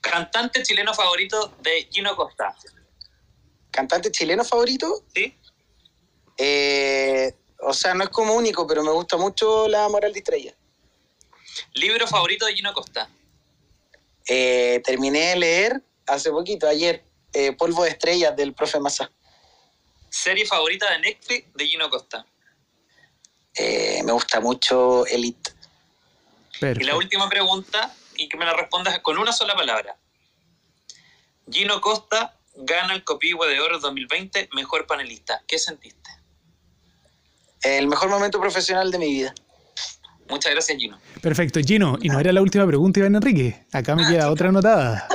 Cantante 0.00 0.62
chileno 0.62 0.94
favorito 0.94 1.56
de 1.60 1.88
Gino 1.90 2.14
Costa. 2.14 2.54
¿Cantante 3.72 4.12
chileno 4.12 4.44
favorito? 4.44 5.02
¿Sí? 5.12 5.36
Eh, 6.38 7.34
o 7.62 7.72
sea, 7.72 7.94
no 7.94 8.04
es 8.04 8.10
como 8.10 8.34
único, 8.34 8.64
pero 8.64 8.84
me 8.84 8.92
gusta 8.92 9.16
mucho 9.16 9.66
La 9.66 9.88
Moral 9.88 10.12
de 10.12 10.20
Estrella. 10.20 10.54
¿Libro 11.74 12.06
favorito 12.06 12.46
de 12.46 12.54
Gino 12.54 12.72
Costa? 12.72 13.08
Eh, 14.26 14.80
terminé 14.84 15.30
de 15.30 15.36
leer 15.36 15.82
hace 16.06 16.30
poquito, 16.30 16.66
ayer, 16.68 17.04
eh, 17.32 17.52
Polvo 17.52 17.84
de 17.84 17.90
Estrellas 17.90 18.36
del 18.36 18.54
profe 18.54 18.80
Massa. 18.80 19.10
¿Serie 20.08 20.46
favorita 20.46 20.90
de 20.92 21.00
Netflix 21.00 21.52
de 21.54 21.66
Gino 21.66 21.90
Costa? 21.90 22.26
Eh, 23.54 24.02
me 24.04 24.12
gusta 24.12 24.40
mucho 24.40 25.06
Elite. 25.06 25.52
Y 26.60 26.84
la 26.84 26.96
última 26.96 27.28
pregunta, 27.28 27.94
y 28.16 28.28
que 28.28 28.36
me 28.36 28.44
la 28.44 28.54
respondas 28.54 28.98
con 29.00 29.18
una 29.18 29.32
sola 29.32 29.54
palabra. 29.54 29.96
Gino 31.50 31.80
Costa 31.80 32.36
gana 32.54 32.94
el 32.94 33.04
Copihue 33.04 33.46
de 33.48 33.60
Oro 33.60 33.78
2020, 33.78 34.48
mejor 34.54 34.86
panelista. 34.86 35.42
¿Qué 35.46 35.58
sentiste? 35.58 36.10
El 37.62 37.88
mejor 37.88 38.08
momento 38.08 38.40
profesional 38.40 38.90
de 38.90 38.98
mi 38.98 39.06
vida. 39.06 39.34
Muchas 40.28 40.52
gracias, 40.52 40.78
Gino. 40.78 40.98
Perfecto, 41.20 41.60
Gino, 41.60 41.98
y 42.02 42.08
no 42.08 42.18
era 42.18 42.32
la 42.32 42.42
última 42.42 42.66
pregunta, 42.66 42.98
Iván 43.00 43.14
Enrique. 43.14 43.64
Acá 43.72 43.94
me 43.94 44.06
queda 44.06 44.30
otra 44.30 44.48
anotada. 44.48 45.06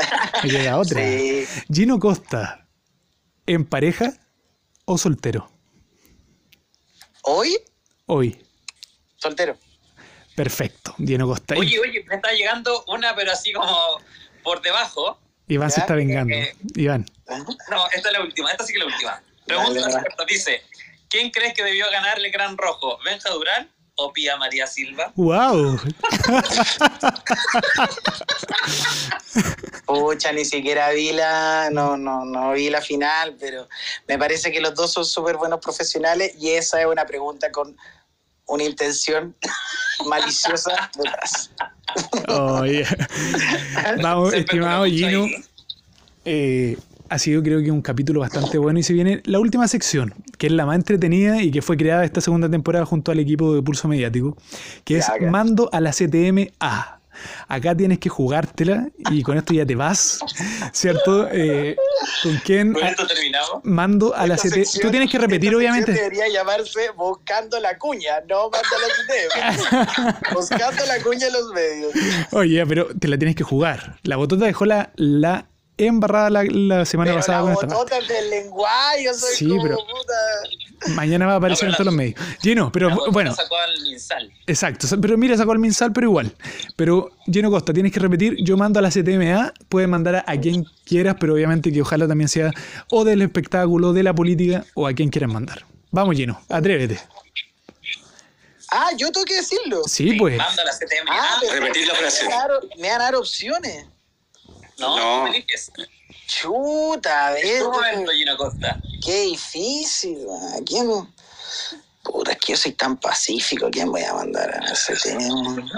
Me 0.43 0.49
queda 0.49 0.77
otra. 0.79 1.01
Sí. 1.01 1.45
Gino 1.71 1.99
Costa, 1.99 2.67
¿en 3.45 3.65
pareja 3.65 4.13
o 4.85 4.97
soltero? 4.97 5.51
Hoy, 7.23 7.57
Hoy. 8.07 8.41
soltero. 9.17 9.57
Perfecto, 10.35 10.95
Gino 10.97 11.27
Costa. 11.27 11.55
Oye, 11.57 11.79
oye, 11.79 12.03
me 12.07 12.15
está 12.15 12.31
llegando 12.31 12.83
una, 12.87 13.13
pero 13.15 13.31
así 13.31 13.51
como 13.51 14.01
por 14.43 14.61
debajo. 14.61 15.19
Iván 15.47 15.69
se 15.69 15.81
está 15.81 15.95
vengando. 15.95 16.33
Eh, 16.33 16.55
Iván. 16.75 17.05
No, 17.69 17.87
esta 17.93 18.09
es 18.09 18.13
la 18.13 18.21
última, 18.23 18.49
esta 18.51 18.63
sí 18.65 18.73
que 18.73 18.79
es 18.79 18.85
la 18.85 18.91
última. 18.93 19.21
Pregunta 19.45 20.25
dice, 20.27 20.61
¿quién 21.09 21.29
crees 21.29 21.53
que 21.53 21.63
debió 21.63 21.85
ganarle 21.91 22.29
Gran 22.29 22.57
Rojo? 22.57 22.97
¿Benja 23.03 23.29
Durán 23.29 23.69
o 24.03 24.13
Pía 24.13 24.37
María 24.37 24.67
Silva? 24.67 25.11
¡Wow! 25.15 25.79
Pucha, 29.85 30.31
ni 30.31 30.45
siquiera 30.45 30.91
vi 30.91 31.11
la, 31.11 31.69
no, 31.71 31.97
no, 31.97 32.25
no 32.25 32.51
vi 32.53 32.69
la 32.69 32.81
final, 32.81 33.35
pero 33.39 33.67
me 34.07 34.17
parece 34.17 34.51
que 34.51 34.61
los 34.61 34.73
dos 34.75 34.91
son 34.91 35.05
súper 35.05 35.37
buenos 35.37 35.59
profesionales 35.59 36.33
y 36.39 36.49
esa 36.51 36.79
es 36.81 36.87
una 36.87 37.05
pregunta 37.05 37.51
con 37.51 37.75
una 38.47 38.63
intención 38.63 39.35
maliciosa 40.07 40.91
detrás. 40.95 41.51
Oye. 42.27 42.85
Vamos, 44.01 44.31
Se 44.31 44.39
estimado 44.39 44.85
Gino. 44.85 45.25
eh, 46.25 46.77
ha 47.11 47.19
sido 47.19 47.43
creo 47.43 47.61
que 47.61 47.69
un 47.71 47.81
capítulo 47.81 48.21
bastante 48.21 48.57
bueno 48.57 48.79
y 48.79 48.83
se 48.83 48.93
viene 48.93 49.21
la 49.25 49.39
última 49.39 49.67
sección, 49.67 50.13
que 50.37 50.47
es 50.47 50.53
la 50.53 50.65
más 50.65 50.75
entretenida 50.77 51.41
y 51.41 51.51
que 51.51 51.61
fue 51.61 51.75
creada 51.77 52.05
esta 52.05 52.21
segunda 52.21 52.49
temporada 52.49 52.85
junto 52.85 53.11
al 53.11 53.19
equipo 53.19 53.53
de 53.53 53.61
Pulso 53.61 53.87
Mediático, 53.87 54.37
que 54.85 54.97
es. 54.97 55.07
Mando 55.29 55.69
a 55.73 55.79
la 55.81 55.91
CTM-A. 55.91 56.97
Acá 57.49 57.75
tienes 57.75 57.99
que 57.99 58.07
jugártela 58.09 58.87
y 59.11 59.21
con 59.21 59.37
esto 59.37 59.53
ya 59.53 59.65
te 59.65 59.75
vas, 59.75 60.19
¿cierto? 60.71 61.27
Eh, 61.31 61.75
¿Con 62.23 62.37
quién? 62.45 62.71
Con 62.73 62.83
esto 62.83 63.05
terminamos. 63.05 63.59
Mando 63.63 64.15
a 64.15 64.25
la 64.25 64.35
Esta 64.35 64.47
CTM. 64.47 64.55
sección- 64.65 64.81
Tú 64.81 64.91
tienes 64.91 65.11
que 65.11 65.17
repetir, 65.19 65.49
esta 65.49 65.57
obviamente. 65.57 65.91
sección 65.91 66.09
Debería 66.13 66.33
llamarse 66.33 66.79
Buscando 66.97 67.59
la 67.59 67.77
cuña, 67.77 68.21
no 68.29 68.49
Manda 68.49 68.69
la 68.79 69.85
CTM. 70.07 70.33
Buscando 70.33 70.85
la 70.85 71.03
cuña 71.03 71.27
en 71.27 71.33
los 71.33 71.51
medios. 71.53 71.91
Oye, 72.31 72.65
pero 72.65 72.87
te 72.97 73.07
la 73.09 73.17
tienes 73.17 73.35
que 73.35 73.43
jugar. 73.43 73.99
La 74.03 74.15
botota 74.15 74.45
dejó 74.45 74.65
la, 74.65 74.91
la 74.95 75.45
embarrada 75.87 76.29
la, 76.29 76.43
la 76.43 76.85
semana 76.85 77.11
Pero 77.11 77.19
pasada 77.19 77.43
la 77.49 77.55
con 77.55 77.69
esta 77.71 77.99
del 78.13 78.29
lenguaje, 78.29 79.03
yo 79.03 79.13
soy 79.13 79.35
Sí, 79.35 79.47
como 79.47 79.63
pero- 79.63 79.77
puta. 79.77 80.93
Mañana 80.95 81.27
va 81.27 81.33
a 81.33 81.35
aparecer 81.35 81.65
No, 81.67 81.73
en 81.73 81.77
todos 81.77 81.85
los 81.85 81.93
medios. 81.93 82.19
Gino, 82.41 82.71
pero 82.71 82.89
bueno, 83.11 83.35
sacó 83.35 83.55
al 83.55 83.79
Minsal. 83.83 84.31
exacto. 84.47 84.87
Pero 84.99 85.15
mira, 85.15 85.37
sacó 85.37 85.53
el 85.53 85.59
Minsal, 85.59 85.93
pero 85.93 86.07
igual. 86.07 86.33
Pero 86.75 87.11
Gino 87.31 87.51
Costa, 87.51 87.71
tienes 87.71 87.91
que 87.91 87.99
repetir. 87.99 88.35
Yo 88.43 88.57
mando 88.57 88.79
a 88.79 88.81
la 88.81 88.89
CTMA, 88.89 89.53
puedes 89.69 89.87
mandar 89.87 90.15
a, 90.15 90.23
a 90.25 90.37
quien 90.39 90.65
quieras, 90.83 91.17
pero 91.19 91.35
obviamente 91.35 91.71
que 91.71 91.81
ojalá 91.83 92.07
también 92.07 92.29
sea 92.29 92.49
o 92.89 93.03
del 93.03 93.21
espectáculo, 93.21 93.93
de 93.93 94.01
la 94.01 94.13
política, 94.15 94.65
o 94.73 94.87
a 94.87 94.93
quien 94.93 95.09
quieras 95.09 95.31
mandar. 95.31 95.65
Vamos, 95.91 96.15
Gino, 96.15 96.41
atrévete. 96.49 96.99
Ah, 98.71 98.89
yo 98.97 99.11
tengo 99.11 99.25
que 99.25 99.35
decirlo. 99.35 99.81
Sí, 99.85 100.13
pues. 100.13 100.37
Manda 100.37 100.63
la 100.63 100.71
CTM. 100.71 101.07
Ah, 101.09 101.39
Repetir 101.53 101.87
la 101.87 101.93
frase. 101.95 102.25
Me 102.79 102.89
van 102.89 103.01
a 103.01 103.03
dar 103.03 103.15
opciones. 103.15 103.85
No, 104.81 104.97
No. 104.97 105.17
no. 105.17 105.23
me 105.23 105.29
eliges. 105.29 105.71
Chuta, 106.27 107.27
a 107.27 107.31
ver. 107.31 107.63
Costa. 108.37 108.81
Qué 109.01 109.21
difícil. 109.23 110.25
¿A 110.57 110.61
quién? 110.65 110.87
Puta, 112.03 112.31
es 112.31 112.37
que 112.39 112.53
yo 112.53 112.57
soy 112.57 112.73
tan 112.73 112.97
pacífico. 112.97 113.67
¿A 113.67 113.71
quién 113.71 113.91
voy 113.91 114.03
a 114.03 114.13
mandar 114.13 114.49
a 114.49 114.71
ese 114.71 114.95
tema? 114.95 115.69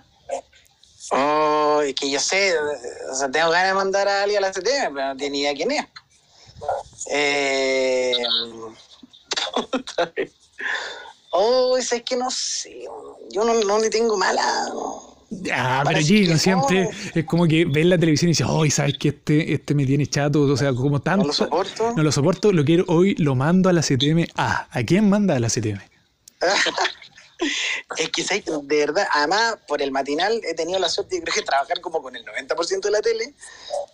Oh, 1.12 1.80
es 1.82 1.94
que 1.94 2.10
yo 2.10 2.18
sé, 2.18 2.52
o 2.58 3.14
sea, 3.14 3.30
tengo 3.30 3.50
ganas 3.50 3.68
de 3.68 3.74
mandar 3.74 4.08
a 4.08 4.24
alguien 4.24 4.42
a 4.42 4.48
la 4.48 4.52
CTM, 4.52 4.92
pero 4.92 5.14
no 5.14 5.14
ni 5.14 5.40
idea 5.40 5.54
quién 5.54 5.70
es. 5.70 5.86
Eh, 7.06 8.12
puta. 9.54 10.12
oh, 11.30 11.76
es 11.76 11.94
que 12.04 12.16
no 12.16 12.28
sé, 12.28 12.88
yo 13.30 13.44
no, 13.44 13.54
no 13.54 13.78
le 13.78 13.88
tengo 13.88 14.16
mala. 14.16 14.66
no. 14.70 15.15
Ah, 15.52 15.82
pero 15.86 16.00
Gino 16.00 16.38
siempre 16.38 16.88
es 17.14 17.24
como 17.24 17.46
que 17.46 17.64
ves 17.64 17.86
la 17.86 17.98
televisión 17.98 18.28
y 18.28 18.32
dices, 18.32 18.46
¡ay, 18.48 18.70
sabes 18.70 18.96
que 18.98 19.08
este, 19.08 19.52
este 19.54 19.74
me 19.74 19.84
tiene 19.84 20.06
chato! 20.06 20.42
O 20.42 20.56
sea, 20.56 20.72
como 20.72 21.00
tanto. 21.00 21.22
No 21.22 21.28
lo 21.28 21.32
soporto. 21.32 21.94
No 21.96 22.02
lo 22.02 22.12
soporto, 22.12 22.52
lo 22.52 22.64
quiero 22.64 22.84
hoy, 22.88 23.14
lo 23.16 23.34
mando 23.34 23.68
a 23.68 23.72
la 23.72 23.82
CTM. 23.82 24.26
Ah, 24.36 24.68
¿a 24.70 24.82
quién 24.84 25.08
manda 25.08 25.34
a 25.34 25.40
la 25.40 25.48
CTM? 25.48 25.80
Es 27.98 28.10
que 28.10 28.22
¿sabes? 28.24 28.44
de 28.46 28.76
verdad, 28.78 29.06
además 29.12 29.56
por 29.68 29.80
el 29.82 29.90
matinal 29.92 30.40
he 30.44 30.54
tenido 30.54 30.78
la 30.78 30.88
suerte 30.88 31.20
creo 31.22 31.34
que 31.34 31.42
trabajar 31.42 31.80
como 31.80 32.02
con 32.02 32.14
el 32.16 32.24
90% 32.24 32.80
de 32.80 32.90
la 32.90 33.00
tele. 33.00 33.34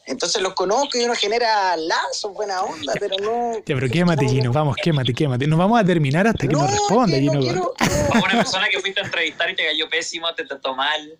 Entonces 0.06 0.40
los 0.42 0.54
conozco 0.54 0.98
y 0.98 1.04
uno 1.04 1.14
genera 1.14 1.76
lazos, 1.76 2.32
buena 2.32 2.62
onda, 2.62 2.92
pero 2.98 3.16
no. 3.18 3.52
Ya, 3.66 3.74
pero 3.74 3.88
quémate, 3.88 4.26
Gino, 4.28 4.52
vamos, 4.52 4.76
quémate, 4.82 5.12
quémate. 5.14 5.46
Nos 5.46 5.58
vamos 5.58 5.80
a 5.80 5.84
terminar 5.84 6.26
hasta 6.26 6.46
que 6.46 6.52
no, 6.52 6.60
nos 6.62 6.70
responda, 6.70 7.16
que 7.16 7.22
no 7.22 7.32
Gino. 7.32 7.40
quiero- 7.42 7.74
una 8.14 8.38
persona 8.42 8.68
que 8.68 8.80
fuiste 8.80 9.00
a 9.00 9.04
entrevistar 9.04 9.48
y 9.50 9.56
te 9.56 9.64
cayó 9.66 9.88
pésimo, 9.88 10.34
te 10.34 10.44
trató 10.44 10.74
mal. 10.74 11.18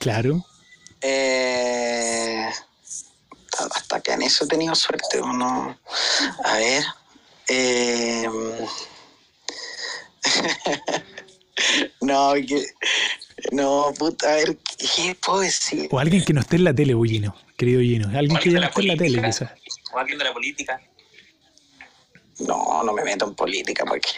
Claro. 0.00 0.44
Eh, 1.00 2.50
hasta 3.74 4.00
que 4.00 4.12
en 4.12 4.22
eso 4.22 4.44
he 4.44 4.48
tenido 4.48 4.74
suerte, 4.74 5.20
¿o 5.20 5.26
no? 5.32 5.78
A 6.44 6.56
ver. 6.56 6.84
eh, 7.48 8.28
no, 12.00 12.34
que. 12.34 12.64
No, 13.52 13.92
puta, 13.98 14.32
a 14.32 14.36
ver, 14.36 14.56
¿qué 14.78 15.16
puedo 15.24 15.40
decir? 15.40 15.88
O 15.90 15.98
alguien 15.98 16.24
que 16.24 16.32
no 16.32 16.40
esté 16.40 16.56
en 16.56 16.64
la 16.64 16.74
tele, 16.74 16.94
pues, 16.96 17.10
Gino, 17.10 17.34
querido 17.56 17.80
Gino. 17.80 18.08
Alguien 18.16 18.38
que 18.38 18.50
ya 18.50 18.60
no 18.60 18.66
esté 18.66 18.80
en 18.80 18.88
la 18.88 18.96
tele, 18.96 19.22
quizás. 19.22 19.50
O 19.92 19.98
alguien 19.98 20.18
de 20.18 20.24
la 20.24 20.32
política. 20.32 20.80
No, 22.40 22.82
no 22.82 22.92
me 22.92 23.04
meto 23.04 23.26
en 23.26 23.34
política, 23.34 23.84
¿para 23.84 24.00
qué? 24.00 24.10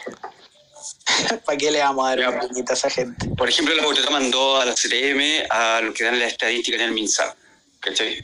¿Para 1.44 1.58
qué 1.58 1.70
le 1.70 1.80
vamos 1.80 2.06
a 2.06 2.16
dar 2.16 2.28
una 2.28 2.40
piñita 2.40 2.72
a 2.72 2.76
esa 2.76 2.90
gente? 2.90 3.28
Por 3.30 3.48
ejemplo, 3.48 3.74
la 3.74 3.84
botota 3.84 4.10
mandó 4.10 4.60
a 4.60 4.64
la 4.64 4.74
CTM 4.74 5.46
a 5.50 5.80
los 5.80 5.94
que 5.94 6.04
dan 6.04 6.18
la 6.18 6.26
estadística 6.26 6.76
en 6.76 6.82
el 6.84 6.92
MinSal. 6.92 7.34
¿Cachai? 7.80 8.22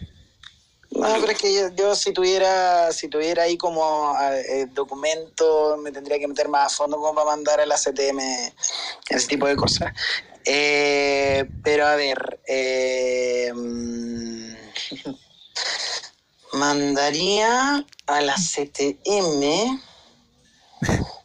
No, 0.95 1.09
pero 1.21 1.33
es 1.33 1.39
que 1.39 1.55
yo, 1.55 1.69
yo 1.75 1.95
si 1.95 2.13
tuviera 2.13 2.93
si 2.93 3.09
tuviera 3.09 3.45
ahí 3.45 3.57
como 3.57 4.15
eh, 4.21 4.67
documento, 4.73 5.77
me 5.79 5.91
tendría 5.91 6.19
que 6.19 6.29
meter 6.29 6.49
más 6.49 6.73
a 6.73 6.77
fondo 6.77 6.99
como 6.99 7.15
para 7.15 7.27
mandar 7.27 7.61
a 7.61 7.67
la 7.67 7.77
CTM 7.77 8.21
ese 9.09 9.27
tipo 9.27 9.47
de 9.47 9.57
cosas. 9.57 9.93
Eh, 10.45 11.49
pero 11.63 11.87
a 11.87 11.97
ver, 11.97 12.41
eh, 12.47 13.53
mm, 13.55 14.55
mandaría 16.53 17.87
a 18.07 18.21
la 18.21 18.37
CTM. 18.37 19.81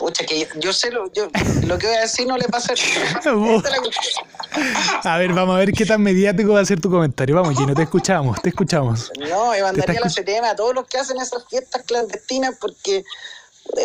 Pucha, 0.00 0.24
que 0.24 0.40
yo, 0.40 0.46
yo 0.56 0.72
sé 0.72 0.90
lo, 0.90 1.12
yo, 1.12 1.28
lo 1.66 1.76
que 1.76 1.86
voy 1.86 1.96
a 1.96 2.00
decir 2.00 2.26
no 2.26 2.38
le 2.38 2.48
pasa 2.48 2.72
a 5.04 5.18
ver, 5.18 5.34
vamos 5.34 5.56
a 5.56 5.58
ver 5.58 5.72
qué 5.72 5.84
tan 5.84 6.02
mediático 6.02 6.54
va 6.54 6.60
a 6.60 6.64
ser 6.64 6.80
tu 6.80 6.90
comentario. 6.90 7.36
Vamos, 7.36 7.54
Gino, 7.54 7.74
te 7.74 7.82
escuchamos, 7.82 8.40
te 8.40 8.48
escuchamos. 8.48 9.12
No, 9.18 9.54
y 9.54 9.60
mandaría 9.60 10.00
la 10.00 10.08
CTM 10.08 10.44
a 10.44 10.56
todos 10.56 10.74
los 10.74 10.86
que 10.86 10.96
hacen 10.96 11.20
esas 11.20 11.46
fiestas 11.50 11.82
clandestinas 11.82 12.56
porque 12.58 13.04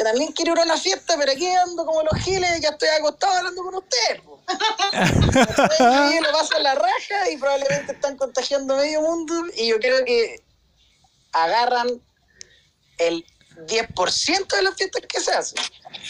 también 0.06 0.32
quiero 0.32 0.54
ir 0.54 0.60
a 0.60 0.64
una 0.64 0.78
fiesta, 0.78 1.16
pero 1.20 1.34
aquí 1.34 1.48
ando 1.48 1.86
como 1.86 2.02
los 2.04 2.18
giles, 2.22 2.62
ya 2.62 2.70
estoy 2.70 2.88
acostado 2.98 3.34
hablando 3.34 3.62
con. 3.62 3.76
Ustedes 3.76 4.22
lo 6.22 6.32
pasan 6.32 6.64
la 6.64 6.76
raja 6.76 7.30
y 7.30 7.36
probablemente 7.36 7.92
están 7.92 8.16
contagiando 8.16 8.78
medio 8.78 9.02
mundo 9.02 9.34
y 9.58 9.68
yo 9.68 9.82
creo 9.82 10.06
que 10.06 10.42
agarran 11.34 11.90
el 13.00 13.26
10% 13.68 14.56
de 14.56 14.62
las 14.64 14.76
fiestas 14.76 15.02
que 15.08 15.20
se 15.20 15.32
hacen. 15.32 15.60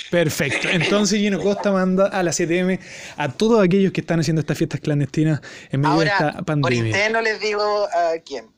Perfecto. 0.10 0.68
Entonces 0.70 1.20
Gino 1.20 1.40
Costa 1.42 1.72
manda 1.72 2.08
a 2.08 2.24
la 2.24 2.32
CTM 2.32 2.80
a 3.18 3.32
todos 3.32 3.64
aquellos 3.64 3.92
que 3.92 4.02
están 4.02 4.20
haciendo 4.20 4.42
estas 4.42 4.58
fiestas 4.58 4.80
clandestinas 4.82 5.42
en 5.72 5.82
medio 5.82 6.00
de 6.00 6.10
Ahora, 6.10 6.28
esta 6.28 6.34
por 6.38 6.46
pandemia. 6.46 6.86
interno 6.88 7.22
les 7.22 7.40
digo 7.40 7.62
a 7.64 8.14
quién. 8.26 8.54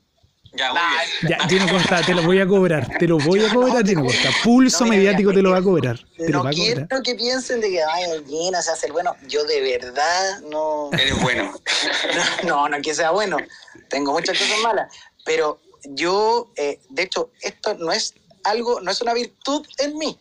Ya. 0.54 0.74
Ya, 1.28 1.38
Gino 1.48 1.68
Costa, 1.70 2.02
te 2.02 2.16
lo 2.16 2.24
voy 2.24 2.40
a 2.40 2.48
cobrar. 2.48 2.98
Te 2.98 3.08
lo 3.08 3.20
voy 3.20 3.44
a 3.46 3.50
cobrar, 3.54 3.86
Gino 3.86 4.04
Costa. 4.06 4.30
Pulso 4.44 4.86
No, 4.86 4.92
mediático 4.92 5.30
mira, 5.30 5.38
te 5.40 5.44
lo 5.44 5.52
va 5.52 5.58
a 5.58 5.62
cobrar. 5.62 6.00
Te 6.18 6.30
lo 6.30 6.38
No 6.40 6.44
va 6.46 6.50
a 6.50 6.54
quiero 6.54 6.88
que 7.04 7.14
piensen 7.16 7.62
de 7.62 7.70
que, 7.70 7.84
ay, 7.84 8.06
Gino 8.28 8.60
se 8.62 8.72
hace 8.72 8.88
el 8.88 8.94
bueno. 8.94 9.16
Yo 9.28 9.44
de 9.44 9.62
verdad 9.62 10.40
no... 10.50 10.90
Eres 10.94 11.22
bueno. 11.22 11.54
No, 12.48 12.68
no 12.70 12.82
que 12.82 12.96
sea 12.96 13.12
bueno. 13.12 13.38
Tengo 13.90 14.14
muchas 14.14 14.38
cosas 14.38 14.58
malas. 14.64 14.92
Pero 15.26 15.60
yo, 15.90 16.52
eh, 16.56 16.80
de 16.90 17.04
hecho, 17.04 17.30
esto 17.42 17.76
no 17.76 17.92
es 17.92 18.16
algo, 18.50 18.82
no 18.82 18.92
es 18.92 19.02
una 19.02 19.14
virtud 19.14 19.66
en 19.78 19.98
mí. 19.98 20.20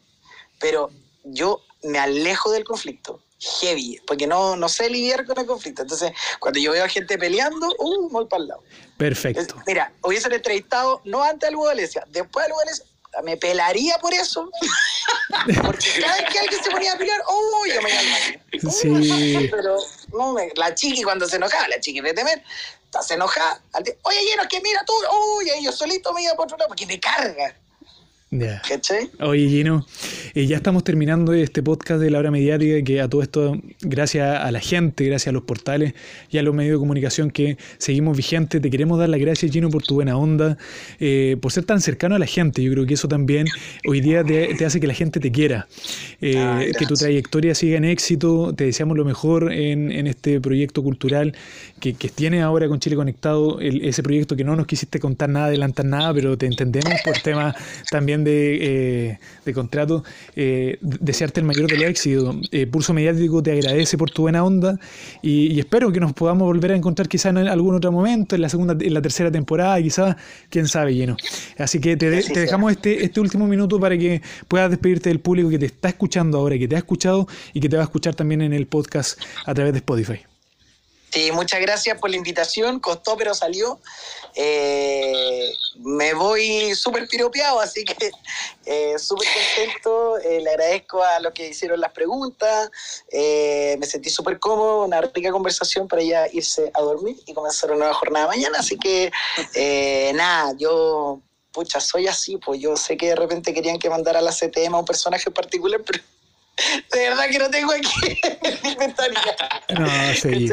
Pero 0.59 0.91
yo 1.25 1.63
me 1.83 1.99
alejo 1.99 2.51
del 2.51 2.65
conflicto. 2.65 3.23
Heavy, 3.39 4.01
porque 4.07 4.27
no, 4.27 4.57
no 4.57 4.69
sé 4.69 4.89
lidiar 4.89 5.27
con 5.27 5.39
el 5.39 5.47
conflicto. 5.47 5.83
Entonces, 5.83 6.13
cuando 6.41 6.59
yo 6.59 6.73
veo 6.73 6.85
a 6.85 6.89
gente 6.89 7.19
peleando, 7.19 7.69
uh, 7.79 8.09
voy 8.09 8.27
para 8.27 8.43
el 8.43 8.49
lado. 8.49 8.63
Perfecto. 8.97 9.57
mira, 9.67 9.93
hubiesen 10.03 10.33
entrevistado 10.33 11.03
no 11.05 11.23
antes 11.23 11.49
a 11.49 11.53
Lugo 11.53 11.67
Valencia, 11.67 12.05
después 12.09 12.47
a 12.47 12.49
Lugo 12.49 12.61
Valencia, 12.61 12.87
me 13.23 13.37
pelaría 13.37 13.99
por 13.99 14.13
eso. 14.15 14.51
Porque 15.63 16.01
cada 16.01 16.17
vez 16.17 16.33
que 16.33 16.39
alguien 16.39 16.63
se 16.65 16.71
ponía 16.71 16.93
a 16.95 16.99
pelear, 16.99 17.21
¡oh! 17.29 17.67
Yo 17.67 17.83
me 17.83 17.91
iba 17.91 18.01
al 18.67 18.73
Sí. 18.73 19.49
Pero 19.51 19.77
no 20.13 20.33
me- 20.33 20.51
la 20.57 20.75
chiqui 20.75 21.03
cuando 21.03 21.29
se 21.29 21.37
enojaba, 21.37 21.69
la 21.69 21.79
chiqui 21.81 22.01
temer, 22.01 22.43
se 23.03 23.15
enojada. 23.15 23.63
al 23.73 23.85
Oye, 24.03 24.25
lleno, 24.25 24.49
que 24.49 24.61
mira 24.61 24.83
tú, 24.85 24.93
uy, 25.37 25.51
y 25.59 25.65
yo 25.65 25.73
solito 25.73 26.13
me 26.13 26.23
iba 26.23 26.35
por 26.35 26.45
otro 26.47 26.57
lado, 26.57 26.69
porque 26.69 26.87
me 26.87 26.99
carga. 26.99 27.55
Oye, 29.21 29.49
Gino, 29.49 29.87
eh, 30.35 30.47
ya 30.47 30.57
estamos 30.57 30.85
terminando 30.85 31.33
este 31.33 31.63
podcast 31.63 32.01
de 32.01 32.11
la 32.11 32.19
hora 32.19 32.31
mediática 32.31 32.83
que 32.85 33.01
a 33.01 33.09
todo 33.09 33.23
esto, 33.23 33.59
gracias 33.81 34.39
a 34.41 34.51
la 34.53 34.61
gente, 34.61 35.05
gracias 35.05 35.29
a 35.29 35.33
los 35.33 35.43
portales 35.45 35.95
y 36.31 36.39
a 36.39 36.43
los 36.43 36.55
medios 36.55 36.75
de 36.75 36.79
comunicación 36.79 37.31
que 37.31 37.57
seguimos 37.79 38.17
vigentes, 38.17 38.61
te 38.61 38.71
queremos 38.71 38.99
dar 38.99 39.09
las 39.09 39.21
gracias, 39.21 39.51
Gino, 39.53 39.71
por 39.71 39.83
tu 39.83 39.95
buena 39.95 40.17
onda, 40.17 40.59
eh, 41.01 41.37
por 41.41 41.53
ser 41.53 41.65
tan 41.65 41.81
cercano 41.81 42.15
a 42.15 42.19
la 42.19 42.27
gente. 42.27 42.63
Yo 42.63 42.73
creo 42.73 42.87
que 42.87 42.95
eso 42.95 43.09
también 43.09 43.47
hoy 43.87 44.01
día 44.01 44.23
te, 44.25 44.55
te 44.55 44.65
hace 44.65 44.81
que 44.81 44.87
la 44.87 44.95
gente 44.95 45.21
te 45.21 45.31
quiera, 45.31 45.67
eh, 46.21 46.37
Ay, 46.39 46.73
que 46.79 46.87
tu 46.87 46.95
trayectoria 46.95 47.55
siga 47.55 47.77
en 47.77 47.85
éxito. 47.85 48.53
Te 48.55 48.65
deseamos 48.65 48.97
lo 48.97 49.05
mejor 49.05 49.53
en, 49.53 49.91
en 49.93 50.07
este 50.07 50.41
proyecto 50.41 50.83
cultural 50.83 51.35
que, 51.81 51.95
que 51.95 52.09
tienes 52.09 52.43
ahora 52.43 52.69
con 52.69 52.81
Chile 52.81 52.97
Conectado, 52.97 53.61
el- 53.61 53.85
ese 53.85 54.03
proyecto 54.03 54.37
que 54.37 54.45
no 54.45 54.57
nos 54.57 54.67
quisiste 54.67 54.99
contar 55.01 55.29
nada, 55.31 55.47
adelantar 55.47 55.85
nada, 55.87 56.13
pero 56.15 56.37
te 56.37 56.47
entendemos 56.47 56.95
por 57.05 57.19
temas 57.19 57.55
también 57.91 58.25
de, 58.27 58.59
eh, 59.11 59.19
de 59.45 59.53
contrato. 59.55 60.05
Eh, 60.35 60.79
desearte 60.83 61.41
el 61.41 61.47
mayor 61.47 61.69
de 61.69 61.77
los 61.77 61.85
éxitos. 61.85 62.37
Eh, 62.53 62.67
Pulso 62.67 62.93
Mediático 62.93 63.43
te 63.43 63.53
agradece 63.53 63.97
por 63.97 64.11
tu 64.11 64.23
buena 64.23 64.45
onda 64.45 64.79
y, 65.23 65.53
y 65.53 65.59
espero 65.61 65.91
que 65.93 66.01
nos 66.01 66.13
podamos 66.13 66.47
volver 66.47 66.73
a 66.73 66.77
encontrar 66.77 67.09
quizás 67.09 67.31
en 67.31 67.39
algún 67.49 67.75
otro 67.75 67.91
momento, 67.93 68.35
en 68.35 68.43
la 68.43 68.49
segunda, 68.49 68.77
en 68.79 68.93
la 68.95 69.01
tercera 69.03 69.31
temporada, 69.31 69.81
quizás, 69.81 70.17
quién 70.51 70.69
sabe, 70.69 70.95
lleno. 70.95 71.17
Así 71.59 71.81
que 71.81 71.97
te, 71.97 72.11
de- 72.11 72.23
te 72.23 72.41
dejamos 72.41 72.73
este, 72.73 73.05
este 73.05 73.21
último 73.21 73.47
minuto 73.47 73.81
para 73.81 73.97
que 73.97 74.21
puedas 74.49 74.71
despedirte 74.71 75.09
del 75.09 75.21
público 75.21 75.49
que 75.49 75.59
te 75.59 75.67
está 75.67 75.89
escuchando 75.89 76.39
ahora, 76.39 76.59
que 76.59 76.69
te 76.69 76.75
ha 76.75 76.79
escuchado 76.79 77.27
y 77.55 77.61
que 77.61 77.69
te 77.69 77.77
va 77.77 77.83
a 77.83 77.87
escuchar 77.87 78.15
también 78.15 78.43
en 78.43 78.53
el 78.53 78.67
podcast 78.67 79.21
a 79.47 79.55
través 79.55 79.73
de 79.73 79.79
Spotify. 79.79 80.19
Sí, 81.17 81.33
muchas 81.33 81.63
gracias 81.63 81.99
por 81.99 82.11
la 82.11 82.17
invitación. 82.17 82.79
Costó, 82.79 83.17
pero 83.17 83.33
salió. 83.33 83.81
Eh, 84.35 85.51
me 85.79 86.13
voy 86.13 86.75
súper 86.75 87.09
piropeado, 87.09 87.59
así 87.59 87.87
que 87.87 88.11
eh, 88.67 88.99
súper 88.99 89.27
contento. 89.27 90.19
Eh, 90.19 90.43
le 90.43 90.51
agradezco 90.51 91.03
a 91.03 91.19
los 91.21 91.33
que 91.33 91.49
hicieron 91.49 91.81
las 91.81 91.93
preguntas. 91.93 92.71
Eh, 93.11 93.79
me 93.79 93.87
sentí 93.87 94.11
súper 94.11 94.39
cómodo, 94.39 94.85
una 94.85 95.01
rica 95.01 95.31
conversación 95.31 95.89
para 95.89 96.03
ya 96.03 96.29
irse 96.31 96.71
a 96.75 96.83
dormir 96.83 97.17
y 97.25 97.33
comenzar 97.33 97.71
una 97.71 97.79
nueva 97.79 97.95
jornada 97.95 98.27
mañana. 98.27 98.59
Así 98.59 98.77
que, 98.77 99.11
nada, 100.13 100.53
yo, 100.59 101.23
pucha, 101.51 101.81
soy 101.81 102.09
así, 102.09 102.37
pues 102.37 102.61
yo 102.61 102.77
sé 102.77 102.99
que 102.99 103.07
de 103.07 103.17
repente 103.17 103.55
querían 103.55 103.79
que 103.79 103.89
mandara 103.89 104.19
a 104.19 104.23
la 104.23 104.33
CTM 104.33 104.75
a 104.75 104.81
un 104.81 104.85
personaje 104.85 105.31
particular, 105.31 105.81
pero 105.83 105.99
de 106.93 106.99
verdad 107.09 107.29
que 107.31 107.39
no 107.39 107.51
tengo 107.51 107.73
aquí 107.73 108.21
mi 108.63 108.71
inventario. 108.73 109.19
No, 109.79 109.87
sí, 110.15 110.49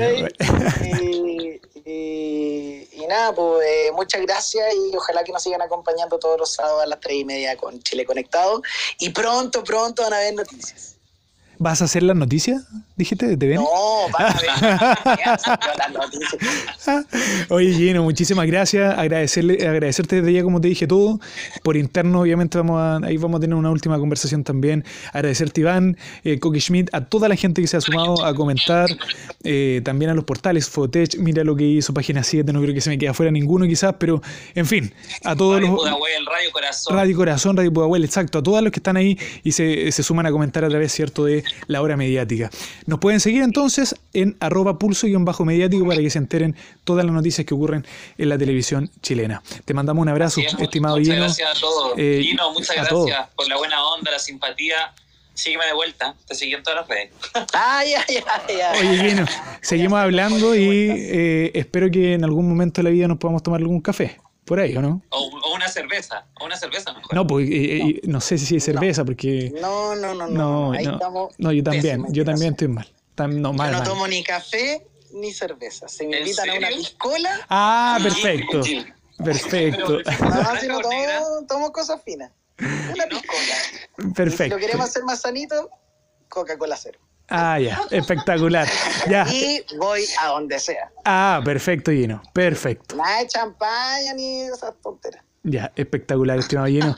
y, 1.01 1.61
y- 1.85 2.89
y 2.91 3.07
nada, 3.07 3.33
pues 3.33 3.65
eh, 3.67 3.91
muchas 3.93 4.21
gracias 4.21 4.73
y 4.73 4.95
ojalá 4.95 5.23
que 5.23 5.31
nos 5.31 5.43
sigan 5.43 5.61
acompañando 5.61 6.19
todos 6.19 6.37
los 6.39 6.53
sábados 6.53 6.83
a 6.83 6.85
las 6.85 6.99
tres 6.99 7.15
y 7.17 7.25
media 7.25 7.57
con 7.57 7.81
Chile 7.81 8.05
Conectado. 8.05 8.61
Y 8.99 9.09
pronto, 9.09 9.63
pronto 9.63 10.03
van 10.03 10.13
a 10.13 10.19
ver 10.19 10.33
noticias. 10.35 10.92
¿Vas 11.59 11.81
a 11.81 11.85
hacer 11.85 12.03
las 12.03 12.15
noticias? 12.15 12.63
¿Dijiste? 12.95 13.37
¿Te 13.37 13.47
ven? 13.47 13.57
No, 13.57 13.67
van 14.11 14.27
a 14.27 14.39
ver 14.39 15.93
noticias. 15.93 17.05
Oye, 17.49 17.73
Gino, 17.73 18.03
muchísimas 18.03 18.45
gracias. 18.47 18.97
Agradecerle, 18.97 19.67
agradecerte 19.67 20.17
desde 20.17 20.33
ya, 20.33 20.43
como 20.43 20.61
te 20.61 20.67
dije, 20.67 20.87
todo. 20.87 21.19
Por 21.63 21.77
interno, 21.77 22.21
obviamente, 22.21 22.57
vamos 22.57 22.79
a, 22.79 22.97
ahí 23.05 23.17
vamos 23.17 23.37
a 23.37 23.41
tener 23.41 23.55
una 23.55 23.71
última 23.71 23.97
conversación 23.97 24.43
también. 24.43 24.83
Agradecerte, 25.11 25.61
Iván, 25.61 25.97
eh, 26.23 26.39
Coqui 26.39 26.59
Schmidt, 26.59 26.89
a 26.93 27.05
toda 27.05 27.29
la 27.29 27.35
gente 27.35 27.61
que 27.61 27.67
se 27.67 27.77
ha 27.77 27.81
sumado 27.81 28.23
a 28.25 28.33
comentar, 28.33 28.89
eh, 29.43 29.81
también 29.83 30.11
a 30.11 30.13
los 30.13 30.23
portales, 30.23 30.69
Fotech, 30.69 31.17
mira 31.17 31.43
lo 31.43 31.55
que 31.55 31.63
hizo 31.63 31.93
Página 31.93 32.23
7, 32.23 32.51
no 32.53 32.61
creo 32.61 32.73
que 32.73 32.81
se 32.81 32.89
me 32.89 32.97
quede 32.97 33.09
afuera 33.09 33.31
ninguno 33.31 33.65
quizás, 33.65 33.95
pero 33.97 34.21
en 34.55 34.65
fin, 34.65 34.93
a 35.23 35.35
todos 35.35 35.55
Radio 35.55 35.71
los... 35.71 35.79
Pudahuel, 35.79 36.13
el 36.19 36.25
Radio 36.25 36.51
Corazón. 36.51 36.95
Radio 36.95 37.15
Corazón, 37.15 37.57
Radio 37.57 37.73
Pudahuel, 37.73 38.03
exacto, 38.03 38.39
a 38.39 38.43
todos 38.43 38.61
los 38.61 38.71
que 38.71 38.79
están 38.79 38.97
ahí 38.97 39.17
y 39.43 39.51
se, 39.51 39.91
se 39.91 40.03
suman 40.03 40.25
a 40.25 40.31
comentar 40.31 40.63
a 40.63 40.69
través, 40.69 40.91
¿cierto?, 40.91 41.25
de 41.25 41.43
la 41.67 41.81
hora 41.81 41.97
mediática. 41.97 42.49
Nos 42.85 42.99
pueden 42.99 43.19
seguir 43.19 43.43
entonces 43.43 43.95
en 44.13 44.35
arroba 44.39 44.77
pulso-mediático 44.77 45.87
para 45.87 46.01
que 46.01 46.09
se 46.09 46.17
enteren 46.17 46.55
todas 46.83 47.05
las 47.05 47.13
noticias 47.13 47.45
que 47.45 47.53
ocurren 47.53 47.85
en 48.17 48.29
la 48.29 48.37
televisión 48.37 48.89
chilena. 49.01 49.41
Te 49.65 49.73
mandamos 49.73 50.01
un 50.01 50.09
abrazo, 50.09 50.41
es, 50.41 50.53
estimado 50.59 50.97
muchas 50.97 51.13
Gino. 51.13 51.25
gracias 51.25 51.57
a 51.57 51.59
todos. 51.59 51.93
Eh, 51.97 52.21
Gino, 52.23 52.51
muchas 52.51 52.71
a 52.71 52.73
gracias 52.73 52.89
todos. 52.89 53.11
por 53.35 53.47
la 53.47 53.57
buena 53.57 53.83
onda, 53.85 54.11
la 54.11 54.19
simpatía. 54.19 54.93
Sígueme 55.35 55.65
de 55.65 55.73
vuelta. 55.73 56.15
Te 56.27 56.35
seguí 56.35 56.53
en 56.53 56.61
todas 56.61 56.81
las 56.81 56.87
redes. 56.87 57.09
Ya, 57.53 58.05
ya, 58.07 58.47
ya. 58.47 58.71
Oye, 58.79 59.09
Gino, 59.09 59.25
seguimos 59.61 59.99
hablando 59.99 60.55
y 60.55 60.89
eh, 60.91 61.51
espero 61.55 61.89
que 61.89 62.13
en 62.13 62.23
algún 62.23 62.47
momento 62.47 62.81
de 62.81 62.83
la 62.83 62.89
vida 62.91 63.07
nos 63.07 63.17
podamos 63.17 63.41
tomar 63.41 63.59
algún 63.59 63.81
café. 63.81 64.19
Por 64.45 64.59
ahí, 64.59 64.75
¿o 64.75 64.81
no? 64.81 65.01
O, 65.09 65.29
o 65.43 65.55
una 65.55 65.69
cerveza. 65.69 66.25
O 66.39 66.45
una 66.45 66.57
cerveza 66.57 66.91
mejor. 66.93 67.13
No, 67.13 67.25
pues 67.25 67.47
eh, 67.49 67.77
eh, 67.77 68.01
no 68.03 68.19
sé 68.19 68.37
si 68.37 68.57
es 68.57 68.63
cerveza, 68.63 69.05
porque... 69.05 69.53
No, 69.61 69.95
no, 69.95 70.13
no, 70.13 70.27
no. 70.27 70.69
No, 70.69 70.71
Ahí 70.73 70.85
no, 70.85 70.93
estamos. 70.93 71.33
no, 71.37 71.51
yo 71.51 71.63
también, 71.63 72.05
yo 72.09 72.25
también 72.25 72.51
estoy 72.53 72.67
mal. 72.67 72.91
No, 73.17 73.53
mal, 73.53 73.67
Yo 73.71 73.71
no 73.73 73.79
mal. 73.79 73.83
tomo 73.83 74.07
ni 74.07 74.23
café 74.23 74.85
ni 75.13 75.31
cerveza. 75.31 75.87
Si 75.87 76.05
me 76.07 76.17
¿En 76.17 76.23
invitan 76.23 76.49
a 76.49 76.55
una 76.55 76.67
piscola, 76.69 77.39
Ah, 77.49 77.99
perfecto. 78.01 78.61
Perfecto. 79.23 79.99
no, 80.19 80.59
si 80.59 80.67
no 80.67 80.79
tomo, 80.81 81.45
tomo 81.47 81.71
cosas 81.71 82.01
finas. 82.03 82.31
Una 82.59 83.05
piscola. 83.07 83.55
Y 83.99 84.01
Si 84.01 84.07
Perfecto. 84.13 84.55
lo 84.55 84.59
queremos 84.59 84.89
hacer 84.89 85.03
más 85.03 85.21
sanito, 85.21 85.69
Coca-Cola 86.29 86.75
cero. 86.75 86.99
Ah, 87.29 87.59
ya. 87.59 87.81
Espectacular. 87.89 88.67
Ya. 89.09 89.25
Y 89.29 89.65
voy 89.77 90.03
a 90.21 90.27
donde 90.27 90.59
sea. 90.59 90.91
Ah, 91.05 91.41
perfecto, 91.43 91.91
Gino. 91.91 92.21
Perfecto. 92.33 92.95
Nada 92.95 93.19
de 93.19 93.27
champaña 93.27 94.13
ni 94.13 94.41
esas 94.41 94.73
tonteras. 94.81 95.23
Ya, 95.45 95.73
espectacular, 95.75 96.39
estimado 96.39 96.67
Gino. 96.67 96.95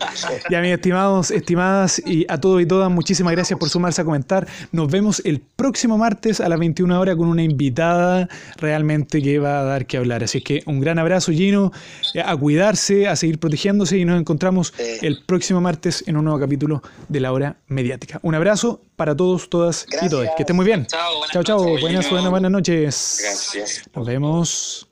Ya, 0.51 0.61
mis 0.61 0.69
estimados, 0.71 1.31
estimadas 1.31 1.99
y 2.05 2.27
a 2.29 2.39
todos 2.39 2.61
y 2.61 2.67
todas, 2.67 2.91
muchísimas 2.91 3.33
gracias 3.33 3.57
por 3.57 3.69
sumarse 3.69 4.01
a 4.01 4.05
comentar. 4.05 4.45
Nos 4.71 4.91
vemos 4.91 5.19
el 5.25 5.39
próximo 5.41 5.97
martes 5.97 6.39
a 6.39 6.47
las 6.47 6.59
21 6.59 6.99
horas 6.99 7.15
con 7.15 7.27
una 7.27 7.41
invitada 7.41 8.29
realmente 8.57 9.19
que 9.23 9.39
va 9.39 9.61
a 9.61 9.63
dar 9.63 9.87
que 9.87 9.97
hablar. 9.97 10.23
Así 10.23 10.41
que 10.41 10.61
un 10.67 10.79
gran 10.79 10.99
abrazo, 10.99 11.31
Gino, 11.31 11.71
eh, 12.13 12.21
a 12.23 12.37
cuidarse, 12.37 13.07
a 13.07 13.15
seguir 13.15 13.39
protegiéndose 13.39 13.97
y 13.97 14.05
nos 14.05 14.19
encontramos 14.19 14.73
Sí. 14.77 14.99
el 15.01 15.23
próximo 15.25 15.59
martes 15.59 16.03
en 16.05 16.15
un 16.15 16.25
nuevo 16.25 16.39
capítulo 16.39 16.83
de 17.09 17.19
La 17.21 17.33
Hora 17.33 17.57
Mediática. 17.67 18.19
Un 18.21 18.35
abrazo 18.35 18.79
para 18.95 19.15
todos, 19.15 19.49
todas 19.49 19.87
y 20.03 20.07
todos. 20.07 20.27
Que 20.37 20.43
estén 20.43 20.55
muy 20.55 20.65
bien. 20.67 20.85
Chao, 20.85 21.41
Chao. 21.43 21.79
Buenas, 21.79 22.07
buenas, 22.11 22.29
buenas 22.29 22.51
noches. 22.51 23.21
Gracias. 23.23 23.89
Nos 23.95 24.05
vemos. 24.05 24.87